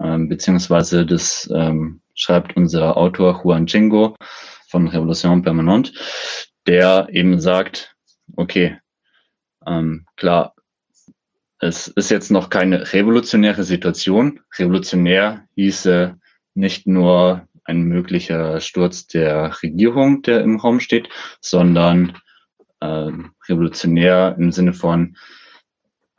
ähm, 0.00 0.28
beziehungsweise 0.28 1.04
das 1.04 1.50
ähm, 1.54 2.00
schreibt 2.14 2.56
unser 2.56 2.96
Autor 2.96 3.42
Juan 3.42 3.66
Chingo 3.66 4.16
von 4.68 4.88
Revolution 4.88 5.42
Permanente, 5.42 5.92
der 6.66 7.08
eben 7.10 7.40
sagt, 7.40 7.96
okay, 8.36 8.78
ähm, 9.66 10.06
klar, 10.16 10.54
es 11.60 11.88
ist 11.88 12.10
jetzt 12.10 12.30
noch 12.30 12.50
keine 12.50 12.92
revolutionäre 12.92 13.64
Situation. 13.64 14.40
Revolutionär 14.56 15.44
hieße 15.56 16.16
nicht 16.54 16.86
nur 16.86 17.47
ein 17.68 17.82
möglicher 17.82 18.60
Sturz 18.60 19.06
der 19.06 19.62
Regierung, 19.62 20.22
der 20.22 20.40
im 20.40 20.56
Raum 20.56 20.80
steht, 20.80 21.08
sondern 21.40 22.18
äh, 22.80 23.10
revolutionär 23.48 24.36
im 24.38 24.52
Sinne 24.52 24.72
von 24.72 25.16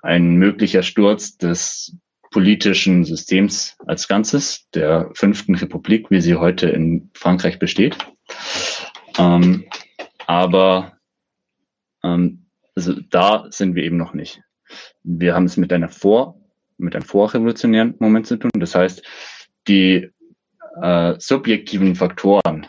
ein 0.02 0.36
möglicher 0.36 0.84
Sturz 0.84 1.38
des 1.38 1.98
politischen 2.32 3.04
Systems 3.04 3.76
als 3.88 4.08
Ganzes, 4.08 4.70
der 4.74 5.10
fünften 5.16 5.56
Republik, 5.56 6.12
wie 6.12 6.22
sie 6.22 6.36
heute 6.36 6.70
in 6.70 7.10
Frankreich 7.14 7.58
besteht. 7.58 7.98
Ähm, 9.18 9.66
aber 10.28 10.94
ähm, 12.04 12.46
also 12.76 12.94
da 13.10 13.48
sind 13.50 13.76
wir 13.76 13.84
eben 13.84 13.98
noch 13.98 14.14
nicht. 14.14 14.42
Wir 15.04 15.34
haben 15.34 15.46
es 15.46 15.58
mit 15.58 15.74
einer 15.74 15.90
vor, 15.90 16.40
mit 16.78 16.96
einem 16.96 17.04
vorrevolutionären 17.04 17.96
Moment 17.98 18.28
zu 18.28 18.38
tun. 18.38 18.52
Das 18.54 18.76
heißt, 18.76 19.04
die 19.68 20.12
äh, 20.82 21.16
subjektiven 21.20 21.96
Faktoren, 21.96 22.68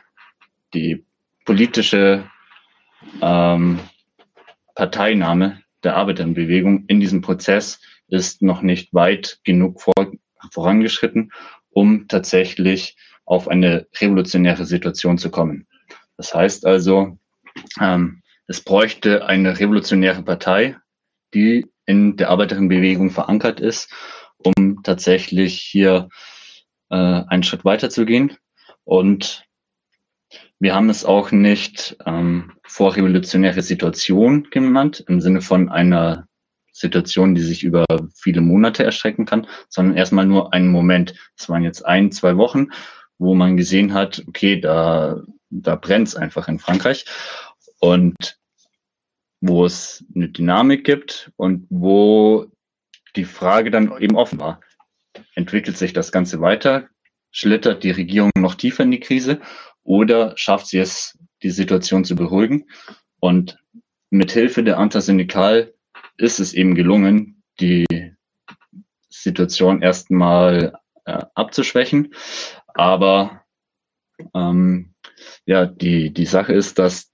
die 0.74 1.04
politische 1.44 2.24
ähm, 3.20 3.80
Parteinahme 4.74 5.62
der 5.82 5.96
Arbeiterbewegung 5.96 6.84
in 6.86 7.00
diesem 7.00 7.22
Prozess 7.22 7.80
ist 8.08 8.42
noch 8.42 8.62
nicht 8.62 8.92
weit 8.92 9.40
genug 9.44 9.80
vor, 9.80 10.12
vorangeschritten, 10.52 11.32
um 11.70 12.08
tatsächlich 12.08 12.96
auf 13.24 13.48
eine 13.48 13.86
revolutionäre 14.00 14.64
Situation 14.64 15.18
zu 15.18 15.30
kommen. 15.30 15.66
Das 16.16 16.34
heißt 16.34 16.66
also, 16.66 17.18
ähm, 17.80 18.22
es 18.46 18.60
bräuchte 18.60 19.26
eine 19.26 19.58
revolutionäre 19.58 20.22
Partei, 20.22 20.76
die 21.32 21.66
in 21.86 22.16
der 22.16 22.30
Arbeiterinnenbewegung 22.30 23.10
verankert 23.10 23.60
ist, 23.60 23.92
um 24.38 24.82
tatsächlich 24.82 25.60
hier 25.60 26.08
äh, 26.90 26.94
einen 26.96 27.42
Schritt 27.42 27.64
weiter 27.64 27.90
zu 27.90 28.04
gehen. 28.04 28.36
Und 28.84 29.44
wir 30.58 30.74
haben 30.74 30.90
es 30.90 31.04
auch 31.04 31.32
nicht 31.32 31.96
ähm, 32.06 32.52
vorrevolutionäre 32.64 33.62
Situation 33.62 34.48
genannt, 34.50 35.04
im 35.08 35.20
Sinne 35.20 35.40
von 35.40 35.68
einer 35.68 36.26
Situation, 36.72 37.34
die 37.34 37.42
sich 37.42 37.64
über 37.64 37.84
viele 38.14 38.40
Monate 38.40 38.84
erstrecken 38.84 39.26
kann, 39.26 39.46
sondern 39.68 39.96
erstmal 39.96 40.26
nur 40.26 40.52
einen 40.52 40.68
Moment. 40.68 41.14
Es 41.36 41.48
waren 41.48 41.62
jetzt 41.62 41.84
ein, 41.84 42.12
zwei 42.12 42.36
Wochen, 42.36 42.68
wo 43.18 43.34
man 43.34 43.56
gesehen 43.56 43.92
hat, 43.92 44.22
okay, 44.26 44.60
da, 44.60 45.22
da 45.50 45.76
brennt 45.76 46.08
es 46.08 46.16
einfach 46.16 46.48
in 46.48 46.58
Frankreich. 46.58 47.04
Und 47.80 48.38
wo 49.40 49.64
es 49.64 50.04
eine 50.14 50.28
Dynamik 50.28 50.84
gibt 50.84 51.32
und 51.36 51.66
wo 51.70 52.50
die 53.16 53.24
Frage 53.24 53.70
dann 53.70 53.96
eben 53.98 54.16
offen 54.16 54.38
war. 54.38 54.60
Entwickelt 55.34 55.76
sich 55.76 55.92
das 55.92 56.12
Ganze 56.12 56.40
weiter? 56.40 56.88
Schlittert 57.30 57.84
die 57.84 57.90
Regierung 57.90 58.30
noch 58.36 58.54
tiefer 58.54 58.82
in 58.82 58.90
die 58.90 59.00
Krise 59.00 59.40
oder 59.82 60.36
schafft 60.36 60.66
sie 60.66 60.78
es, 60.78 61.18
die 61.42 61.50
Situation 61.50 62.04
zu 62.04 62.16
beruhigen? 62.16 62.68
Und 63.20 63.58
mit 64.10 64.32
Hilfe 64.32 64.64
der 64.64 64.78
Antasyndikal 64.78 65.72
ist 66.16 66.40
es 66.40 66.52
eben 66.52 66.74
gelungen, 66.74 67.42
die 67.60 67.86
Situation 69.08 69.82
erstmal 69.82 70.74
äh, 71.04 71.24
abzuschwächen. 71.34 72.14
Aber 72.74 73.44
ähm, 74.34 74.94
ja, 75.46 75.66
die, 75.66 76.12
die 76.12 76.26
Sache 76.26 76.52
ist, 76.52 76.78
dass 76.78 77.12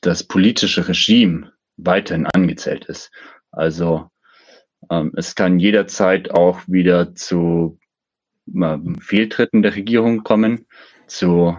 das 0.00 0.24
politische 0.24 0.88
Regime 0.88 1.52
weiterhin 1.76 2.26
angezählt 2.26 2.84
ist. 2.86 3.10
Also 3.50 4.10
es 5.14 5.34
kann 5.34 5.58
jederzeit 5.58 6.30
auch 6.32 6.60
wieder 6.66 7.14
zu 7.14 7.78
ähm, 8.54 8.96
Fehltritten 9.00 9.62
der 9.62 9.74
Regierung 9.74 10.24
kommen, 10.24 10.66
zu 11.06 11.56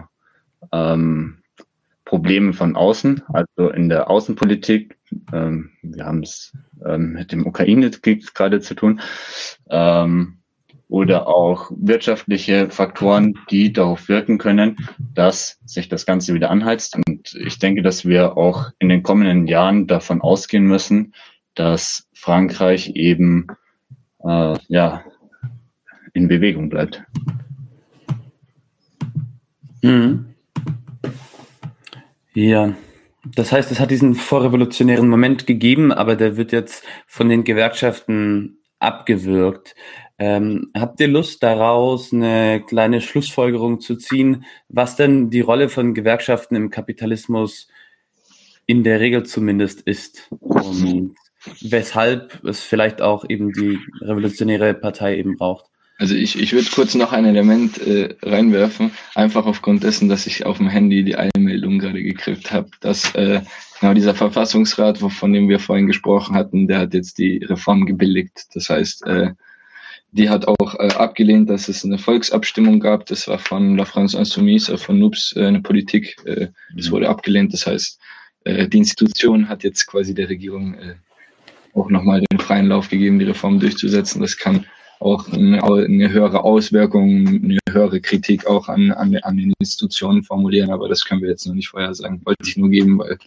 ähm, 0.72 1.38
Problemen 2.04 2.52
von 2.52 2.76
außen, 2.76 3.22
also 3.28 3.70
in 3.70 3.88
der 3.88 4.10
Außenpolitik. 4.10 4.98
Ähm, 5.32 5.70
wir 5.82 6.04
haben 6.04 6.22
es 6.22 6.52
ähm, 6.84 7.12
mit 7.12 7.32
dem 7.32 7.46
Ukraine-Krieg 7.46 8.34
gerade 8.34 8.60
zu 8.60 8.74
tun. 8.74 9.00
Ähm, 9.70 10.38
oder 10.88 11.26
auch 11.26 11.72
wirtschaftliche 11.74 12.70
Faktoren, 12.70 13.34
die 13.50 13.72
darauf 13.72 14.08
wirken 14.08 14.38
können, 14.38 14.76
dass 15.14 15.58
sich 15.64 15.88
das 15.88 16.04
Ganze 16.04 16.34
wieder 16.34 16.50
anheizt. 16.50 16.96
Und 16.96 17.34
ich 17.34 17.58
denke, 17.58 17.82
dass 17.82 18.04
wir 18.04 18.36
auch 18.36 18.70
in 18.78 18.90
den 18.90 19.02
kommenden 19.02 19.46
Jahren 19.46 19.86
davon 19.86 20.20
ausgehen 20.20 20.66
müssen, 20.66 21.14
dass 21.54 22.08
Frankreich 22.14 22.90
eben 22.94 23.46
äh, 24.24 24.56
ja 24.68 25.04
in 26.12 26.28
Bewegung 26.28 26.68
bleibt. 26.68 27.02
Mhm. 29.82 30.34
Ja, 32.32 32.74
das 33.24 33.52
heißt, 33.52 33.70
es 33.70 33.80
hat 33.80 33.90
diesen 33.90 34.14
vorrevolutionären 34.14 35.08
Moment 35.08 35.46
gegeben, 35.46 35.92
aber 35.92 36.16
der 36.16 36.36
wird 36.36 36.52
jetzt 36.52 36.84
von 37.06 37.28
den 37.28 37.44
Gewerkschaften 37.44 38.58
abgewürgt. 38.78 39.74
Ähm, 40.18 40.70
habt 40.76 41.00
ihr 41.00 41.08
Lust 41.08 41.42
daraus, 41.42 42.12
eine 42.12 42.62
kleine 42.66 43.00
Schlussfolgerung 43.00 43.80
zu 43.80 43.96
ziehen, 43.96 44.44
was 44.68 44.96
denn 44.96 45.30
die 45.30 45.40
Rolle 45.40 45.68
von 45.68 45.94
Gewerkschaften 45.94 46.54
im 46.54 46.70
Kapitalismus 46.70 47.68
in 48.66 48.84
der 48.84 49.00
Regel 49.00 49.24
zumindest 49.24 49.80
ist 49.82 50.28
und 50.40 51.14
weshalb 51.60 52.44
es 52.44 52.60
vielleicht 52.60 53.02
auch 53.02 53.24
eben 53.28 53.52
die 53.52 53.78
revolutionäre 54.00 54.74
Partei 54.74 55.18
eben 55.18 55.36
braucht? 55.36 55.66
Also 55.96 56.16
ich, 56.16 56.38
ich 56.38 56.52
würde 56.52 56.68
kurz 56.74 56.94
noch 56.94 57.12
ein 57.12 57.24
Element 57.24 57.78
äh, 57.78 58.16
reinwerfen, 58.22 58.90
einfach 59.14 59.46
aufgrund 59.46 59.84
dessen, 59.84 60.08
dass 60.08 60.26
ich 60.26 60.44
auf 60.44 60.56
dem 60.56 60.68
Handy 60.68 61.04
die 61.04 61.16
Eilmeldung 61.16 61.78
gerade 61.78 62.02
gekriegt 62.02 62.50
habe, 62.50 62.68
dass 62.80 63.14
äh, 63.14 63.42
genau 63.80 63.94
dieser 63.94 64.14
Verfassungsrat, 64.14 64.98
von 64.98 65.32
dem 65.32 65.48
wir 65.48 65.60
vorhin 65.60 65.86
gesprochen 65.86 66.34
hatten, 66.34 66.66
der 66.66 66.80
hat 66.80 66.94
jetzt 66.94 67.18
die 67.18 67.38
Reform 67.44 67.86
gebilligt. 67.86 68.46
Das 68.54 68.70
heißt, 68.70 69.06
äh, 69.06 69.30
die 70.10 70.30
hat 70.30 70.48
auch 70.48 70.74
äh, 70.78 70.94
abgelehnt, 70.94 71.48
dass 71.48 71.68
es 71.68 71.84
eine 71.84 71.98
Volksabstimmung 71.98 72.80
gab. 72.80 73.06
Das 73.06 73.28
war 73.28 73.38
von 73.38 73.76
La 73.76 73.84
France 73.84 74.16
Insoumise, 74.16 74.72
äh, 74.72 74.78
von 74.78 74.98
NUPS, 74.98 75.34
äh, 75.36 75.46
eine 75.46 75.60
Politik. 75.60 76.16
Äh, 76.24 76.48
das 76.74 76.88
mhm. 76.88 76.92
wurde 76.92 77.08
abgelehnt. 77.08 77.52
Das 77.52 77.66
heißt, 77.66 78.00
äh, 78.44 78.68
die 78.68 78.78
Institution 78.78 79.48
hat 79.48 79.64
jetzt 79.64 79.86
quasi 79.86 80.14
der 80.14 80.28
Regierung 80.28 80.74
äh, 80.74 80.94
auch 81.74 81.90
nochmal 81.90 82.22
den 82.30 82.38
freien 82.38 82.68
Lauf 82.68 82.88
gegeben, 82.88 83.18
die 83.18 83.26
Reform 83.26 83.60
durchzusetzen. 83.60 84.20
Das 84.20 84.36
kann 84.36 84.64
auch 85.00 85.30
eine, 85.32 85.62
eine, 85.62 86.10
höhere 86.10 86.44
Auswirkung, 86.44 87.26
eine 87.26 87.58
höhere 87.68 88.00
Kritik 88.00 88.46
auch 88.46 88.68
an, 88.68 88.90
an, 88.92 89.14
an, 89.16 89.36
den 89.36 89.52
Institutionen 89.58 90.22
formulieren, 90.22 90.70
aber 90.70 90.88
das 90.88 91.04
können 91.04 91.20
wir 91.20 91.28
jetzt 91.28 91.46
noch 91.46 91.54
nicht 91.54 91.68
vorher 91.68 91.94
sagen. 91.94 92.22
Wollte 92.24 92.48
ich 92.48 92.56
nur 92.56 92.70
geben, 92.70 92.98
weil 92.98 93.18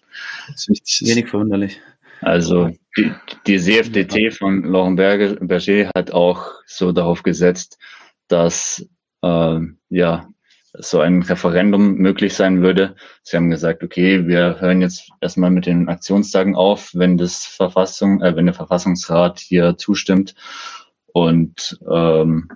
es 0.56 0.68
wichtig 0.70 1.02
ist. 1.02 1.10
Wenig 1.10 1.30
verwunderlich. 1.30 1.80
Also 2.22 2.72
die, 2.98 3.12
die 3.46 3.60
CFDT 3.60 4.34
von 4.34 4.64
Laurent 4.64 4.98
Berger 4.98 5.90
hat 5.96 6.12
auch 6.12 6.52
so 6.66 6.92
darauf 6.92 7.22
gesetzt, 7.22 7.78
dass 8.28 8.88
äh, 9.22 9.60
ja 9.90 10.28
so 10.80 11.00
ein 11.00 11.22
Referendum 11.22 11.96
möglich 11.96 12.34
sein 12.34 12.62
würde. 12.62 12.96
Sie 13.24 13.38
haben 13.38 13.50
gesagt, 13.50 13.84
okay, 13.84 14.28
wir 14.28 14.60
hören 14.60 14.82
jetzt 14.82 15.10
erstmal 15.22 15.50
mit 15.50 15.66
den 15.66 15.90
Aktionstagen 15.90 16.56
auf, 16.56 16.92
wenn 16.94 17.18
das 17.18 17.46
Verfassung, 17.46 18.22
äh, 18.22 18.36
wenn 18.36 18.46
der 18.46 18.56
Verfassungsrat 18.56 19.40
hier 19.40 19.78
zustimmt 19.78 20.36
und 21.08 21.80
ähm, 21.90 22.50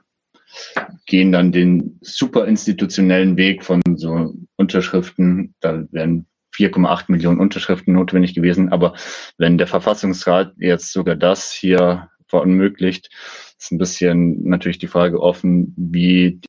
gehen 1.05 1.31
dann 1.31 1.51
den 1.51 1.99
super 2.01 2.45
institutionellen 2.45 3.37
Weg 3.37 3.63
von 3.63 3.81
so 3.95 4.33
Unterschriften. 4.57 5.55
Da 5.59 5.83
wären 5.91 6.27
4,8 6.55 7.05
Millionen 7.07 7.39
Unterschriften 7.39 7.93
notwendig 7.93 8.33
gewesen. 8.33 8.69
Aber 8.69 8.93
wenn 9.37 9.57
der 9.57 9.67
Verfassungsrat 9.67 10.53
jetzt 10.57 10.91
sogar 10.91 11.15
das 11.15 11.51
hier 11.51 12.09
verunmöglicht, 12.27 13.09
ist 13.57 13.71
ein 13.71 13.77
bisschen 13.77 14.43
natürlich 14.43 14.79
die 14.79 14.87
Frage 14.87 15.21
offen, 15.21 15.73
wie 15.77 16.41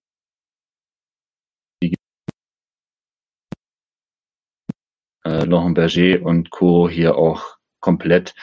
äh, 5.32 5.44
Laurent 5.44 5.74
Berger 5.74 6.24
und 6.24 6.50
Co. 6.50 6.88
hier 6.88 7.16
auch 7.16 7.56
komplett 7.80 8.34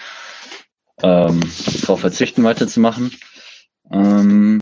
ähm, 1.01 1.39
darauf 1.81 2.01
verzichten, 2.01 2.43
weiterzumachen. 2.43 3.11
Ähm, 3.91 4.59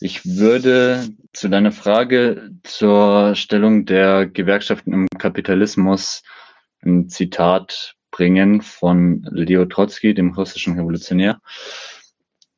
ich 0.00 0.24
würde 0.26 1.08
zu 1.32 1.48
deiner 1.48 1.72
Frage 1.72 2.50
zur 2.62 3.34
Stellung 3.34 3.86
der 3.86 4.26
Gewerkschaften 4.26 4.92
im 4.92 5.06
Kapitalismus 5.18 6.22
ein 6.82 7.08
Zitat 7.08 7.94
bringen 8.10 8.60
von 8.60 9.26
Leo 9.30 9.64
Trotsky, 9.64 10.14
dem 10.14 10.32
russischen 10.34 10.74
Revolutionär. 10.74 11.40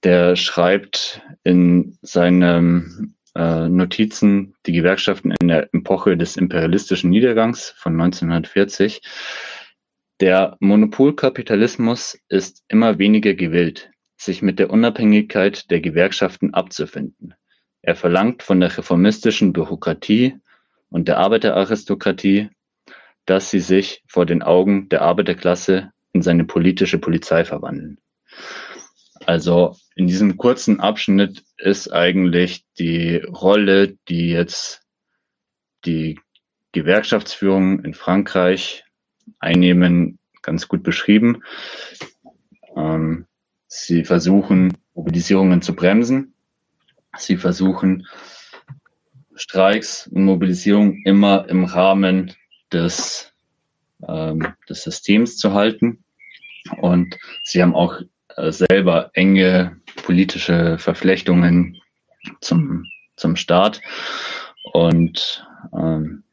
Der 0.02 0.36
schreibt 0.36 1.22
in 1.44 1.96
seinen 2.02 3.15
äh, 3.36 3.68
Notizen 3.68 4.54
die 4.66 4.72
Gewerkschaften 4.72 5.32
in 5.40 5.48
der 5.48 5.74
Epoche 5.74 6.16
des 6.16 6.36
imperialistischen 6.36 7.10
Niedergangs 7.10 7.74
von 7.76 7.92
1940. 7.92 9.02
Der 10.20 10.56
Monopolkapitalismus 10.60 12.18
ist 12.28 12.64
immer 12.68 12.98
weniger 12.98 13.34
gewillt, 13.34 13.90
sich 14.16 14.40
mit 14.40 14.58
der 14.58 14.70
Unabhängigkeit 14.70 15.70
der 15.70 15.80
Gewerkschaften 15.80 16.54
abzufinden. 16.54 17.34
Er 17.82 17.94
verlangt 17.94 18.42
von 18.42 18.58
der 18.60 18.76
reformistischen 18.76 19.52
Bürokratie 19.52 20.36
und 20.88 21.06
der 21.06 21.18
Arbeiteraristokratie, 21.18 22.48
dass 23.26 23.50
sie 23.50 23.60
sich 23.60 24.02
vor 24.08 24.24
den 24.24 24.42
Augen 24.42 24.88
der 24.88 25.02
Arbeiterklasse 25.02 25.92
in 26.12 26.22
seine 26.22 26.44
politische 26.44 26.98
Polizei 26.98 27.44
verwandeln. 27.44 27.98
Also 29.26 29.76
in 29.96 30.06
diesem 30.06 30.36
kurzen 30.36 30.80
Abschnitt 30.80 31.44
ist 31.58 31.92
eigentlich 31.92 32.64
die 32.78 33.16
Rolle, 33.16 33.96
die 34.08 34.30
jetzt 34.30 34.82
die 35.84 36.20
Gewerkschaftsführung 36.72 37.84
in 37.84 37.94
Frankreich 37.94 38.84
einnehmen, 39.40 40.18
ganz 40.42 40.68
gut 40.68 40.82
beschrieben. 40.82 41.42
Ähm, 42.76 43.26
Sie 43.68 44.04
versuchen, 44.04 44.78
Mobilisierungen 44.94 45.60
zu 45.60 45.74
bremsen. 45.74 46.34
Sie 47.18 47.36
versuchen, 47.36 48.06
Streiks 49.34 50.06
und 50.06 50.24
Mobilisierung 50.24 51.02
immer 51.04 51.48
im 51.48 51.64
Rahmen 51.64 52.32
des, 52.72 53.32
ähm, 54.06 54.54
des 54.68 54.82
Systems 54.84 55.36
zu 55.36 55.52
halten. 55.52 56.04
Und 56.80 57.18
sie 57.44 57.62
haben 57.62 57.74
auch 57.74 58.00
selber 58.36 59.10
enge 59.14 59.76
politische 60.04 60.78
Verflechtungen 60.78 61.80
zum, 62.40 62.84
zum 63.16 63.36
Staat. 63.36 63.80
Und 64.72 65.46
ähm, 65.72 66.24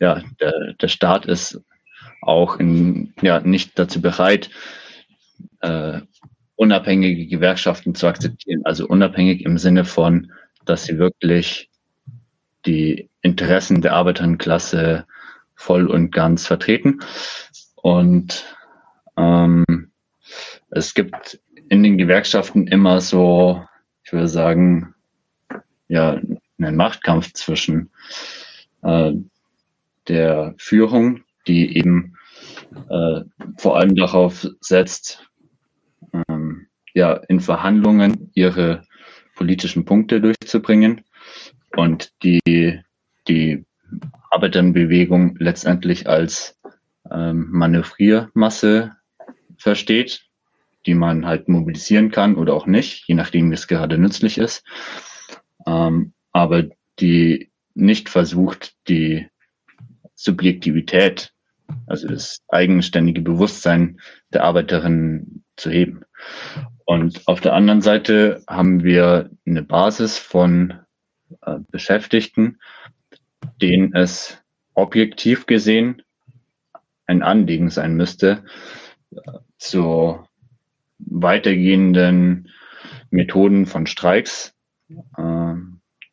ja, 0.00 0.22
der, 0.40 0.74
der 0.80 0.88
Staat 0.88 1.26
ist 1.26 1.60
auch 2.22 2.58
in, 2.58 3.12
ja, 3.20 3.40
nicht 3.40 3.78
dazu 3.78 4.00
bereit, 4.00 4.50
äh, 5.60 6.00
unabhängige 6.56 7.26
Gewerkschaften 7.26 7.94
zu 7.94 8.06
akzeptieren. 8.06 8.62
Also 8.64 8.86
unabhängig 8.86 9.44
im 9.44 9.58
Sinne 9.58 9.84
von, 9.84 10.32
dass 10.64 10.84
sie 10.84 10.98
wirklich 10.98 11.70
die 12.64 13.10
Interessen 13.20 13.82
der 13.82 13.94
Arbeiterinnenklasse 13.94 15.06
voll 15.54 15.86
und 15.86 16.10
ganz 16.10 16.46
vertreten. 16.46 17.00
Und 17.76 18.44
ähm, 19.16 19.90
es 20.74 20.94
gibt 20.94 21.40
in 21.68 21.82
den 21.82 21.98
Gewerkschaften 21.98 22.66
immer 22.66 23.00
so, 23.00 23.64
ich 24.02 24.12
würde 24.12 24.28
sagen, 24.28 24.94
ja, 25.88 26.20
einen 26.58 26.76
Machtkampf 26.76 27.32
zwischen 27.32 27.90
äh, 28.82 29.12
der 30.08 30.54
Führung, 30.58 31.22
die 31.46 31.76
eben 31.76 32.16
äh, 32.90 33.20
vor 33.56 33.78
allem 33.78 33.94
darauf 33.94 34.46
setzt, 34.60 35.24
ähm, 36.28 36.66
ja, 36.92 37.14
in 37.28 37.40
Verhandlungen 37.40 38.30
ihre 38.34 38.82
politischen 39.36 39.84
Punkte 39.84 40.20
durchzubringen 40.20 41.04
und 41.76 42.12
die, 42.22 42.80
die 43.28 43.64
Arbeiterbewegung 44.30 45.36
letztendlich 45.38 46.08
als 46.08 46.58
ähm, 47.10 47.48
Manövriermasse 47.50 48.96
versteht, 49.56 50.23
die 50.86 50.94
man 50.94 51.26
halt 51.26 51.48
mobilisieren 51.48 52.10
kann 52.10 52.36
oder 52.36 52.54
auch 52.54 52.66
nicht, 52.66 53.08
je 53.08 53.14
nachdem, 53.14 53.50
wie 53.50 53.54
es 53.54 53.68
gerade 53.68 53.98
nützlich 53.98 54.38
ist. 54.38 54.64
Ähm, 55.66 56.12
aber 56.32 56.64
die 57.00 57.50
nicht 57.74 58.08
versucht, 58.08 58.74
die 58.88 59.28
Subjektivität, 60.14 61.32
also 61.86 62.08
das 62.08 62.42
eigenständige 62.48 63.20
Bewusstsein 63.20 64.00
der 64.32 64.44
Arbeiterinnen 64.44 65.44
zu 65.56 65.70
heben. 65.70 66.04
Und 66.84 67.26
auf 67.26 67.40
der 67.40 67.54
anderen 67.54 67.80
Seite 67.80 68.42
haben 68.48 68.84
wir 68.84 69.30
eine 69.46 69.62
Basis 69.62 70.18
von 70.18 70.74
äh, 71.42 71.58
Beschäftigten, 71.70 72.58
denen 73.60 73.94
es 73.94 74.42
objektiv 74.74 75.46
gesehen 75.46 76.02
ein 77.06 77.22
Anliegen 77.22 77.70
sein 77.70 77.96
müsste, 77.96 78.44
äh, 79.10 79.20
zu 79.58 80.20
weitergehenden 80.98 82.50
Methoden 83.10 83.66
von 83.66 83.86
Streiks 83.86 84.54
äh, 85.16 85.54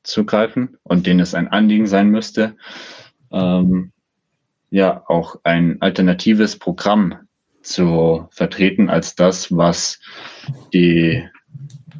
zu 0.04 0.26
greifen 0.26 0.78
und 0.84 1.08
denen 1.08 1.20
es 1.20 1.34
ein 1.34 1.48
Anliegen 1.48 1.88
sein 1.88 2.10
müsste, 2.10 2.56
ähm, 3.32 3.92
ja 4.70 5.04
auch 5.08 5.38
ein 5.44 5.82
alternatives 5.82 6.58
Programm 6.58 7.28
zu 7.62 8.28
vertreten 8.32 8.90
als 8.90 9.16
das, 9.16 9.56
was 9.56 10.00
die 10.74 11.24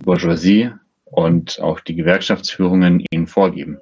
Bourgeoisie 0.04 0.72
und 1.04 1.60
auch 1.60 1.80
die 1.82 1.96
Gewerkschaftsführungen 1.96 3.06
ihnen 3.12 3.28
vorgeben. 3.28 3.80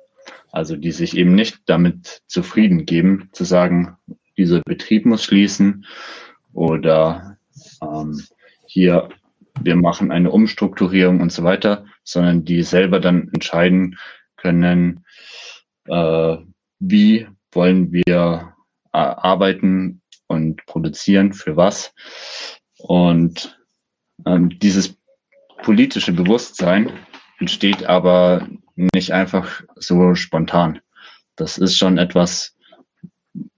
Also 0.51 0.75
die 0.75 0.91
sich 0.91 1.15
eben 1.15 1.35
nicht 1.35 1.61
damit 1.67 2.23
zufrieden 2.27 2.85
geben, 2.85 3.29
zu 3.31 3.43
sagen, 3.43 3.97
dieser 4.37 4.61
Betrieb 4.61 5.05
muss 5.05 5.23
schließen 5.23 5.85
oder 6.53 7.37
ähm, 7.81 8.21
hier 8.69 9.09
wir 9.61 9.75
machen 9.75 10.11
eine 10.11 10.31
Umstrukturierung 10.31 11.21
und 11.21 11.31
so 11.31 11.43
weiter, 11.43 11.85
sondern 12.03 12.45
die 12.45 12.63
selber 12.63 12.99
dann 12.99 13.29
entscheiden 13.33 13.97
können, 14.37 15.05
äh, 15.85 16.37
wie 16.79 17.27
wollen 17.51 17.91
wir 17.91 18.53
äh, 18.93 18.97
arbeiten 18.97 20.01
und 20.27 20.65
produzieren, 20.65 21.33
für 21.33 21.57
was. 21.57 21.93
Und 22.77 23.59
ähm, 24.25 24.57
dieses 24.59 24.95
politische 25.63 26.13
Bewusstsein 26.13 26.91
entsteht 27.39 27.85
aber 27.85 28.47
nicht 28.75 29.11
einfach 29.11 29.63
so 29.75 30.15
spontan. 30.15 30.79
Das 31.35 31.57
ist 31.57 31.77
schon 31.77 31.97
etwas, 31.97 32.55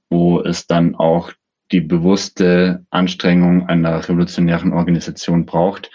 wo 0.10 0.42
es 0.42 0.68
dann 0.68 0.96
auch 0.96 1.32
die 1.72 1.82
bewusste 1.82 2.86
Anstrengung 2.90 3.68
einer 3.68 3.98
revolutionären 4.08 4.74
Organisation 4.74 5.46
braucht, 5.46 5.92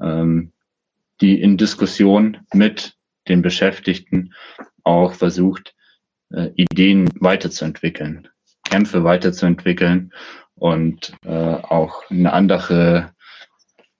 ähm, 0.00 0.52
die 1.20 1.40
in 1.40 1.56
Diskussion 1.56 2.38
mit 2.54 2.96
den 3.28 3.42
Beschäftigten 3.42 4.32
auch 4.84 5.14
versucht, 5.14 5.74
äh, 6.32 6.50
Ideen 6.54 7.08
weiterzuentwickeln, 7.20 8.28
Kämpfe 8.64 9.04
weiterzuentwickeln 9.04 10.12
und 10.54 11.12
äh, 11.24 11.30
auch 11.30 12.08
eine 12.10 12.32
andere 12.32 13.12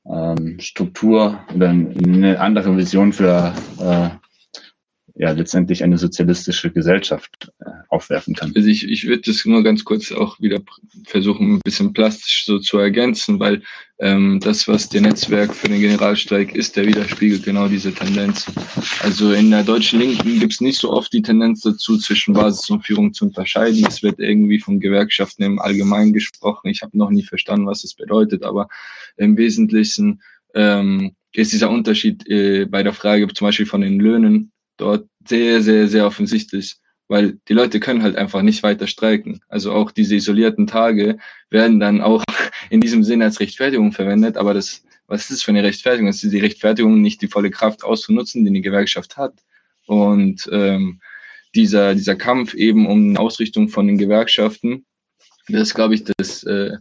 ähm, 0.07 0.59
Struktur 0.61 1.41
oder 1.55 1.71
eine 1.71 2.41
andere 2.41 2.77
Vision 2.77 3.13
für 3.13 3.55
äh, 3.81 4.11
ja 5.21 5.33
letztendlich 5.33 5.85
eine 5.85 5.99
sozialistische 5.99 6.71
Gesellschaft 6.71 7.53
äh, 7.61 7.71
aufwerfen 7.91 8.35
kann. 8.35 8.53
Also 8.57 8.69
ich, 8.69 8.89
ich 8.89 9.07
würde 9.07 9.21
das 9.27 9.45
nur 9.45 9.63
ganz 9.63 9.85
kurz 9.85 10.11
auch 10.13 10.41
wieder 10.41 10.61
versuchen, 11.05 11.57
ein 11.57 11.61
bisschen 11.63 11.93
plastisch 11.93 12.47
so 12.47 12.59
zu 12.59 12.79
ergänzen, 12.79 13.39
weil 13.39 13.61
ähm, 13.99 14.41
das, 14.41 14.67
was 14.67 14.89
der 14.89 15.03
Netzwerk 15.03 15.55
für 15.55 15.69
den 15.69 15.83
Generalstreik 15.83 16.55
ist, 16.55 16.75
der 16.75 16.87
widerspiegelt 16.87 17.45
genau 17.45 17.69
diese 17.69 17.93
Tendenz. 17.93 18.47
Also 19.03 19.33
in 19.33 19.51
der 19.51 19.63
deutschen 19.63 20.01
Linken 20.01 20.41
gibt 20.41 20.55
es 20.55 20.63
nicht 20.63 20.81
so 20.81 20.91
oft 20.91 21.13
die 21.13 21.21
Tendenz 21.21 21.61
dazu, 21.61 21.99
zwischen 21.99 22.33
Basis 22.33 22.71
und 22.71 22.87
Führung 22.87 23.13
zu 23.13 23.27
unterscheiden. 23.27 23.85
Es 23.87 24.03
wird 24.03 24.21
irgendwie 24.21 24.59
von 24.59 24.81
Gewerkschaften 24.81 25.43
im 25.43 25.59
Allgemeinen 25.59 26.15
gesprochen. 26.15 26.69
Ich 26.69 26.81
habe 26.81 26.97
noch 26.97 27.11
nie 27.11 27.25
verstanden, 27.25 27.67
was 27.67 27.85
es 27.85 27.95
bedeutet, 27.95 28.43
aber 28.43 28.69
im 29.19 29.37
Wesentlichen 29.37 30.23
ähm, 30.55 31.15
ist 31.35 31.53
dieser 31.53 31.69
Unterschied 31.69 32.27
äh, 32.27 32.65
bei 32.65 32.83
der 32.83 32.95
Frage 32.95 33.29
zum 33.29 33.49
Beispiel 33.49 33.67
von 33.67 33.83
den 33.83 34.01
Löhnen 34.01 34.51
dort 34.81 35.07
sehr, 35.27 35.63
sehr, 35.63 35.89
sehr 35.89 36.07
offensichtlich, 36.07 36.77
weil 37.09 37.39
die 37.49 37.53
Leute 37.53 37.81
können 37.81 38.03
halt 38.03 38.17
einfach 38.17 38.43
nicht 38.43 38.63
weiter 38.63 38.87
streiken. 38.87 39.41
Also 39.49 39.73
auch 39.73 39.91
diese 39.91 40.15
isolierten 40.17 40.67
Tage 40.67 41.19
werden 41.51 41.81
dann 41.81 42.01
auch 42.01 42.25
in 42.71 42.81
diesem 42.81 43.05
Sinne 43.05 43.25
als 43.25 43.41
Rechtfertigung 43.41 43.93
verwendet, 43.93 44.37
aber 44.37 44.55
das, 44.55 44.83
was 45.07 45.23
ist 45.23 45.31
das 45.31 45.43
für 45.43 45.51
eine 45.51 45.63
Rechtfertigung? 45.63 46.07
Das 46.07 46.23
ist 46.23 46.33
die 46.33 46.41
Rechtfertigung, 46.41 47.01
nicht 47.01 47.23
die 47.23 47.29
volle 47.29 47.51
Kraft 47.51 47.85
auszunutzen, 47.85 48.45
die 48.45 48.53
die 48.53 48.63
Gewerkschaft 48.63 49.17
hat. 49.17 49.35
Und 49.87 50.49
ähm, 50.53 51.01
dieser, 51.55 51.95
dieser 51.95 52.17
Kampf 52.17 52.55
eben 52.55 52.87
um 52.87 53.11
eine 53.11 53.19
Ausrichtung 53.19 53.69
von 53.69 53.87
den 53.87 53.99
Gewerkschaften, 53.99 54.87
das 55.49 55.75
glaube 55.75 55.95
ich, 55.95 56.05
das, 56.05 56.45
äh, 56.45 56.77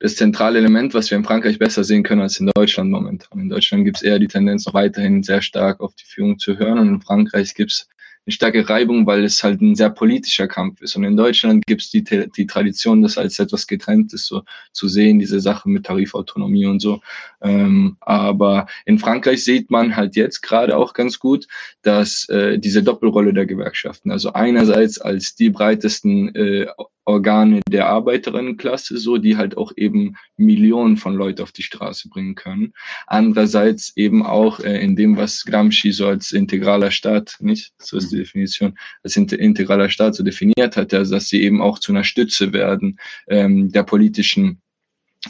das 0.00 0.14
zentrale 0.14 0.58
Element, 0.58 0.94
was 0.94 1.10
wir 1.10 1.18
in 1.18 1.24
Frankreich 1.24 1.58
besser 1.58 1.82
sehen 1.82 2.02
können 2.04 2.22
als 2.22 2.38
in 2.38 2.50
Deutschland 2.54 2.90
momentan. 2.90 3.40
In 3.40 3.48
Deutschland 3.48 3.84
gibt 3.84 3.98
es 3.98 4.02
eher 4.02 4.18
die 4.18 4.28
Tendenz, 4.28 4.66
noch 4.66 4.74
weiterhin 4.74 5.22
sehr 5.22 5.42
stark 5.42 5.80
auf 5.80 5.94
die 5.94 6.04
Führung 6.04 6.38
zu 6.38 6.58
hören 6.58 6.78
und 6.78 6.88
in 6.88 7.00
Frankreich 7.00 7.54
gibt 7.54 7.72
es 7.72 7.88
eine 8.28 8.34
starke 8.34 8.68
Reibung, 8.68 9.06
weil 9.06 9.24
es 9.24 9.42
halt 9.42 9.62
ein 9.62 9.74
sehr 9.74 9.88
politischer 9.88 10.48
Kampf 10.48 10.82
ist. 10.82 10.94
Und 10.96 11.04
in 11.04 11.16
Deutschland 11.16 11.64
gibt 11.66 11.80
es 11.80 11.90
die, 11.90 12.04
die 12.04 12.46
Tradition, 12.46 13.00
das 13.00 13.16
als 13.16 13.38
etwas 13.38 13.66
Getrenntes 13.66 14.26
so 14.26 14.42
zu 14.72 14.86
sehen, 14.86 15.18
diese 15.18 15.40
Sache 15.40 15.70
mit 15.70 15.86
Tarifautonomie 15.86 16.66
und 16.66 16.80
so. 16.80 17.00
Ähm, 17.40 17.96
aber 18.00 18.66
in 18.84 18.98
Frankreich 18.98 19.44
sieht 19.44 19.70
man 19.70 19.96
halt 19.96 20.14
jetzt 20.14 20.42
gerade 20.42 20.76
auch 20.76 20.92
ganz 20.92 21.18
gut, 21.18 21.46
dass 21.80 22.28
äh, 22.28 22.58
diese 22.58 22.82
Doppelrolle 22.82 23.32
der 23.32 23.46
Gewerkschaften, 23.46 24.10
also 24.10 24.34
einerseits 24.34 25.00
als 25.00 25.34
die 25.34 25.48
breitesten 25.48 26.34
äh, 26.34 26.66
Organe 27.08 27.62
der 27.70 27.88
Arbeiterinnenklasse, 27.88 28.98
so 28.98 29.16
die 29.16 29.38
halt 29.38 29.56
auch 29.56 29.72
eben 29.76 30.16
Millionen 30.36 30.98
von 30.98 31.14
Leuten 31.14 31.42
auf 31.42 31.52
die 31.52 31.62
Straße 31.62 32.10
bringen 32.10 32.34
können. 32.34 32.74
Andererseits 33.06 33.96
eben 33.96 34.26
auch 34.26 34.60
äh, 34.60 34.78
in 34.84 34.94
dem, 34.94 35.16
was 35.16 35.46
Gramsci 35.46 35.92
so 35.92 36.06
als 36.06 36.32
integraler 36.32 36.90
Staat, 36.90 37.36
nicht, 37.40 37.72
so 37.78 37.96
ist 37.96 38.12
Definition, 38.18 38.78
als 39.02 39.16
integraler 39.16 39.88
Staat 39.90 40.14
so 40.14 40.22
definiert 40.22 40.76
hat, 40.76 40.92
also 40.94 41.14
dass 41.14 41.28
sie 41.28 41.42
eben 41.42 41.62
auch 41.62 41.78
zu 41.78 41.92
einer 41.92 42.04
Stütze 42.04 42.52
werden 42.52 42.98
ähm, 43.28 43.70
der 43.70 43.82
politischen 43.82 44.60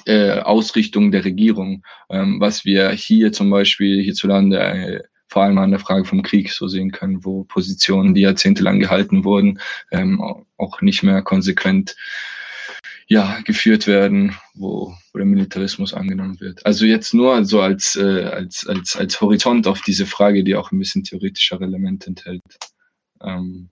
äh, 0.06 0.40
Ausrichtung 0.40 1.10
der 1.10 1.24
Regierung, 1.24 1.84
ähm, 2.10 2.40
was 2.40 2.64
wir 2.64 2.90
hier 2.90 3.32
zum 3.32 3.50
Beispiel 3.50 4.02
hierzulande 4.02 4.58
äh, 4.58 5.02
vor 5.28 5.42
allem 5.42 5.58
an 5.58 5.70
der 5.70 5.80
Frage 5.80 6.04
vom 6.04 6.22
Krieg 6.22 6.50
so 6.50 6.68
sehen 6.68 6.90
können, 6.90 7.24
wo 7.24 7.44
Positionen, 7.44 8.14
die 8.14 8.22
jahrzehntelang 8.22 8.80
gehalten 8.80 9.24
wurden, 9.24 9.60
ähm, 9.90 10.20
auch 10.56 10.80
nicht 10.80 11.02
mehr 11.02 11.22
konsequent 11.22 11.96
ja, 13.08 13.40
geführt 13.44 13.86
werden, 13.86 14.36
wo, 14.54 14.94
wo 15.12 15.18
der 15.18 15.26
Militarismus 15.26 15.94
angenommen 15.94 16.40
wird. 16.40 16.64
Also 16.66 16.84
jetzt 16.84 17.14
nur 17.14 17.44
so 17.44 17.60
als, 17.60 17.96
äh, 17.96 18.24
als, 18.24 18.66
als, 18.66 18.96
als 18.96 19.20
Horizont 19.20 19.66
auf 19.66 19.80
diese 19.80 20.04
Frage, 20.06 20.44
die 20.44 20.54
auch 20.54 20.72
ein 20.72 20.78
bisschen 20.78 21.04
theoretischer 21.04 21.60
Element 21.60 22.06
enthält. 22.06 22.42
Ähm, 23.22 23.70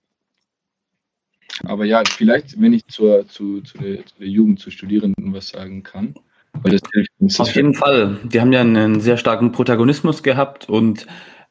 aber 1.64 1.84
ja, 1.84 2.02
vielleicht, 2.04 2.60
wenn 2.60 2.72
ich 2.72 2.86
zur, 2.86 3.26
zu, 3.28 3.60
zu, 3.62 3.78
der, 3.78 4.04
zu 4.04 4.14
der 4.18 4.28
Jugend, 4.28 4.60
zu 4.60 4.70
Studierenden 4.70 5.32
was 5.32 5.48
sagen 5.48 5.82
kann. 5.82 6.14
Das 6.64 6.80
uns 7.18 7.40
Auf 7.40 7.54
jeden 7.54 7.74
Fall. 7.74 8.18
Die 8.24 8.40
haben 8.40 8.52
ja 8.52 8.60
einen 8.60 9.00
sehr 9.00 9.16
starken 9.16 9.52
Protagonismus 9.52 10.22
gehabt 10.22 10.68
und 10.68 11.06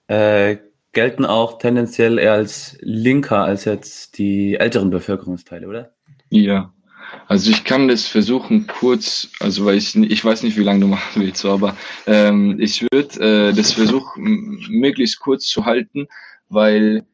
äh, 0.08 0.58
gelten 0.94 1.26
auch 1.26 1.60
tendenziell 1.60 2.18
eher 2.18 2.34
als 2.34 2.78
linker 2.82 3.44
als 3.44 3.66
jetzt 3.66 4.18
die 4.18 4.56
älteren 4.56 4.90
Bevölkerungsteile, 4.90 5.68
oder? 5.68 5.94
Ja. 6.30 6.74
Also 7.28 7.52
ich 7.52 7.64
kann 7.64 7.88
das 7.88 8.08
versuchen 8.08 8.66
kurz, 8.66 9.30
also 9.40 9.66
weil 9.66 9.78
ich 9.78 9.96
ich 9.96 10.26
weiß 10.26 10.42
nicht, 10.42 10.58
wie 10.58 10.64
lange 10.64 10.80
du 10.80 10.88
machen 10.88 11.22
willst, 11.22 11.42
so, 11.42 11.52
aber 11.52 11.76
ähm, 12.08 12.58
ich 12.60 12.82
würde 12.92 13.50
äh, 13.50 13.54
das 13.54 13.74
versuchen 13.74 14.60
möglichst 14.70 15.20
kurz 15.20 15.46
zu 15.46 15.66
halten, 15.66 16.08
weil 16.50 17.06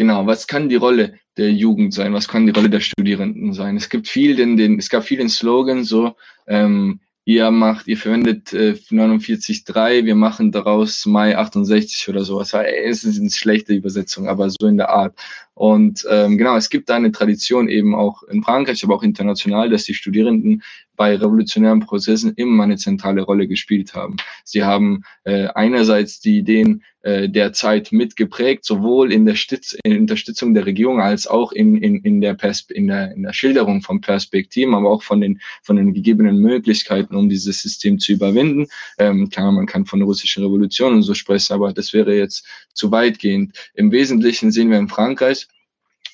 genau, 0.00 0.26
was 0.26 0.46
kann 0.46 0.70
die 0.70 0.76
Rolle 0.76 1.18
der 1.36 1.52
Jugend 1.52 1.92
sein? 1.92 2.14
Was 2.14 2.26
kann 2.26 2.46
die 2.46 2.52
Rolle 2.52 2.70
der 2.70 2.80
Studierenden 2.80 3.52
sein? 3.52 3.76
Es 3.76 3.90
gibt 3.90 4.08
viel 4.08 4.34
den, 4.34 4.56
den 4.56 4.78
es 4.78 4.88
gab 4.88 5.04
vielen 5.04 5.28
Slogan 5.28 5.84
so 5.84 6.16
ähm, 6.46 7.00
ihr 7.26 7.50
macht, 7.50 7.86
ihr 7.86 7.98
verwendet 7.98 8.54
äh, 8.54 8.72
49.3, 8.90 10.06
wir 10.06 10.14
machen 10.14 10.52
daraus 10.52 11.04
Mai 11.04 11.36
68 11.36 12.08
oder 12.08 12.24
sowas. 12.24 12.54
Es 12.54 13.04
ist 13.04 13.20
eine 13.20 13.30
schlechte 13.30 13.74
Übersetzung, 13.74 14.26
aber 14.26 14.48
so 14.48 14.66
in 14.66 14.78
der 14.78 14.88
Art. 14.88 15.14
Und 15.60 16.06
ähm, 16.08 16.38
genau, 16.38 16.56
es 16.56 16.70
gibt 16.70 16.88
da 16.88 16.96
eine 16.96 17.12
Tradition 17.12 17.68
eben 17.68 17.94
auch 17.94 18.22
in 18.22 18.42
Frankreich, 18.42 18.82
aber 18.82 18.94
auch 18.94 19.02
international, 19.02 19.68
dass 19.68 19.84
die 19.84 19.92
Studierenden 19.92 20.62
bei 20.96 21.14
revolutionären 21.14 21.80
Prozessen 21.80 22.32
immer 22.36 22.64
eine 22.64 22.78
zentrale 22.78 23.20
Rolle 23.20 23.46
gespielt 23.46 23.92
haben. 23.92 24.16
Sie 24.42 24.64
haben 24.64 25.02
äh, 25.24 25.48
einerseits 25.54 26.18
die 26.18 26.38
Ideen 26.38 26.82
äh, 27.02 27.28
der 27.28 27.54
Zeit 27.54 27.92
mitgeprägt, 27.92 28.64
sowohl 28.64 29.12
in 29.12 29.24
der, 29.24 29.34
Stütz, 29.34 29.76
in 29.84 29.98
Unterstützung 29.98 30.52
der 30.52 30.66
Regierung 30.66 31.00
als 31.00 31.26
auch 31.26 31.52
in, 31.52 31.76
in, 31.76 32.02
in, 32.04 32.20
der 32.20 32.34
Perspe 32.34 32.74
in, 32.74 32.88
der, 32.88 33.12
in 33.12 33.22
der 33.22 33.32
Schilderung 33.32 33.80
von 33.80 34.02
Perspektiven, 34.02 34.74
aber 34.74 34.90
auch 34.90 35.02
von 35.02 35.20
den, 35.20 35.40
von 35.62 35.76
den 35.76 35.94
gegebenen 35.94 36.38
Möglichkeiten, 36.38 37.16
um 37.16 37.28
dieses 37.28 37.60
System 37.60 37.98
zu 37.98 38.12
überwinden. 38.12 38.66
Ähm, 38.98 39.28
klar, 39.28 39.52
man 39.52 39.66
kann 39.66 39.86
von 39.86 40.00
der 40.00 40.06
russischen 40.06 40.42
Revolution 40.42 40.94
und 40.94 41.02
so 41.02 41.14
sprechen, 41.14 41.52
aber 41.52 41.72
das 41.72 41.92
wäre 41.92 42.14
jetzt 42.14 42.46
zu 42.74 42.90
weitgehend. 42.90 43.56
Im 43.74 43.92
Wesentlichen 43.92 44.52
sehen 44.52 44.70
wir 44.70 44.78
in 44.78 44.88
Frankreich, 44.88 45.48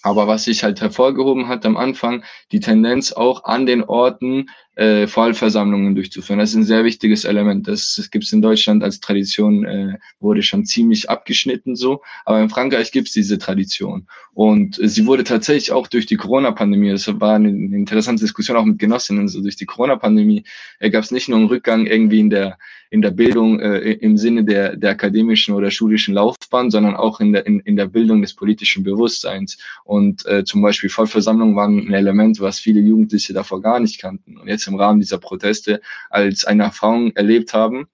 aber 0.07 0.29
was 0.29 0.45
sich 0.45 0.63
halt 0.63 0.81
hervorgehoben 0.81 1.49
hat 1.49 1.67
am 1.67 1.77
Anfang, 1.77 2.23
die 2.53 2.61
Tendenz 2.61 3.13
auch 3.13 3.43
an 3.43 3.67
den 3.67 3.83
Orten 3.83 4.49
äh, 4.77 5.07
Vollversammlungen 5.07 5.95
durchzuführen. 5.95 6.39
Das 6.39 6.51
ist 6.51 6.57
ein 6.57 6.65
sehr 6.65 6.85
wichtiges 6.85 7.25
Element. 7.25 7.67
Das, 7.67 7.95
das 7.97 8.11
gibt 8.11 8.25
es 8.25 8.33
in 8.33 8.43
Deutschland 8.43 8.85
als 8.85 9.01
Tradition, 9.01 9.65
äh, 9.65 9.99
wurde 10.21 10.43
schon 10.43 10.65
ziemlich 10.65 11.11
abgeschnitten 11.11 11.77
so. 11.77 12.03
Aber 12.25 12.41
in 12.41 12.51
Frankreich 12.51 12.93
gibt 12.93 13.09
es 13.09 13.15
diese 13.15 13.39
Tradition. 13.39 14.07
Und 14.35 14.79
äh, 14.79 14.89
sie 14.89 15.07
wurde 15.07 15.25
tatsächlich 15.25 15.73
auch 15.73 15.87
durch 15.87 16.07
die 16.07 16.17
Corona-Pandemie, 16.17 16.91
das 16.91 17.09
war 17.21 17.37
eine, 17.37 17.49
eine 17.49 17.77
interessante 17.77 18.23
Diskussion 18.23 18.57
auch 18.57 18.65
mit 18.65 18.79
Genossinnen, 18.79 19.29
so 19.29 19.41
durch 19.41 19.57
die 19.57 19.67
Corona-Pandemie 19.67 20.45
äh, 20.79 20.91
gab 20.91 21.05
es 21.05 21.11
nicht 21.11 21.29
nur 21.29 21.39
einen 21.39 21.49
Rückgang 21.49 21.87
irgendwie 21.87 22.21
in 22.21 22.31
der 22.31 22.59
in 22.91 23.03
der 23.03 23.11
Bildung 23.11 23.61
äh, 23.61 23.93
im 23.93 24.17
Sinne 24.17 24.45
der, 24.45 24.77
der 24.77 24.91
akademischen 24.91 25.55
oder 25.55 25.71
schulischen 25.71 26.15
Laufbahn, 26.15 26.71
sondern 26.71 26.95
auch 26.95 27.21
in 27.21 27.33
der, 27.33 27.47
in, 27.47 27.61
in 27.61 27.77
der 27.77 27.87
Bildung 27.87 28.23
des 28.23 28.35
politischen 28.35 28.85
Bewusstseins. 28.85 29.59
Und 29.85 30.25
äh, 30.27 30.45
zum 30.45 30.63
Beispiel 30.63 30.91
Vollversammlungen 30.91 31.57
waren 31.57 31.89
ein 31.89 31.95
Element, 31.95 32.41
was 32.41 32.59
viele 32.59 32.81
Jugendliche 32.81 33.33
davor 33.33 33.61
gar 33.61 33.81
nicht 33.81 34.01
kannten. 34.01 34.37
Und 34.39 34.49
jetzt 34.49 34.66
im 34.67 34.77
Rahmen 34.77 35.01
dieser 35.01 35.19
Proteste 35.19 35.81
als 36.11 36.45
eine 36.45 36.65
Erfahrung 36.65 37.15
erlebt 37.17 37.55
haben, 37.55 37.89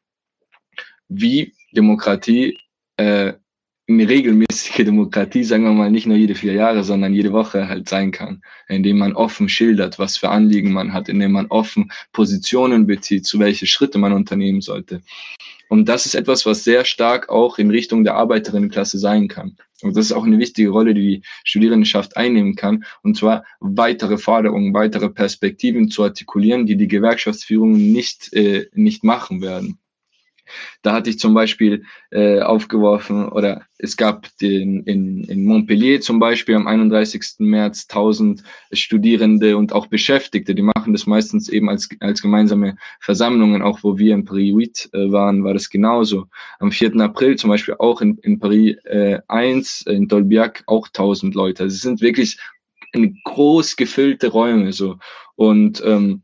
wie 1.09 1.55
Demokratie, 1.73 2.59
äh, 2.97 3.35
eine 3.93 4.09
regelmäßige 4.09 4.85
Demokratie, 4.85 5.45
sagen 5.45 5.65
wir 5.65 5.73
mal, 5.73 5.91
nicht 5.91 6.07
nur 6.07 6.17
jede 6.17 6.35
vier 6.35 6.53
Jahre, 6.53 6.85
sondern 6.85 7.15
jede 7.15 7.33
Woche 7.33 7.69
halt 7.69 7.89
sein 7.89 8.11
kann, 8.11 8.43
indem 8.69 8.99
man 8.99 9.15
offen 9.15 9.49
schildert, 9.49 9.99
was 9.99 10.17
für 10.17 10.31
Anliegen 10.31 10.73
man 10.73 10.93
hat, 10.93 11.09
indem 11.09 11.33
man 11.33 11.47
offen 11.47 11.91
Positionen 12.13 12.87
bezieht, 12.87 13.27
zu 13.27 13.39
welche 13.39 13.67
Schritte 13.67 13.99
man 13.99 14.13
unternehmen 14.13 14.61
sollte. 14.61 15.03
Und 15.69 15.89
das 15.89 16.05
ist 16.05 16.15
etwas, 16.15 16.45
was 16.45 16.65
sehr 16.65 16.85
stark 16.85 17.31
auch 17.31 17.59
in 17.59 17.71
Richtung 17.71 18.05
der 18.05 18.17
Arbeiterinnenklasse 18.17 18.99
sein 18.99 19.29
kann. 19.29 19.57
Und 19.83 19.97
das 19.97 20.07
ist 20.07 20.13
auch 20.13 20.25
eine 20.25 20.39
wichtige 20.39 20.69
Rolle, 20.69 20.95
die 20.95 21.01
die 21.01 21.23
Studierendenschaft 21.45 22.17
einnehmen 22.17 22.57
kann. 22.57 22.85
Und 23.03 23.17
zwar 23.17 23.45
weitere 23.59 24.19
Forderungen, 24.19 24.75
weitere 24.75 25.09
Perspektiven 25.09 25.91
zu 25.91 26.03
artikulieren, 26.05 26.67
die 26.67 26.77
die 26.77 26.89
Gewerkschaftsführungen 26.89 27.91
nicht, 27.91 28.33
äh, 28.33 28.69
nicht 28.75 29.03
machen 29.03 29.41
werden. 29.41 29.79
Da 30.83 30.93
hatte 30.93 31.11
ich 31.11 31.19
zum 31.19 31.35
Beispiel 31.35 31.85
äh, 32.11 32.41
aufgeworfen, 32.41 33.29
oder 33.29 33.63
es 33.79 33.97
gab 33.97 34.29
den, 34.39 34.85
in, 34.85 35.25
in 35.25 35.45
Montpellier 35.45 36.01
zum 36.01 36.19
Beispiel 36.19 36.55
am 36.55 36.67
31. 36.67 37.23
März 37.39 37.87
1000 37.89 38.43
Studierende 38.73 39.57
und 39.57 39.73
auch 39.73 39.87
Beschäftigte, 39.87 40.55
die 40.55 40.63
machen 40.63 40.93
das 40.93 41.07
meistens 41.07 41.49
eben 41.49 41.69
als, 41.69 41.89
als 42.01 42.23
gemeinsame 42.23 42.77
Versammlungen, 43.01 43.63
auch 43.63 43.81
wo 43.83 43.99
wir 43.99 44.15
in 44.15 44.25
Paris 44.25 44.89
8 44.89 44.95
äh, 44.95 45.13
waren, 45.13 45.45
war 45.45 45.55
das 45.55 45.71
genauso. 45.71 46.27
Am 46.59 46.71
4. 46.73 46.97
April 47.01 47.37
zum 47.37 47.51
Beispiel 47.51 47.75
auch 47.79 48.01
in, 48.01 48.19
in 48.19 48.39
Paris 48.39 48.77
äh, 48.85 49.21
1, 49.29 49.83
in 49.83 50.09
Dolbiac 50.09 50.63
auch 50.67 50.87
1000 50.87 51.35
Leute. 51.35 51.65
Also 51.65 51.75
es 51.75 51.83
sind 51.83 52.01
wirklich 52.01 52.39
groß 53.25 53.77
gefüllte 53.77 54.29
Räume 54.29 54.73
so. 54.73 54.99
Und 55.35 55.83
ähm, 55.85 56.23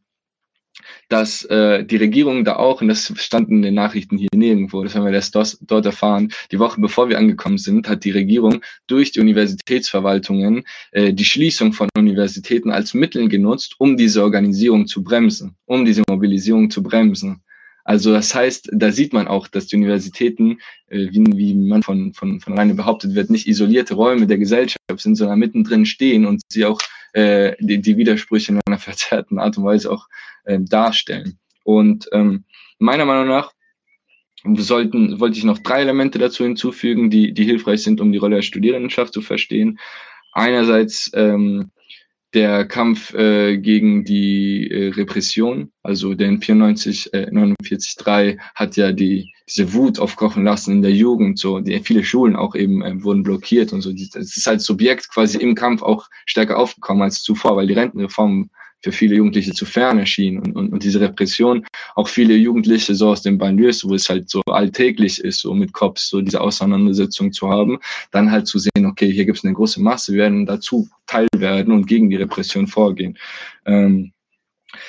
dass 1.09 1.45
äh, 1.45 1.85
die 1.85 1.97
Regierung 1.97 2.45
da 2.45 2.57
auch, 2.57 2.81
und 2.81 2.89
das 2.89 3.13
stand 3.17 3.51
in 3.51 3.63
den 3.63 3.75
Nachrichten 3.75 4.17
hier 4.19 4.29
nirgendwo, 4.35 4.83
das 4.83 4.95
haben 4.95 5.05
wir 5.05 5.13
erst 5.13 5.35
dort, 5.35 5.87
erfahren, 5.87 6.33
die 6.51 6.59
Woche 6.59 6.81
bevor 6.81 7.09
wir 7.09 7.19
angekommen 7.19 7.59
sind, 7.59 7.89
hat 7.89 8.05
die 8.05 8.11
Regierung 8.11 8.63
durch 8.87 9.13
die 9.13 9.21
Universitätsverwaltungen 9.21 10.65
äh, 10.93 11.13
die 11.13 11.25
Schließung 11.25 11.73
von 11.73 11.89
Universitäten 11.97 12.71
als 12.71 12.95
Mittel 12.95 13.29
genutzt, 13.29 13.75
um 13.79 13.97
diese 13.97 14.23
Organisierung 14.23 14.87
zu 14.87 15.03
bremsen, 15.03 15.57
um 15.67 15.85
diese 15.85 16.03
Mobilisierung 16.09 16.71
zu 16.71 16.83
bremsen. 16.83 17.43
Also 17.89 18.13
das 18.13 18.35
heißt, 18.35 18.69
da 18.73 18.93
sieht 18.93 19.15
man 19.15 19.29
auch, 19.29 19.49
dass 19.49 19.67
die 19.67 19.77
Universitäten, 19.77 20.59
äh, 20.89 21.09
wie, 21.11 21.25
wie 21.35 21.55
man 21.55 21.83
von, 21.83 22.13
von, 22.13 22.39
von 22.39 22.53
alleine 22.53 22.75
behauptet 22.75 23.15
wird, 23.15 23.31
nicht 23.31 23.47
isolierte 23.47 23.95
Räume 23.95 24.27
der 24.27 24.37
Gesellschaft 24.37 24.79
sind, 24.97 25.15
sondern 25.15 25.39
mittendrin 25.39 25.87
stehen 25.87 26.27
und 26.27 26.43
sie 26.53 26.67
auch 26.67 26.79
äh, 27.13 27.55
die, 27.61 27.81
die 27.81 27.97
Widersprüche 27.97 28.53
in 28.53 28.61
einer 28.67 28.79
verzerrten 28.79 29.39
Art 29.39 29.57
und 29.59 29.65
Weise 29.65 29.91
auch 29.91 30.09
äh, 30.45 30.59
darstellen. 30.61 31.39
Und 31.65 32.09
ähm, 32.13 32.45
meiner 32.79 33.05
Meinung 33.05 33.29
nach 33.29 33.53
sollten, 34.57 35.19
wollte 35.21 35.37
ich 35.37 35.45
noch 35.45 35.59
drei 35.59 35.81
Elemente 35.81 36.19
dazu 36.19 36.45
hinzufügen, 36.45 37.11
die, 37.11 37.33
die 37.33 37.45
hilfreich 37.45 37.83
sind, 37.83 38.01
um 38.01 38.13
die 38.13 38.19
Rolle 38.19 38.37
der 38.37 38.43
Studierendenschaft 38.43 39.13
zu 39.13 39.21
verstehen. 39.21 39.79
Einerseits 40.33 41.11
ähm, 41.15 41.71
der 42.39 42.67
Kampf 42.67 43.13
äh, 43.15 43.59
gegen 43.59 44.05
die 44.05 44.71
äh, 44.71 44.91
Repression, 44.91 45.73
also 45.83 46.15
den 46.15 46.41
94, 46.41 47.13
äh, 47.13 47.31
49.3 47.33 48.39
hat 48.55 48.77
ja 48.77 48.93
die 48.93 49.33
diese 49.49 49.73
Wut 49.73 49.99
aufkochen 49.99 50.45
lassen 50.45 50.73
in 50.73 50.83
der 50.83 50.93
Jugend, 50.93 51.41
so 51.41 51.59
die 51.59 51.81
viele 51.81 52.05
Schulen 52.05 52.37
auch 52.37 52.55
eben 52.55 52.83
äh, 52.83 53.03
wurden 53.03 53.25
blockiert 53.25 53.73
und 53.73 53.81
so. 53.81 53.93
Das 53.93 54.37
ist 54.37 54.47
als 54.47 54.65
Subjekt 54.65 55.11
quasi 55.13 55.39
im 55.39 55.57
Kampf 55.57 55.83
auch 55.83 56.07
stärker 56.27 56.59
aufgekommen 56.59 57.03
als 57.03 57.23
zuvor, 57.23 57.57
weil 57.57 57.67
die 57.67 57.75
Rentenreform 57.75 58.51
für 58.83 58.93
viele 58.93 59.17
Jugendliche 59.17 59.53
zu 59.53 59.65
fern 59.65 59.99
erschien 59.99 60.39
und, 60.39 60.55
und, 60.55 60.73
und 60.73 60.83
diese 60.83 61.01
Repression 61.01 61.67
auch 61.95 62.09
viele 62.09 62.35
Jugendliche 62.35 62.95
so 62.95 63.09
aus 63.09 63.23
den 63.23 63.39
Banlieues, 63.39 63.85
wo 63.85 63.95
es 63.95 64.09
halt 64.09 64.31
so 64.31 64.41
alltäglich 64.47 65.21
ist, 65.21 65.41
so 65.41 65.55
mit 65.55 65.73
Cops, 65.73 66.09
so 66.09 66.21
diese 66.21 66.41
Auseinandersetzung 66.41 67.33
zu 67.33 67.49
haben, 67.49 67.79
dann 68.13 68.31
halt 68.31 68.47
zu 68.47 68.59
sehen, 68.59 68.87
okay, 68.87 69.11
hier 69.11 69.25
gibt 69.25 69.39
es 69.39 69.45
eine 69.45 69.55
große 69.55 69.83
Masse, 69.83 70.13
wir 70.13 70.23
werden 70.23 70.47
dazu 70.47 70.89
teil 71.07 71.27
werden 71.37 71.73
und 71.73 71.87
gegen 71.87 72.11
die 72.11 72.17
Repression 72.17 72.67
vorgehen. 72.67 73.19
Ähm, 73.67 74.13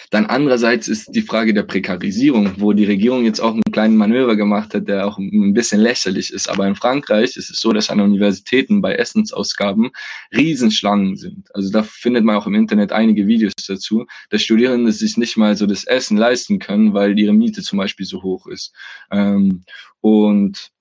dann 0.10 0.26
andererseits 0.26 0.88
ist 0.88 1.14
die 1.14 1.22
Frage 1.22 1.54
der 1.54 1.64
Prekarisierung, 1.64 2.54
wo 2.58 2.74
die 2.74 2.86
Regierung 2.86 3.26
jetzt 3.26 3.40
auch 3.40 3.54
einen 3.54 3.62
kleinen 3.72 3.96
Manöver 3.96 4.36
gemacht 4.36 4.74
hat, 4.74 4.88
der 4.88 5.06
auch 5.06 5.20
ein 5.20 5.54
bisschen 5.54 5.82
lächerlich 5.82 6.34
ist. 6.34 6.50
Aber 6.50 6.68
in 6.68 6.76
Frankreich 6.76 7.38
ist 7.38 7.52
es 7.52 7.60
so, 7.60 7.72
dass 7.74 7.92
an 7.92 8.00
Universitäten 8.00 8.82
bei 8.82 8.96
Essensausgaben 8.96 9.92
Riesenschlangen 10.36 11.16
sind. 11.16 11.48
Also 11.54 11.72
da 11.72 11.84
findet 11.84 12.24
man 12.24 12.38
auch 12.38 12.48
im 12.48 12.56
Internet 12.56 12.92
einige 12.92 13.28
Videos 13.28 13.54
dazu, 13.68 14.08
dass 14.32 14.42
Studierende 14.42 14.92
sich 14.92 15.16
nicht 15.18 15.38
mal 15.38 15.56
so 15.56 15.68
das 15.68 15.84
Essen 15.84 16.18
leisten 16.18 16.58
können, 16.58 16.96
weil 16.96 17.18
ihre 17.20 17.34
Miete 17.34 17.62
zum 17.62 17.78
Beispiel 17.78 18.08
so 18.08 18.24
hoch 18.24 18.48
ist. 18.48 18.74
Ähm, 19.12 19.64
und 20.02 20.72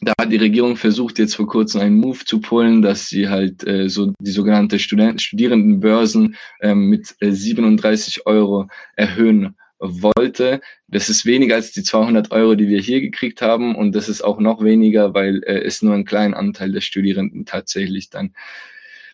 da 0.00 0.14
hat 0.18 0.32
die 0.32 0.36
Regierung 0.36 0.76
versucht, 0.76 1.18
jetzt 1.18 1.36
vor 1.36 1.46
kurzem 1.46 1.82
einen 1.82 1.96
Move 1.96 2.24
zu 2.24 2.40
pullen, 2.40 2.80
dass 2.80 3.08
sie 3.08 3.28
halt 3.28 3.66
äh, 3.66 3.88
so 3.88 4.12
die 4.18 4.30
sogenannte 4.30 4.78
Student 4.78 5.20
Studierendenbörsen 5.20 6.36
äh, 6.60 6.74
mit 6.74 7.14
äh, 7.20 7.32
37 7.32 8.26
Euro 8.26 8.68
erhöhen 8.96 9.56
wollte. 9.78 10.60
Das 10.88 11.08
ist 11.08 11.26
weniger 11.26 11.54
als 11.56 11.72
die 11.72 11.82
200 11.82 12.30
Euro, 12.30 12.54
die 12.54 12.68
wir 12.68 12.80
hier 12.80 13.00
gekriegt 13.00 13.42
haben. 13.42 13.74
Und 13.74 13.94
das 13.94 14.08
ist 14.08 14.22
auch 14.22 14.38
noch 14.38 14.62
weniger, 14.62 15.12
weil 15.14 15.42
äh, 15.44 15.60
es 15.60 15.82
nur 15.82 15.94
einen 15.94 16.04
kleinen 16.04 16.34
Anteil 16.34 16.72
der 16.72 16.80
Studierenden 16.80 17.44
tatsächlich 17.44 18.08
dann 18.08 18.34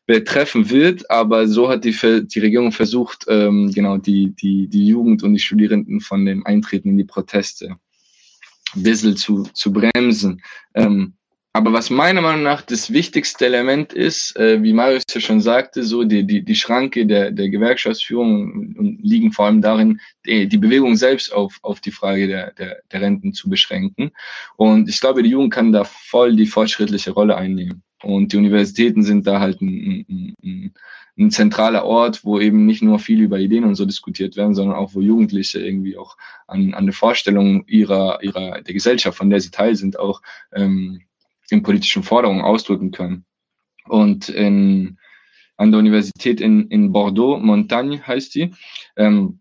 betreffen 0.07 0.71
wird. 0.71 1.11
Aber 1.11 1.49
so 1.49 1.69
hat 1.69 1.85
die, 1.85 1.97
die 2.27 2.41
Regierung 2.41 2.71
versucht, 2.71 3.27
ähm, 3.29 3.73
genau 3.75 3.99
die, 3.99 4.35
die, 4.37 4.69
die 4.69 4.87
Jugend 4.87 5.25
und 5.25 5.33
die 5.33 5.41
Studierenden 5.41 6.01
von 6.01 6.25
dem 6.25 6.47
Eintreten 6.47 6.91
in 6.91 6.97
die 6.97 7.05
Proteste 7.05 7.77
ein 8.75 8.83
bisschen 8.83 9.17
zu, 9.17 9.45
zu 9.53 9.73
bremsen. 9.73 10.43
Ähm, 10.75 11.15
aber 11.57 11.73
was 11.73 11.89
meiner 11.89 12.21
Meinung 12.21 12.43
nach 12.43 12.61
das 12.61 12.93
wichtigste 12.93 13.47
Element 13.47 13.95
ist, 13.95 14.37
äh, 14.37 14.63
wie 14.63 14.75
Marius 14.75 15.05
ja 15.09 15.23
schon 15.23 15.41
sagte, 15.41 15.85
so 15.85 16.05
die, 16.05 16.27
die, 16.27 16.45
die 16.45 16.55
Schranke 16.55 17.07
der, 17.07 17.31
der 17.31 17.49
Gewerkschaftsführung 17.49 18.99
liegen 19.01 19.33
vor 19.33 19.47
allem 19.47 19.63
darin, 19.63 19.99
die, 20.27 20.49
die 20.49 20.59
Bewegung 20.59 20.97
selbst 20.97 21.33
auf, 21.33 21.59
auf 21.63 21.81
die 21.81 21.93
Frage 21.93 22.29
der, 22.29 22.53
der, 22.53 22.83
der 22.93 23.01
Renten 23.01 23.33
zu 23.33 23.49
beschränken. 23.49 24.11
Und 24.57 24.91
ich 24.91 25.01
glaube, 25.01 25.23
die 25.23 25.31
Jugend 25.31 25.51
kann 25.51 25.73
da 25.73 25.85
voll 25.85 26.37
die 26.37 26.45
fortschrittliche 26.45 27.13
Rolle 27.13 27.39
einnehmen. 27.39 27.83
Und 28.03 28.35
die 28.35 28.37
Universitäten 28.37 29.03
sind 29.03 29.27
da 29.27 29.41
halt 29.41 29.63
ein, 29.63 30.05
ein, 30.11 30.35
ein, 30.45 30.75
ein 31.19 31.31
zentraler 31.31 31.87
Ort, 31.87 32.23
wo 32.23 32.39
eben 32.39 32.67
nicht 32.67 32.83
nur 32.83 32.99
viel 32.99 33.23
über 33.23 33.39
Ideen 33.39 33.65
und 33.65 33.77
so 33.77 33.87
diskutiert 33.87 34.37
werden, 34.37 34.55
sondern 34.55 34.77
auch 34.77 34.95
wo 34.95 35.01
Jugendliche 35.01 35.61
irgendwie 35.61 35.97
auch 35.97 36.19
an, 36.47 36.75
an 36.75 36.85
der 36.85 36.93
Vorstellung 36.93 37.65
ihrer, 37.67 38.23
ihrer, 38.23 38.61
der 38.61 38.75
Gesellschaft, 38.75 39.17
von 39.17 39.31
der 39.31 39.41
sie 39.41 39.51
Teil 39.51 39.75
sind, 39.75 39.99
auch 39.99 40.21
ähm, 40.53 41.01
in 41.51 41.63
politischen 41.63 42.03
Forderungen 42.03 42.43
ausdrücken 42.43 42.91
können. 42.91 43.25
Und 43.89 44.29
in, 44.29 44.99
an 45.57 45.71
der 45.71 45.81
Universität 45.81 46.41
in, 46.41 46.69
in 46.69 46.93
Bordeaux, 46.93 47.39
Montagne 47.39 48.07
heißt 48.07 48.35
die, 48.35 48.53
ähm, 48.97 49.41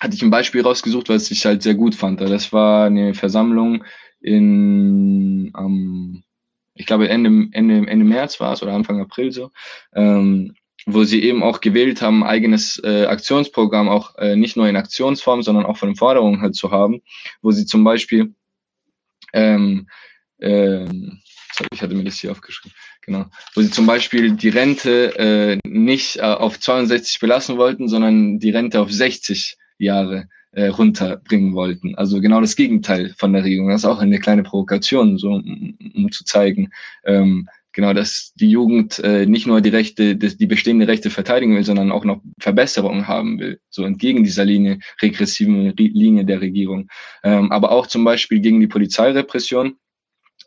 hatte 0.00 0.14
ich 0.14 0.22
ein 0.22 0.30
Beispiel 0.30 0.62
rausgesucht, 0.62 1.08
was 1.08 1.30
ich 1.30 1.46
halt 1.46 1.62
sehr 1.62 1.74
gut 1.74 1.94
fand. 1.94 2.20
Das 2.20 2.52
war 2.52 2.86
eine 2.86 3.14
Versammlung 3.14 3.84
in, 4.20 5.52
ähm, 5.56 6.24
ich 6.74 6.86
glaube 6.86 7.08
Ende, 7.08 7.48
Ende, 7.52 7.88
Ende 7.88 8.04
März 8.04 8.40
war 8.40 8.52
es 8.52 8.62
oder 8.62 8.72
Anfang 8.72 9.00
April 9.00 9.30
so, 9.32 9.50
ähm, 9.94 10.54
wo 10.86 11.04
sie 11.04 11.22
eben 11.22 11.42
auch 11.42 11.60
gewählt 11.60 12.02
haben, 12.02 12.24
eigenes 12.24 12.78
äh, 12.82 13.06
Aktionsprogramm 13.06 13.88
auch 13.88 14.16
äh, 14.16 14.36
nicht 14.36 14.56
nur 14.56 14.68
in 14.68 14.76
Aktionsform, 14.76 15.42
sondern 15.42 15.66
auch 15.66 15.76
von 15.76 15.96
Forderungen 15.96 16.42
halt 16.42 16.54
zu 16.54 16.70
haben, 16.70 17.00
wo 17.42 17.52
sie 17.52 17.64
zum 17.64 17.84
Beispiel, 17.84 18.34
ähm, 19.32 19.88
ähm, 20.40 21.20
sorry, 21.54 21.68
ich 21.72 21.82
hatte 21.82 21.94
mir 21.94 22.04
das 22.04 22.18
hier 22.18 22.30
aufgeschrieben, 22.30 22.76
genau, 23.02 23.26
wo 23.54 23.62
sie 23.62 23.70
zum 23.70 23.86
Beispiel 23.86 24.32
die 24.32 24.48
Rente 24.48 25.16
äh, 25.18 25.68
nicht 25.68 26.16
äh, 26.16 26.22
auf 26.22 26.58
62 26.58 27.20
belassen 27.20 27.56
wollten, 27.56 27.88
sondern 27.88 28.38
die 28.38 28.50
Rente 28.50 28.80
auf 28.80 28.90
60 28.90 29.56
Jahre 29.78 30.28
äh, 30.52 30.66
runterbringen 30.66 31.54
wollten. 31.54 31.94
Also 31.96 32.20
genau 32.20 32.40
das 32.40 32.56
Gegenteil 32.56 33.14
von 33.16 33.32
der 33.32 33.44
Regierung. 33.44 33.68
Das 33.68 33.82
ist 33.82 33.86
auch 33.86 33.98
eine 33.98 34.20
kleine 34.20 34.42
Provokation, 34.42 35.18
so 35.18 35.30
um, 35.30 35.76
um 35.94 36.12
zu 36.12 36.24
zeigen, 36.24 36.70
ähm, 37.04 37.48
genau, 37.72 37.92
dass 37.92 38.32
die 38.36 38.48
Jugend 38.48 38.98
äh, 39.00 39.26
nicht 39.26 39.46
nur 39.46 39.60
die 39.60 39.70
Rechte, 39.70 40.16
die, 40.16 40.46
bestehende 40.46 40.88
Rechte 40.88 41.10
verteidigen 41.10 41.56
will, 41.56 41.64
sondern 41.64 41.92
auch 41.92 42.04
noch 42.04 42.22
Verbesserungen 42.38 43.08
haben 43.08 43.38
will, 43.40 43.60
so 43.68 43.84
entgegen 43.84 44.24
dieser 44.24 44.44
Linie, 44.44 44.78
regressiven 45.02 45.74
Linie 45.76 46.24
der 46.24 46.40
Regierung. 46.40 46.88
Ähm, 47.22 47.50
aber 47.52 47.72
auch 47.72 47.86
zum 47.86 48.04
Beispiel 48.04 48.40
gegen 48.40 48.60
die 48.60 48.68
Polizeirepression, 48.68 49.76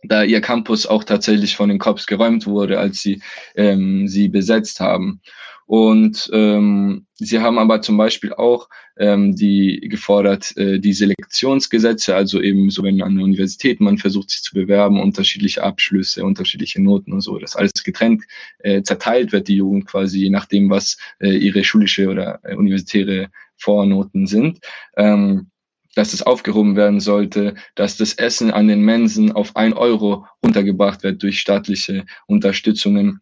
da 0.03 0.23
ihr 0.23 0.41
Campus 0.41 0.85
auch 0.85 1.03
tatsächlich 1.03 1.55
von 1.55 1.69
den 1.69 1.79
Cops 1.79 2.05
geräumt 2.07 2.47
wurde, 2.47 2.79
als 2.79 3.01
sie 3.01 3.21
ähm, 3.55 4.07
sie 4.07 4.29
besetzt 4.29 4.79
haben. 4.79 5.21
Und 5.67 6.29
ähm, 6.31 7.07
sie 7.15 7.39
haben 7.39 7.59
aber 7.59 7.81
zum 7.81 7.97
Beispiel 7.97 8.33
auch 8.33 8.69
ähm, 8.97 9.35
die 9.35 9.81
gefordert, 9.89 10.55
äh, 10.55 10.79
die 10.79 10.93
Selektionsgesetze, 10.93 12.15
also 12.15 12.41
eben 12.41 12.69
so, 12.69 12.83
wenn 12.83 13.01
an 13.01 13.15
der 13.15 13.25
Universität 13.25 13.81
man 13.81 13.97
versucht, 13.97 14.29
sich 14.29 14.43
zu 14.43 14.53
bewerben, 14.53 15.01
unterschiedliche 15.01 15.63
Abschlüsse, 15.63 16.23
unterschiedliche 16.23 16.81
Noten 16.81 17.11
und 17.11 17.19
so, 17.19 17.37
dass 17.37 17.57
alles 17.57 17.83
getrennt 17.83 18.23
äh, 18.59 18.81
zerteilt 18.81 19.33
wird, 19.33 19.49
die 19.49 19.57
Jugend 19.57 19.87
quasi, 19.87 20.19
je 20.19 20.29
nachdem, 20.29 20.69
was 20.69 20.97
äh, 21.19 21.35
ihre 21.35 21.65
schulische 21.65 22.07
oder 22.07 22.39
äh, 22.43 22.55
universitäre 22.55 23.29
Vornoten 23.57 24.25
sind. 24.25 24.59
Ähm, 24.95 25.51
dass 25.97 26.11
das 26.11 26.21
aufgehoben 26.21 26.75
werden 26.75 26.99
sollte, 26.99 27.55
dass 27.73 27.97
das 27.97 28.13
Essen 28.13 28.51
an 28.51 28.67
den 28.67 28.81
Mensen 28.81 29.31
auf 29.31 29.55
ein 29.55 29.73
Euro 29.73 30.27
runtergebracht 30.45 31.01
wird 31.01 31.23
durch 31.23 31.39
staatliche 31.39 32.05
Unterstützungen 32.27 33.21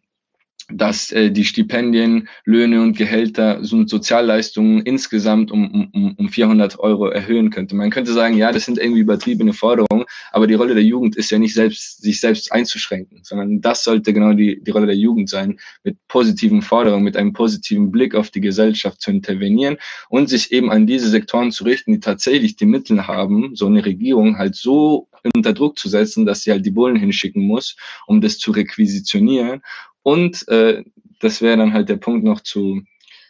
dass 0.68 1.12
äh, 1.12 1.30
die 1.30 1.44
Stipendien, 1.44 2.28
Löhne 2.44 2.82
und 2.82 2.96
Gehälter 2.96 3.60
und 3.70 3.88
Sozialleistungen 3.88 4.80
insgesamt 4.80 5.52
um, 5.52 5.88
um, 5.92 6.14
um 6.16 6.28
400 6.28 6.78
Euro 6.80 7.08
erhöhen 7.08 7.50
könnte. 7.50 7.76
Man 7.76 7.90
könnte 7.90 8.12
sagen, 8.12 8.36
ja, 8.36 8.50
das 8.50 8.64
sind 8.64 8.78
irgendwie 8.78 9.00
übertriebene 9.00 9.52
Forderungen, 9.52 10.06
aber 10.32 10.46
die 10.46 10.54
Rolle 10.54 10.74
der 10.74 10.82
Jugend 10.82 11.14
ist 11.16 11.30
ja 11.30 11.38
nicht 11.38 11.54
selbst, 11.54 12.02
sich 12.02 12.20
selbst 12.20 12.50
einzuschränken, 12.50 13.20
sondern 13.22 13.60
das 13.60 13.84
sollte 13.84 14.12
genau 14.12 14.32
die, 14.32 14.60
die 14.62 14.70
Rolle 14.72 14.86
der 14.86 14.96
Jugend 14.96 15.30
sein, 15.30 15.58
mit 15.84 15.96
positiven 16.08 16.62
Forderungen, 16.62 17.04
mit 17.04 17.16
einem 17.16 17.32
positiven 17.32 17.92
Blick 17.92 18.16
auf 18.16 18.30
die 18.30 18.40
Gesellschaft 18.40 19.00
zu 19.00 19.12
intervenieren 19.12 19.76
und 20.08 20.28
sich 20.28 20.50
eben 20.50 20.70
an 20.72 20.86
diese 20.86 21.08
Sektoren 21.08 21.52
zu 21.52 21.62
richten, 21.62 21.92
die 21.92 22.00
tatsächlich 22.00 22.56
die 22.56 22.66
Mittel 22.66 23.06
haben, 23.06 23.54
so 23.54 23.66
eine 23.66 23.84
Regierung 23.84 24.36
halt 24.36 24.56
so 24.56 25.08
unter 25.34 25.52
Druck 25.52 25.78
zu 25.78 25.88
setzen, 25.88 26.26
dass 26.26 26.42
sie 26.42 26.50
halt 26.50 26.64
die 26.66 26.70
Bullen 26.70 26.96
hinschicken 26.96 27.42
muss, 27.42 27.76
um 28.06 28.20
das 28.20 28.38
zu 28.38 28.50
requisitionieren 28.50 29.62
und 30.06 30.46
äh, 30.46 30.84
das 31.18 31.42
wäre 31.42 31.56
dann 31.56 31.72
halt 31.72 31.88
der 31.88 31.96
Punkt 31.96 32.22
noch 32.22 32.40
zu, 32.40 32.80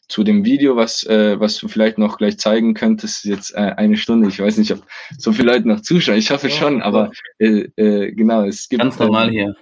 zu 0.08 0.24
dem 0.24 0.44
Video, 0.44 0.76
was, 0.76 1.04
äh, 1.04 1.40
was 1.40 1.56
du 1.56 1.68
vielleicht 1.68 1.96
noch 1.96 2.18
gleich 2.18 2.36
zeigen 2.38 2.74
könntest. 2.74 3.24
Jetzt 3.24 3.54
äh, 3.54 3.72
eine 3.78 3.96
Stunde. 3.96 4.28
Ich 4.28 4.38
weiß 4.38 4.58
nicht, 4.58 4.72
ob 4.72 4.82
so 5.16 5.32
viele 5.32 5.52
Leute 5.52 5.66
noch 5.68 5.80
zuschauen. 5.80 6.18
Ich 6.18 6.30
hoffe 6.30 6.50
schon, 6.50 6.82
aber 6.82 7.12
äh, 7.38 7.68
äh, 7.76 8.12
genau, 8.12 8.44
es 8.44 8.68
gibt. 8.68 8.82
Ganz 8.82 8.98
normal 8.98 9.28
äh, 9.28 9.32
hier. 9.32 9.56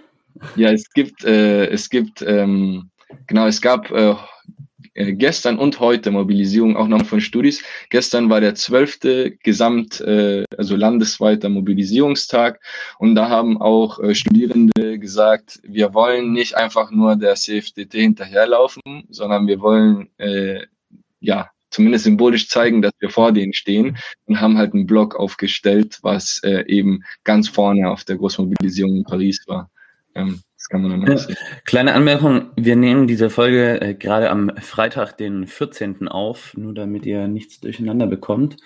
Ja, 0.56 0.72
es 0.72 0.90
gibt, 0.92 1.24
äh, 1.24 1.66
es 1.66 1.88
gibt, 1.88 2.20
ähm, 2.26 2.90
genau, 3.28 3.46
es 3.46 3.60
gab 3.60 3.92
äh, 3.92 4.16
äh, 4.94 5.12
gestern 5.12 5.58
und 5.58 5.80
heute 5.80 6.10
Mobilisierung 6.10 6.76
auch 6.76 6.88
noch 6.88 7.04
von 7.04 7.20
Studis. 7.20 7.62
Gestern 7.90 8.30
war 8.30 8.40
der 8.40 8.54
zwölfte 8.54 9.32
Gesamt, 9.42 10.00
äh, 10.00 10.44
also 10.56 10.76
landesweiter 10.76 11.48
Mobilisierungstag 11.48 12.60
und 12.98 13.14
da 13.14 13.28
haben 13.28 13.60
auch 13.60 13.98
äh, 13.98 14.14
Studierende 14.14 14.98
gesagt, 14.98 15.60
wir 15.64 15.94
wollen 15.94 16.32
nicht 16.32 16.56
einfach 16.56 16.90
nur 16.90 17.16
der 17.16 17.34
CFDT 17.34 17.92
hinterherlaufen, 17.94 18.82
sondern 19.10 19.46
wir 19.46 19.60
wollen 19.60 20.08
äh, 20.18 20.66
ja 21.20 21.50
zumindest 21.70 22.04
symbolisch 22.04 22.48
zeigen, 22.48 22.82
dass 22.82 22.92
wir 23.00 23.10
vor 23.10 23.32
denen 23.32 23.52
stehen 23.52 23.98
und 24.26 24.40
haben 24.40 24.56
halt 24.56 24.74
einen 24.74 24.86
Blog 24.86 25.16
aufgestellt, 25.16 25.98
was 26.02 26.40
äh, 26.44 26.64
eben 26.68 27.02
ganz 27.24 27.48
vorne 27.48 27.90
auf 27.90 28.04
der 28.04 28.16
Großmobilisierung 28.16 28.98
in 28.98 29.04
Paris 29.04 29.42
war. 29.48 29.70
Ähm, 30.14 30.40
das 30.64 30.70
kann 30.70 30.82
man 30.82 31.04
dann 31.04 31.18
sehen. 31.18 31.36
Kleine 31.64 31.92
Anmerkung, 31.92 32.50
wir 32.56 32.74
nehmen 32.74 33.06
diese 33.06 33.28
Folge 33.28 33.80
äh, 33.82 33.94
gerade 33.94 34.30
am 34.30 34.50
Freitag, 34.56 35.16
den 35.18 35.46
14. 35.46 36.08
auf, 36.08 36.56
nur 36.56 36.72
damit 36.72 37.04
ihr 37.04 37.28
nichts 37.28 37.60
durcheinander 37.60 38.06
bekommt. 38.06 38.56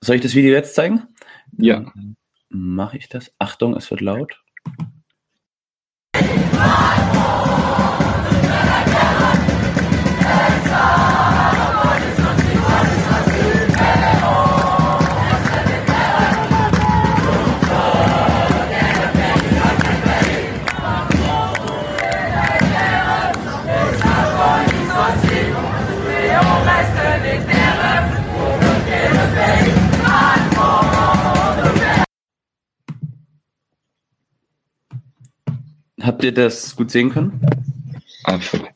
Soll 0.00 0.16
ich 0.16 0.22
das 0.22 0.36
Video 0.36 0.52
jetzt 0.52 0.76
zeigen? 0.76 1.08
Ja. 1.56 1.92
Mache 2.50 2.98
ich 2.98 3.08
das? 3.08 3.32
Achtung, 3.38 3.76
es 3.76 3.90
wird 3.90 4.00
laut. 4.00 4.40
Habt 36.08 36.24
ihr 36.24 36.32
das 36.32 36.74
gut 36.74 36.90
sehen 36.90 37.10
können? 37.10 37.38
Absolut. 38.24 38.70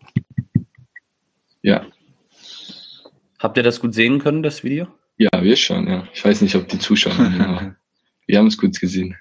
Ja. 1.62 1.86
Habt 3.38 3.56
ihr 3.56 3.62
das 3.62 3.80
gut 3.80 3.94
sehen 3.94 4.18
können, 4.18 4.42
das 4.42 4.62
Video? 4.64 4.88
Ja, 5.16 5.30
wir 5.40 5.56
schon, 5.56 5.88
ja. 5.88 6.06
Ich 6.12 6.22
weiß 6.22 6.42
nicht, 6.42 6.54
ob 6.56 6.68
die 6.68 6.78
Zuschauer, 6.78 7.14
aber 7.40 7.74
wir 8.26 8.38
haben 8.38 8.48
es 8.48 8.58
gut 8.58 8.78
gesehen. 8.78 9.16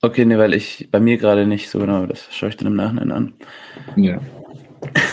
Okay, 0.00 0.24
ne, 0.24 0.38
weil 0.38 0.54
ich 0.54 0.88
bei 0.90 1.00
mir 1.00 1.18
gerade 1.18 1.44
nicht 1.44 1.68
so 1.68 1.80
genau, 1.80 2.06
das 2.06 2.34
schaue 2.34 2.48
ich 2.48 2.56
dann 2.56 2.68
im 2.68 2.76
Nachhinein 2.76 3.12
an. 3.12 3.34
Ja. 3.94 4.22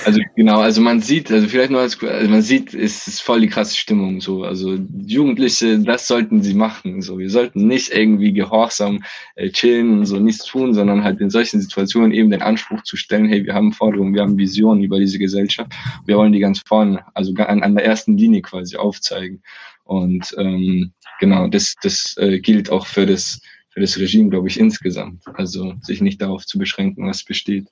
Also 0.06 0.22
genau, 0.35 0.61
also 0.61 0.81
man 0.81 1.02
sieht, 1.02 1.30
also 1.31 1.48
vielleicht 1.48 1.72
nur 1.72 1.81
als 1.81 2.02
also 2.02 2.30
man 2.30 2.41
sieht, 2.41 2.73
es 2.73 3.07
ist 3.07 3.22
voll 3.22 3.41
die 3.41 3.49
krasse 3.49 3.76
Stimmung 3.76 4.22
so. 4.22 4.44
Also 4.44 4.77
Jugendliche, 5.06 5.80
das 5.80 6.07
sollten 6.07 6.41
sie 6.41 6.53
machen. 6.53 7.02
So, 7.02 7.18
wir 7.18 7.30
sollten 7.30 7.68
nicht 7.68 7.91
irgendwie 7.91 8.31
gehorsam 8.31 9.03
äh, 9.35 9.49
chillen 9.49 9.99
und 9.99 10.06
so 10.06 10.19
nichts 10.19 10.45
tun, 10.45 10.73
sondern 10.73 11.03
halt 11.03 11.19
in 11.19 11.30
solchen 11.30 11.60
Situationen 11.60 12.14
eben 12.14 12.31
den 12.31 12.41
Anspruch 12.41 12.84
zu 12.84 12.95
stellen, 12.95 13.27
hey, 13.27 13.45
wir 13.45 13.53
haben 13.53 13.73
Forderungen, 13.73 14.14
wir 14.14 14.22
haben 14.22 14.38
Visionen 14.38 14.84
über 14.84 14.99
diese 14.99 15.19
Gesellschaft, 15.19 15.73
wir 16.06 16.15
wollen 16.18 16.31
die 16.31 16.39
ganz 16.39 16.61
vorne, 16.65 17.03
also 17.14 17.34
an, 17.35 17.61
an 17.61 17.76
der 17.76 17.85
ersten 17.85 18.18
Linie 18.18 18.41
quasi 18.41 18.77
aufzeigen. 18.77 19.41
Und 19.84 20.34
ähm, 20.38 20.94
genau, 21.19 21.48
das, 21.48 21.76
das 21.81 22.15
äh, 22.18 22.39
gilt 22.39 22.69
auch 22.69 22.88
für 22.88 23.06
das, 23.06 23.41
für 23.69 23.81
das 23.81 23.98
Regime, 23.98 24.30
glaube 24.30 24.48
ich, 24.48 24.60
insgesamt. 24.60 25.23
Also 25.34 25.73
sich 25.81 26.02
nicht 26.02 26.22
darauf 26.22 26.45
zu 26.45 26.57
beschränken, 26.57 27.07
was 27.07 27.23
besteht. 27.23 27.68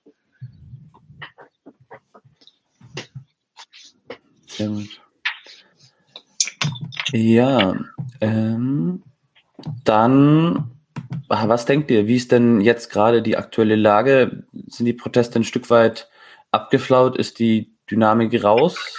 Sehr. 4.57 4.71
Ja, 7.11 7.75
ähm, 8.21 9.03
dann, 9.83 10.71
was 11.27 11.65
denkt 11.65 11.91
ihr? 11.91 12.07
Wie 12.07 12.15
ist 12.15 12.31
denn 12.31 12.61
jetzt 12.61 12.89
gerade 12.89 13.21
die 13.21 13.37
aktuelle 13.37 13.75
Lage? 13.75 14.43
Sind 14.67 14.85
die 14.85 14.93
Proteste 14.93 15.39
ein 15.39 15.43
Stück 15.43 15.69
weit 15.69 16.09
abgeflaut? 16.51 17.17
Ist 17.17 17.39
die 17.39 17.73
Dynamik 17.89 18.43
raus? 18.43 18.95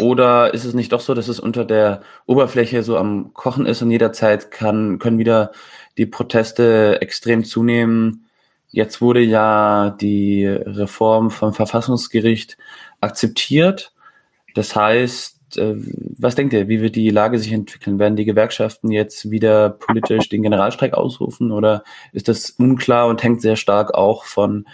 Oder 0.00 0.54
ist 0.54 0.64
es 0.64 0.74
nicht 0.74 0.92
doch 0.92 1.00
so, 1.00 1.14
dass 1.14 1.28
es 1.28 1.40
unter 1.40 1.64
der 1.64 2.02
Oberfläche 2.26 2.82
so 2.82 2.96
am 2.96 3.32
Kochen 3.34 3.66
ist 3.66 3.82
und 3.82 3.90
jederzeit 3.90 4.50
kann, 4.50 4.98
können 4.98 5.18
wieder 5.18 5.52
die 5.96 6.06
Proteste 6.06 7.00
extrem 7.00 7.44
zunehmen? 7.44 8.26
Jetzt 8.70 9.00
wurde 9.00 9.20
ja 9.20 9.90
die 9.90 10.46
Reform 10.46 11.30
vom 11.30 11.52
Verfassungsgericht 11.52 12.58
akzeptiert. 13.00 13.92
Das 14.58 14.74
heißt, 14.74 15.56
äh, 15.58 15.76
was 16.18 16.34
denkt 16.34 16.52
ihr, 16.52 16.66
wie 16.66 16.80
wird 16.80 16.96
die 16.96 17.10
Lage 17.10 17.38
sich 17.38 17.52
entwickeln? 17.52 18.00
Werden 18.00 18.16
die 18.16 18.24
Gewerkschaften 18.24 18.90
jetzt 18.90 19.30
wieder 19.30 19.70
politisch 19.70 20.28
den 20.28 20.42
Generalstreik 20.42 20.94
ausrufen 20.94 21.52
oder 21.52 21.84
ist 22.12 22.26
das 22.26 22.50
unklar 22.50 23.06
und 23.06 23.22
hängt 23.22 23.40
sehr 23.40 23.54
stark 23.54 23.94
auch 23.94 24.24
von 24.24 24.66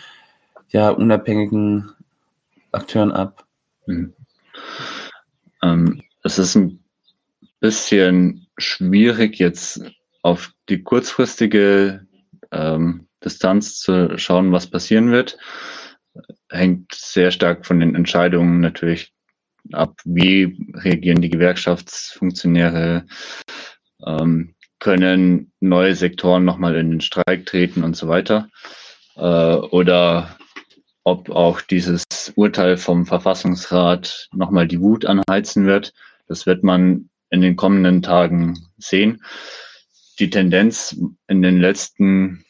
ja, 0.71 0.89
unabhängigen 0.89 1.93
Akteuren 2.73 3.13
ab? 3.13 3.45
Mhm. 3.85 4.15
Ähm, 5.63 6.03
es 6.23 6.39
ist 6.39 6.55
ein 6.55 6.83
bisschen 7.61 8.47
schwierig, 8.57 9.39
jetzt 9.39 9.83
auf 10.23 10.55
die 10.71 10.83
kurzfristige 10.83 12.07
ähm, 12.53 13.07
Distanz 13.23 13.81
zu 13.81 14.17
schauen, 14.17 14.51
was 14.51 14.67
passieren 14.67 15.13
wird. 15.13 15.37
Hängt 16.49 16.95
sehr 16.95 17.31
stark 17.31 17.67
von 17.67 17.81
den 17.81 17.95
Entscheidungen 17.95 18.61
natürlich 18.61 19.14
ab, 19.73 20.01
wie 20.05 20.57
reagieren 20.75 21.21
die 21.21 21.31
Gewerkschaftsfunktionäre, 21.31 23.07
ähm, 24.07 24.55
können 24.79 25.53
neue 25.61 25.95
Sektoren 25.95 26.45
nochmal 26.45 26.77
in 26.77 26.91
den 26.91 27.01
Streik 27.01 27.47
treten 27.47 27.85
und 27.85 27.97
so 27.97 28.09
weiter. 28.09 28.49
Äh, 29.17 29.21
oder 29.21 30.37
ob 31.05 31.31
auch 31.31 31.61
dieses 31.61 32.05
Urteil 32.35 32.77
vom 32.77 33.07
Verfassungsrat 33.07 34.29
nochmal 34.33 34.67
die 34.67 34.81
Wut 34.81 35.05
anheizen 35.07 35.67
wird. 35.67 35.93
Das 36.27 36.47
wird 36.47 36.65
man 36.65 37.11
in 37.31 37.41
den 37.41 37.57
kommenden 37.57 38.03
Tagen 38.03 38.67
sehen. 38.79 39.23
Die 40.19 40.31
Tendenz 40.31 40.97
in 41.29 41.43
den 41.43 41.61
letzten 41.61 42.45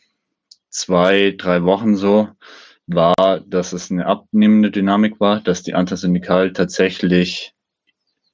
zwei, 0.70 1.34
drei 1.36 1.62
Wochen 1.64 1.96
so 1.96 2.28
war, 2.86 3.40
dass 3.40 3.72
es 3.72 3.90
eine 3.90 4.06
abnehmende 4.06 4.70
Dynamik 4.70 5.20
war, 5.20 5.40
dass 5.40 5.62
die 5.62 5.74
Antisyndikal 5.74 6.52
tatsächlich 6.52 7.54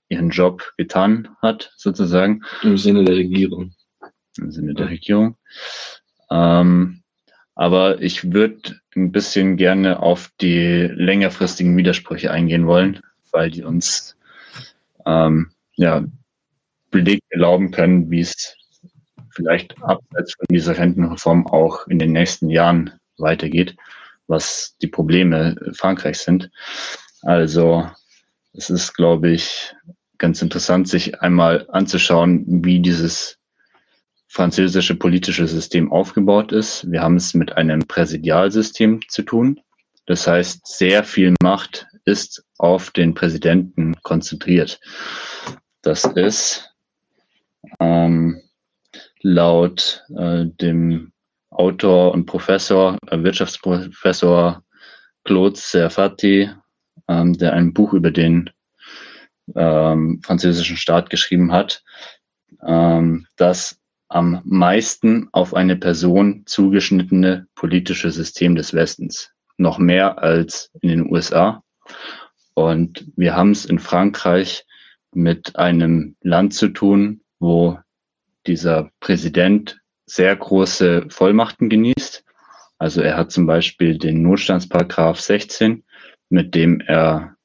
ihren 0.08 0.30
Job 0.30 0.72
getan 0.76 1.28
hat, 1.40 1.72
sozusagen. 1.76 2.42
Im 2.62 2.76
Sinne 2.76 3.04
der 3.04 3.16
Regierung. 3.16 3.72
Im 4.38 4.50
Sinne 4.50 4.74
der 4.74 4.88
Regierung. 4.88 5.36
Ähm, 6.30 7.02
aber 7.54 8.00
ich 8.00 8.32
würde 8.32 8.80
ein 8.96 9.12
bisschen 9.12 9.56
gerne 9.56 10.00
auf 10.00 10.30
die 10.40 10.88
längerfristigen 10.92 11.76
Widersprüche 11.76 12.30
eingehen 12.30 12.66
wollen, 12.66 13.00
weil 13.30 13.50
die 13.50 13.62
uns 13.62 14.16
ähm, 15.06 15.52
ja, 15.74 16.04
Beleg 16.90 17.22
erlauben 17.28 17.70
können, 17.70 18.10
wie 18.10 18.20
es 18.20 18.56
vielleicht 19.30 19.80
abseits 19.82 20.34
von 20.34 20.46
dieser 20.50 20.76
Rentenreform 20.76 21.46
auch 21.46 21.86
in 21.86 22.00
den 22.00 22.12
nächsten 22.12 22.50
Jahren 22.50 22.98
weitergeht 23.16 23.76
was 24.30 24.76
die 24.80 24.86
Probleme 24.86 25.56
Frankreichs 25.72 26.24
sind. 26.24 26.50
Also 27.22 27.90
es 28.52 28.70
ist, 28.70 28.94
glaube 28.94 29.30
ich, 29.30 29.74
ganz 30.18 30.40
interessant, 30.40 30.88
sich 30.88 31.20
einmal 31.20 31.66
anzuschauen, 31.70 32.44
wie 32.64 32.80
dieses 32.80 33.38
französische 34.28 34.94
politische 34.94 35.46
System 35.48 35.90
aufgebaut 35.90 36.52
ist. 36.52 36.90
Wir 36.90 37.02
haben 37.02 37.16
es 37.16 37.34
mit 37.34 37.56
einem 37.56 37.80
Präsidialsystem 37.80 39.00
zu 39.08 39.22
tun. 39.22 39.60
Das 40.06 40.26
heißt, 40.26 40.66
sehr 40.66 41.04
viel 41.04 41.34
Macht 41.42 41.86
ist 42.04 42.44
auf 42.58 42.90
den 42.90 43.14
Präsidenten 43.14 43.96
konzentriert. 44.02 44.80
Das 45.82 46.04
ist 46.04 46.74
ähm, 47.80 48.40
laut 49.22 50.04
äh, 50.16 50.46
dem 50.46 51.12
Autor 51.50 52.12
und 52.12 52.26
Professor, 52.26 52.96
äh, 53.08 53.22
Wirtschaftsprofessor 53.22 54.62
Claude 55.24 55.56
Serfati, 55.56 56.50
ähm, 57.08 57.32
der 57.34 57.52
ein 57.52 57.74
Buch 57.74 57.92
über 57.92 58.10
den 58.10 58.50
ähm, 59.54 60.20
französischen 60.24 60.76
Staat 60.76 61.10
geschrieben 61.10 61.52
hat, 61.52 61.82
ähm, 62.66 63.26
das 63.36 63.78
am 64.08 64.40
meisten 64.44 65.28
auf 65.32 65.54
eine 65.54 65.76
Person 65.76 66.42
zugeschnittene 66.46 67.46
politische 67.54 68.10
System 68.10 68.56
des 68.56 68.74
Westens. 68.74 69.30
Noch 69.56 69.78
mehr 69.78 70.18
als 70.18 70.70
in 70.80 70.88
den 70.88 71.10
USA. 71.10 71.62
Und 72.54 73.06
wir 73.16 73.36
haben 73.36 73.52
es 73.52 73.64
in 73.64 73.78
Frankreich 73.78 74.66
mit 75.12 75.56
einem 75.56 76.16
Land 76.22 76.54
zu 76.54 76.68
tun, 76.68 77.20
wo 77.38 77.78
dieser 78.46 78.90
Präsident 79.00 79.79
sehr 80.10 80.34
große 80.34 81.06
Vollmachten 81.08 81.68
genießt. 81.68 82.24
Also 82.78 83.00
er 83.00 83.16
hat 83.16 83.30
zum 83.30 83.46
Beispiel 83.46 83.96
den 83.96 84.22
Notstandsparagraph 84.22 85.20
16, 85.20 85.84
mit 86.30 86.54
dem 86.54 86.80
er 86.80 87.36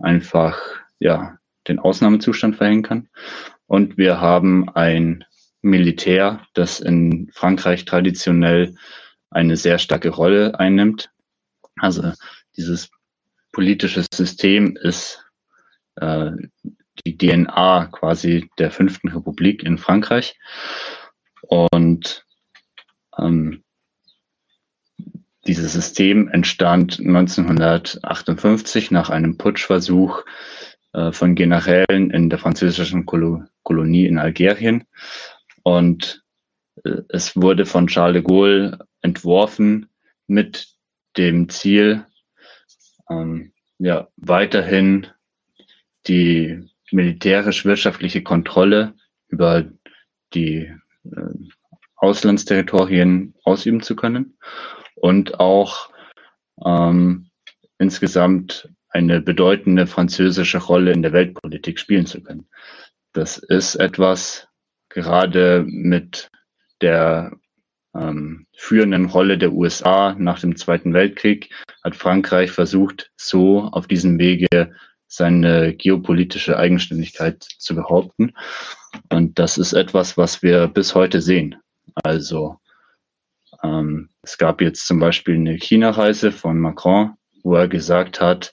einfach 0.00 0.58
ja 0.98 1.38
den 1.68 1.78
Ausnahmezustand 1.78 2.56
verhängen 2.56 2.82
kann. 2.82 3.08
Und 3.66 3.98
wir 3.98 4.20
haben 4.20 4.68
ein 4.70 5.24
Militär, 5.62 6.44
das 6.54 6.80
in 6.80 7.30
Frankreich 7.32 7.84
traditionell 7.84 8.74
eine 9.30 9.56
sehr 9.56 9.78
starke 9.78 10.08
Rolle 10.08 10.58
einnimmt. 10.58 11.10
Also 11.76 12.12
dieses 12.56 12.90
politische 13.52 14.04
System 14.12 14.76
ist 14.76 15.24
äh, 15.96 16.32
die 17.06 17.16
DNA 17.16 17.86
quasi 17.92 18.50
der 18.58 18.72
fünften 18.72 19.08
Republik 19.08 19.62
in 19.62 19.78
Frankreich. 19.78 20.36
Und 21.42 22.24
ähm, 23.18 23.62
dieses 25.46 25.72
System 25.72 26.28
entstand 26.28 26.98
1958 27.00 28.90
nach 28.90 29.10
einem 29.10 29.38
Putschversuch 29.38 30.24
äh, 30.92 31.12
von 31.12 31.34
Generälen 31.34 32.10
in 32.10 32.28
der 32.30 32.38
französischen 32.38 33.06
Kolo 33.06 33.44
Kolonie 33.62 34.06
in 34.06 34.18
Algerien. 34.18 34.84
Und 35.62 36.22
äh, 36.84 37.02
es 37.08 37.36
wurde 37.36 37.66
von 37.66 37.86
Charles 37.86 38.22
de 38.22 38.22
Gaulle 38.22 38.78
entworfen 39.02 39.88
mit 40.26 40.68
dem 41.16 41.48
Ziel, 41.48 42.04
ähm, 43.10 43.52
ja, 43.78 44.08
weiterhin 44.16 45.06
die 46.06 46.68
militärisch-wirtschaftliche 46.90 48.22
Kontrolle 48.22 48.94
über 49.28 49.64
die 50.34 50.72
Auslandsterritorien 51.96 53.34
ausüben 53.44 53.82
zu 53.82 53.96
können 53.96 54.38
und 54.94 55.40
auch 55.40 55.90
ähm, 56.64 57.30
insgesamt 57.78 58.68
eine 58.88 59.20
bedeutende 59.20 59.86
französische 59.86 60.58
Rolle 60.58 60.92
in 60.92 61.02
der 61.02 61.12
Weltpolitik 61.12 61.78
spielen 61.78 62.06
zu 62.06 62.22
können. 62.22 62.48
Das 63.12 63.38
ist 63.38 63.74
etwas, 63.76 64.48
gerade 64.88 65.64
mit 65.66 66.30
der 66.80 67.32
ähm, 67.94 68.46
führenden 68.56 69.06
Rolle 69.06 69.38
der 69.38 69.52
USA 69.52 70.14
nach 70.18 70.40
dem 70.40 70.56
Zweiten 70.56 70.94
Weltkrieg 70.94 71.50
hat 71.82 71.96
Frankreich 71.96 72.50
versucht, 72.50 73.10
so 73.16 73.62
auf 73.62 73.86
diesem 73.86 74.18
Wege 74.18 74.74
seine 75.06 75.74
geopolitische 75.74 76.58
Eigenständigkeit 76.58 77.42
zu 77.42 77.74
behaupten. 77.74 78.34
Und 79.10 79.38
das 79.38 79.58
ist 79.58 79.72
etwas, 79.72 80.16
was 80.16 80.42
wir 80.42 80.68
bis 80.68 80.94
heute 80.94 81.20
sehen. 81.20 81.56
Also 81.94 82.58
ähm, 83.62 84.08
es 84.22 84.38
gab 84.38 84.60
jetzt 84.60 84.86
zum 84.86 85.00
Beispiel 85.00 85.34
eine 85.34 85.54
China-Reise 85.54 86.32
von 86.32 86.58
Macron, 86.58 87.14
wo 87.42 87.54
er 87.54 87.68
gesagt 87.68 88.20
hat, 88.20 88.52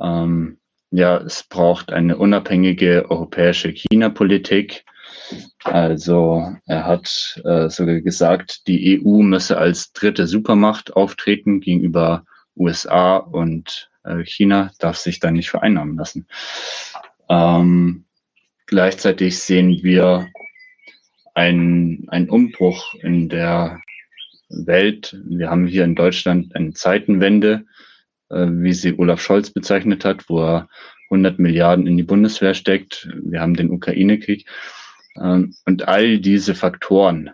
ähm, 0.00 0.58
ja, 0.90 1.18
es 1.18 1.44
braucht 1.44 1.92
eine 1.92 2.16
unabhängige 2.16 3.10
europäische 3.10 3.68
China-Politik. 3.68 4.84
Also 5.64 6.56
er 6.66 6.86
hat 6.86 7.40
äh, 7.44 7.68
sogar 7.68 8.00
gesagt, 8.00 8.66
die 8.66 9.00
EU 9.00 9.22
müsse 9.22 9.58
als 9.58 9.92
dritte 9.92 10.26
Supermacht 10.26 10.96
auftreten 10.96 11.60
gegenüber 11.60 12.24
USA 12.56 13.16
und 13.18 13.90
äh, 14.04 14.24
China, 14.24 14.72
darf 14.78 14.96
sich 14.96 15.20
da 15.20 15.30
nicht 15.30 15.50
vereinnahmen 15.50 15.96
lassen. 15.96 16.26
Ähm, 17.28 18.06
gleichzeitig 18.70 19.36
sehen 19.40 19.82
wir 19.82 20.28
einen, 21.34 22.08
einen 22.08 22.30
Umbruch 22.30 22.94
in 22.94 23.28
der 23.28 23.82
Welt. 24.48 25.20
Wir 25.24 25.50
haben 25.50 25.66
hier 25.66 25.82
in 25.82 25.96
Deutschland 25.96 26.54
eine 26.54 26.72
Zeitenwende, 26.72 27.66
äh, 28.30 28.46
wie 28.48 28.72
sie 28.72 28.96
Olaf 28.96 29.20
Scholz 29.20 29.50
bezeichnet 29.50 30.04
hat, 30.04 30.28
wo 30.28 30.40
er 30.40 30.68
100 31.10 31.40
Milliarden 31.40 31.88
in 31.88 31.96
die 31.96 32.04
Bundeswehr 32.04 32.54
steckt. 32.54 33.08
Wir 33.24 33.40
haben 33.40 33.54
den 33.54 33.70
Ukraine-Krieg. 33.70 34.46
Ähm, 35.20 35.52
und 35.66 35.88
all 35.88 36.20
diese 36.20 36.54
Faktoren, 36.54 37.30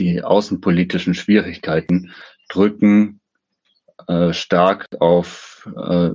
die 0.00 0.24
außenpolitischen 0.24 1.14
Schwierigkeiten, 1.14 2.12
drücken 2.48 3.20
äh, 4.08 4.32
stark 4.32 4.88
auf 4.98 5.68
äh, 5.76 6.10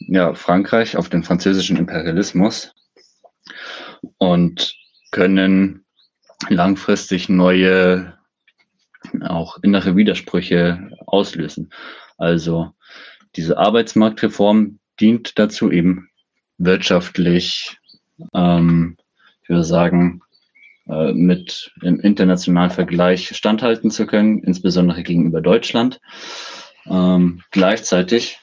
ja, 0.00 0.34
Frankreich, 0.34 0.96
auf 0.96 1.08
den 1.08 1.22
französischen 1.22 1.76
Imperialismus 1.76 2.74
und 4.18 4.76
können 5.10 5.84
langfristig 6.48 7.28
neue 7.28 8.18
auch 9.20 9.58
innere 9.62 9.96
Widersprüche 9.96 10.90
auslösen. 11.06 11.72
Also 12.18 12.72
diese 13.36 13.58
Arbeitsmarktreform 13.58 14.78
dient 15.00 15.38
dazu, 15.38 15.70
eben 15.70 16.08
wirtschaftlich, 16.58 17.78
ähm, 18.34 18.96
ich 19.42 19.48
würde 19.48 19.64
sagen, 19.64 20.22
äh, 20.88 21.12
mit 21.12 21.72
im 21.82 22.00
internationalen 22.00 22.70
Vergleich 22.70 23.34
standhalten 23.36 23.90
zu 23.90 24.06
können, 24.06 24.42
insbesondere 24.42 25.02
gegenüber 25.02 25.40
Deutschland. 25.40 26.00
Ähm, 26.86 27.42
gleichzeitig 27.50 28.40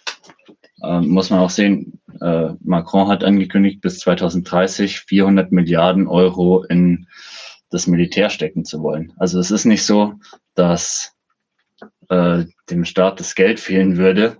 äh, 0.83 1.01
muss 1.01 1.29
man 1.29 1.39
auch 1.39 1.49
sehen, 1.49 1.99
äh, 2.21 2.49
Macron 2.61 3.07
hat 3.07 3.23
angekündigt, 3.23 3.81
bis 3.81 3.99
2030 3.99 4.99
400 5.01 5.51
Milliarden 5.51 6.07
Euro 6.07 6.63
in 6.63 7.07
das 7.69 7.87
Militär 7.87 8.29
stecken 8.29 8.65
zu 8.65 8.81
wollen. 8.81 9.13
Also 9.17 9.39
es 9.39 9.51
ist 9.51 9.65
nicht 9.65 9.83
so, 9.83 10.15
dass 10.55 11.13
äh, 12.09 12.45
dem 12.69 12.85
Staat 12.85 13.19
das 13.19 13.35
Geld 13.35 13.59
fehlen 13.59 13.97
würde, 13.97 14.37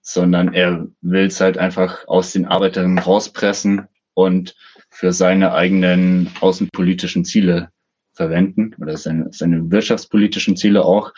sondern 0.00 0.54
er 0.54 0.86
will 1.00 1.26
es 1.26 1.40
halt 1.40 1.58
einfach 1.58 2.06
aus 2.06 2.32
den 2.32 2.46
Arbeiterinnen 2.46 2.98
rauspressen 2.98 3.88
und 4.14 4.56
für 4.90 5.12
seine 5.12 5.52
eigenen 5.52 6.30
außenpolitischen 6.40 7.24
Ziele 7.24 7.70
verwenden 8.14 8.74
oder 8.80 8.96
seine, 8.96 9.28
seine 9.32 9.70
wirtschaftspolitischen 9.70 10.56
Ziele 10.56 10.84
auch. 10.84 11.12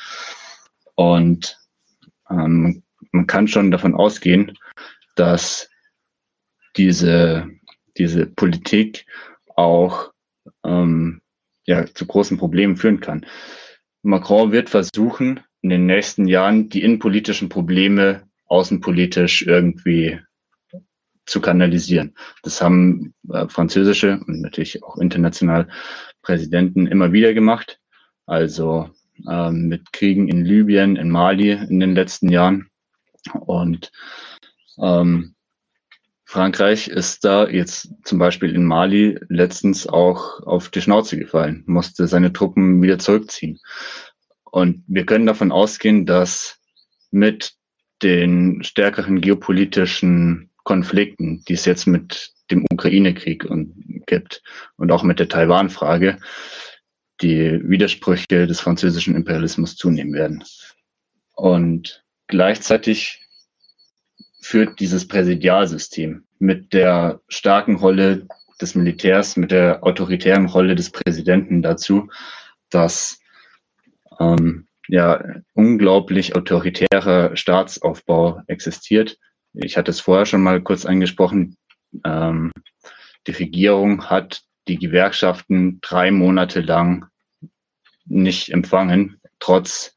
Und 0.97 1.59
ähm, 2.29 2.83
man 3.13 3.27
kann 3.27 3.49
schon 3.49 3.71
davon 3.71 3.95
ausgehen, 3.95 4.57
dass 5.17 5.69
diese, 6.77 7.49
diese 7.97 8.27
Politik 8.27 9.07
auch 9.57 10.13
ähm, 10.65 11.21
ja, 11.67 11.87
zu 11.87 12.07
großen 12.07 12.39
Problemen 12.39 12.77
führen 12.77 13.01
kann. 13.01 13.27
Macron 14.03 14.53
wird 14.53 14.71
versuchen, 14.71 15.41
in 15.63 15.71
den 15.71 15.87
nächsten 15.87 16.27
Jahren 16.27 16.69
die 16.69 16.83
innenpolitischen 16.83 17.49
Probleme 17.49 18.29
außenpolitisch 18.47 19.43
irgendwie 19.43 20.19
zu 21.27 21.41
kanalisieren. 21.41 22.15
Das 22.43 22.61
haben 22.61 23.15
äh, 23.31 23.47
französische 23.49 24.21
und 24.27 24.41
natürlich 24.41 24.83
auch 24.83 24.97
international 24.97 25.69
Präsidenten 26.23 26.87
immer 26.87 27.13
wieder 27.13 27.35
gemacht. 27.35 27.79
Also 28.27 28.91
ähm, 29.29 29.69
mit 29.69 29.93
Kriegen 29.93 30.29
in 30.29 30.45
Libyen, 30.45 30.97
in 30.97 31.11
Mali 31.11 31.53
in 31.53 31.81
den 31.81 31.95
letzten 31.95 32.31
Jahren. 32.31 32.70
Und 33.41 33.93
ähm, 34.79 35.35
Frankreich 36.25 36.87
ist 36.87 37.25
da 37.25 37.49
jetzt 37.49 37.89
zum 38.05 38.19
Beispiel 38.19 38.55
in 38.55 38.65
Mali 38.65 39.19
letztens 39.29 39.87
auch 39.89 40.41
auf 40.47 40.69
die 40.69 40.81
Schnauze 40.81 41.19
gefallen, 41.19 41.65
musste 41.67 42.07
seine 42.07 42.33
Truppen 42.33 42.81
wieder 42.83 42.99
zurückziehen. 42.99 43.59
Und 44.45 44.85
wir 44.87 45.07
können 45.07 45.27
davon 45.27 45.51
ausgehen, 45.51 46.07
dass 46.07 46.61
mit 47.11 47.55
den 48.03 48.63
stärkeren 48.63 49.21
geopolitischen 49.21 50.51
Konflikten, 50.63 51.45
die 51.49 51.55
es 51.55 51.65
jetzt 51.65 51.87
mit 51.87 52.33
dem 52.51 52.65
Ukraine-Krieg 52.71 53.49
gibt 54.07 54.43
und 54.77 54.93
auch 54.93 55.03
mit 55.03 55.19
der 55.19 55.29
Taiwan-Frage, 55.29 56.19
die 57.23 57.61
Widersprüche 57.63 58.47
des 58.47 58.61
französischen 58.61 59.15
Imperialismus 59.15 59.77
zunehmen 59.77 60.13
werden. 60.15 60.45
Und 61.35 62.05
gleichzeitig 62.31 63.27
führt 64.41 64.81
dieses 64.81 65.07
Präsidialsystem 65.07 66.25
mit 66.39 66.73
der 66.73 67.21
starken 67.29 67.77
Rolle 67.77 68.27
des 68.61 68.75
Militärs, 68.75 69.37
mit 69.37 69.51
der 69.51 69.85
autoritären 69.85 70.47
Rolle 70.47 70.75
des 70.75 70.91
Präsidenten 70.91 71.63
dazu, 71.63 72.09
dass 72.71 73.21
ähm, 74.19 74.67
ja 74.89 75.23
unglaublich 75.55 76.35
autoritärer 76.35 77.37
Staatsaufbau 77.37 78.43
existiert. 78.47 79.19
Ich 79.53 79.77
hatte 79.77 79.91
es 79.91 80.01
vorher 80.01 80.27
schon 80.27 80.43
mal 80.43 80.61
kurz 80.61 80.85
angesprochen. 80.85 81.57
Ähm, 82.05 82.53
die 83.27 83.33
Regierung 83.33 84.09
hat 84.09 84.43
die 84.69 84.79
Gewerkschaften 84.79 85.81
drei 85.81 86.11
Monate 86.11 86.61
lang 86.61 87.07
nicht 88.07 88.51
empfangen, 88.51 89.21
trotz 89.39 89.97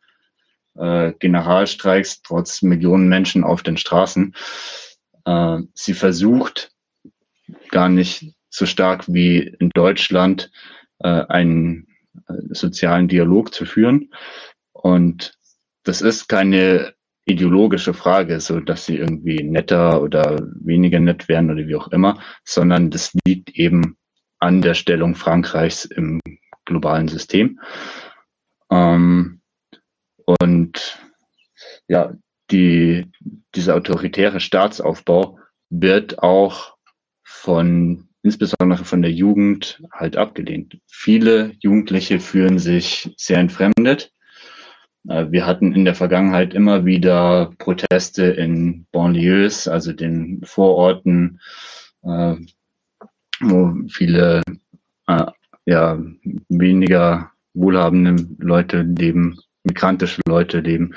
äh, 0.76 1.14
Generalstreiks, 1.20 2.22
trotz 2.22 2.62
Millionen 2.62 3.10
Menschen 3.10 3.44
auf 3.44 3.64
den 3.64 3.78
Straßen. 3.78 4.36
Äh, 5.26 5.60
sie 5.74 5.94
versucht 5.94 6.72
gar 7.70 7.90
nicht 7.90 8.36
so 8.50 8.66
stark 8.66 9.12
wie 9.12 9.40
in 9.60 9.70
Deutschland 9.74 10.52
äh, 11.00 11.08
einen 11.08 11.88
äh, 12.28 12.34
sozialen 12.50 13.08
Dialog 13.08 13.54
zu 13.54 13.66
führen. 13.66 14.14
Und 14.72 15.38
das 15.84 16.02
ist 16.02 16.28
keine 16.28 16.94
ideologische 17.26 17.94
Frage, 17.94 18.40
so 18.40 18.60
dass 18.60 18.86
sie 18.86 18.98
irgendwie 18.98 19.44
netter 19.44 20.02
oder 20.02 20.42
weniger 20.56 21.00
nett 21.00 21.30
werden 21.30 21.50
oder 21.50 21.68
wie 21.68 21.76
auch 21.76 21.88
immer, 21.90 22.20
sondern 22.44 22.90
das 22.90 23.14
liegt 23.26 23.52
eben 23.52 23.98
an 24.40 24.62
der 24.62 24.74
Stellung 24.74 25.16
Frankreichs 25.16 25.86
im 25.86 26.20
globalen 26.66 27.08
System. 27.08 27.60
Ähm, 28.70 29.42
und 30.26 31.00
ja, 31.88 32.14
die, 32.52 33.12
dieser 33.56 33.76
autoritäre 33.76 34.40
Staatsaufbau 34.40 35.40
wird 35.70 36.20
auch 36.20 36.76
von 37.24 38.08
insbesondere 38.22 38.86
von 38.86 39.02
der 39.02 39.12
Jugend 39.12 39.82
halt 39.92 40.16
abgelehnt. 40.16 40.80
Viele 40.88 41.54
Jugendliche 41.60 42.20
fühlen 42.20 42.58
sich 42.58 43.14
sehr 43.18 43.40
entfremdet. 43.40 44.14
Äh, 45.08 45.28
wir 45.30 45.46
hatten 45.46 45.74
in 45.74 45.86
der 45.86 45.96
Vergangenheit 45.96 46.54
immer 46.54 46.86
wieder 46.86 47.52
Proteste 47.58 48.24
in 48.26 48.86
Banlieues, 48.92 49.68
also 49.68 49.92
den 49.92 50.42
Vororten, 50.46 51.42
äh, 52.04 52.36
wo 53.42 53.74
viele 53.90 54.42
äh, 55.08 55.26
ja, 55.66 56.00
weniger 56.50 57.32
wohlhabende 57.54 58.26
Leute 58.40 58.82
leben, 58.82 59.40
migrantische 59.64 60.22
Leute 60.28 60.60
leben, 60.60 60.96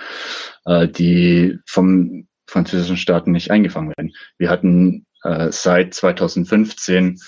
äh, 0.65 0.89
die 0.89 1.59
vom 1.67 2.27
französischen 2.47 2.97
Staaten 2.97 3.33
nicht 3.33 3.51
eingefangen 3.51 3.93
werden. 3.97 4.15
Wir 4.39 4.51
hatten 4.51 5.07
äh, 5.23 5.51
seit 5.51 5.95
2015 5.95 7.19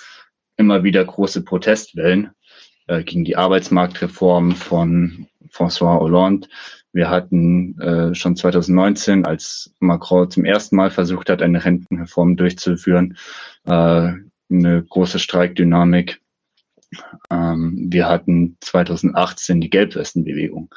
immer 0.56 0.84
wieder 0.84 1.04
große 1.04 1.44
Protestwellen 1.44 2.30
äh, 2.86 3.02
gegen 3.02 3.24
die 3.24 3.36
Arbeitsmarktreform 3.36 4.52
von 4.52 5.26
François 5.50 6.00
Hollande. 6.00 6.48
Wir 6.92 7.10
hatten 7.10 7.78
äh, 7.80 8.14
schon 8.14 8.36
2019, 8.36 9.24
als 9.24 9.74
Macron 9.78 10.30
zum 10.30 10.44
ersten 10.44 10.76
Mal 10.76 10.90
versucht 10.90 11.30
hat, 11.30 11.42
eine 11.42 11.64
Rentenreform 11.64 12.36
durchzuführen, 12.36 13.16
äh, 13.66 14.12
eine 14.50 14.84
große 14.88 15.18
Streikdynamik. 15.18 16.20
Ähm, 17.30 17.88
wir 17.90 18.08
hatten 18.08 18.56
2018 18.60 19.60
die 19.60 19.70
Gelbwestenbewegung. 19.70 20.70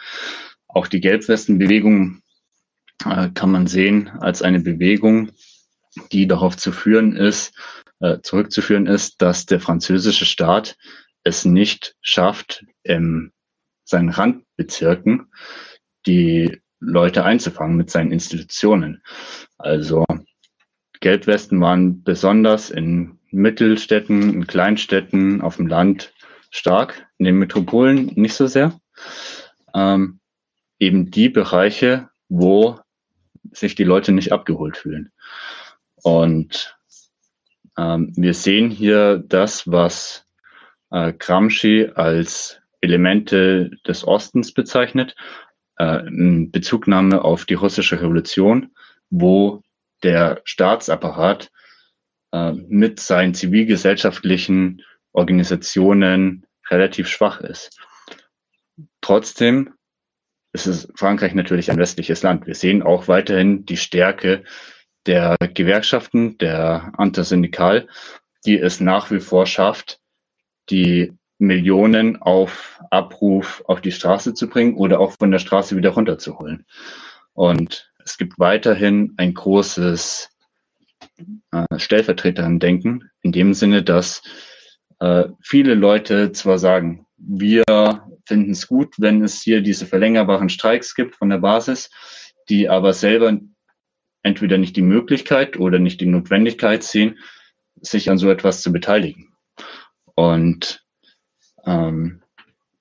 Auch 0.74 0.88
die 0.88 1.02
Gelbwestenbewegung 1.02 2.22
äh, 3.06 3.30
kann 3.30 3.52
man 3.52 3.68
sehen 3.68 4.10
als 4.20 4.42
eine 4.42 4.60
Bewegung, 4.60 5.32
die 6.12 6.28
darauf 6.28 6.58
zu 6.58 6.72
führen 6.72 7.16
ist, 7.16 7.54
äh, 8.00 8.20
zurückzuführen 8.22 8.88
ist, 8.88 9.22
dass 9.22 9.46
der 9.46 9.60
französische 9.60 10.26
Staat 10.26 10.78
es 11.24 11.46
nicht 11.46 11.96
schafft, 12.02 12.66
in 12.84 13.32
seinen 13.84 14.10
Randbezirken 14.10 15.32
die 16.06 16.62
Leute 16.80 17.24
einzufangen 17.24 17.78
mit 17.78 17.92
seinen 17.92 18.12
Institutionen. 18.12 19.04
Also 19.58 20.06
Geldwesten 21.00 21.62
waren 21.62 22.04
besonders 22.04 22.70
in 22.70 23.20
Mittelstädten, 23.30 24.34
in 24.34 24.48
Kleinstädten, 24.48 25.42
auf 25.42 25.58
dem 25.58 25.68
Land 25.68 26.14
stark, 26.50 27.08
in 27.18 27.26
den 27.26 27.36
Metropolen 27.36 28.08
nicht 28.16 28.34
so 28.34 28.48
sehr. 28.48 28.80
Ähm, 29.74 30.21
eben 30.82 31.12
die 31.12 31.30
Bereiche, 31.30 32.10
wo 32.28 32.80
sich 33.52 33.76
die 33.76 33.84
Leute 33.84 34.12
nicht 34.12 34.34
abgeholt 34.34 34.78
fühlen. 34.78 35.12
Und 36.04 36.76
ähm, 37.78 38.12
wir 38.18 38.34
sehen 38.34 38.72
hier 38.72 39.24
das, 39.26 39.72
was 39.72 40.26
äh, 40.90 41.14
Gramsci 41.14 41.92
als 41.94 42.60
Elemente 42.82 43.72
des 43.88 44.06
Ostens 44.08 44.54
bezeichnet, 44.54 45.16
äh, 45.78 46.08
in 46.08 46.52
Bezugnahme 46.52 47.24
auf 47.24 47.46
die 47.46 47.54
russische 47.54 48.02
Revolution, 48.02 48.72
wo 49.12 49.62
der 50.02 50.42
Staatsapparat 50.46 51.52
äh, 52.32 52.54
mit 52.54 53.00
seinen 53.00 53.36
zivilgesellschaftlichen 53.36 54.82
Organisationen 55.12 56.48
relativ 56.72 57.08
schwach 57.08 57.40
ist. 57.42 57.80
Trotzdem 59.02 59.76
ist 60.54 60.68
es 60.68 60.88
Frankreich 60.96 61.34
natürlich 61.34 61.72
ein 61.72 61.78
westliches 61.78 62.24
Land. 62.24 62.48
Wir 62.48 62.56
sehen 62.56 62.84
auch 62.84 63.08
weiterhin 63.08 63.66
die 63.66 63.78
Stärke 63.78 64.44
der 65.06 65.38
Gewerkschaften, 65.54 66.38
der 66.38 66.92
Antisyndikal, 66.98 67.88
die 68.46 68.60
es 68.60 68.80
nach 68.80 69.12
wie 69.12 69.20
vor 69.20 69.46
schafft, 69.46 70.00
die 70.70 71.14
Millionen 71.38 72.22
auf 72.22 72.80
Abruf 72.92 73.64
auf 73.66 73.82
die 73.82 73.92
Straße 73.92 74.34
zu 74.34 74.48
bringen 74.48 74.76
oder 74.76 75.00
auch 75.00 75.14
von 75.20 75.32
der 75.32 75.40
Straße 75.40 75.76
wieder 75.76 75.92
runterzuholen. 75.92 76.66
Und 77.34 77.92
es 78.04 78.18
gibt 78.18 78.38
weiterhin 78.38 79.14
ein 79.18 79.34
großes 79.34 80.30
äh, 81.52 81.66
Stellvertreterin-Denken, 81.78 83.10
in 83.22 83.32
dem 83.32 83.54
Sinne, 83.54 83.84
dass 83.84 84.22
äh, 85.00 85.26
viele 85.42 85.74
Leute 85.74 86.32
zwar 86.32 86.60
sagen, 86.60 87.08
wir 87.18 87.64
finden 88.26 88.52
es 88.52 88.68
gut, 88.68 88.96
wenn 88.98 89.24
es 89.24 89.42
hier 89.42 89.62
diese 89.62 89.86
verlängerbaren 89.86 90.50
Streiks 90.50 90.96
gibt 90.96 91.16
von 91.16 91.30
der 91.30 91.40
Basis, 91.40 91.90
die 92.50 92.70
aber 92.70 92.94
selber 92.94 93.38
entweder 94.24 94.58
nicht 94.58 94.76
die 94.76 94.82
Möglichkeit 94.82 95.58
oder 95.58 95.80
nicht 95.80 96.02
die 96.02 96.06
Notwendigkeit 96.06 96.84
sehen, 96.84 97.18
sich 97.82 98.10
an 98.10 98.18
so 98.18 98.30
etwas 98.30 98.62
zu 98.62 98.72
beteiligen. 98.72 99.34
Und 100.16 100.84
ähm, 101.66 102.22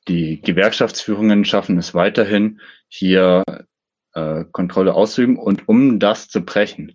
die 0.09 0.41
Gewerkschaftsführungen 0.41 1.45
schaffen 1.45 1.79
es 1.79 1.95
weiterhin, 1.95 2.61
hier 2.89 3.45
äh, 4.15 4.45
Kontrolle 4.53 4.95
auszuüben. 4.95 5.37
Und 5.37 5.69
um 5.69 5.99
das 5.99 6.29
zu 6.29 6.45
brechen, 6.45 6.95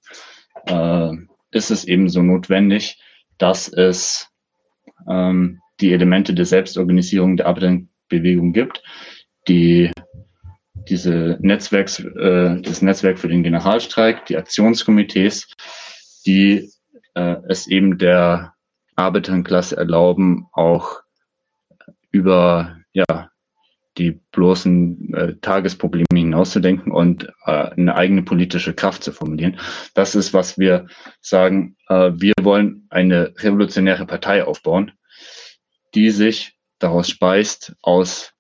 äh, 0.66 1.12
ist 1.52 1.72
es 1.72 1.86
eben 1.86 2.10
so 2.10 2.22
notwendig, 2.22 3.02
dass 3.38 3.68
es 3.72 4.28
ähm, 5.10 5.62
die 5.80 5.94
Elemente 5.94 6.34
der 6.34 6.46
Selbstorganisierung 6.46 7.38
der 7.38 7.48
Arbeiterbewegung 8.06 8.54
gibt, 8.54 8.84
die 9.48 9.92
diese 10.88 11.38
Netzwerks, 11.42 12.00
äh, 12.00 12.62
das 12.62 12.82
Netzwerk 12.82 13.18
für 13.18 13.28
den 13.28 13.44
Generalstreik, 13.44 14.26
die 14.26 14.38
Aktionskomitees, 14.38 15.48
die 16.26 16.70
äh, 17.16 17.36
es 17.48 17.68
eben 17.68 17.98
der 17.98 18.54
Arbeiterklasse 18.96 19.78
erlauben, 19.78 20.48
auch 20.54 21.02
über 22.12 22.78
ja, 22.94 23.30
die 23.98 24.20
bloßen 24.32 25.14
äh, 25.14 25.36
Tagesprobleme 25.42 26.06
hinauszudenken 26.14 26.92
und 26.92 27.30
äh, 27.46 27.52
eine 27.52 27.96
eigene 27.96 28.24
politische 28.24 28.74
Kraft 28.74 29.04
zu 29.04 29.12
formulieren. 29.12 29.60
Das 29.94 30.16
ist, 30.16 30.34
was 30.34 30.58
wir 30.58 30.88
sagen, 31.22 31.78
äh, 31.88 32.12
wir 32.14 32.34
wollen 32.42 32.88
eine 32.90 33.34
revolutionäre 33.38 34.06
Partei 34.06 34.44
aufbauen, 34.44 34.92
die 35.94 36.12
sich 36.12 36.56
daraus 36.80 37.10
speist 37.10 37.76
aus 37.82 38.34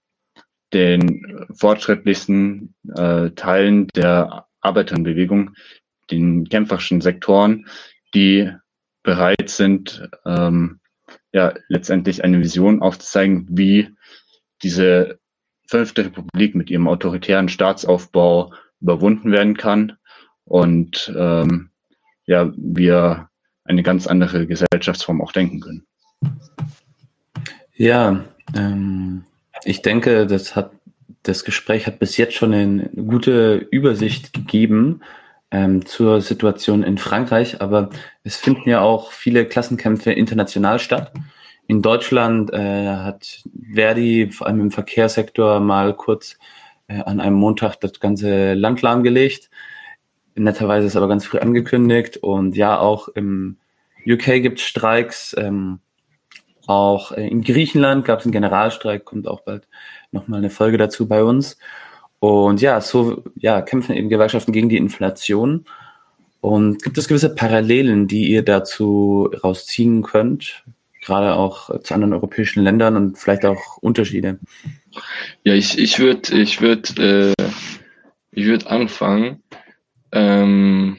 den 0.73 1.47
fortschrittlichsten 1.53 2.75
äh, 2.95 3.31
Teilen 3.31 3.87
der 3.95 4.47
Arbeiterbewegung, 4.61 5.51
den 6.11 6.47
kämpferischen 6.49 7.01
Sektoren, 7.01 7.67
die 8.13 8.51
bereit 9.03 9.49
sind, 9.49 10.09
ähm, 10.25 10.79
ja 11.31 11.53
letztendlich 11.67 12.23
eine 12.23 12.39
Vision 12.39 12.81
aufzuzeigen, 12.81 13.47
wie 13.49 13.89
diese 14.63 15.19
fünfte 15.67 16.05
Republik 16.05 16.55
mit 16.55 16.69
ihrem 16.69 16.87
autoritären 16.87 17.49
Staatsaufbau 17.49 18.53
überwunden 18.81 19.31
werden 19.31 19.57
kann 19.57 19.97
und 20.45 21.13
ähm, 21.17 21.71
ja, 22.25 22.51
wir 22.55 23.29
eine 23.63 23.83
ganz 23.83 24.07
andere 24.07 24.47
Gesellschaftsform 24.47 25.21
auch 25.21 25.31
denken 25.31 25.59
können. 25.59 25.87
Ja, 27.76 28.23
ähm, 28.56 29.26
ich 29.64 29.81
denke, 29.81 30.26
das 30.27 30.56
hat 30.56 30.72
das 31.23 31.43
Gespräch 31.43 31.88
hat 31.88 31.99
bis 31.99 32.18
jetzt 32.18 32.35
schon 32.35 32.53
eine 32.53 32.89
gute 32.89 33.56
Übersicht 33.72 34.34
gegeben 34.34 35.02
ähm, 35.52 35.85
zur 35.85 36.22
Situation 36.22 36.84
in 36.84 36.97
Frankreich, 36.97 37.61
aber 37.61 37.89
es 38.23 38.38
finden 38.38 38.69
ja 38.69 38.81
auch 38.81 39.11
viele 39.11 39.45
Klassenkämpfe 39.45 40.11
international 40.11 40.80
statt. 40.80 41.11
In 41.68 41.81
Deutschland 41.81 42.53
äh, 42.53 42.88
hat 42.88 43.43
Verdi 43.73 44.30
vor 44.31 44.47
allem 44.47 44.61
im 44.61 44.72
Verkehrssektor 44.72 45.60
mal 45.60 45.95
kurz 45.95 46.38
äh, 46.88 47.02
an 47.02 47.19
einem 47.19 47.38
Montag 47.38 47.77
das 47.77 47.99
ganze 47.99 48.53
Land 48.53 48.84
lahmgelegt. 48.84 49.49
Netterweise 50.35 50.88
ist 50.88 50.95
aber 50.95 51.07
ganz 51.07 51.26
früh 51.26 51.39
angekündigt 51.39 52.18
und 52.18 52.56
ja, 52.56 52.77
auch 52.77 53.07
im 53.10 53.57
UK 54.07 54.43
gibt 54.43 54.60
es 54.60 54.65
Streiks. 54.65 55.35
Ähm, 55.38 55.80
auch 56.67 57.11
äh, 57.11 57.27
in 57.27 57.43
Griechenland 57.43 58.05
gab 58.05 58.19
es 58.19 58.25
einen 58.25 58.31
Generalstreik, 58.31 59.05
kommt 59.05 59.27
auch 59.27 59.41
bald 59.41 59.67
nochmal 60.11 60.39
eine 60.39 60.49
Folge 60.49 60.77
dazu 60.77 61.07
bei 61.07 61.23
uns. 61.23 61.57
Und 62.19 62.61
ja, 62.61 62.81
so 62.81 63.23
ja, 63.35 63.61
kämpfen 63.61 63.95
eben 63.95 64.09
Gewerkschaften 64.09 64.51
gegen 64.51 64.69
die 64.69 64.77
Inflation. 64.77 65.65
Und 66.41 66.83
gibt 66.83 66.97
es 66.97 67.07
gewisse 67.07 67.33
Parallelen, 67.33 68.07
die 68.07 68.29
ihr 68.29 68.43
dazu 68.43 69.29
rausziehen 69.43 70.03
könnt, 70.03 70.63
gerade 71.01 71.35
auch 71.35 71.81
zu 71.81 71.93
anderen 71.93 72.13
europäischen 72.13 72.63
Ländern 72.63 72.95
und 72.95 73.17
vielleicht 73.17 73.45
auch 73.45 73.77
Unterschiede? 73.77 74.39
Ja, 75.43 75.53
ich, 75.53 75.77
ich 75.77 75.99
würde 75.99 76.39
ich 76.39 76.61
würd, 76.61 76.97
äh, 76.99 77.33
würd 78.31 78.67
anfangen. 78.67 79.43
Ähm, 80.11 80.97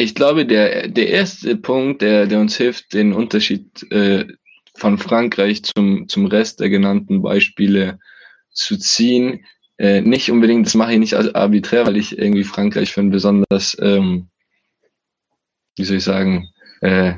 ich 0.00 0.14
glaube, 0.14 0.46
der, 0.46 0.88
der 0.88 1.08
erste 1.08 1.56
Punkt, 1.56 2.02
der, 2.02 2.26
der 2.26 2.40
uns 2.40 2.56
hilft, 2.56 2.92
den 2.92 3.12
Unterschied 3.12 3.90
äh, 3.92 4.26
von 4.76 4.98
Frankreich 4.98 5.62
zum, 5.62 6.08
zum 6.08 6.26
Rest 6.26 6.60
der 6.60 6.70
genannten 6.70 7.22
Beispiele 7.22 7.98
zu 8.52 8.76
ziehen, 8.78 9.44
äh, 9.78 10.00
nicht 10.00 10.30
unbedingt, 10.30 10.66
das 10.66 10.74
mache 10.74 10.92
ich 10.92 10.98
nicht 10.98 11.14
arbiträr, 11.14 11.86
weil 11.86 11.96
ich 11.96 12.18
irgendwie 12.18 12.44
Frankreich 12.44 12.92
für 12.92 13.00
ein 13.00 13.10
besonders, 13.10 13.76
ähm, 13.80 14.28
wie 15.76 15.84
soll 15.84 15.96
ich 15.96 16.04
sagen, 16.04 16.50
äh, 16.82 17.14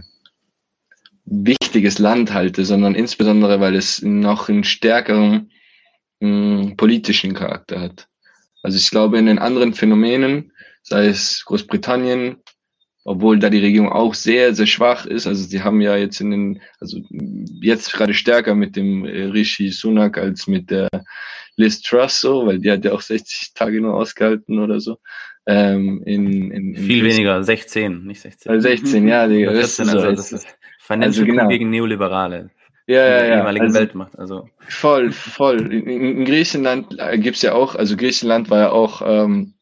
wichtiges 1.25 1.99
Land 1.99 2.33
halte, 2.33 2.65
sondern 2.65 2.95
insbesondere, 2.95 3.61
weil 3.61 3.75
es 3.75 4.03
noch 4.03 4.49
einen 4.49 4.65
stärkeren 4.65 5.51
mh, 6.21 6.63
hm, 6.63 6.77
politischen 6.77 7.35
Charakter 7.35 7.81
hat. 7.81 8.09
Also 8.63 8.77
ich 8.77 8.91
glaube, 8.91 9.19
in 9.19 9.27
den 9.27 9.39
anderen 9.39 9.75
Phänomenen, 9.75 10.53
sei 10.83 11.07
es 11.07 11.45
Großbritannien, 11.45 12.37
obwohl 13.05 13.39
da 13.39 13.51
die 13.51 13.61
Regierung 13.61 13.91
auch 13.91 14.15
sehr, 14.15 14.55
sehr 14.55 14.67
schwach 14.67 15.07
ist. 15.07 15.27
Also 15.27 15.45
sie 15.45 15.63
haben 15.63 15.81
ja 15.81 15.97
jetzt 15.97 16.21
in 16.21 16.31
den, 16.31 16.61
also 16.81 16.99
jetzt 17.61 17.93
gerade 17.93 18.15
stärker 18.15 18.55
mit 18.55 18.77
dem 18.77 19.05
äh, 19.05 19.25
Rishi 19.25 19.71
Sunak 19.71 20.19
als 20.19 20.47
mit 20.47 20.71
der 20.71 20.89
Liz 21.57 21.83
Truss 21.83 22.21
so, 22.21 22.47
weil 22.47 22.59
die 22.59 22.71
hat 22.71 22.85
ja 22.85 22.93
auch 22.93 23.01
60 23.01 23.53
Tage 23.55 23.81
nur 23.81 23.95
ausgehalten 23.95 24.59
oder 24.59 24.81
so. 24.81 24.99
Ähm, 25.45 26.03
in, 26.07 26.51
in, 26.53 26.75
in 26.75 26.77
Viel 26.77 27.05
weniger, 27.05 27.43
16, 27.43 28.05
nicht 28.05 28.21
16. 28.21 28.53
Also 28.53 28.69
16, 28.69 29.09
ja, 29.09 29.27
die 29.27 29.45
14, 29.49 29.89
also 29.89 30.13
das 30.13 30.31
ist 30.31 30.47
Financial 30.79 31.25
also 31.25 31.27
genau. 31.27 31.49
gegen 31.49 31.71
Neoliberale. 31.71 32.51
Ja, 32.87 33.07
ja, 33.07 33.25
ja. 33.25 33.37
ehemaligen 33.39 33.67
also, 33.67 33.79
Weltmacht, 33.79 34.19
also. 34.19 34.49
Voll, 34.61 35.13
voll. 35.13 35.73
In, 35.73 35.87
in 35.87 36.25
Griechenland 36.25 36.97
äh, 36.99 37.19
gibt's 37.19 37.43
ja 37.43 37.55
auch, 37.55 37.75
also 37.75 37.97
Griechenland 37.97 38.51
war 38.51 38.59
ja 38.59 38.71
auch 38.71 39.03
ähm, 39.05 39.55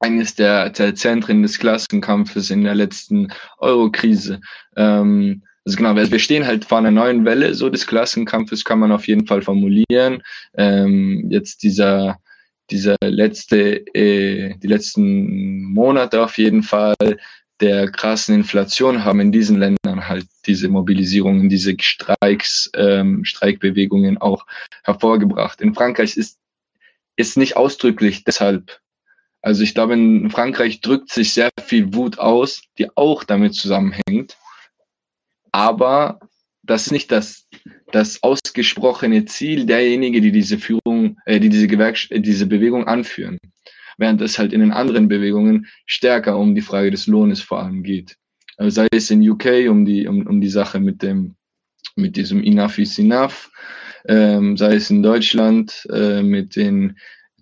eines 0.00 0.34
der, 0.34 0.70
der 0.70 0.94
Zentren 0.94 1.42
des 1.42 1.58
Klassenkampfes 1.58 2.50
in 2.50 2.64
der 2.64 2.74
letzten 2.74 3.32
Euro-Krise. 3.58 4.40
Ähm, 4.76 5.42
also 5.64 5.76
genau, 5.76 5.96
wir 5.96 6.18
stehen 6.18 6.46
halt 6.46 6.64
vor 6.64 6.78
einer 6.78 6.92
neuen 6.92 7.24
Welle 7.24 7.54
so 7.54 7.68
des 7.68 7.86
Klassenkampfes, 7.86 8.64
kann 8.64 8.78
man 8.78 8.92
auf 8.92 9.08
jeden 9.08 9.26
Fall 9.26 9.42
formulieren. 9.42 10.22
Ähm, 10.56 11.26
jetzt 11.28 11.62
dieser, 11.64 12.18
dieser 12.70 12.96
letzte, 13.02 13.84
äh, 13.94 14.56
die 14.58 14.68
letzten 14.68 15.62
Monate 15.62 16.22
auf 16.22 16.38
jeden 16.38 16.62
Fall 16.62 16.94
der 17.60 17.90
krassen 17.90 18.34
Inflation 18.34 19.02
haben 19.02 19.18
in 19.18 19.32
diesen 19.32 19.58
Ländern 19.58 20.06
halt 20.06 20.26
diese 20.46 20.68
Mobilisierungen, 20.68 21.48
diese 21.48 21.74
Streiks, 21.80 22.70
ähm, 22.74 23.24
Streikbewegungen 23.24 24.18
auch 24.18 24.46
hervorgebracht. 24.84 25.60
In 25.60 25.74
Frankreich 25.74 26.16
ist 26.16 26.38
ist 27.16 27.36
nicht 27.36 27.56
ausdrücklich 27.56 28.24
deshalb 28.24 28.78
also 29.46 29.62
ich 29.62 29.74
glaube, 29.74 29.94
in 29.94 30.28
Frankreich 30.28 30.80
drückt 30.80 31.12
sich 31.12 31.32
sehr 31.32 31.50
viel 31.62 31.94
Wut 31.94 32.18
aus, 32.18 32.62
die 32.78 32.88
auch 32.96 33.22
damit 33.22 33.54
zusammenhängt. 33.54 34.36
Aber 35.52 36.18
das 36.64 36.86
ist 36.86 36.90
nicht 36.90 37.12
das, 37.12 37.46
das 37.92 38.24
ausgesprochene 38.24 39.24
Ziel 39.26 39.64
derjenigen, 39.64 40.20
die 40.20 40.32
diese 40.32 40.58
Führung, 40.58 41.18
äh, 41.26 41.38
die 41.38 41.48
diese, 41.48 41.68
Gewerks 41.68 42.10
äh, 42.10 42.18
diese 42.18 42.46
Bewegung 42.46 42.88
anführen. 42.88 43.38
Während 43.98 44.20
es 44.20 44.36
halt 44.36 44.52
in 44.52 44.58
den 44.58 44.72
anderen 44.72 45.06
Bewegungen 45.06 45.68
stärker 45.86 46.36
um 46.38 46.56
die 46.56 46.60
Frage 46.60 46.90
des 46.90 47.06
Lohnes 47.06 47.40
vor 47.40 47.62
allem 47.62 47.84
geht. 47.84 48.16
Also 48.56 48.70
sei 48.70 48.88
es 48.90 49.12
in 49.12 49.30
UK 49.30 49.68
um 49.70 49.84
die, 49.84 50.08
um, 50.08 50.26
um 50.26 50.40
die 50.40 50.50
Sache 50.50 50.80
mit 50.80 51.04
dem, 51.04 51.36
mit 51.94 52.16
diesem 52.16 52.42
Enough 52.42 52.78
is 52.78 52.98
Enough, 52.98 53.48
ähm, 54.08 54.56
sei 54.56 54.74
es 54.74 54.90
in 54.90 55.04
Deutschland 55.04 55.86
äh, 55.92 56.24
mit 56.24 56.56
den 56.56 56.96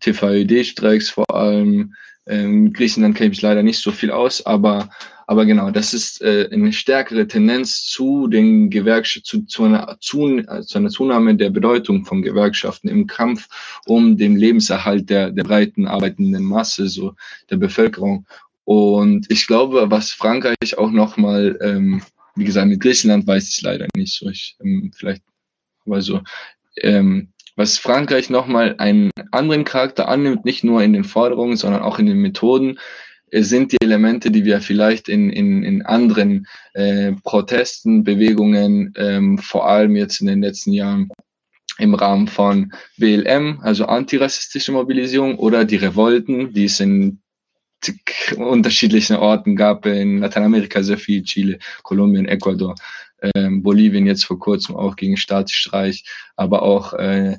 TVED-Streiks 0.04 1.10
vor 1.10 1.34
allem. 1.34 1.94
Ähm, 2.26 2.72
Griechenland 2.72 3.16
kenne 3.16 3.32
ich 3.32 3.42
leider 3.42 3.62
nicht 3.62 3.80
so 3.80 3.92
viel 3.92 4.10
aus, 4.10 4.44
aber, 4.46 4.88
aber 5.26 5.44
genau, 5.44 5.70
das 5.70 5.92
ist 5.92 6.22
äh, 6.22 6.48
eine 6.50 6.72
stärkere 6.72 7.26
Tendenz 7.26 7.84
zu 7.84 8.28
den 8.28 8.70
Gewerkschaften, 8.70 9.26
zu, 9.26 9.42
zu, 9.42 9.64
einer, 9.64 9.98
zu, 10.00 10.42
zu 10.62 10.78
einer 10.78 10.88
Zunahme 10.88 11.34
der 11.34 11.50
Bedeutung 11.50 12.04
von 12.06 12.22
Gewerkschaften 12.22 12.88
im 12.88 13.06
Kampf 13.06 13.48
um 13.86 14.16
den 14.16 14.36
Lebenserhalt 14.36 15.10
der, 15.10 15.30
der 15.30 15.44
breiten 15.44 15.86
arbeitenden 15.86 16.44
Masse, 16.44 16.88
so 16.88 17.14
der 17.50 17.56
Bevölkerung. 17.56 18.26
Und 18.64 19.30
ich 19.30 19.46
glaube, 19.46 19.90
was 19.90 20.10
Frankreich 20.10 20.78
auch 20.78 20.90
nochmal, 20.90 21.58
ähm, 21.60 22.02
wie 22.36 22.44
gesagt, 22.44 22.68
mit 22.68 22.80
Griechenland 22.80 23.26
weiß 23.26 23.50
ich 23.50 23.60
leider 23.60 23.86
nicht 23.94 24.14
so. 24.14 24.30
Ich, 24.30 24.56
ähm, 24.64 24.90
vielleicht, 24.96 25.22
aber 25.84 26.00
so, 26.00 26.22
ähm, 26.76 27.33
was 27.56 27.78
Frankreich 27.78 28.30
nochmal 28.30 28.74
einen 28.78 29.10
anderen 29.30 29.64
Charakter 29.64 30.08
annimmt, 30.08 30.44
nicht 30.44 30.64
nur 30.64 30.82
in 30.82 30.92
den 30.92 31.04
Forderungen, 31.04 31.56
sondern 31.56 31.82
auch 31.82 31.98
in 31.98 32.06
den 32.06 32.18
Methoden, 32.18 32.78
äh, 33.30 33.42
sind 33.42 33.72
die 33.72 33.78
Elemente, 33.82 34.30
die 34.30 34.44
wir 34.44 34.60
vielleicht 34.60 35.08
in, 35.08 35.30
in, 35.30 35.62
in 35.62 35.82
anderen 35.82 36.46
äh, 36.74 37.12
Protesten, 37.22 38.04
Bewegungen, 38.04 38.92
ähm, 38.96 39.38
vor 39.38 39.68
allem 39.68 39.96
jetzt 39.96 40.20
in 40.20 40.26
den 40.26 40.42
letzten 40.42 40.72
Jahren 40.72 41.10
im 41.78 41.94
Rahmen 41.94 42.28
von 42.28 42.72
BLM, 42.98 43.60
also 43.62 43.86
antirassistische 43.86 44.72
Mobilisierung 44.72 45.38
oder 45.38 45.64
die 45.64 45.76
Revolten, 45.76 46.52
die 46.52 46.66
es 46.66 46.78
in 46.78 47.20
unterschiedlichen 48.36 49.16
Orten 49.16 49.56
gab, 49.56 49.84
in 49.84 50.18
Lateinamerika 50.18 50.82
sehr 50.82 50.96
viel, 50.96 51.22
Chile, 51.22 51.58
Kolumbien, 51.82 52.26
Ecuador, 52.26 52.74
ähm, 53.34 53.62
Bolivien 53.62 54.06
jetzt 54.06 54.24
vor 54.24 54.38
kurzem 54.38 54.76
auch 54.76 54.96
gegen 54.96 55.16
Staatsstreich, 55.16 56.04
aber 56.36 56.62
auch 56.62 56.92
äh, 56.94 57.38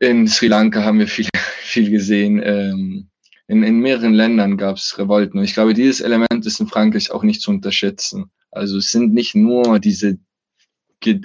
in 0.00 0.26
Sri 0.26 0.48
Lanka 0.48 0.82
haben 0.82 0.98
wir 0.98 1.08
viel, 1.08 1.28
viel 1.60 1.90
gesehen. 1.90 2.40
Ähm, 2.42 3.10
in, 3.46 3.62
in 3.62 3.80
mehreren 3.80 4.14
Ländern 4.14 4.56
gab 4.56 4.76
es 4.76 4.98
Revolten. 4.98 5.38
Und 5.38 5.44
ich 5.44 5.54
glaube, 5.54 5.74
dieses 5.74 6.00
Element 6.00 6.46
ist 6.46 6.60
in 6.60 6.68
Frankreich 6.68 7.10
auch 7.10 7.22
nicht 7.22 7.40
zu 7.42 7.50
unterschätzen. 7.50 8.30
Also 8.50 8.78
es 8.78 8.90
sind 8.90 9.12
nicht 9.12 9.34
nur 9.34 9.78
diese 9.78 10.18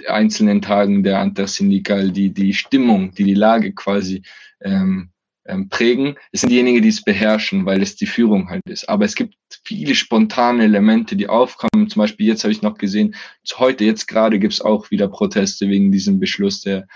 einzelnen 0.08 0.62
Tagen 0.62 1.02
der 1.02 1.20
Antersindikal, 1.20 2.10
die 2.10 2.32
die 2.32 2.54
Stimmung, 2.54 3.12
die 3.14 3.24
die 3.24 3.34
Lage 3.34 3.72
quasi 3.72 4.22
ähm, 4.60 5.10
ähm, 5.48 5.68
prägen. 5.68 6.16
Es 6.32 6.40
sind 6.40 6.50
diejenigen, 6.50 6.82
die 6.82 6.88
es 6.88 7.02
beherrschen, 7.02 7.66
weil 7.66 7.82
es 7.82 7.96
die 7.96 8.06
Führung 8.06 8.48
halt 8.50 8.62
ist. 8.68 8.88
Aber 8.88 9.04
es 9.04 9.14
gibt 9.14 9.34
viele 9.64 9.94
spontane 9.94 10.64
Elemente, 10.64 11.16
die 11.16 11.28
aufkommen. 11.28 11.88
Zum 11.88 12.00
Beispiel 12.00 12.26
jetzt 12.26 12.44
habe 12.44 12.52
ich 12.52 12.62
noch 12.62 12.78
gesehen, 12.78 13.14
heute, 13.56 13.84
jetzt 13.84 14.06
gerade 14.06 14.38
gibt 14.38 14.54
es 14.54 14.60
auch 14.60 14.90
wieder 14.90 15.08
Proteste 15.08 15.68
wegen 15.68 15.92
diesem 15.92 16.20
Beschluss 16.20 16.62
der, 16.62 16.86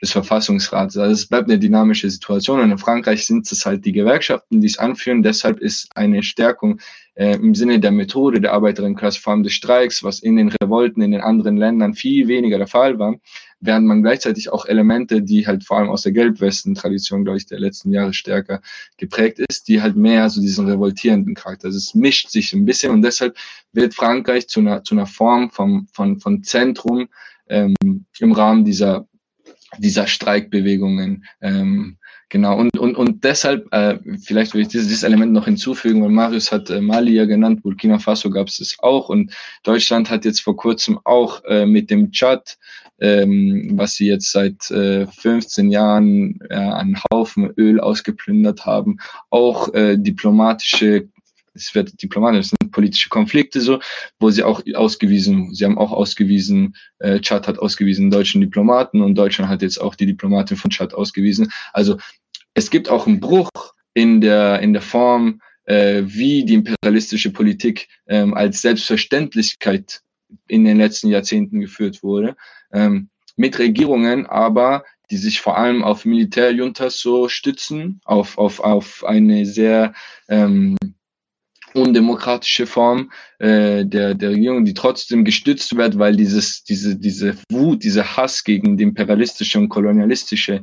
des 0.00 0.12
Verfassungsrats. 0.12 0.96
Also 0.96 1.12
es 1.12 1.28
bleibt 1.28 1.48
eine 1.48 1.58
dynamische 1.58 2.10
Situation. 2.10 2.60
Und 2.60 2.70
in 2.70 2.78
Frankreich 2.78 3.26
sind 3.26 3.50
es 3.50 3.64
halt 3.64 3.84
die 3.84 3.92
Gewerkschaften, 3.92 4.60
die 4.60 4.66
es 4.66 4.78
anführen. 4.78 5.22
Deshalb 5.22 5.60
ist 5.60 5.96
eine 5.96 6.22
Stärkung 6.22 6.80
äh, 7.14 7.34
im 7.34 7.54
Sinne 7.54 7.78
der 7.78 7.92
Methode 7.92 8.40
der 8.40 8.52
Arbeiterinnenklasse, 8.52 9.20
vor 9.20 9.32
allem 9.32 9.42
des 9.42 9.52
Streiks, 9.52 10.02
was 10.02 10.20
in 10.20 10.36
den 10.36 10.48
Revolten 10.48 11.02
in 11.02 11.12
den 11.12 11.20
anderen 11.20 11.56
Ländern 11.56 11.94
viel 11.94 12.28
weniger 12.28 12.58
der 12.58 12.66
Fall 12.66 12.98
war, 12.98 13.16
während 13.62 13.86
man 13.86 14.02
gleichzeitig 14.02 14.50
auch 14.52 14.66
Elemente, 14.66 15.22
die 15.22 15.46
halt 15.46 15.64
vor 15.64 15.78
allem 15.78 15.88
aus 15.88 16.02
der 16.02 16.12
Gelbwesten-Tradition, 16.12 17.24
glaube 17.24 17.38
ich, 17.38 17.46
der 17.46 17.60
letzten 17.60 17.92
Jahre 17.92 18.12
stärker 18.12 18.60
geprägt 18.98 19.38
ist, 19.38 19.68
die 19.68 19.80
halt 19.80 19.96
mehr 19.96 20.28
so 20.28 20.40
diesen 20.40 20.68
revoltierenden 20.68 21.34
Charakter. 21.34 21.66
Also 21.66 21.78
es 21.78 21.94
mischt 21.94 22.30
sich 22.30 22.52
ein 22.52 22.64
bisschen 22.64 22.92
und 22.92 23.02
deshalb 23.02 23.36
wird 23.72 23.94
Frankreich 23.94 24.48
zu 24.48 24.60
einer, 24.60 24.82
zu 24.82 24.94
einer 24.94 25.06
Form 25.06 25.50
vom, 25.50 25.86
von, 25.92 26.18
von 26.18 26.42
Zentrum 26.42 27.08
ähm, 27.48 27.76
im 28.18 28.32
Rahmen 28.32 28.64
dieser, 28.64 29.06
dieser 29.78 30.06
Streikbewegungen. 30.08 31.24
Ähm, 31.40 31.98
Genau, 32.32 32.56
und, 32.56 32.78
und, 32.78 32.96
und 32.96 33.24
deshalb, 33.24 33.70
äh, 33.74 33.98
vielleicht 34.18 34.54
will 34.54 34.62
ich 34.62 34.68
dieses, 34.68 34.88
dieses 34.88 35.02
Element 35.02 35.34
noch 35.34 35.44
hinzufügen, 35.44 36.02
weil 36.02 36.08
Marius 36.08 36.50
hat 36.50 36.70
äh, 36.70 36.80
Mali 36.80 37.12
ja 37.12 37.26
genannt, 37.26 37.62
Burkina 37.62 37.98
Faso 37.98 38.30
gab 38.30 38.48
es 38.48 38.56
das 38.56 38.74
auch 38.78 39.10
und 39.10 39.34
Deutschland 39.64 40.08
hat 40.08 40.24
jetzt 40.24 40.40
vor 40.40 40.56
kurzem 40.56 40.98
auch 41.04 41.44
äh, 41.44 41.66
mit 41.66 41.90
dem 41.90 42.10
Tschad 42.10 42.56
ähm, 43.02 43.72
was 43.74 43.96
sie 43.96 44.06
jetzt 44.06 44.30
seit 44.30 44.70
äh, 44.70 45.06
15 45.06 45.70
Jahren 45.70 46.38
äh, 46.48 46.54
einen 46.54 46.98
Haufen 47.12 47.52
Öl 47.58 47.80
ausgeplündert 47.80 48.64
haben, 48.64 48.98
auch 49.28 49.74
äh, 49.74 49.98
diplomatische 49.98 51.08
es 51.54 51.74
wird 51.74 52.02
diplomatisch, 52.02 52.46
es 52.46 52.54
sind 52.58 52.72
politische 52.72 53.10
Konflikte 53.10 53.60
so, 53.60 53.78
wo 54.18 54.30
sie 54.30 54.42
auch 54.42 54.62
ausgewiesen, 54.74 55.54
sie 55.54 55.66
haben 55.66 55.76
auch 55.76 55.92
ausgewiesen, 55.92 56.76
äh, 56.98 57.20
Chad 57.20 57.46
hat 57.46 57.58
ausgewiesen 57.58 58.10
deutschen 58.10 58.40
Diplomaten 58.40 59.02
und 59.02 59.16
Deutschland 59.16 59.50
hat 59.50 59.60
jetzt 59.60 59.78
auch 59.78 59.94
die 59.94 60.06
Diplomatin 60.06 60.56
von 60.56 60.70
Chad 60.70 60.94
ausgewiesen. 60.94 61.52
Also 61.74 61.98
es 62.54 62.70
gibt 62.70 62.88
auch 62.88 63.06
einen 63.06 63.20
Bruch 63.20 63.50
in 63.94 64.20
der, 64.20 64.60
in 64.60 64.72
der 64.72 64.82
Form, 64.82 65.40
äh, 65.64 66.02
wie 66.06 66.44
die 66.44 66.54
imperialistische 66.54 67.32
Politik 67.32 67.88
ähm, 68.06 68.34
als 68.34 68.62
Selbstverständlichkeit 68.62 70.00
in 70.48 70.64
den 70.64 70.78
letzten 70.78 71.08
Jahrzehnten 71.08 71.60
geführt 71.60 72.02
wurde, 72.02 72.36
ähm, 72.72 73.08
mit 73.36 73.58
Regierungen 73.58 74.26
aber, 74.26 74.84
die 75.10 75.16
sich 75.16 75.40
vor 75.40 75.58
allem 75.58 75.82
auf 75.82 76.04
Militärjuntas 76.04 76.98
so 76.98 77.28
stützen, 77.28 78.00
auf, 78.04 78.38
auf, 78.38 78.60
auf 78.60 79.04
eine 79.04 79.46
sehr 79.46 79.94
ähm, 80.28 80.76
undemokratische 81.74 82.66
Form 82.66 83.10
äh, 83.38 83.84
der, 83.84 84.14
der 84.14 84.30
Regierung, 84.30 84.64
die 84.64 84.74
trotzdem 84.74 85.24
gestützt 85.24 85.76
wird, 85.76 85.98
weil 85.98 86.16
dieses, 86.16 86.64
diese, 86.64 86.96
diese 86.96 87.36
Wut, 87.50 87.84
dieser 87.84 88.16
Hass 88.16 88.44
gegen 88.44 88.76
die 88.76 88.84
imperialistische 88.84 89.58
und 89.58 89.68
kolonialistische 89.68 90.62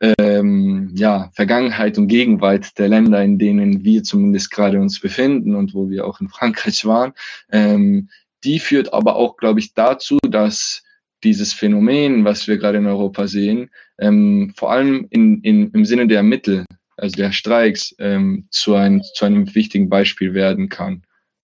ähm, 0.00 0.92
ja, 0.94 1.30
Vergangenheit 1.34 1.98
und 1.98 2.08
Gegenwart 2.08 2.78
der 2.78 2.88
Länder, 2.88 3.22
in 3.22 3.38
denen 3.38 3.84
wir 3.84 4.02
zumindest 4.02 4.50
gerade 4.50 4.80
uns 4.80 5.00
befinden 5.00 5.54
und 5.54 5.74
wo 5.74 5.90
wir 5.90 6.06
auch 6.06 6.20
in 6.20 6.28
Frankreich 6.28 6.84
waren, 6.84 7.12
ähm, 7.50 8.08
die 8.44 8.58
führt 8.58 8.92
aber 8.92 9.16
auch, 9.16 9.36
glaube 9.36 9.60
ich, 9.60 9.74
dazu, 9.74 10.18
dass 10.28 10.82
dieses 11.24 11.52
Phänomen, 11.52 12.24
was 12.24 12.46
wir 12.46 12.58
gerade 12.58 12.78
in 12.78 12.86
Europa 12.86 13.26
sehen, 13.26 13.70
ähm, 13.98 14.52
vor 14.56 14.70
allem 14.70 15.06
in, 15.10 15.40
in, 15.42 15.70
im 15.72 15.84
Sinne 15.84 16.06
der 16.06 16.22
Mittel, 16.22 16.64
also 16.96 17.16
der 17.16 17.32
Streiks, 17.32 17.94
ähm, 17.98 18.46
zu, 18.50 18.74
ein, 18.74 19.02
zu 19.14 19.24
einem 19.24 19.54
wichtigen 19.54 19.88
Beispiel 19.88 20.34
werden 20.34 20.68
kann. 20.68 21.02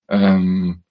Ähm, 0.08 0.82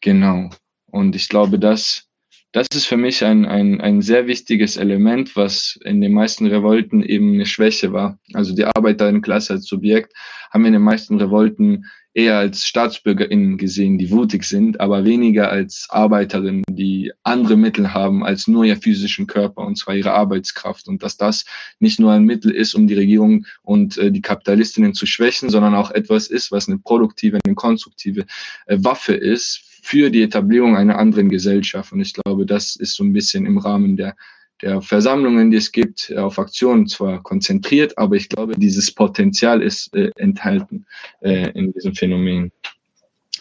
genau. 0.00 0.50
Und 0.86 1.14
ich 1.14 1.28
glaube, 1.28 1.58
dass 1.58 2.08
das 2.52 2.66
ist 2.74 2.84
für 2.84 2.98
mich 2.98 3.24
ein, 3.24 3.46
ein, 3.46 3.80
ein 3.80 4.02
sehr 4.02 4.26
wichtiges 4.26 4.76
Element, 4.76 5.36
was 5.36 5.78
in 5.84 6.02
den 6.02 6.12
meisten 6.12 6.46
Revolten 6.46 7.02
eben 7.02 7.32
eine 7.32 7.46
Schwäche 7.46 7.94
war. 7.94 8.18
Also 8.34 8.54
die 8.54 8.66
Arbeiterinnenklasse 8.66 9.54
als 9.54 9.64
Subjekt 9.64 10.12
haben 10.52 10.62
wir 10.62 10.68
in 10.68 10.74
den 10.74 10.82
meisten 10.82 11.18
Revolten 11.18 11.86
eher 12.14 12.36
als 12.36 12.66
StaatsbürgerInnen 12.66 13.56
gesehen, 13.56 13.96
die 13.96 14.10
wutig 14.10 14.44
sind, 14.44 14.80
aber 14.80 15.04
weniger 15.04 15.50
als 15.50 15.86
Arbeiterinnen, 15.88 16.62
die 16.68 17.10
andere 17.22 17.56
Mittel 17.56 17.94
haben 17.94 18.22
als 18.22 18.46
nur 18.46 18.64
ihr 18.64 18.76
physischen 18.76 19.26
Körper, 19.26 19.62
und 19.62 19.78
zwar 19.78 19.94
ihre 19.94 20.12
Arbeitskraft. 20.12 20.88
Und 20.88 21.02
dass 21.02 21.16
das 21.16 21.46
nicht 21.78 22.00
nur 22.00 22.12
ein 22.12 22.24
Mittel 22.24 22.50
ist, 22.50 22.74
um 22.74 22.86
die 22.86 22.94
Regierung 22.94 23.46
und 23.62 23.96
äh, 23.96 24.10
die 24.10 24.20
Kapitalistinnen 24.20 24.92
zu 24.94 25.06
schwächen, 25.06 25.48
sondern 25.48 25.74
auch 25.74 25.90
etwas 25.90 26.26
ist, 26.26 26.52
was 26.52 26.68
eine 26.68 26.78
produktive, 26.78 27.38
eine 27.42 27.54
konstruktive 27.54 28.26
äh, 28.66 28.76
Waffe 28.78 29.14
ist 29.14 29.62
für 29.82 30.10
die 30.10 30.22
Etablierung 30.22 30.76
einer 30.76 30.98
anderen 30.98 31.30
Gesellschaft. 31.30 31.92
Und 31.92 32.00
ich 32.00 32.12
glaube, 32.12 32.44
das 32.44 32.76
ist 32.76 32.94
so 32.94 33.04
ein 33.04 33.12
bisschen 33.12 33.46
im 33.46 33.58
Rahmen 33.58 33.96
der, 33.96 34.16
der 34.62 34.80
Versammlungen, 34.80 35.50
die 35.50 35.56
es 35.56 35.72
gibt, 35.72 36.12
auf 36.16 36.38
Aktionen 36.38 36.86
zwar 36.86 37.22
konzentriert, 37.22 37.98
aber 37.98 38.16
ich 38.16 38.28
glaube, 38.28 38.54
dieses 38.56 38.92
Potenzial 38.92 39.62
ist 39.62 39.94
äh, 39.94 40.10
enthalten 40.16 40.86
äh, 41.20 41.50
in 41.50 41.72
diesem 41.72 41.94
Phänomen. 41.94 42.52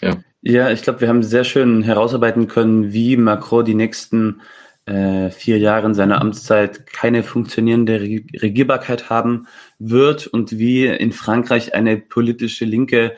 Ja, 0.02 0.18
ja 0.42 0.72
ich 0.72 0.82
glaube, 0.82 1.02
wir 1.02 1.08
haben 1.08 1.24
sehr 1.24 1.44
schön 1.44 1.84
herausarbeiten 1.84 2.48
können, 2.48 2.92
wie 2.92 3.18
Macron 3.18 3.66
die 3.66 3.76
nächsten 3.76 4.42
äh, 4.86 5.30
vier 5.30 5.60
Jahre 5.60 5.88
in 5.88 5.94
seiner 5.94 6.20
Amtszeit 6.20 6.88
keine 6.88 7.24
funktionierende 7.24 8.02
Regierbarkeit 8.02 9.10
haben 9.10 9.48
wird 9.78 10.26
und 10.28 10.58
wie 10.58 10.86
in 10.88 11.12
Frankreich 11.12 11.76
eine 11.76 11.98
politische 11.98 12.66
Linke 12.66 13.16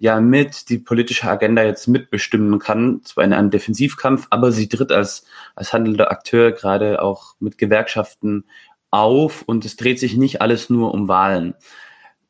ja 0.00 0.20
mit 0.20 0.68
die 0.68 0.78
politische 0.78 1.28
Agenda 1.28 1.62
jetzt 1.62 1.88
mitbestimmen 1.88 2.58
kann, 2.58 3.00
zwar 3.04 3.24
in 3.24 3.32
einem 3.32 3.50
Defensivkampf, 3.50 4.26
aber 4.30 4.52
sie 4.52 4.68
tritt 4.68 4.92
als, 4.92 5.24
als 5.54 5.72
handelnder 5.72 6.10
Akteur 6.10 6.52
gerade 6.52 7.02
auch 7.02 7.34
mit 7.40 7.58
Gewerkschaften 7.58 8.44
auf 8.90 9.42
und 9.42 9.64
es 9.64 9.76
dreht 9.76 10.00
sich 10.00 10.16
nicht 10.16 10.40
alles 10.40 10.70
nur 10.70 10.94
um 10.94 11.08
Wahlen. 11.08 11.54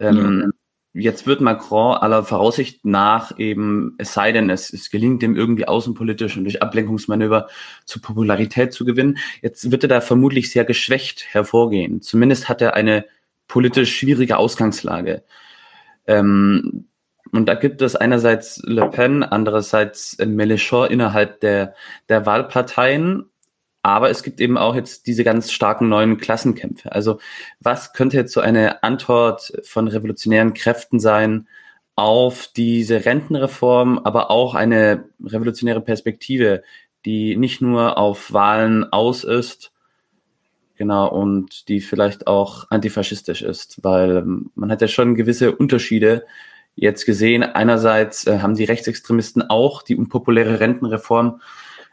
Ähm, 0.01 0.43
ja. 0.45 0.51
Jetzt 0.95 1.27
wird 1.27 1.41
Macron 1.41 1.97
aller 1.97 2.25
Voraussicht 2.25 2.85
nach 2.85 3.39
eben, 3.39 3.95
es 3.99 4.15
sei 4.15 4.33
denn, 4.33 4.51
es, 4.51 4.73
es 4.73 4.91
gelingt 4.91 5.23
ihm 5.23 5.37
irgendwie 5.37 5.69
außenpolitisch 5.69 6.37
und 6.37 6.45
durch 6.45 6.63
Ablenkungsmanöver 6.63 7.49
zu 7.85 8.01
Popularität 8.01 8.73
zu 8.73 8.85
gewinnen. 8.85 9.19
Jetzt 9.41 9.71
wird 9.71 9.85
er 9.85 9.89
da 9.89 10.01
vermutlich 10.01 10.51
sehr 10.51 10.65
geschwächt 10.65 11.27
hervorgehen. 11.31 12.01
Zumindest 12.01 12.49
hat 12.49 12.63
er 12.63 12.75
eine 12.75 13.05
politisch 13.47 13.97
schwierige 13.97 14.39
Ausgangslage. 14.39 15.23
Ähm, 16.07 16.89
und 17.33 17.47
da 17.47 17.55
gibt 17.55 17.83
es 17.83 17.97
einerseits 17.97 18.63
Le 18.65 18.89
Pen, 18.89 19.23
andererseits 19.23 20.19
Mélenchon 20.19 20.87
innerhalb 20.87 21.41
der, 21.41 21.75
der 22.09 22.27
Wahlparteien. 22.27 23.27
Aber 23.83 24.11
es 24.11 24.23
gibt 24.23 24.41
eben 24.41 24.59
auch 24.59 24.75
jetzt 24.75 25.07
diese 25.07 25.25
ganz 25.25 25.53
starken 25.53 25.89
neuen 25.89 26.19
Klassenkämpfe. 26.19 26.93
Also 26.93 27.21
was 27.61 27.93
könnte 27.93 28.17
jetzt 28.17 28.33
so 28.33 28.41
eine 28.41 28.83
Antwort 28.83 29.53
von 29.65 29.89
revolutionären 29.89 30.53
Kräften 30.53 31.01
sein 31.01 31.49
auf 31.95 32.49
diese 32.55 33.05
Rentenreform, 33.05 33.99
aber 33.99 34.31
auch 34.31 34.55
eine 34.55 35.05
revolutionäre 35.25 35.81
Perspektive, 35.81 36.63
die 37.05 37.37
nicht 37.37 37.61
nur 37.61 37.99
auf 37.99 38.33
Wahlen 38.33 38.93
aus 38.93 39.25
ist, 39.25 39.73
genau, 40.77 41.09
und 41.09 41.69
die 41.69 41.81
vielleicht 41.81 42.27
auch 42.27 42.67
antifaschistisch 42.71 43.43
ist, 43.43 43.83
weil 43.83 44.25
man 44.55 44.71
hat 44.71 44.81
ja 44.81 44.89
schon 44.89 45.15
gewisse 45.15 45.55
Unterschiede 45.55 46.25
jetzt 46.81 47.05
gesehen. 47.05 47.43
Einerseits 47.43 48.27
äh, 48.27 48.39
haben 48.39 48.55
die 48.55 48.65
Rechtsextremisten 48.65 49.43
auch 49.49 49.83
die 49.83 49.97
unpopuläre 49.97 50.61
Rentenreform 50.61 51.41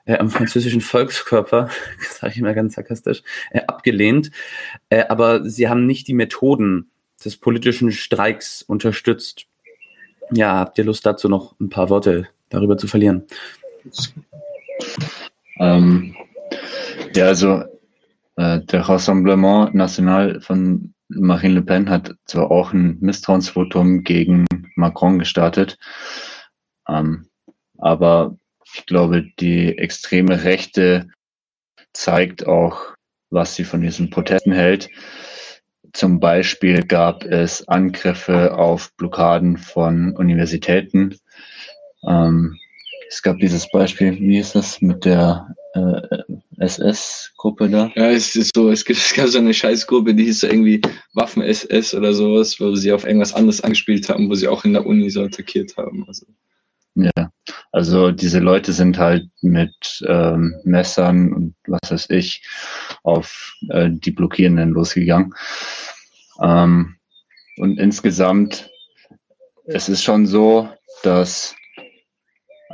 äh, 0.06 0.18
am 0.18 0.30
französischen 0.30 0.82
Volkskörper, 0.82 1.70
sage 2.10 2.34
ich 2.36 2.42
mal 2.42 2.54
ganz 2.54 2.76
sarkastisch, 2.76 3.24
äh, 3.52 3.62
abgelehnt. 3.68 4.32
Äh, 4.90 5.06
aber 5.08 5.44
sie 5.50 5.68
haben 5.68 5.86
nicht 5.86 6.08
die 6.08 6.14
Methoden 6.14 6.90
des 7.24 7.38
politischen 7.38 7.92
Streiks 7.92 8.62
unterstützt. 8.62 9.48
Ja, 10.32 10.58
habt 10.58 10.78
ihr 10.78 10.84
Lust 10.84 11.06
dazu 11.06 11.30
noch 11.30 11.60
ein 11.60 11.70
paar 11.70 11.90
Worte 11.90 12.28
darüber 12.50 12.78
zu 12.78 12.88
verlieren? 12.88 13.26
Ähm, 15.60 16.16
ja, 17.16 17.26
also 17.28 17.64
äh, 18.36 18.62
der 18.62 18.82
Rassemblement 18.82 19.74
National 19.74 20.42
von 20.42 20.94
Marine 21.08 21.56
Le 21.56 21.62
Pen 21.62 21.90
hat 21.90 22.16
zwar 22.26 22.52
auch 22.52 22.74
ein 22.74 22.98
Misstrauensvotum 23.00 24.04
gegen 24.04 24.46
Macron 24.76 25.20
gestartet, 25.20 25.78
ähm, 26.88 27.30
aber 27.78 28.38
ich 28.74 28.86
glaube, 28.86 29.26
die 29.40 29.78
extreme 29.78 30.44
Rechte 30.44 31.10
zeigt 31.94 32.46
auch, 32.46 32.96
was 33.30 33.56
sie 33.56 33.64
von 33.64 33.82
diesen 33.82 34.10
Protesten 34.10 34.52
hält. 34.52 34.90
Zum 35.94 36.20
Beispiel 36.20 36.86
gab 36.86 37.24
es 37.24 37.68
Angriffe 37.68 38.58
auf 38.58 38.94
Blockaden 38.98 39.58
von 39.58 40.16
Universitäten. 40.16 41.18
Ähm, 42.06 42.60
es 43.16 43.22
gab 43.22 43.40
dieses 43.40 43.70
Beispiel, 43.72 44.20
wie 44.20 44.40
ist 44.40 44.56
das 44.56 44.82
mit 44.82 45.06
der 45.06 45.56
äh, 45.74 46.02
SS-Gruppe 46.58 47.70
da? 47.70 47.90
Ja, 47.96 48.12
es 48.12 48.36
ist 48.36 48.52
so, 48.54 48.70
es, 48.70 48.84
gibt, 48.84 49.00
es 49.00 49.14
gab 49.14 49.30
so 49.30 49.38
eine 49.38 49.54
Scheißgruppe, 49.54 50.14
die 50.14 50.26
hieß 50.26 50.44
irgendwie 50.44 50.82
Waffen-SS 51.14 51.94
oder 51.94 52.14
sowas, 52.14 52.60
wo 52.60 52.76
sie 52.76 52.92
auf 52.92 53.06
irgendwas 53.06 53.34
anderes 53.34 53.62
angespielt 53.62 54.10
haben, 54.10 54.30
wo 54.30 54.36
sie 54.36 54.50
auch 54.50 54.66
in 54.66 54.74
der 54.74 54.86
Uni 54.86 55.10
so 55.10 55.24
attackiert 55.24 55.78
haben. 55.78 56.04
Also. 56.06 56.26
Ja, 56.96 57.32
also 57.72 58.12
diese 58.12 58.40
Leute 58.40 58.74
sind 58.74 58.98
halt 58.98 59.30
mit 59.42 60.04
ähm, 60.06 60.54
Messern 60.66 61.34
und 61.34 61.56
was 61.68 61.92
weiß 61.92 62.10
ich 62.10 62.46
auf 63.04 63.56
äh, 63.70 63.92
die 63.92 64.12
Blockierenden 64.12 64.72
losgegangen. 64.72 65.34
Ähm, 66.42 66.98
und 67.56 67.80
insgesamt, 67.80 68.70
es 69.68 69.88
ist 69.88 70.04
schon 70.04 70.28
so, 70.28 70.68
dass 71.04 71.56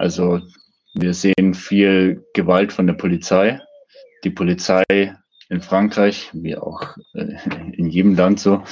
also 0.02 0.41
wir 0.95 1.14
sehen 1.14 1.53
viel 1.53 2.26
Gewalt 2.34 2.73
von 2.73 2.88
der 2.88 2.95
Polizei. 2.95 3.61
Die 4.23 4.32
Polizei 4.32 4.84
in 5.48 5.61
Frankreich, 5.61 6.32
wie 6.34 6.57
auch 6.57 6.98
äh, 7.14 7.36
in 7.73 7.88
jedem 7.88 8.15
Land 8.15 8.40
so, 8.40 8.64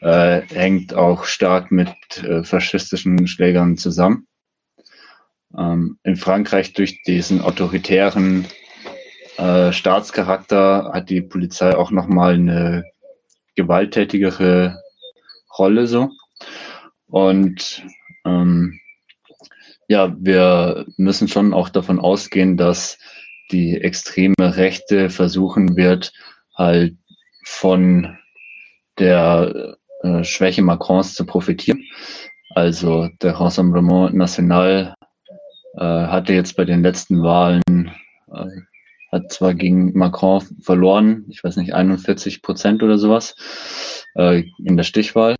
äh, 0.00 0.40
hängt 0.52 0.92
auch 0.92 1.26
stark 1.26 1.70
mit 1.70 1.94
äh, 2.24 2.42
faschistischen 2.42 3.28
Schlägern 3.28 3.76
zusammen. 3.76 4.26
Ähm, 5.56 5.98
in 6.02 6.16
Frankreich 6.16 6.72
durch 6.72 7.04
diesen 7.04 7.40
autoritären 7.40 8.46
äh, 9.36 9.72
Staatscharakter 9.72 10.90
hat 10.92 11.08
die 11.08 11.20
Polizei 11.20 11.76
auch 11.76 11.92
nochmal 11.92 12.34
eine 12.34 12.84
gewalttätigere 13.54 14.82
Rolle 15.56 15.86
so. 15.86 16.10
Und 17.06 17.86
ähm, 18.24 18.80
ja, 19.88 20.14
wir 20.18 20.86
müssen 20.96 21.28
schon 21.28 21.52
auch 21.52 21.68
davon 21.68 21.98
ausgehen, 21.98 22.56
dass 22.56 22.98
die 23.50 23.80
extreme 23.80 24.34
Rechte 24.38 25.10
versuchen 25.10 25.76
wird, 25.76 26.12
halt 26.54 26.96
von 27.44 28.16
der 28.98 29.76
äh, 30.02 30.24
Schwäche 30.24 30.62
Macrons 30.62 31.14
zu 31.14 31.26
profitieren. 31.26 31.84
Also 32.54 33.08
der 33.22 33.32
Rassemblement 33.32 34.14
National 34.14 34.94
äh, 35.76 35.80
hatte 35.80 36.32
jetzt 36.32 36.56
bei 36.56 36.64
den 36.64 36.82
letzten 36.82 37.22
Wahlen, 37.22 37.62
äh, 38.32 38.46
hat 39.10 39.32
zwar 39.32 39.54
gegen 39.54 39.96
Macron 39.96 40.42
verloren, 40.60 41.24
ich 41.28 41.42
weiß 41.42 41.56
nicht, 41.56 41.74
41 41.74 42.42
Prozent 42.42 42.82
oder 42.82 42.98
sowas 42.98 43.34
äh, 44.14 44.44
in 44.64 44.76
der 44.76 44.84
Stichwahl, 44.84 45.36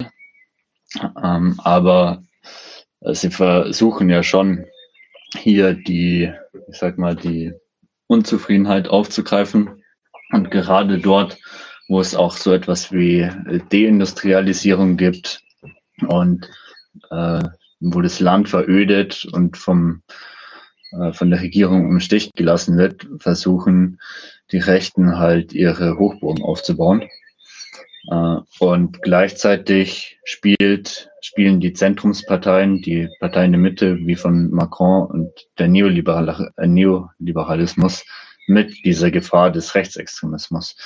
ähm, 1.23 1.61
aber 1.63 2.23
sie 3.13 3.31
versuchen 3.31 4.09
ja 4.09 4.23
schon 4.23 4.65
hier 5.37 5.75
die, 5.75 6.33
ich 6.69 6.79
sag 6.79 6.99
mal, 6.99 7.15
die 7.15 7.53
Unzufriedenheit 8.07 8.89
aufzugreifen 8.89 9.83
und 10.31 10.51
gerade 10.51 10.99
dort, 10.99 11.39
wo 11.89 12.01
es 12.01 12.15
auch 12.15 12.37
so 12.37 12.53
etwas 12.53 12.93
wie 12.93 13.29
Deindustrialisierung 13.71 14.97
gibt 14.97 15.43
und 16.09 16.49
äh, 17.11 17.43
wo 17.81 18.01
das 18.01 18.21
Land 18.21 18.49
verödet 18.49 19.27
und 19.33 19.57
vom, 19.57 20.03
äh, 20.93 21.13
von 21.13 21.31
der 21.31 21.41
Regierung 21.41 21.91
im 21.91 22.01
Stich 22.01 22.33
gelassen 22.33 22.79
wird, 22.79 23.07
versuchen 23.19 24.01
die 24.53 24.59
Rechten 24.59 25.19
halt 25.19 25.53
ihre 25.53 25.99
Hochburgen 25.99 26.43
aufzubauen. 26.43 27.03
Äh, 28.11 28.37
und 28.61 29.03
gleichzeitig 29.03 30.19
spielt, 30.25 31.11
spielen 31.21 31.61
die 31.61 31.73
Zentrumsparteien, 31.73 32.83
die 32.83 33.09
Parteien 33.21 33.53
der 33.53 33.61
Mitte, 33.61 33.99
wie 34.07 34.17
von 34.17 34.51
Macron 34.51 35.07
und 35.07 35.31
der 35.59 35.69
Neoliberal, 35.69 36.53
äh, 36.57 36.67
Neoliberalismus, 36.67 38.05
mit 38.47 38.85
dieser 38.85 39.11
Gefahr 39.11 39.51
des 39.51 39.75
Rechtsextremismus. 39.75 40.77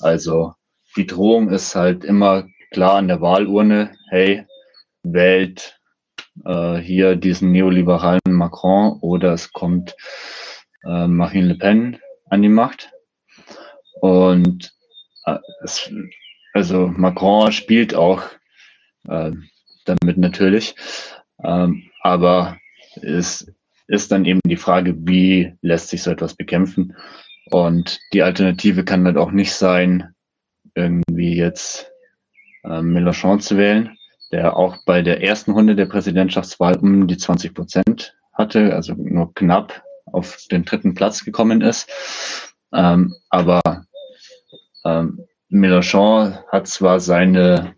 Also 0.00 0.54
die 0.96 1.06
Drohung 1.06 1.48
ist 1.50 1.74
halt 1.74 2.04
immer 2.04 2.46
klar 2.70 2.96
an 2.96 3.08
der 3.08 3.20
Wahlurne, 3.20 3.94
hey, 4.10 4.44
wählt 5.02 5.80
äh, 6.44 6.76
hier 6.76 7.16
diesen 7.16 7.52
neoliberalen 7.52 8.20
Macron 8.28 8.98
oder 9.00 9.32
es 9.32 9.52
kommt 9.52 9.96
äh, 10.84 11.06
Marine 11.06 11.48
Le 11.48 11.54
Pen 11.54 11.98
an 12.28 12.42
die 12.42 12.48
Macht. 12.48 12.90
Und 14.00 14.74
äh, 15.24 15.38
es, 15.62 15.90
also 16.56 16.86
Macron 16.86 17.52
spielt 17.52 17.94
auch 17.94 18.22
äh, 19.06 19.32
damit 19.84 20.16
natürlich, 20.16 20.74
ähm, 21.44 21.90
aber 22.00 22.56
es 23.02 23.52
ist 23.88 24.10
dann 24.10 24.24
eben 24.24 24.40
die 24.46 24.56
Frage, 24.56 24.96
wie 25.06 25.52
lässt 25.60 25.88
sich 25.90 26.02
so 26.02 26.10
etwas 26.10 26.34
bekämpfen. 26.34 26.96
Und 27.50 28.00
die 28.14 28.22
Alternative 28.22 28.84
kann 28.84 29.04
halt 29.04 29.18
auch 29.18 29.32
nicht 29.32 29.52
sein, 29.52 30.14
irgendwie 30.74 31.36
jetzt 31.36 31.92
äh, 32.64 32.80
Mélenchon 32.80 33.38
zu 33.38 33.58
wählen, 33.58 33.98
der 34.32 34.56
auch 34.56 34.78
bei 34.86 35.02
der 35.02 35.22
ersten 35.22 35.50
Runde 35.50 35.76
der 35.76 35.86
Präsidentschaftswahl 35.86 36.78
um 36.78 37.06
die 37.06 37.18
20 37.18 37.52
Prozent 37.52 38.16
hatte, 38.32 38.74
also 38.74 38.94
nur 38.94 39.34
knapp 39.34 39.82
auf 40.06 40.38
den 40.50 40.64
dritten 40.64 40.94
Platz 40.94 41.22
gekommen 41.22 41.60
ist. 41.60 41.86
Ähm, 42.72 43.14
aber 43.28 43.60
ähm, 44.86 45.26
Mélenchon 45.48 46.36
hat 46.50 46.66
zwar 46.66 47.00
seine, 47.00 47.74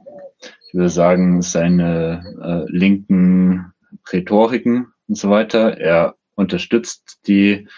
ich 0.67 0.75
würde 0.75 0.89
sagen, 0.89 1.43
seine 1.43 2.25
äh, 2.43 2.71
linken 2.73 3.73
Rhetoriken 4.13 4.93
und 5.09 5.17
so 5.17 5.31
weiter. 5.31 5.79
Er 5.79 6.15
unterstützt 6.35 7.21
die 7.27 7.69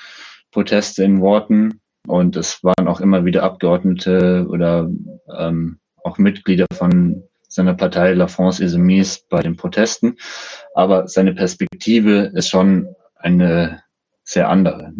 Proteste 0.53 1.05
in 1.05 1.21
Worten 1.21 1.81
und 2.07 2.37
es 2.37 2.62
waren 2.62 2.89
auch 2.89 3.01
immer 3.01 3.25
wieder 3.25 3.43
Abgeordnete 3.43 4.47
oder 4.49 4.91
ähm, 5.37 5.79
auch 6.03 6.19
Mitglieder 6.19 6.67
von 6.73 7.23
seiner 7.49 7.75
Partei 7.75 8.12
La 8.15 8.29
France 8.29 8.62
Insoumise 8.62 9.21
bei 9.29 9.43
den 9.43 9.57
Protesten. 9.57 10.17
Aber 10.75 11.09
seine 11.09 11.35
Perspektive 11.35 12.33
ist 12.35 12.49
schon 12.49 12.95
eine 13.17 13.83
sehr 14.23 14.49
andere, 14.49 14.93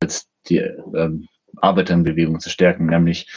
als 0.00 0.28
die 0.48 0.58
ähm, 0.58 1.28
Arbeiterbewegung 1.56 2.40
zu 2.40 2.48
stärken, 2.48 2.86
nämlich 2.86 3.28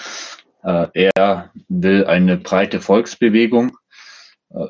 er 0.94 1.52
will 1.68 2.06
eine 2.06 2.38
breite 2.38 2.80
Volksbewegung, 2.82 3.78
äh, 4.50 4.68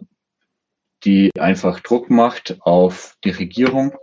die 1.04 1.32
einfach 1.40 1.80
Druck 1.82 2.10
macht 2.10 2.58
auf 2.62 3.16
die 3.24 3.32
Regierung. 3.32 3.96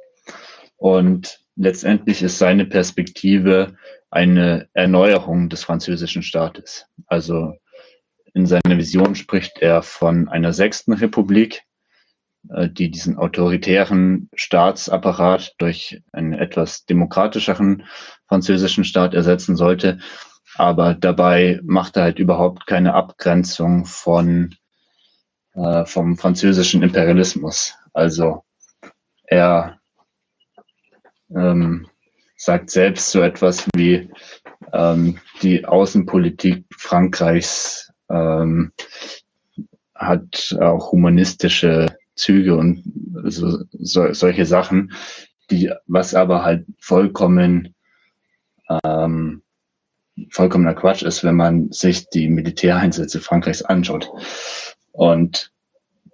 Und 0.76 1.40
letztendlich 1.56 2.22
ist 2.22 2.38
seine 2.38 2.64
Perspektive 2.64 3.76
eine 4.10 4.68
Erneuerung 4.72 5.48
des 5.48 5.64
französischen 5.64 6.22
Staates. 6.22 6.86
Also 7.06 7.54
in 8.34 8.46
seiner 8.46 8.78
Vision 8.78 9.14
spricht 9.14 9.58
er 9.58 9.82
von 9.82 10.28
einer 10.28 10.52
sechsten 10.52 10.92
Republik, 10.92 11.62
äh, 12.48 12.68
die 12.68 12.90
diesen 12.90 13.18
autoritären 13.18 14.28
Staatsapparat 14.34 15.54
durch 15.58 16.02
einen 16.12 16.32
etwas 16.32 16.84
demokratischeren 16.86 17.84
französischen 18.26 18.84
Staat 18.84 19.14
ersetzen 19.14 19.56
sollte. 19.56 19.98
Aber 20.60 20.92
dabei 20.92 21.58
macht 21.62 21.96
er 21.96 22.02
halt 22.02 22.18
überhaupt 22.18 22.66
keine 22.66 22.92
Abgrenzung 22.92 23.86
von, 23.86 24.54
äh, 25.54 25.86
vom 25.86 26.18
französischen 26.18 26.82
Imperialismus. 26.82 27.74
Also 27.94 28.44
er 29.24 29.80
ähm, 31.34 31.88
sagt 32.36 32.68
selbst 32.68 33.10
so 33.10 33.22
etwas 33.22 33.66
wie 33.74 34.10
ähm, 34.74 35.18
die 35.40 35.64
Außenpolitik 35.64 36.66
Frankreichs 36.76 37.90
ähm, 38.10 38.72
hat 39.94 40.54
auch 40.60 40.92
humanistische 40.92 41.86
Züge 42.16 42.54
und 42.54 42.82
so, 43.24 43.64
so, 43.72 44.12
solche 44.12 44.44
Sachen, 44.44 44.92
die 45.50 45.72
was 45.86 46.14
aber 46.14 46.44
halt 46.44 46.66
vollkommen 46.80 47.74
ähm, 48.84 49.42
vollkommener 50.30 50.74
Quatsch 50.74 51.02
ist, 51.02 51.24
wenn 51.24 51.36
man 51.36 51.70
sich 51.72 52.08
die 52.10 52.28
Militäreinsätze 52.28 53.20
Frankreichs 53.20 53.62
anschaut. 53.62 54.10
Und 54.92 55.52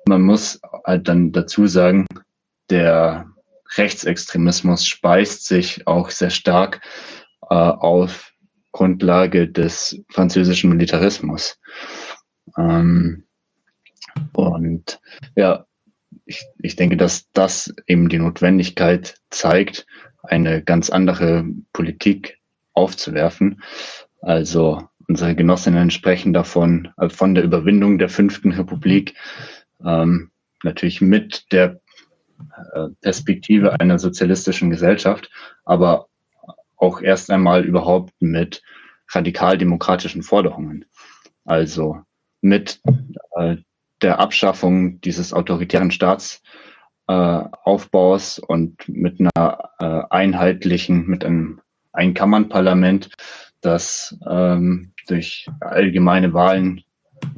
man 0.06 0.22
muss 0.22 0.60
halt 0.84 1.08
dann 1.08 1.32
dazu 1.32 1.66
sagen, 1.66 2.06
der 2.70 3.26
Rechtsextremismus 3.76 4.86
speist 4.86 5.46
sich 5.46 5.86
auch 5.86 6.10
sehr 6.10 6.30
stark 6.30 6.80
äh, 7.50 7.54
auf 7.54 8.32
Grundlage 8.72 9.48
des 9.48 10.00
französischen 10.10 10.70
Militarismus. 10.70 11.58
Ähm, 12.56 13.24
und 14.32 15.00
ja, 15.34 15.66
ich, 16.24 16.44
ich 16.58 16.76
denke, 16.76 16.96
dass 16.96 17.30
das 17.32 17.74
eben 17.86 18.08
die 18.08 18.18
Notwendigkeit 18.18 19.16
zeigt, 19.30 19.86
eine 20.22 20.62
ganz 20.62 20.90
andere 20.90 21.44
Politik 21.72 22.35
aufzuwerfen. 22.76 23.62
Also 24.20 24.82
unsere 25.08 25.34
Genossinnen 25.34 25.90
sprechen 25.90 26.32
davon, 26.32 26.90
äh, 26.98 27.08
von 27.08 27.34
der 27.34 27.42
Überwindung 27.44 27.98
der 27.98 28.08
fünften 28.08 28.52
Republik, 28.52 29.14
ähm, 29.84 30.30
natürlich 30.62 31.00
mit 31.00 31.52
der 31.52 31.80
äh, 32.74 32.88
Perspektive 33.00 33.80
einer 33.80 33.98
sozialistischen 33.98 34.70
Gesellschaft, 34.70 35.30
aber 35.64 36.06
auch 36.76 37.00
erst 37.00 37.30
einmal 37.30 37.64
überhaupt 37.64 38.12
mit 38.20 38.62
radikal-demokratischen 39.10 40.22
Forderungen. 40.22 40.84
Also 41.44 42.00
mit 42.40 42.80
äh, 43.36 43.56
der 44.02 44.18
Abschaffung 44.18 45.00
dieses 45.00 45.32
autoritären 45.32 45.90
Staatsaufbaus 45.90 48.38
äh, 48.38 48.42
und 48.46 48.86
mit 48.88 49.18
einer 49.20 50.10
einheitlichen, 50.10 51.06
mit 51.06 51.24
einem 51.24 51.60
Einkammernparlament, 51.96 53.10
das 53.60 54.16
ähm, 54.28 54.92
durch 55.08 55.46
allgemeine 55.60 56.32
Wahlen 56.32 56.82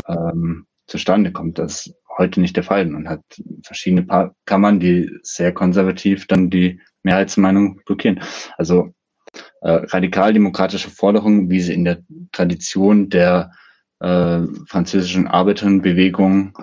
ähm, 0.07 0.67
zustande 0.87 1.33
kommt. 1.33 1.59
Das 1.59 1.87
ist 1.87 1.95
heute 2.19 2.41
nicht 2.41 2.57
der 2.57 2.65
Fall. 2.65 2.87
Man 2.87 3.09
hat 3.09 3.23
verschiedene 3.63 4.03
pa 4.03 4.35
Kammern, 4.45 4.81
die 4.81 5.11
sehr 5.23 5.53
konservativ 5.53 6.27
dann 6.27 6.51
die 6.51 6.81
Mehrheitsmeinung 7.03 7.81
blockieren. 7.87 8.21
Also 8.57 8.93
äh, 9.61 9.71
radikal-demokratische 9.71 10.91
Forderungen, 10.91 11.51
wie 11.51 11.61
sie 11.61 11.75
in 11.75 11.85
der 11.85 12.03
Tradition 12.33 13.09
der 13.09 13.53
äh, 14.01 14.41
französischen 14.67 15.29
Arbeiterinnenbewegung 15.29 16.59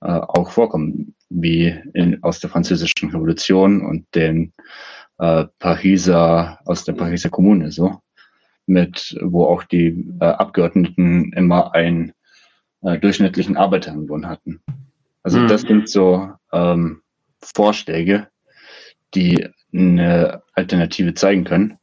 äh, 0.00 0.06
auch 0.06 0.50
vorkommen, 0.50 1.14
wie 1.28 1.74
in, 1.94 2.22
aus 2.22 2.40
der 2.40 2.50
französischen 2.50 3.10
Revolution 3.10 3.84
und 3.84 4.06
den 4.14 4.52
äh, 5.22 5.46
Pariser, 5.60 6.58
aus 6.64 6.82
der 6.84 6.94
Pariser 6.94 7.30
Kommune, 7.30 7.70
so, 7.70 8.00
mit, 8.66 9.16
wo 9.22 9.44
auch 9.44 9.62
die 9.62 10.04
äh, 10.20 10.24
Abgeordneten 10.24 11.32
immer 11.32 11.74
einen 11.76 12.12
äh, 12.82 12.98
durchschnittlichen 12.98 13.56
Arbeiterlohn 13.56 14.26
hatten. 14.26 14.60
Also 15.22 15.38
mhm. 15.38 15.46
das 15.46 15.60
sind 15.60 15.88
so 15.88 16.32
ähm, 16.52 17.02
Vorschläge, 17.40 18.26
die 19.14 19.46
eine 19.72 20.42
Alternative 20.54 21.14
zeigen 21.14 21.44
können. 21.44 21.78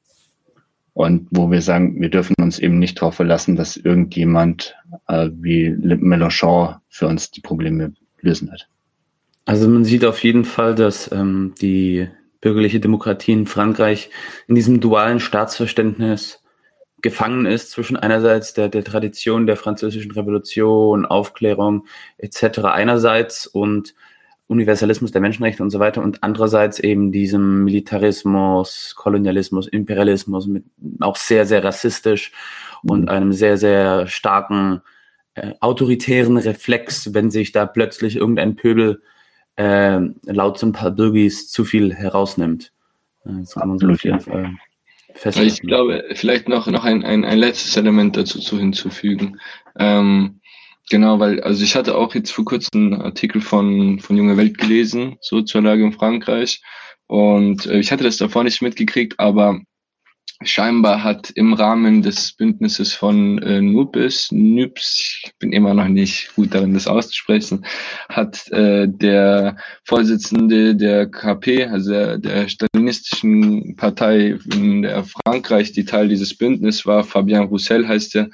und 0.92 1.28
wo 1.32 1.50
wir 1.50 1.62
sagen, 1.62 2.02
wir 2.02 2.10
dürfen 2.10 2.36
uns 2.42 2.60
eben 2.60 2.78
nicht 2.78 2.98
darauf 2.98 3.16
verlassen, 3.16 3.56
dass 3.56 3.78
irgendjemand 3.78 4.76
äh, 5.08 5.30
wie 5.32 5.70
Mélenchon 5.70 6.76
für 6.90 7.08
uns 7.08 7.32
die 7.32 7.40
Probleme 7.40 7.94
lösen 8.20 8.52
wird. 8.52 8.68
Also 9.46 9.70
man 9.70 9.86
sieht 9.86 10.04
auf 10.04 10.22
jeden 10.26 10.44
Fall, 10.44 10.76
dass 10.76 11.10
ähm, 11.14 11.54
die 11.62 12.10
bürgerliche 12.42 12.80
Demokratie 12.80 13.34
in 13.34 13.46
Frankreich 13.46 14.10
in 14.48 14.56
diesem 14.56 14.80
dualen 14.80 15.20
Staatsverständnis 15.20 16.42
gefangen 17.02 17.46
ist 17.46 17.72
zwischen 17.72 17.98
einerseits 17.98 18.54
der, 18.54 18.70
der 18.70 18.84
Tradition 18.84 19.48
der 19.48 19.56
französischen 19.56 20.12
Revolution, 20.12 21.06
Aufklärung 21.06 21.86
etc. 22.18 22.60
einerseits 22.66 23.48
und 23.48 23.94
Universalismus 24.48 25.12
der 25.12 25.22
Menschenrechte 25.22 25.62
und 25.62 25.70
so 25.70 25.80
weiter 25.80 26.02
und 26.02 26.24
andererseits 26.24 26.80
eben 26.80 27.12
diesem 27.12 27.64
Militarismus, 27.64 28.96
Kolonialismus, 28.98 29.68
Imperialismus, 29.68 30.48
mit, 30.48 30.64
auch 31.02 31.18
sehr, 31.18 31.46
sehr 31.46 31.64
rassistisch 31.64 32.32
und 32.84 33.04
mhm. 33.04 33.10
einem 33.10 33.32
sehr, 33.32 33.58
sehr 33.58 34.08
starken 34.08 34.82
äh, 35.36 35.54
autoritären 35.60 36.38
Reflex, 36.38 37.14
wenn 37.14 37.30
sich 37.30 37.52
da 37.52 37.68
plötzlich 37.68 38.16
irgendein 38.16 38.56
Pöbel 38.56 39.04
äh, 39.60 40.00
laut 40.24 40.64
ein 40.64 40.72
paar 40.72 40.92
Bürgis 40.92 41.50
zu 41.50 41.66
viel 41.66 41.94
herausnimmt. 41.94 42.72
Äh, 43.26 43.32
das 43.42 43.54
kann 43.56 43.68
man 43.68 43.80
so 43.80 43.88
auf 43.88 44.04
jeden 44.04 44.20
Fall 44.20 44.54
festhalten. 45.14 45.50
Ich 45.54 45.62
glaube, 45.62 46.04
vielleicht 46.14 46.48
noch, 46.48 46.68
noch 46.68 46.86
ein, 46.86 47.04
ein, 47.04 47.26
ein 47.26 47.38
letztes 47.38 47.76
Element 47.76 48.16
dazu 48.16 48.40
zu 48.40 48.58
hinzufügen. 48.58 49.40
Ähm, 49.78 50.40
Genau, 50.92 51.20
weil, 51.20 51.40
also 51.44 51.64
ich 51.64 51.76
hatte 51.76 51.96
auch 51.96 52.16
jetzt 52.16 52.32
vor 52.32 52.46
kurzem 52.46 52.94
einen 52.94 53.02
Artikel 53.04 53.42
von, 53.42 54.00
von 54.00 54.18
Junge 54.18 54.38
Welt 54.38 54.58
gelesen, 54.58 55.18
so 55.22 55.44
zur 55.44 55.62
Lage 55.62 55.84
in 55.84 55.94
Frankreich. 55.94 56.64
Und 57.06 57.68
äh, 57.68 57.80
ich 57.80 57.92
hatte 57.92 58.04
das 58.04 58.18
davor 58.18 58.44
nicht 58.44 58.64
mitgekriegt, 58.64 59.20
aber 59.20 59.62
scheinbar 60.44 61.04
hat 61.04 61.30
im 61.32 61.54
Rahmen 61.54 62.02
des 62.02 62.34
Bündnisses 62.34 62.94
von 62.94 63.40
äh, 63.40 63.62
NUPIS, 63.62 64.32
NUPS, 64.32 65.24
ich 65.26 65.32
bin 65.40 65.52
immer 65.52 65.74
noch 65.74 65.88
nicht 65.88 66.34
gut 66.36 66.54
darin, 66.54 66.74
das 66.74 66.88
auszusprechen, 66.88 67.66
hat 68.08 68.50
äh, 68.52 68.88
der 68.88 69.58
Vorsitzende 69.84 70.76
der 70.76 71.08
KP, 71.08 71.66
also 71.66 71.92
der, 71.92 72.18
der 72.18 72.48
stalinistischen 72.48 73.76
Partei 73.76 74.40
in 74.54 74.84
der 74.84 75.04
Frankreich, 75.04 75.74
die 75.74 75.86
Teil 75.86 76.08
dieses 76.08 76.36
Bündnisses 76.36 76.86
war, 76.86 77.04
Fabien 77.04 77.44
Roussel 77.44 77.88
heißt 77.88 78.16
er, 78.16 78.30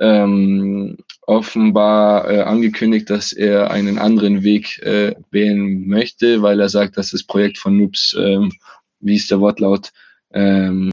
ähm, 0.00 0.96
offenbar 1.22 2.30
äh, 2.30 2.40
angekündigt, 2.42 3.10
dass 3.10 3.32
er 3.32 3.70
einen 3.70 3.98
anderen 3.98 4.42
Weg 4.42 4.78
äh, 4.82 5.14
wählen 5.30 5.86
möchte, 5.86 6.42
weil 6.42 6.60
er 6.60 6.68
sagt, 6.68 6.96
dass 6.96 7.10
das 7.10 7.24
Projekt 7.24 7.58
von 7.58 7.76
NUPS, 7.76 8.16
ähm, 8.18 8.52
wie 9.00 9.16
ist 9.16 9.30
der 9.30 9.40
Wortlaut, 9.40 9.90
ähm, 10.32 10.90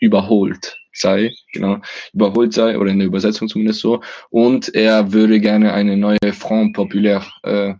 überholt 0.00 0.76
sei, 0.92 1.32
genau, 1.52 1.80
überholt 2.12 2.52
sei, 2.52 2.78
oder 2.78 2.90
in 2.90 2.98
der 2.98 3.06
Übersetzung 3.08 3.48
zumindest 3.48 3.80
so. 3.80 4.02
Und 4.30 4.74
er 4.74 5.12
würde 5.12 5.40
gerne 5.40 5.72
eine 5.72 5.96
neue 5.96 6.32
Front 6.32 6.74
Populaire 6.74 7.26
äh, 7.42 7.74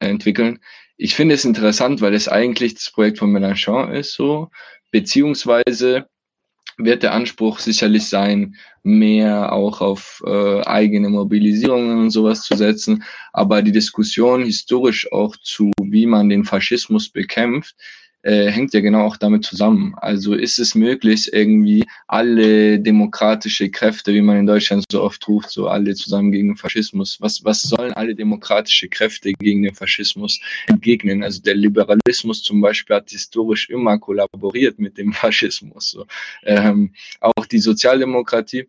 entwickeln. 0.00 0.58
Ich 0.96 1.14
finde 1.14 1.34
es 1.34 1.44
interessant, 1.44 2.00
weil 2.00 2.14
es 2.14 2.28
eigentlich 2.28 2.74
das 2.74 2.90
Projekt 2.90 3.18
von 3.18 3.30
Mélenchon 3.30 3.92
ist, 3.92 4.14
so, 4.14 4.50
beziehungsweise 4.90 6.08
wird 6.78 7.02
der 7.02 7.14
Anspruch 7.14 7.58
sicherlich 7.58 8.06
sein, 8.06 8.56
mehr 8.82 9.52
auch 9.52 9.80
auf 9.80 10.22
äh, 10.26 10.60
eigene 10.62 11.08
Mobilisierungen 11.08 11.98
und 11.98 12.10
sowas 12.10 12.42
zu 12.42 12.54
setzen. 12.54 13.02
Aber 13.32 13.62
die 13.62 13.72
Diskussion 13.72 14.44
historisch 14.44 15.10
auch 15.10 15.36
zu, 15.36 15.70
wie 15.80 16.06
man 16.06 16.28
den 16.28 16.44
Faschismus 16.44 17.08
bekämpft, 17.08 17.76
äh, 18.26 18.50
hängt 18.50 18.74
ja 18.74 18.80
genau 18.80 19.04
auch 19.04 19.16
damit 19.16 19.44
zusammen. 19.44 19.94
Also 19.98 20.34
ist 20.34 20.58
es 20.58 20.74
möglich, 20.74 21.32
irgendwie 21.32 21.84
alle 22.08 22.80
demokratische 22.80 23.70
Kräfte, 23.70 24.12
wie 24.14 24.20
man 24.20 24.38
in 24.38 24.46
Deutschland 24.46 24.84
so 24.90 25.02
oft 25.02 25.26
ruft, 25.28 25.50
so 25.50 25.68
alle 25.68 25.94
zusammen 25.94 26.32
gegen 26.32 26.48
den 26.48 26.56
Faschismus. 26.56 27.20
Was, 27.20 27.44
was 27.44 27.62
sollen 27.62 27.92
alle 27.92 28.16
demokratische 28.16 28.88
Kräfte 28.88 29.32
gegen 29.32 29.62
den 29.62 29.74
Faschismus 29.74 30.40
entgegnen? 30.66 31.22
Also 31.22 31.40
der 31.40 31.54
Liberalismus 31.54 32.42
zum 32.42 32.60
Beispiel 32.60 32.96
hat 32.96 33.10
historisch 33.10 33.70
immer 33.70 33.96
kollaboriert 33.98 34.80
mit 34.80 34.98
dem 34.98 35.12
Faschismus. 35.12 35.90
So. 35.90 36.06
Ähm, 36.42 36.94
auch 37.20 37.46
die 37.46 37.60
Sozialdemokratie 37.60 38.66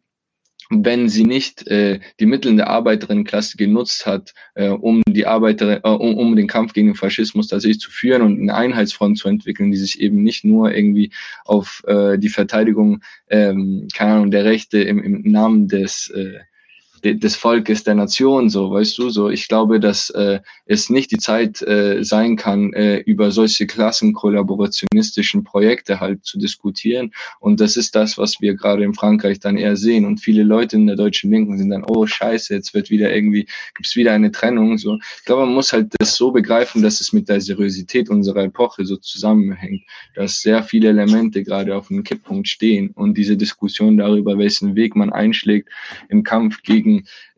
wenn 0.70 1.10
sie 1.10 1.24
nicht 1.24 1.68
äh, 1.68 2.00
die 2.20 2.26
Mittel 2.26 2.56
der 2.56 2.70
Arbeiterinnenklasse 2.70 3.58
genutzt 3.58 4.06
hat, 4.06 4.34
äh, 4.56 4.70
um 4.70 5.02
die 5.08 5.26
Arbeiter, 5.26 5.84
äh, 5.84 5.90
um, 5.90 6.18
um 6.18 6.36
den 6.36 6.48
Kampf 6.48 6.74
gegen 6.74 6.88
den 6.88 6.96
Faschismus 6.96 7.48
tatsächlich 7.48 7.80
zu 7.80 7.92
führen 7.92 8.22
und 8.22 8.42
eine 8.42 8.54
Einheitsfront 8.54 9.18
zu 9.18 9.30
entwickeln, 9.30 9.72
die 9.72 9.78
sich 9.78 10.02
eben 10.02 10.24
nicht 10.24 10.44
nur 10.44 10.74
irgendwie 10.74 11.12
auf 11.46 11.84
äh, 11.88 12.18
die 12.18 12.30
Verteidigung, 12.30 13.02
ähm, 13.30 13.88
keine 13.96 14.14
Ahnung, 14.14 14.32
der 14.32 14.46
Rechte 14.46 14.80
im, 14.80 15.02
im 15.04 15.22
Namen 15.32 15.68
des 15.68 16.10
äh, 16.10 16.40
des 17.04 17.36
Volkes, 17.36 17.84
der 17.84 17.96
Nation, 17.96 18.50
so, 18.50 18.72
weißt 18.72 18.98
du, 18.98 19.10
so. 19.10 19.30
Ich 19.30 19.48
glaube, 19.48 19.80
dass 19.80 20.10
äh, 20.12 20.40
es 20.66 20.90
nicht 20.90 21.12
die 21.12 21.18
Zeit 21.18 21.62
äh, 21.62 22.04
sein 22.04 22.36
kann, 22.36 22.74
äh, 22.74 22.98
über 23.00 23.32
solche 23.32 23.68
klassenkollaborationistischen 23.68 25.44
Projekte 25.44 26.00
halt 26.00 26.26
zu 26.26 26.38
diskutieren. 26.38 27.12
Und 27.40 27.60
das 27.60 27.78
ist 27.78 27.96
das, 27.96 28.18
was 28.18 28.42
wir 28.42 28.56
gerade 28.56 28.84
in 28.84 28.94
Frankreich 28.94 29.40
dann 29.40 29.58
eher 29.58 29.76
sehen. 29.76 30.06
Und 30.06 30.20
viele 30.20 30.44
Leute 30.44 30.76
in 30.76 30.88
der 30.88 30.96
deutschen 30.96 31.32
Linken 31.32 31.58
sind 31.58 31.70
dann, 31.70 31.84
oh 31.88 32.06
Scheiße, 32.06 32.54
jetzt 32.54 32.74
wird 32.74 32.90
wieder 32.90 33.14
irgendwie, 33.14 33.48
gibt's 33.76 33.96
wieder 33.96 34.14
eine 34.14 34.32
Trennung. 34.32 34.78
So. 34.78 34.98
Ich 35.18 35.26
glaube, 35.26 35.46
man 35.46 35.54
muss 35.54 35.74
halt 35.74 35.94
das 36.00 36.16
so 36.16 36.32
begreifen, 36.32 36.82
dass 36.82 37.02
es 37.02 37.14
mit 37.14 37.30
der 37.30 37.42
Seriosität 37.42 38.10
unserer 38.10 38.44
Epoche 38.44 38.86
so 38.86 38.98
zusammenhängt, 38.98 39.84
dass 40.16 40.42
sehr 40.42 40.64
viele 40.64 40.90
Elemente 40.90 41.44
gerade 41.44 41.76
auf 41.76 41.92
einem 41.92 42.04
Kipppunkt 42.04 42.48
stehen 42.48 42.92
und 42.92 43.18
diese 43.18 43.38
Diskussion 43.38 43.98
darüber, 43.98 44.38
welchen 44.38 44.76
Weg 44.76 44.96
man 44.96 45.12
einschlägt 45.12 45.70
im 46.10 46.24
Kampf 46.24 46.64
gegen 46.64 46.87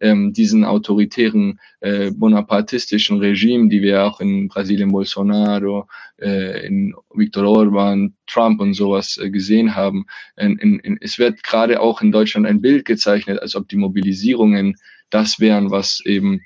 ähm, 0.01 0.34
diesen 0.34 0.63
autoritären 0.65 1.59
äh, 1.81 2.11
bonapartistischen 2.11 3.19
Regime, 3.19 3.69
die 3.69 3.81
wir 3.81 4.03
auch 4.03 4.19
in 4.21 4.47
Brasilien 4.47 4.91
Bolsonaro, 4.91 5.88
äh, 6.21 6.65
in 6.65 6.93
Viktor 7.13 7.45
Orban, 7.45 8.13
Trump 8.27 8.61
und 8.61 8.73
sowas 8.73 9.17
äh, 9.17 9.30
gesehen 9.30 9.76
haben. 9.76 10.05
In, 10.38 10.57
in, 10.57 10.80
in, 10.80 10.97
es 11.01 11.19
wird 11.19 11.43
gerade 11.43 11.80
auch 11.80 12.01
in 12.01 12.11
Deutschland 12.11 12.45
ein 12.47 12.61
Bild 12.61 12.85
gezeichnet, 12.85 13.41
als 13.41 13.55
ob 13.55 13.67
die 13.69 13.77
Mobilisierungen 13.77 14.76
das 15.09 15.39
wären, 15.39 15.71
was 15.71 16.01
eben 16.05 16.41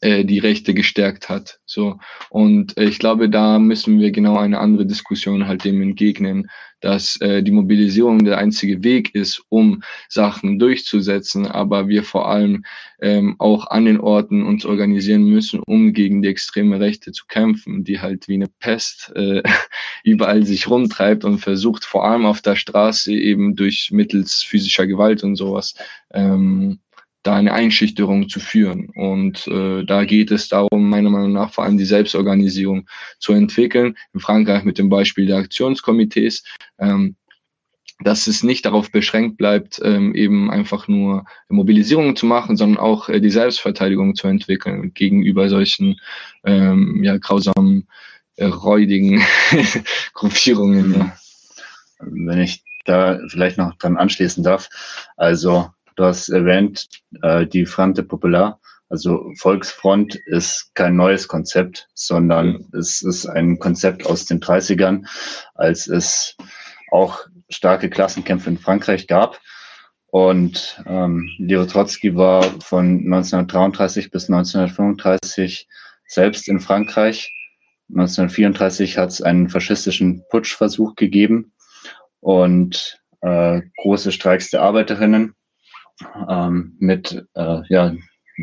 äh, 0.00 0.24
die 0.24 0.38
Rechte 0.38 0.74
gestärkt 0.74 1.28
hat. 1.28 1.60
So 1.66 1.98
und 2.30 2.76
äh, 2.78 2.84
ich 2.84 2.98
glaube, 2.98 3.28
da 3.28 3.58
müssen 3.58 4.00
wir 4.00 4.10
genau 4.10 4.38
eine 4.38 4.58
andere 4.58 4.86
Diskussion 4.86 5.46
halt 5.46 5.64
dem 5.64 5.82
entgegnen, 5.82 6.48
dass 6.80 7.20
äh, 7.20 7.42
die 7.42 7.50
Mobilisierung 7.50 8.24
der 8.24 8.38
einzige 8.38 8.82
Weg 8.82 9.14
ist, 9.14 9.42
um 9.48 9.82
Sachen 10.08 10.58
durchzusetzen, 10.58 11.46
aber 11.46 11.88
wir 11.88 12.02
vor 12.02 12.28
allem 12.28 12.64
ähm, 13.02 13.36
auch 13.38 13.66
an 13.66 13.84
den 13.84 14.00
Orten 14.00 14.42
uns 14.42 14.64
organisieren 14.64 15.24
müssen, 15.24 15.60
um 15.60 15.92
gegen 15.92 16.22
die 16.22 16.28
extreme 16.28 16.80
Rechte 16.80 17.12
zu 17.12 17.26
kämpfen, 17.26 17.84
die 17.84 18.00
halt 18.00 18.28
wie 18.28 18.34
eine 18.34 18.48
Pest 18.48 19.12
äh, 19.14 19.42
überall 20.04 20.44
sich 20.44 20.68
rumtreibt 20.68 21.24
und 21.24 21.38
versucht 21.38 21.84
vor 21.84 22.04
allem 22.04 22.24
auf 22.24 22.40
der 22.40 22.56
Straße 22.56 23.12
eben 23.12 23.56
durch 23.56 23.90
mittels 23.92 24.42
physischer 24.42 24.86
Gewalt 24.86 25.22
und 25.22 25.36
sowas 25.36 25.74
ähm, 26.12 26.80
da 27.22 27.36
eine 27.36 27.52
Einschüchterung 27.52 28.28
zu 28.28 28.40
führen. 28.40 28.88
Und 28.94 29.46
äh, 29.46 29.84
da 29.84 30.04
geht 30.04 30.30
es 30.30 30.48
darum, 30.48 30.88
meiner 30.88 31.10
Meinung 31.10 31.32
nach 31.32 31.52
vor 31.52 31.64
allem 31.64 31.76
die 31.76 31.84
Selbstorganisierung 31.84 32.88
zu 33.18 33.32
entwickeln. 33.32 33.96
In 34.14 34.20
Frankreich 34.20 34.64
mit 34.64 34.78
dem 34.78 34.88
Beispiel 34.88 35.26
der 35.26 35.38
Aktionskomitees, 35.38 36.44
ähm, 36.78 37.16
dass 38.02 38.26
es 38.26 38.42
nicht 38.42 38.64
darauf 38.64 38.90
beschränkt 38.90 39.36
bleibt, 39.36 39.80
ähm, 39.84 40.14
eben 40.14 40.50
einfach 40.50 40.88
nur 40.88 41.24
Mobilisierung 41.48 42.16
zu 42.16 42.24
machen, 42.24 42.56
sondern 42.56 42.78
auch 42.78 43.10
äh, 43.10 43.20
die 43.20 43.30
Selbstverteidigung 43.30 44.14
zu 44.14 44.26
entwickeln 44.26 44.94
gegenüber 44.94 45.50
solchen 45.50 46.00
ähm, 46.44 47.04
ja, 47.04 47.18
grausamen, 47.18 47.88
äh, 48.36 48.46
räudigen 48.46 49.22
Gruppierungen. 50.14 51.12
Wenn 51.98 52.40
ich 52.40 52.62
da 52.86 53.20
vielleicht 53.28 53.58
noch 53.58 53.74
dran 53.76 53.98
anschließen 53.98 54.42
darf, 54.42 54.70
also 55.18 55.68
Du 56.00 56.06
hast 56.06 56.30
erwähnt, 56.30 56.88
äh, 57.20 57.46
die 57.46 57.66
Frente 57.66 58.02
Popular, 58.02 58.58
also 58.88 59.30
Volksfront 59.36 60.14
ist 60.14 60.70
kein 60.74 60.96
neues 60.96 61.28
Konzept, 61.28 61.90
sondern 61.92 62.64
es 62.72 63.02
ist 63.02 63.26
ein 63.26 63.58
Konzept 63.58 64.06
aus 64.06 64.24
den 64.24 64.40
30ern, 64.40 65.06
als 65.54 65.88
es 65.88 66.38
auch 66.90 67.26
starke 67.50 67.90
Klassenkämpfe 67.90 68.48
in 68.48 68.56
Frankreich 68.56 69.08
gab. 69.08 69.42
Und 70.06 70.82
ähm, 70.86 71.28
Leo 71.36 71.66
Trotsky 71.66 72.16
war 72.16 72.44
von 72.62 73.00
1933 73.04 74.10
bis 74.10 74.30
1935 74.30 75.68
selbst 76.06 76.48
in 76.48 76.60
Frankreich. 76.60 77.30
1934 77.90 78.96
hat 78.96 79.10
es 79.10 79.20
einen 79.20 79.50
faschistischen 79.50 80.24
Putschversuch 80.30 80.94
gegeben 80.94 81.52
und 82.20 83.02
äh, 83.20 83.60
große 83.82 84.12
Streiks 84.12 84.48
der 84.48 84.62
Arbeiterinnen 84.62 85.34
ähm, 86.28 86.76
mit, 86.78 87.26
äh, 87.34 87.62
ja, 87.68 87.94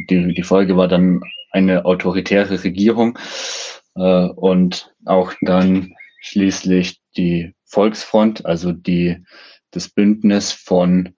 die, 0.10 0.34
die 0.34 0.44
Folge 0.44 0.78
war 0.78 0.88
dann 0.88 1.22
eine 1.52 1.86
autoritäre 1.86 2.64
Regierung 2.64 3.18
äh, 3.96 4.28
und 4.28 4.94
auch 5.06 5.34
dann 5.42 5.94
schließlich 6.22 7.00
die 7.16 7.54
Volksfront, 7.66 8.46
also 8.46 8.72
die 8.72 9.24
das 9.72 9.90
Bündnis 9.90 10.52
von 10.52 11.16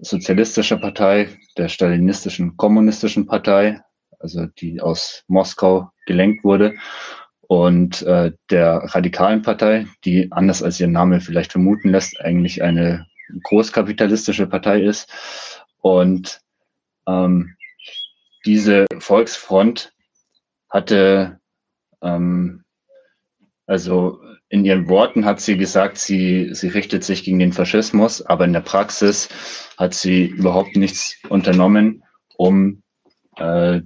sozialistischer 0.00 0.76
Partei, 0.76 1.28
der 1.56 1.68
stalinistischen 1.68 2.56
kommunistischen 2.56 3.26
Partei, 3.26 3.80
also 4.20 4.46
die 4.46 4.80
aus 4.80 5.24
Moskau 5.26 5.90
gelenkt 6.06 6.44
wurde, 6.44 6.74
und 7.48 8.02
äh, 8.02 8.32
der 8.50 8.82
radikalen 8.94 9.42
Partei, 9.42 9.86
die 10.04 10.30
anders 10.30 10.62
als 10.62 10.78
ihr 10.80 10.86
Name 10.86 11.20
vielleicht 11.20 11.52
vermuten 11.52 11.88
lässt, 11.88 12.20
eigentlich 12.20 12.62
eine 12.62 13.06
großkapitalistische 13.42 14.46
Partei 14.46 14.82
ist. 14.82 15.10
Und 15.88 16.42
ähm, 17.06 17.56
diese 18.44 18.84
Volksfront 18.98 19.94
hatte, 20.68 21.40
ähm, 22.02 22.64
also 23.66 24.20
in 24.50 24.66
ihren 24.66 24.90
Worten 24.90 25.24
hat 25.24 25.40
sie 25.40 25.56
gesagt, 25.56 25.96
sie, 25.96 26.52
sie 26.52 26.68
richtet 26.68 27.04
sich 27.04 27.24
gegen 27.24 27.38
den 27.38 27.54
Faschismus, 27.54 28.20
aber 28.20 28.44
in 28.44 28.52
der 28.52 28.60
Praxis 28.60 29.30
hat 29.78 29.94
sie 29.94 30.26
überhaupt 30.26 30.76
nichts 30.76 31.16
unternommen, 31.30 32.04
um 32.36 32.82
äh, 33.38 33.80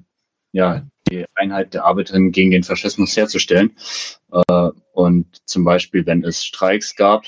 ja, 0.51 0.85
die 1.09 1.25
Einheit 1.37 1.73
der 1.73 1.85
Arbeiterinnen 1.85 2.33
gegen 2.33 2.51
den 2.51 2.65
Faschismus 2.65 3.17
herzustellen. 3.17 3.77
Äh, 4.33 4.71
und 4.93 5.49
zum 5.49 5.63
Beispiel, 5.63 6.05
wenn 6.05 6.25
es 6.25 6.45
Streiks 6.45 6.97
gab, 6.97 7.27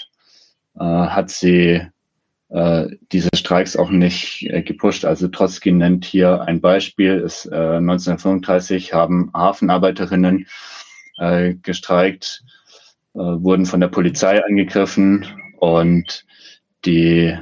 äh, 0.74 0.80
hat 0.80 1.30
sie 1.30 1.80
äh, 2.54 2.96
diese 3.10 3.30
Streiks 3.34 3.76
auch 3.76 3.90
nicht 3.90 4.46
äh, 4.48 4.62
gepusht. 4.62 5.04
Also 5.04 5.26
Trotzki 5.26 5.72
nennt 5.72 6.04
hier 6.04 6.42
ein 6.42 6.60
Beispiel. 6.60 7.18
Ist, 7.18 7.46
äh, 7.46 7.78
1935 7.78 8.94
haben 8.94 9.32
Hafenarbeiterinnen 9.34 10.46
äh, 11.18 11.54
gestreikt, 11.54 12.44
äh, 13.14 13.18
wurden 13.18 13.66
von 13.66 13.80
der 13.80 13.88
Polizei 13.88 14.40
angegriffen 14.44 15.26
und 15.58 16.24
die, 16.84 17.36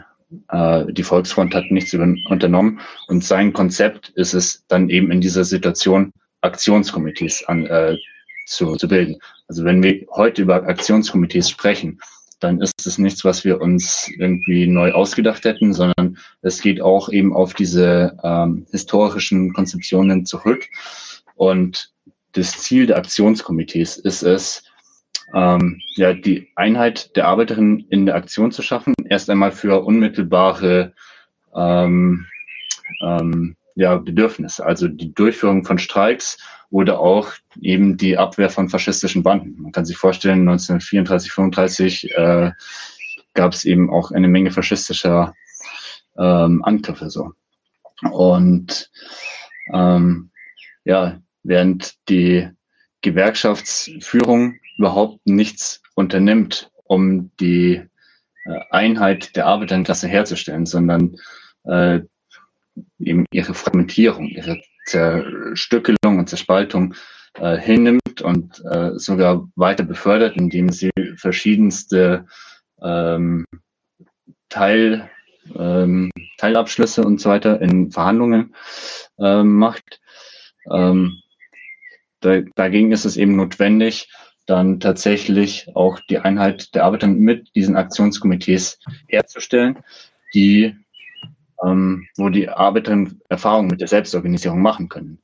äh, 0.48 0.84
die 0.90 1.02
Volksfront 1.02 1.54
hat 1.54 1.70
nichts 1.70 1.92
unternommen. 1.92 2.80
Und 3.06 3.22
sein 3.22 3.52
Konzept 3.52 4.08
ist 4.14 4.32
es 4.32 4.64
dann 4.68 4.88
eben 4.88 5.10
in 5.10 5.20
dieser 5.20 5.44
Situation, 5.44 6.14
Aktionskomitees 6.40 7.44
an, 7.44 7.66
äh, 7.66 7.98
zu, 8.46 8.76
zu 8.76 8.88
bilden. 8.88 9.18
Also 9.46 9.64
wenn 9.64 9.82
wir 9.82 10.06
heute 10.14 10.40
über 10.40 10.54
Aktionskomitees 10.66 11.50
sprechen, 11.50 12.00
dann 12.42 12.60
ist 12.60 12.86
es 12.86 12.98
nichts, 12.98 13.24
was 13.24 13.44
wir 13.44 13.60
uns 13.60 14.10
irgendwie 14.18 14.66
neu 14.66 14.92
ausgedacht 14.92 15.44
hätten, 15.44 15.72
sondern 15.72 16.18
es 16.42 16.60
geht 16.60 16.80
auch 16.80 17.08
eben 17.08 17.32
auf 17.34 17.54
diese 17.54 18.16
ähm, 18.22 18.66
historischen 18.70 19.52
Konzeptionen 19.52 20.26
zurück. 20.26 20.68
Und 21.36 21.92
das 22.32 22.58
Ziel 22.58 22.86
der 22.86 22.98
Aktionskomitees 22.98 23.96
ist 23.96 24.22
es, 24.22 24.64
ähm, 25.34 25.80
ja, 25.94 26.12
die 26.12 26.48
Einheit 26.56 27.16
der 27.16 27.26
Arbeiterinnen 27.28 27.86
in 27.90 28.06
der 28.06 28.16
Aktion 28.16 28.52
zu 28.52 28.62
schaffen, 28.62 28.94
erst 29.08 29.30
einmal 29.30 29.52
für 29.52 29.84
unmittelbare 29.84 30.92
ähm, 31.54 32.26
ähm, 33.02 33.56
ja, 33.74 33.96
Bedürfnisse, 33.96 34.64
also 34.64 34.88
die 34.88 35.14
Durchführung 35.14 35.64
von 35.64 35.78
Streiks 35.78 36.38
oder 36.72 37.00
auch 37.00 37.32
eben 37.60 37.98
die 37.98 38.16
Abwehr 38.16 38.48
von 38.48 38.70
faschistischen 38.70 39.22
Banden. 39.22 39.60
Man 39.60 39.72
kann 39.72 39.84
sich 39.84 39.98
vorstellen, 39.98 40.48
1934, 40.48 41.30
35 41.30 42.10
äh, 42.12 42.52
gab 43.34 43.52
es 43.52 43.64
eben 43.66 43.90
auch 43.90 44.10
eine 44.10 44.26
Menge 44.26 44.50
faschistischer 44.50 45.34
ähm, 46.18 46.64
Angriffe 46.64 47.10
so. 47.10 47.32
Und 48.10 48.90
ähm, 49.72 50.30
ja, 50.84 51.20
während 51.42 51.94
die 52.08 52.48
Gewerkschaftsführung 53.02 54.56
überhaupt 54.78 55.20
nichts 55.26 55.82
unternimmt, 55.94 56.70
um 56.84 57.30
die 57.36 57.82
äh, 58.46 58.60
Einheit 58.70 59.36
der 59.36 59.46
Arbeiterklasse 59.46 60.08
herzustellen, 60.08 60.64
sondern 60.64 61.16
äh, 61.64 62.00
eben 62.98 63.26
ihre 63.30 63.52
Fragmentierung, 63.52 64.28
ihre 64.28 64.62
Zerstückelung 64.86 66.18
und 66.18 66.28
Zerspaltung 66.28 66.94
äh, 67.34 67.56
hinnimmt 67.56 68.20
und 68.22 68.62
äh, 68.70 68.92
sogar 68.98 69.48
weiter 69.56 69.84
befördert, 69.84 70.36
indem 70.36 70.70
sie 70.70 70.90
verschiedenste 71.16 72.26
ähm, 72.82 73.46
Teil, 74.48 75.08
ähm, 75.56 76.10
Teilabschlüsse 76.38 77.02
und 77.02 77.20
so 77.20 77.30
weiter 77.30 77.60
in 77.60 77.90
Verhandlungen 77.90 78.54
äh, 79.18 79.42
macht. 79.42 80.00
Ähm, 80.70 81.22
da, 82.20 82.40
dagegen 82.54 82.92
ist 82.92 83.04
es 83.04 83.16
eben 83.16 83.36
notwendig, 83.36 84.08
dann 84.46 84.80
tatsächlich 84.80 85.68
auch 85.74 86.00
die 86.10 86.18
Einheit 86.18 86.74
der 86.74 86.84
Arbeiter 86.84 87.06
mit 87.06 87.54
diesen 87.54 87.76
Aktionskomitees 87.76 88.78
herzustellen, 89.06 89.78
die 90.34 90.76
ähm, 91.64 92.06
wo 92.16 92.28
die 92.28 92.48
Arbeiterinnen 92.48 93.20
Erfahrungen 93.28 93.68
mit 93.68 93.80
der 93.80 93.88
Selbstorganisierung 93.88 94.60
machen 94.60 94.88
können, 94.88 95.22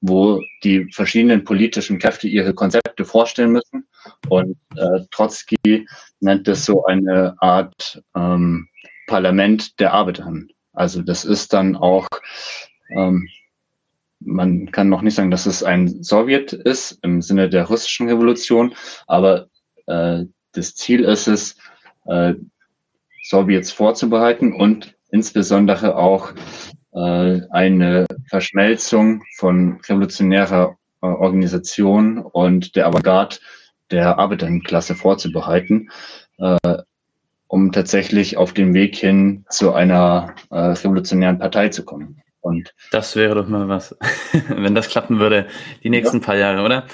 wo 0.00 0.40
die 0.62 0.90
verschiedenen 0.92 1.44
politischen 1.44 1.98
Kräfte 1.98 2.28
ihre 2.28 2.54
Konzepte 2.54 3.04
vorstellen 3.04 3.52
müssen. 3.52 3.86
Und 4.28 4.56
äh, 4.76 5.00
Trotzki 5.10 5.86
nennt 6.20 6.48
das 6.48 6.64
so 6.64 6.84
eine 6.84 7.36
Art 7.38 8.02
ähm, 8.14 8.68
Parlament 9.06 9.78
der 9.80 9.92
Arbeiterinnen. 9.92 10.50
Also 10.72 11.02
das 11.02 11.24
ist 11.24 11.52
dann 11.52 11.76
auch, 11.76 12.08
ähm, 12.90 13.28
man 14.20 14.70
kann 14.72 14.88
noch 14.88 15.02
nicht 15.02 15.14
sagen, 15.14 15.30
dass 15.30 15.46
es 15.46 15.62
ein 15.62 16.02
Sowjet 16.02 16.52
ist 16.52 16.98
im 17.02 17.22
Sinne 17.22 17.48
der 17.48 17.66
russischen 17.66 18.08
Revolution, 18.08 18.74
aber 19.06 19.48
äh, 19.86 20.24
das 20.52 20.74
Ziel 20.74 21.04
ist 21.04 21.26
es, 21.26 21.56
äh, 22.06 22.34
Sowjets 23.24 23.72
vorzubereiten 23.72 24.52
und 24.52 24.93
insbesondere 25.14 25.96
auch 25.96 26.32
äh, 26.92 27.40
eine 27.50 28.04
Verschmelzung 28.28 29.22
von 29.36 29.80
revolutionärer 29.88 30.76
äh, 31.02 31.06
Organisation 31.06 32.18
und 32.18 32.74
der 32.74 32.88
Avantgarde 32.88 33.36
der 33.92 34.18
Arbeiterinnenklasse 34.18 34.96
vorzubereiten, 34.96 35.88
äh, 36.38 36.78
um 37.46 37.70
tatsächlich 37.70 38.36
auf 38.36 38.54
dem 38.54 38.74
Weg 38.74 38.96
hin 38.96 39.44
zu 39.48 39.72
einer 39.72 40.34
äh, 40.50 40.56
revolutionären 40.56 41.38
Partei 41.38 41.68
zu 41.68 41.84
kommen. 41.84 42.20
Und 42.40 42.74
das 42.90 43.14
wäre 43.14 43.36
doch 43.36 43.48
mal 43.48 43.68
was, 43.68 43.96
wenn 44.48 44.74
das 44.74 44.88
klappen 44.88 45.20
würde, 45.20 45.46
die 45.84 45.90
nächsten 45.90 46.18
ja. 46.18 46.26
paar 46.26 46.36
Jahre, 46.36 46.62
oder? 46.62 46.86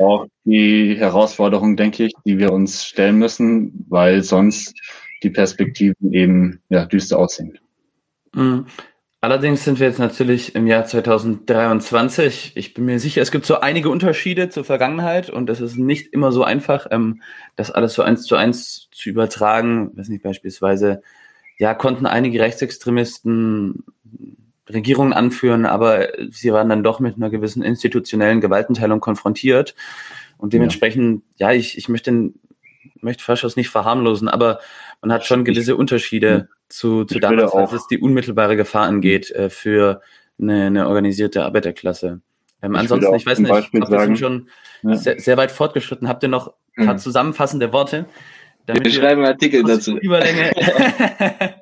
Auch 0.00 0.26
die 0.44 0.96
Herausforderung, 0.98 1.76
denke 1.76 2.06
ich, 2.06 2.14
die 2.24 2.38
wir 2.38 2.50
uns 2.50 2.86
stellen 2.86 3.18
müssen, 3.18 3.84
weil 3.90 4.22
sonst 4.22 4.74
die 5.22 5.30
Perspektiven 5.30 6.12
eben 6.12 6.60
ja, 6.68 6.84
düster 6.86 7.18
aussehen. 7.18 7.58
Mhm. 8.34 8.66
Allerdings 9.20 9.64
sind 9.64 9.80
wir 9.80 9.88
jetzt 9.88 9.98
natürlich 9.98 10.54
im 10.54 10.68
Jahr 10.68 10.84
2023. 10.84 12.52
Ich 12.54 12.72
bin 12.72 12.84
mir 12.84 13.00
sicher, 13.00 13.20
es 13.20 13.32
gibt 13.32 13.46
so 13.46 13.58
einige 13.58 13.90
Unterschiede 13.90 14.48
zur 14.48 14.62
Vergangenheit 14.62 15.28
und 15.28 15.50
es 15.50 15.60
ist 15.60 15.76
nicht 15.76 16.12
immer 16.12 16.30
so 16.30 16.44
einfach, 16.44 16.86
ähm, 16.92 17.20
das 17.56 17.72
alles 17.72 17.94
so 17.94 18.02
eins 18.02 18.22
zu 18.22 18.36
eins 18.36 18.88
zu 18.92 19.08
übertragen. 19.08 19.90
Weiß 19.96 20.08
nicht, 20.08 20.22
beispielsweise, 20.22 21.02
ja, 21.58 21.74
konnten 21.74 22.06
einige 22.06 22.38
Rechtsextremisten 22.38 23.82
Regierungen 24.68 25.12
anführen, 25.12 25.66
aber 25.66 26.08
sie 26.30 26.52
waren 26.52 26.68
dann 26.68 26.84
doch 26.84 27.00
mit 27.00 27.16
einer 27.16 27.30
gewissen 27.30 27.62
institutionellen 27.62 28.40
Gewaltenteilung 28.40 29.00
konfrontiert. 29.00 29.74
Und 30.36 30.52
dementsprechend, 30.52 31.24
ja, 31.36 31.50
ja 31.50 31.58
ich, 31.58 31.76
ich 31.76 31.88
möchte, 31.88 32.32
möchte 33.00 33.24
Faschos 33.24 33.56
nicht 33.56 33.70
verharmlosen, 33.70 34.28
aber 34.28 34.60
man 35.00 35.12
hat 35.12 35.26
schon 35.26 35.44
gewisse 35.44 35.76
Unterschiede 35.76 36.48
zu, 36.68 37.04
zu 37.04 37.18
damals, 37.18 37.54
was 37.54 37.72
es 37.72 37.86
die 37.86 37.98
unmittelbare 37.98 38.56
Gefahr 38.56 38.86
angeht 38.86 39.30
äh, 39.30 39.50
für 39.50 40.02
eine, 40.40 40.66
eine 40.66 40.88
organisierte 40.88 41.44
Arbeiterklasse. 41.44 42.20
Ähm, 42.62 42.74
ich 42.74 42.80
ansonsten, 42.80 43.14
ich 43.14 43.26
weiß 43.26 43.38
nicht, 43.38 43.50
Beispiel 43.50 43.82
ich 43.82 43.90
wir 43.90 44.00
sind 44.00 44.18
schon 44.18 44.48
ja. 44.82 44.94
sehr, 44.94 45.20
sehr, 45.20 45.36
weit 45.36 45.50
fortgeschritten. 45.50 46.08
Habt 46.08 46.22
ihr 46.22 46.28
noch 46.28 46.54
ein 46.76 46.86
paar 46.86 46.94
mhm. 46.94 46.98
zusammenfassende 46.98 47.72
Worte? 47.72 48.06
Damit 48.66 48.84
wir 48.84 48.92
schreiben 48.92 49.22
einen 49.22 49.32
Artikel 49.32 49.62
dazu. 49.62 49.96
Überlänge. 49.96 50.52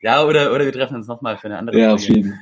ja, 0.00 0.24
oder, 0.24 0.54
oder 0.54 0.64
wir 0.64 0.72
treffen 0.72 0.96
uns 0.96 1.06
nochmal 1.06 1.36
für 1.36 1.48
eine 1.48 1.58
andere 1.58 1.78
Ja, 1.78 1.92
auf 1.92 2.02
jeden 2.08 2.40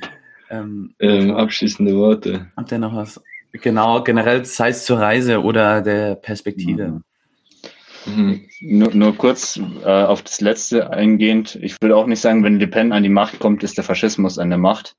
ähm, 0.49 0.93
ähm, 0.99 1.31
Abschließende 1.31 1.95
Worte. 1.95 2.47
Habt 2.55 2.71
ihr 2.71 2.79
noch 2.79 2.95
was? 2.95 3.21
Genau, 3.51 4.03
generell 4.03 4.45
sei 4.45 4.69
es 4.69 4.85
zur 4.85 4.99
Reise 4.99 5.41
oder 5.41 5.81
der 5.81 6.15
Perspektive. 6.15 6.87
Mhm. 6.87 7.03
Mhm. 8.05 8.47
Nur, 8.61 8.93
nur, 8.93 9.17
kurz 9.17 9.59
äh, 9.83 9.87
auf 9.87 10.21
das 10.21 10.41
letzte 10.41 10.91
eingehend. 10.91 11.55
Ich 11.61 11.75
würde 11.81 11.95
auch 11.95 12.05
nicht 12.05 12.21
sagen, 12.21 12.43
wenn 12.43 12.59
Le 12.59 12.67
Pen 12.67 12.91
an 12.91 13.03
die 13.03 13.09
Macht 13.09 13.39
kommt, 13.39 13.63
ist 13.63 13.77
der 13.77 13.83
Faschismus 13.83 14.37
an 14.37 14.49
der 14.49 14.59
Macht, 14.59 14.95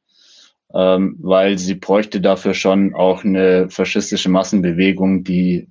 ähm, 0.74 1.16
weil 1.20 1.58
sie 1.58 1.74
bräuchte 1.74 2.20
dafür 2.20 2.54
schon 2.54 2.94
auch 2.94 3.24
eine 3.24 3.70
faschistische 3.70 4.28
Massenbewegung, 4.28 5.24
die 5.24 5.68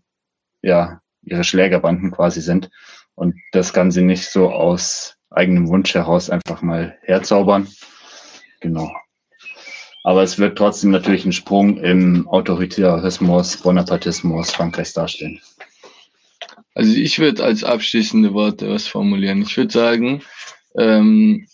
ja 0.62 1.02
ihre 1.24 1.44
Schlägerbanden 1.44 2.12
quasi 2.12 2.42
sind. 2.42 2.70
Und 3.16 3.36
das 3.52 3.74
kann 3.74 3.92
sie 3.92 4.02
nicht 4.02 4.30
so 4.30 4.52
aus 4.52 5.18
eigenem 5.30 5.68
Wunsch 5.68 5.94
heraus 5.94 6.30
einfach 6.30 6.62
mal 6.62 6.98
herzaubern. 7.02 7.68
Genau. 8.62 8.92
Aber 10.04 10.22
es 10.22 10.38
wird 10.38 10.58
trotzdem 10.58 10.92
natürlich 10.92 11.24
einen 11.24 11.34
Sprung 11.34 11.78
im 11.78 12.28
Autoritarismus, 12.28 13.58
Bonapartismus 13.58 14.52
Frankreichs 14.52 14.94
darstellen. 14.94 15.42
Also 16.76 16.94
ich 16.94 17.20
würde 17.20 17.44
als 17.44 17.64
abschließende 17.64 18.34
Worte 18.34 18.70
was 18.70 18.86
formulieren. 18.86 19.42
Ich 19.42 19.56
würde 19.56 19.72
sagen, 19.72 20.22
ähm, 20.78 21.48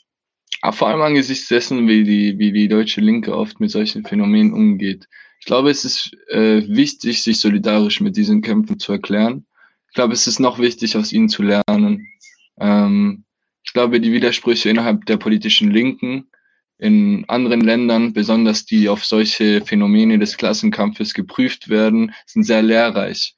vor 0.71 0.87
allem 0.89 1.01
angesichts 1.01 1.47
dessen, 1.47 1.87
wie 1.87 2.03
die, 2.03 2.39
wie 2.39 2.51
die 2.51 2.67
deutsche 2.67 3.01
Linke 3.01 3.35
oft 3.35 3.59
mit 3.59 3.71
solchen 3.71 4.03
Phänomenen 4.03 4.51
umgeht. 4.51 5.07
Ich 5.39 5.45
glaube, 5.45 5.69
es 5.69 5.85
ist 5.85 6.11
äh, 6.29 6.63
wichtig, 6.67 7.23
sich 7.23 7.39
solidarisch 7.39 8.01
mit 8.01 8.17
diesen 8.17 8.41
Kämpfen 8.41 8.79
zu 8.79 8.91
erklären. 8.91 9.45
Ich 9.89 9.95
glaube, 9.95 10.13
es 10.13 10.27
ist 10.27 10.39
noch 10.39 10.59
wichtig, 10.59 10.97
aus 10.97 11.11
ihnen 11.11 11.29
zu 11.29 11.43
lernen. 11.43 12.07
Ähm, 12.59 13.23
ich 13.63 13.73
glaube, 13.73 14.01
die 14.01 14.11
Widersprüche 14.11 14.69
innerhalb 14.69 15.05
der 15.05 15.17
politischen 15.17 15.71
Linken 15.71 16.29
in 16.77 17.25
anderen 17.27 17.61
Ländern, 17.61 18.13
besonders 18.13 18.65
die 18.65 18.89
auf 18.89 19.05
solche 19.05 19.61
Phänomene 19.63 20.17
des 20.17 20.35
Klassenkampfes 20.37 21.13
geprüft 21.13 21.69
werden, 21.69 22.11
sind 22.25 22.43
sehr 22.43 22.63
lehrreich. 22.63 23.35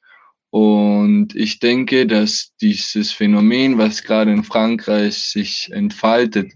Und 0.54 1.34
ich 1.34 1.58
denke, 1.58 2.06
dass 2.06 2.52
dieses 2.60 3.10
Phänomen, 3.10 3.76
was 3.76 4.04
gerade 4.04 4.30
in 4.30 4.44
Frankreich 4.44 5.16
sich 5.16 5.68
entfaltet, 5.72 6.52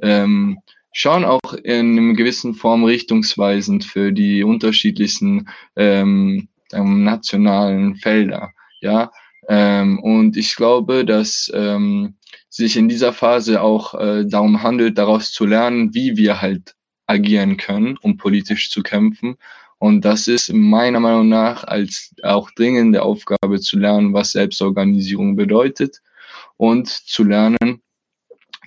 ähm, 0.00 0.60
schon 0.90 1.26
auch 1.26 1.52
in 1.62 1.98
einem 1.98 2.16
gewissen 2.16 2.54
Form 2.54 2.82
richtungsweisend 2.82 3.84
für 3.84 4.10
die 4.10 4.42
unterschiedlichsten 4.42 5.50
ähm, 5.76 6.48
nationalen 6.72 7.96
Felder. 7.96 8.52
Ja, 8.80 9.10
ähm, 9.50 9.98
und 9.98 10.38
ich 10.38 10.56
glaube, 10.56 11.04
dass 11.04 11.52
ähm, 11.54 12.14
sich 12.48 12.78
in 12.78 12.88
dieser 12.88 13.12
Phase 13.12 13.60
auch 13.60 13.92
äh, 13.92 14.24
darum 14.24 14.62
handelt, 14.62 14.96
daraus 14.96 15.30
zu 15.30 15.44
lernen, 15.44 15.92
wie 15.92 16.16
wir 16.16 16.40
halt 16.40 16.74
agieren 17.06 17.58
können, 17.58 17.98
um 18.00 18.16
politisch 18.16 18.70
zu 18.70 18.82
kämpfen. 18.82 19.36
Und 19.82 20.04
das 20.04 20.28
ist 20.28 20.52
meiner 20.52 21.00
Meinung 21.00 21.28
nach 21.28 21.64
als 21.64 22.14
auch 22.22 22.52
dringende 22.52 23.02
Aufgabe 23.02 23.58
zu 23.58 23.80
lernen, 23.80 24.12
was 24.12 24.30
Selbstorganisierung 24.30 25.34
bedeutet 25.34 26.02
und 26.56 26.86
zu 26.86 27.24
lernen, 27.24 27.82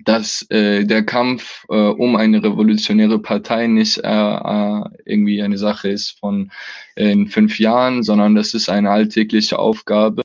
dass 0.04 0.46
äh, 0.50 0.84
der 0.84 1.06
Kampf 1.06 1.64
äh, 1.70 1.74
um 1.74 2.18
eine 2.18 2.44
revolutionäre 2.44 3.20
Partei 3.20 3.68
nicht 3.68 4.00
äh, 4.00 4.10
äh, 4.10 4.84
irgendwie 5.06 5.42
eine 5.42 5.58
Sache 5.58 5.88
ist 5.88 6.20
von 6.20 6.52
äh, 6.98 7.10
in 7.10 7.30
fünf 7.30 7.60
Jahren, 7.60 8.04
sondern 8.04 8.36
das 8.36 8.54
ist 8.54 8.68
eine 8.68 8.90
alltägliche 8.90 9.58
Aufgabe. 9.58 10.22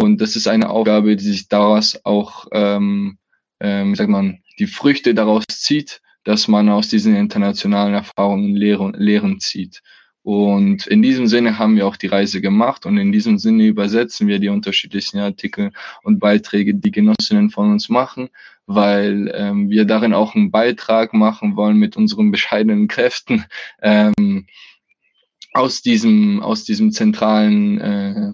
Und 0.00 0.22
das 0.22 0.34
ist 0.34 0.48
eine 0.48 0.70
Aufgabe, 0.70 1.14
die 1.14 1.24
sich 1.24 1.48
daraus 1.48 2.00
auch, 2.06 2.46
ähm, 2.52 3.18
ähm, 3.60 3.94
sagt 3.94 4.08
man, 4.08 4.38
die 4.58 4.66
Früchte 4.66 5.12
daraus 5.12 5.44
zieht, 5.50 6.00
dass 6.24 6.48
man 6.48 6.68
aus 6.68 6.88
diesen 6.88 7.16
internationalen 7.16 7.94
Erfahrungen 7.94 8.54
Lehren, 8.54 8.94
Lehren 8.94 9.40
zieht. 9.40 9.82
Und 10.22 10.86
in 10.86 11.00
diesem 11.00 11.26
Sinne 11.26 11.58
haben 11.58 11.76
wir 11.76 11.86
auch 11.86 11.96
die 11.96 12.06
Reise 12.06 12.42
gemacht 12.42 12.84
und 12.84 12.98
in 12.98 13.10
diesem 13.10 13.38
Sinne 13.38 13.66
übersetzen 13.66 14.28
wir 14.28 14.38
die 14.38 14.50
unterschiedlichen 14.50 15.18
Artikel 15.18 15.72
und 16.02 16.18
Beiträge, 16.18 16.74
die 16.74 16.90
Genossinnen 16.90 17.48
von 17.48 17.70
uns 17.72 17.88
machen, 17.88 18.28
weil 18.66 19.32
ähm, 19.34 19.70
wir 19.70 19.86
darin 19.86 20.12
auch 20.12 20.34
einen 20.34 20.50
Beitrag 20.50 21.14
machen 21.14 21.56
wollen 21.56 21.78
mit 21.78 21.96
unseren 21.96 22.30
bescheidenen 22.30 22.86
Kräften 22.86 23.46
ähm, 23.80 24.46
aus 25.52 25.82
diesem 25.82 26.42
aus 26.42 26.64
diesem 26.64 26.92
zentralen 26.92 27.80
äh, 27.80 28.32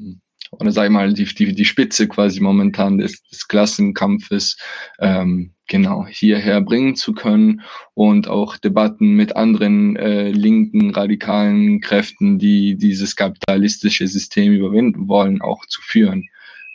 oder 0.50 0.72
sag 0.72 0.84
ich 0.84 0.90
mal, 0.90 1.12
die, 1.12 1.24
die, 1.24 1.54
die 1.54 1.64
Spitze 1.64 2.08
quasi 2.08 2.40
momentan 2.40 2.98
des, 2.98 3.22
des 3.24 3.48
Klassenkampfes 3.48 4.56
ähm, 4.98 5.52
genau 5.68 6.06
hierher 6.06 6.60
bringen 6.60 6.96
zu 6.96 7.12
können 7.12 7.62
und 7.94 8.28
auch 8.28 8.56
Debatten 8.56 9.14
mit 9.14 9.36
anderen 9.36 9.96
äh, 9.96 10.30
linken, 10.30 10.90
radikalen 10.90 11.80
Kräften, 11.80 12.38
die 12.38 12.76
dieses 12.76 13.16
kapitalistische 13.16 14.06
System 14.06 14.52
überwinden 14.52 15.08
wollen, 15.08 15.42
auch 15.42 15.66
zu 15.66 15.80
führen. 15.82 16.28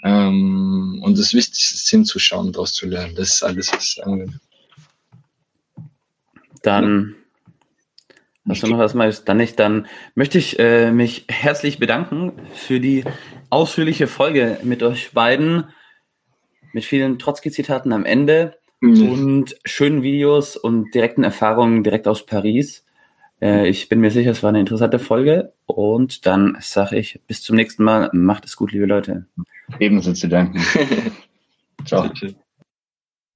Ähm, 0.03 0.99
und 1.03 1.18
das 1.18 1.34
Wichtigste 1.34 1.76
ist 1.76 1.89
hinzuschauen, 1.89 2.52
daraus 2.52 2.73
zu 2.73 2.88
lernen. 2.88 3.15
Das 3.15 3.35
ist 3.35 3.43
alles, 3.43 3.72
was 3.72 3.84
ich 3.84 3.93
sagen 3.93 4.19
will. 4.19 4.34
Dann 6.64 7.15
Hast 8.47 8.63
du 8.63 8.68
noch 8.68 8.80
was 8.80 8.95
Neues? 8.95 9.23
Dann 9.23 9.38
nicht. 9.38 9.59
Dann 9.59 9.88
möchte 10.15 10.38
ich 10.38 10.57
äh, 10.59 10.91
mich 10.91 11.26
herzlich 11.30 11.77
bedanken 11.77 12.34
für 12.53 12.80
die 12.80 13.03
ausführliche 13.49 14.07
Folge 14.07 14.57
mit 14.63 14.81
euch 14.81 15.11
beiden. 15.11 15.65
Mit 16.73 16.85
vielen 16.85 17.19
Trotzki-Zitaten 17.19 17.91
am 17.91 18.05
Ende 18.05 18.57
mhm. 18.80 19.09
und 19.09 19.55
schönen 19.65 20.03
Videos 20.03 20.57
und 20.57 20.93
direkten 20.95 21.23
Erfahrungen 21.23 21.84
direkt 21.84 22.07
aus 22.07 22.26
Paris. 22.26 22.85
Äh, 23.41 23.68
ich 23.68 23.89
bin 23.89 23.99
mir 23.99 24.11
sicher, 24.11 24.31
es 24.31 24.41
war 24.41 24.49
eine 24.49 24.59
interessante 24.59 24.99
Folge. 24.99 25.53
Und 25.65 26.26
dann 26.26 26.57
sage 26.61 26.97
ich 26.97 27.19
bis 27.27 27.41
zum 27.41 27.55
nächsten 27.55 27.84
Mal. 27.84 28.09
Macht 28.13 28.45
es 28.45 28.55
gut, 28.55 28.72
liebe 28.72 28.85
Leute. 28.85 29.27
Ebenso 29.80 30.13
zu 30.13 30.27
danken. 30.27 30.59
Ciao. 31.85 32.09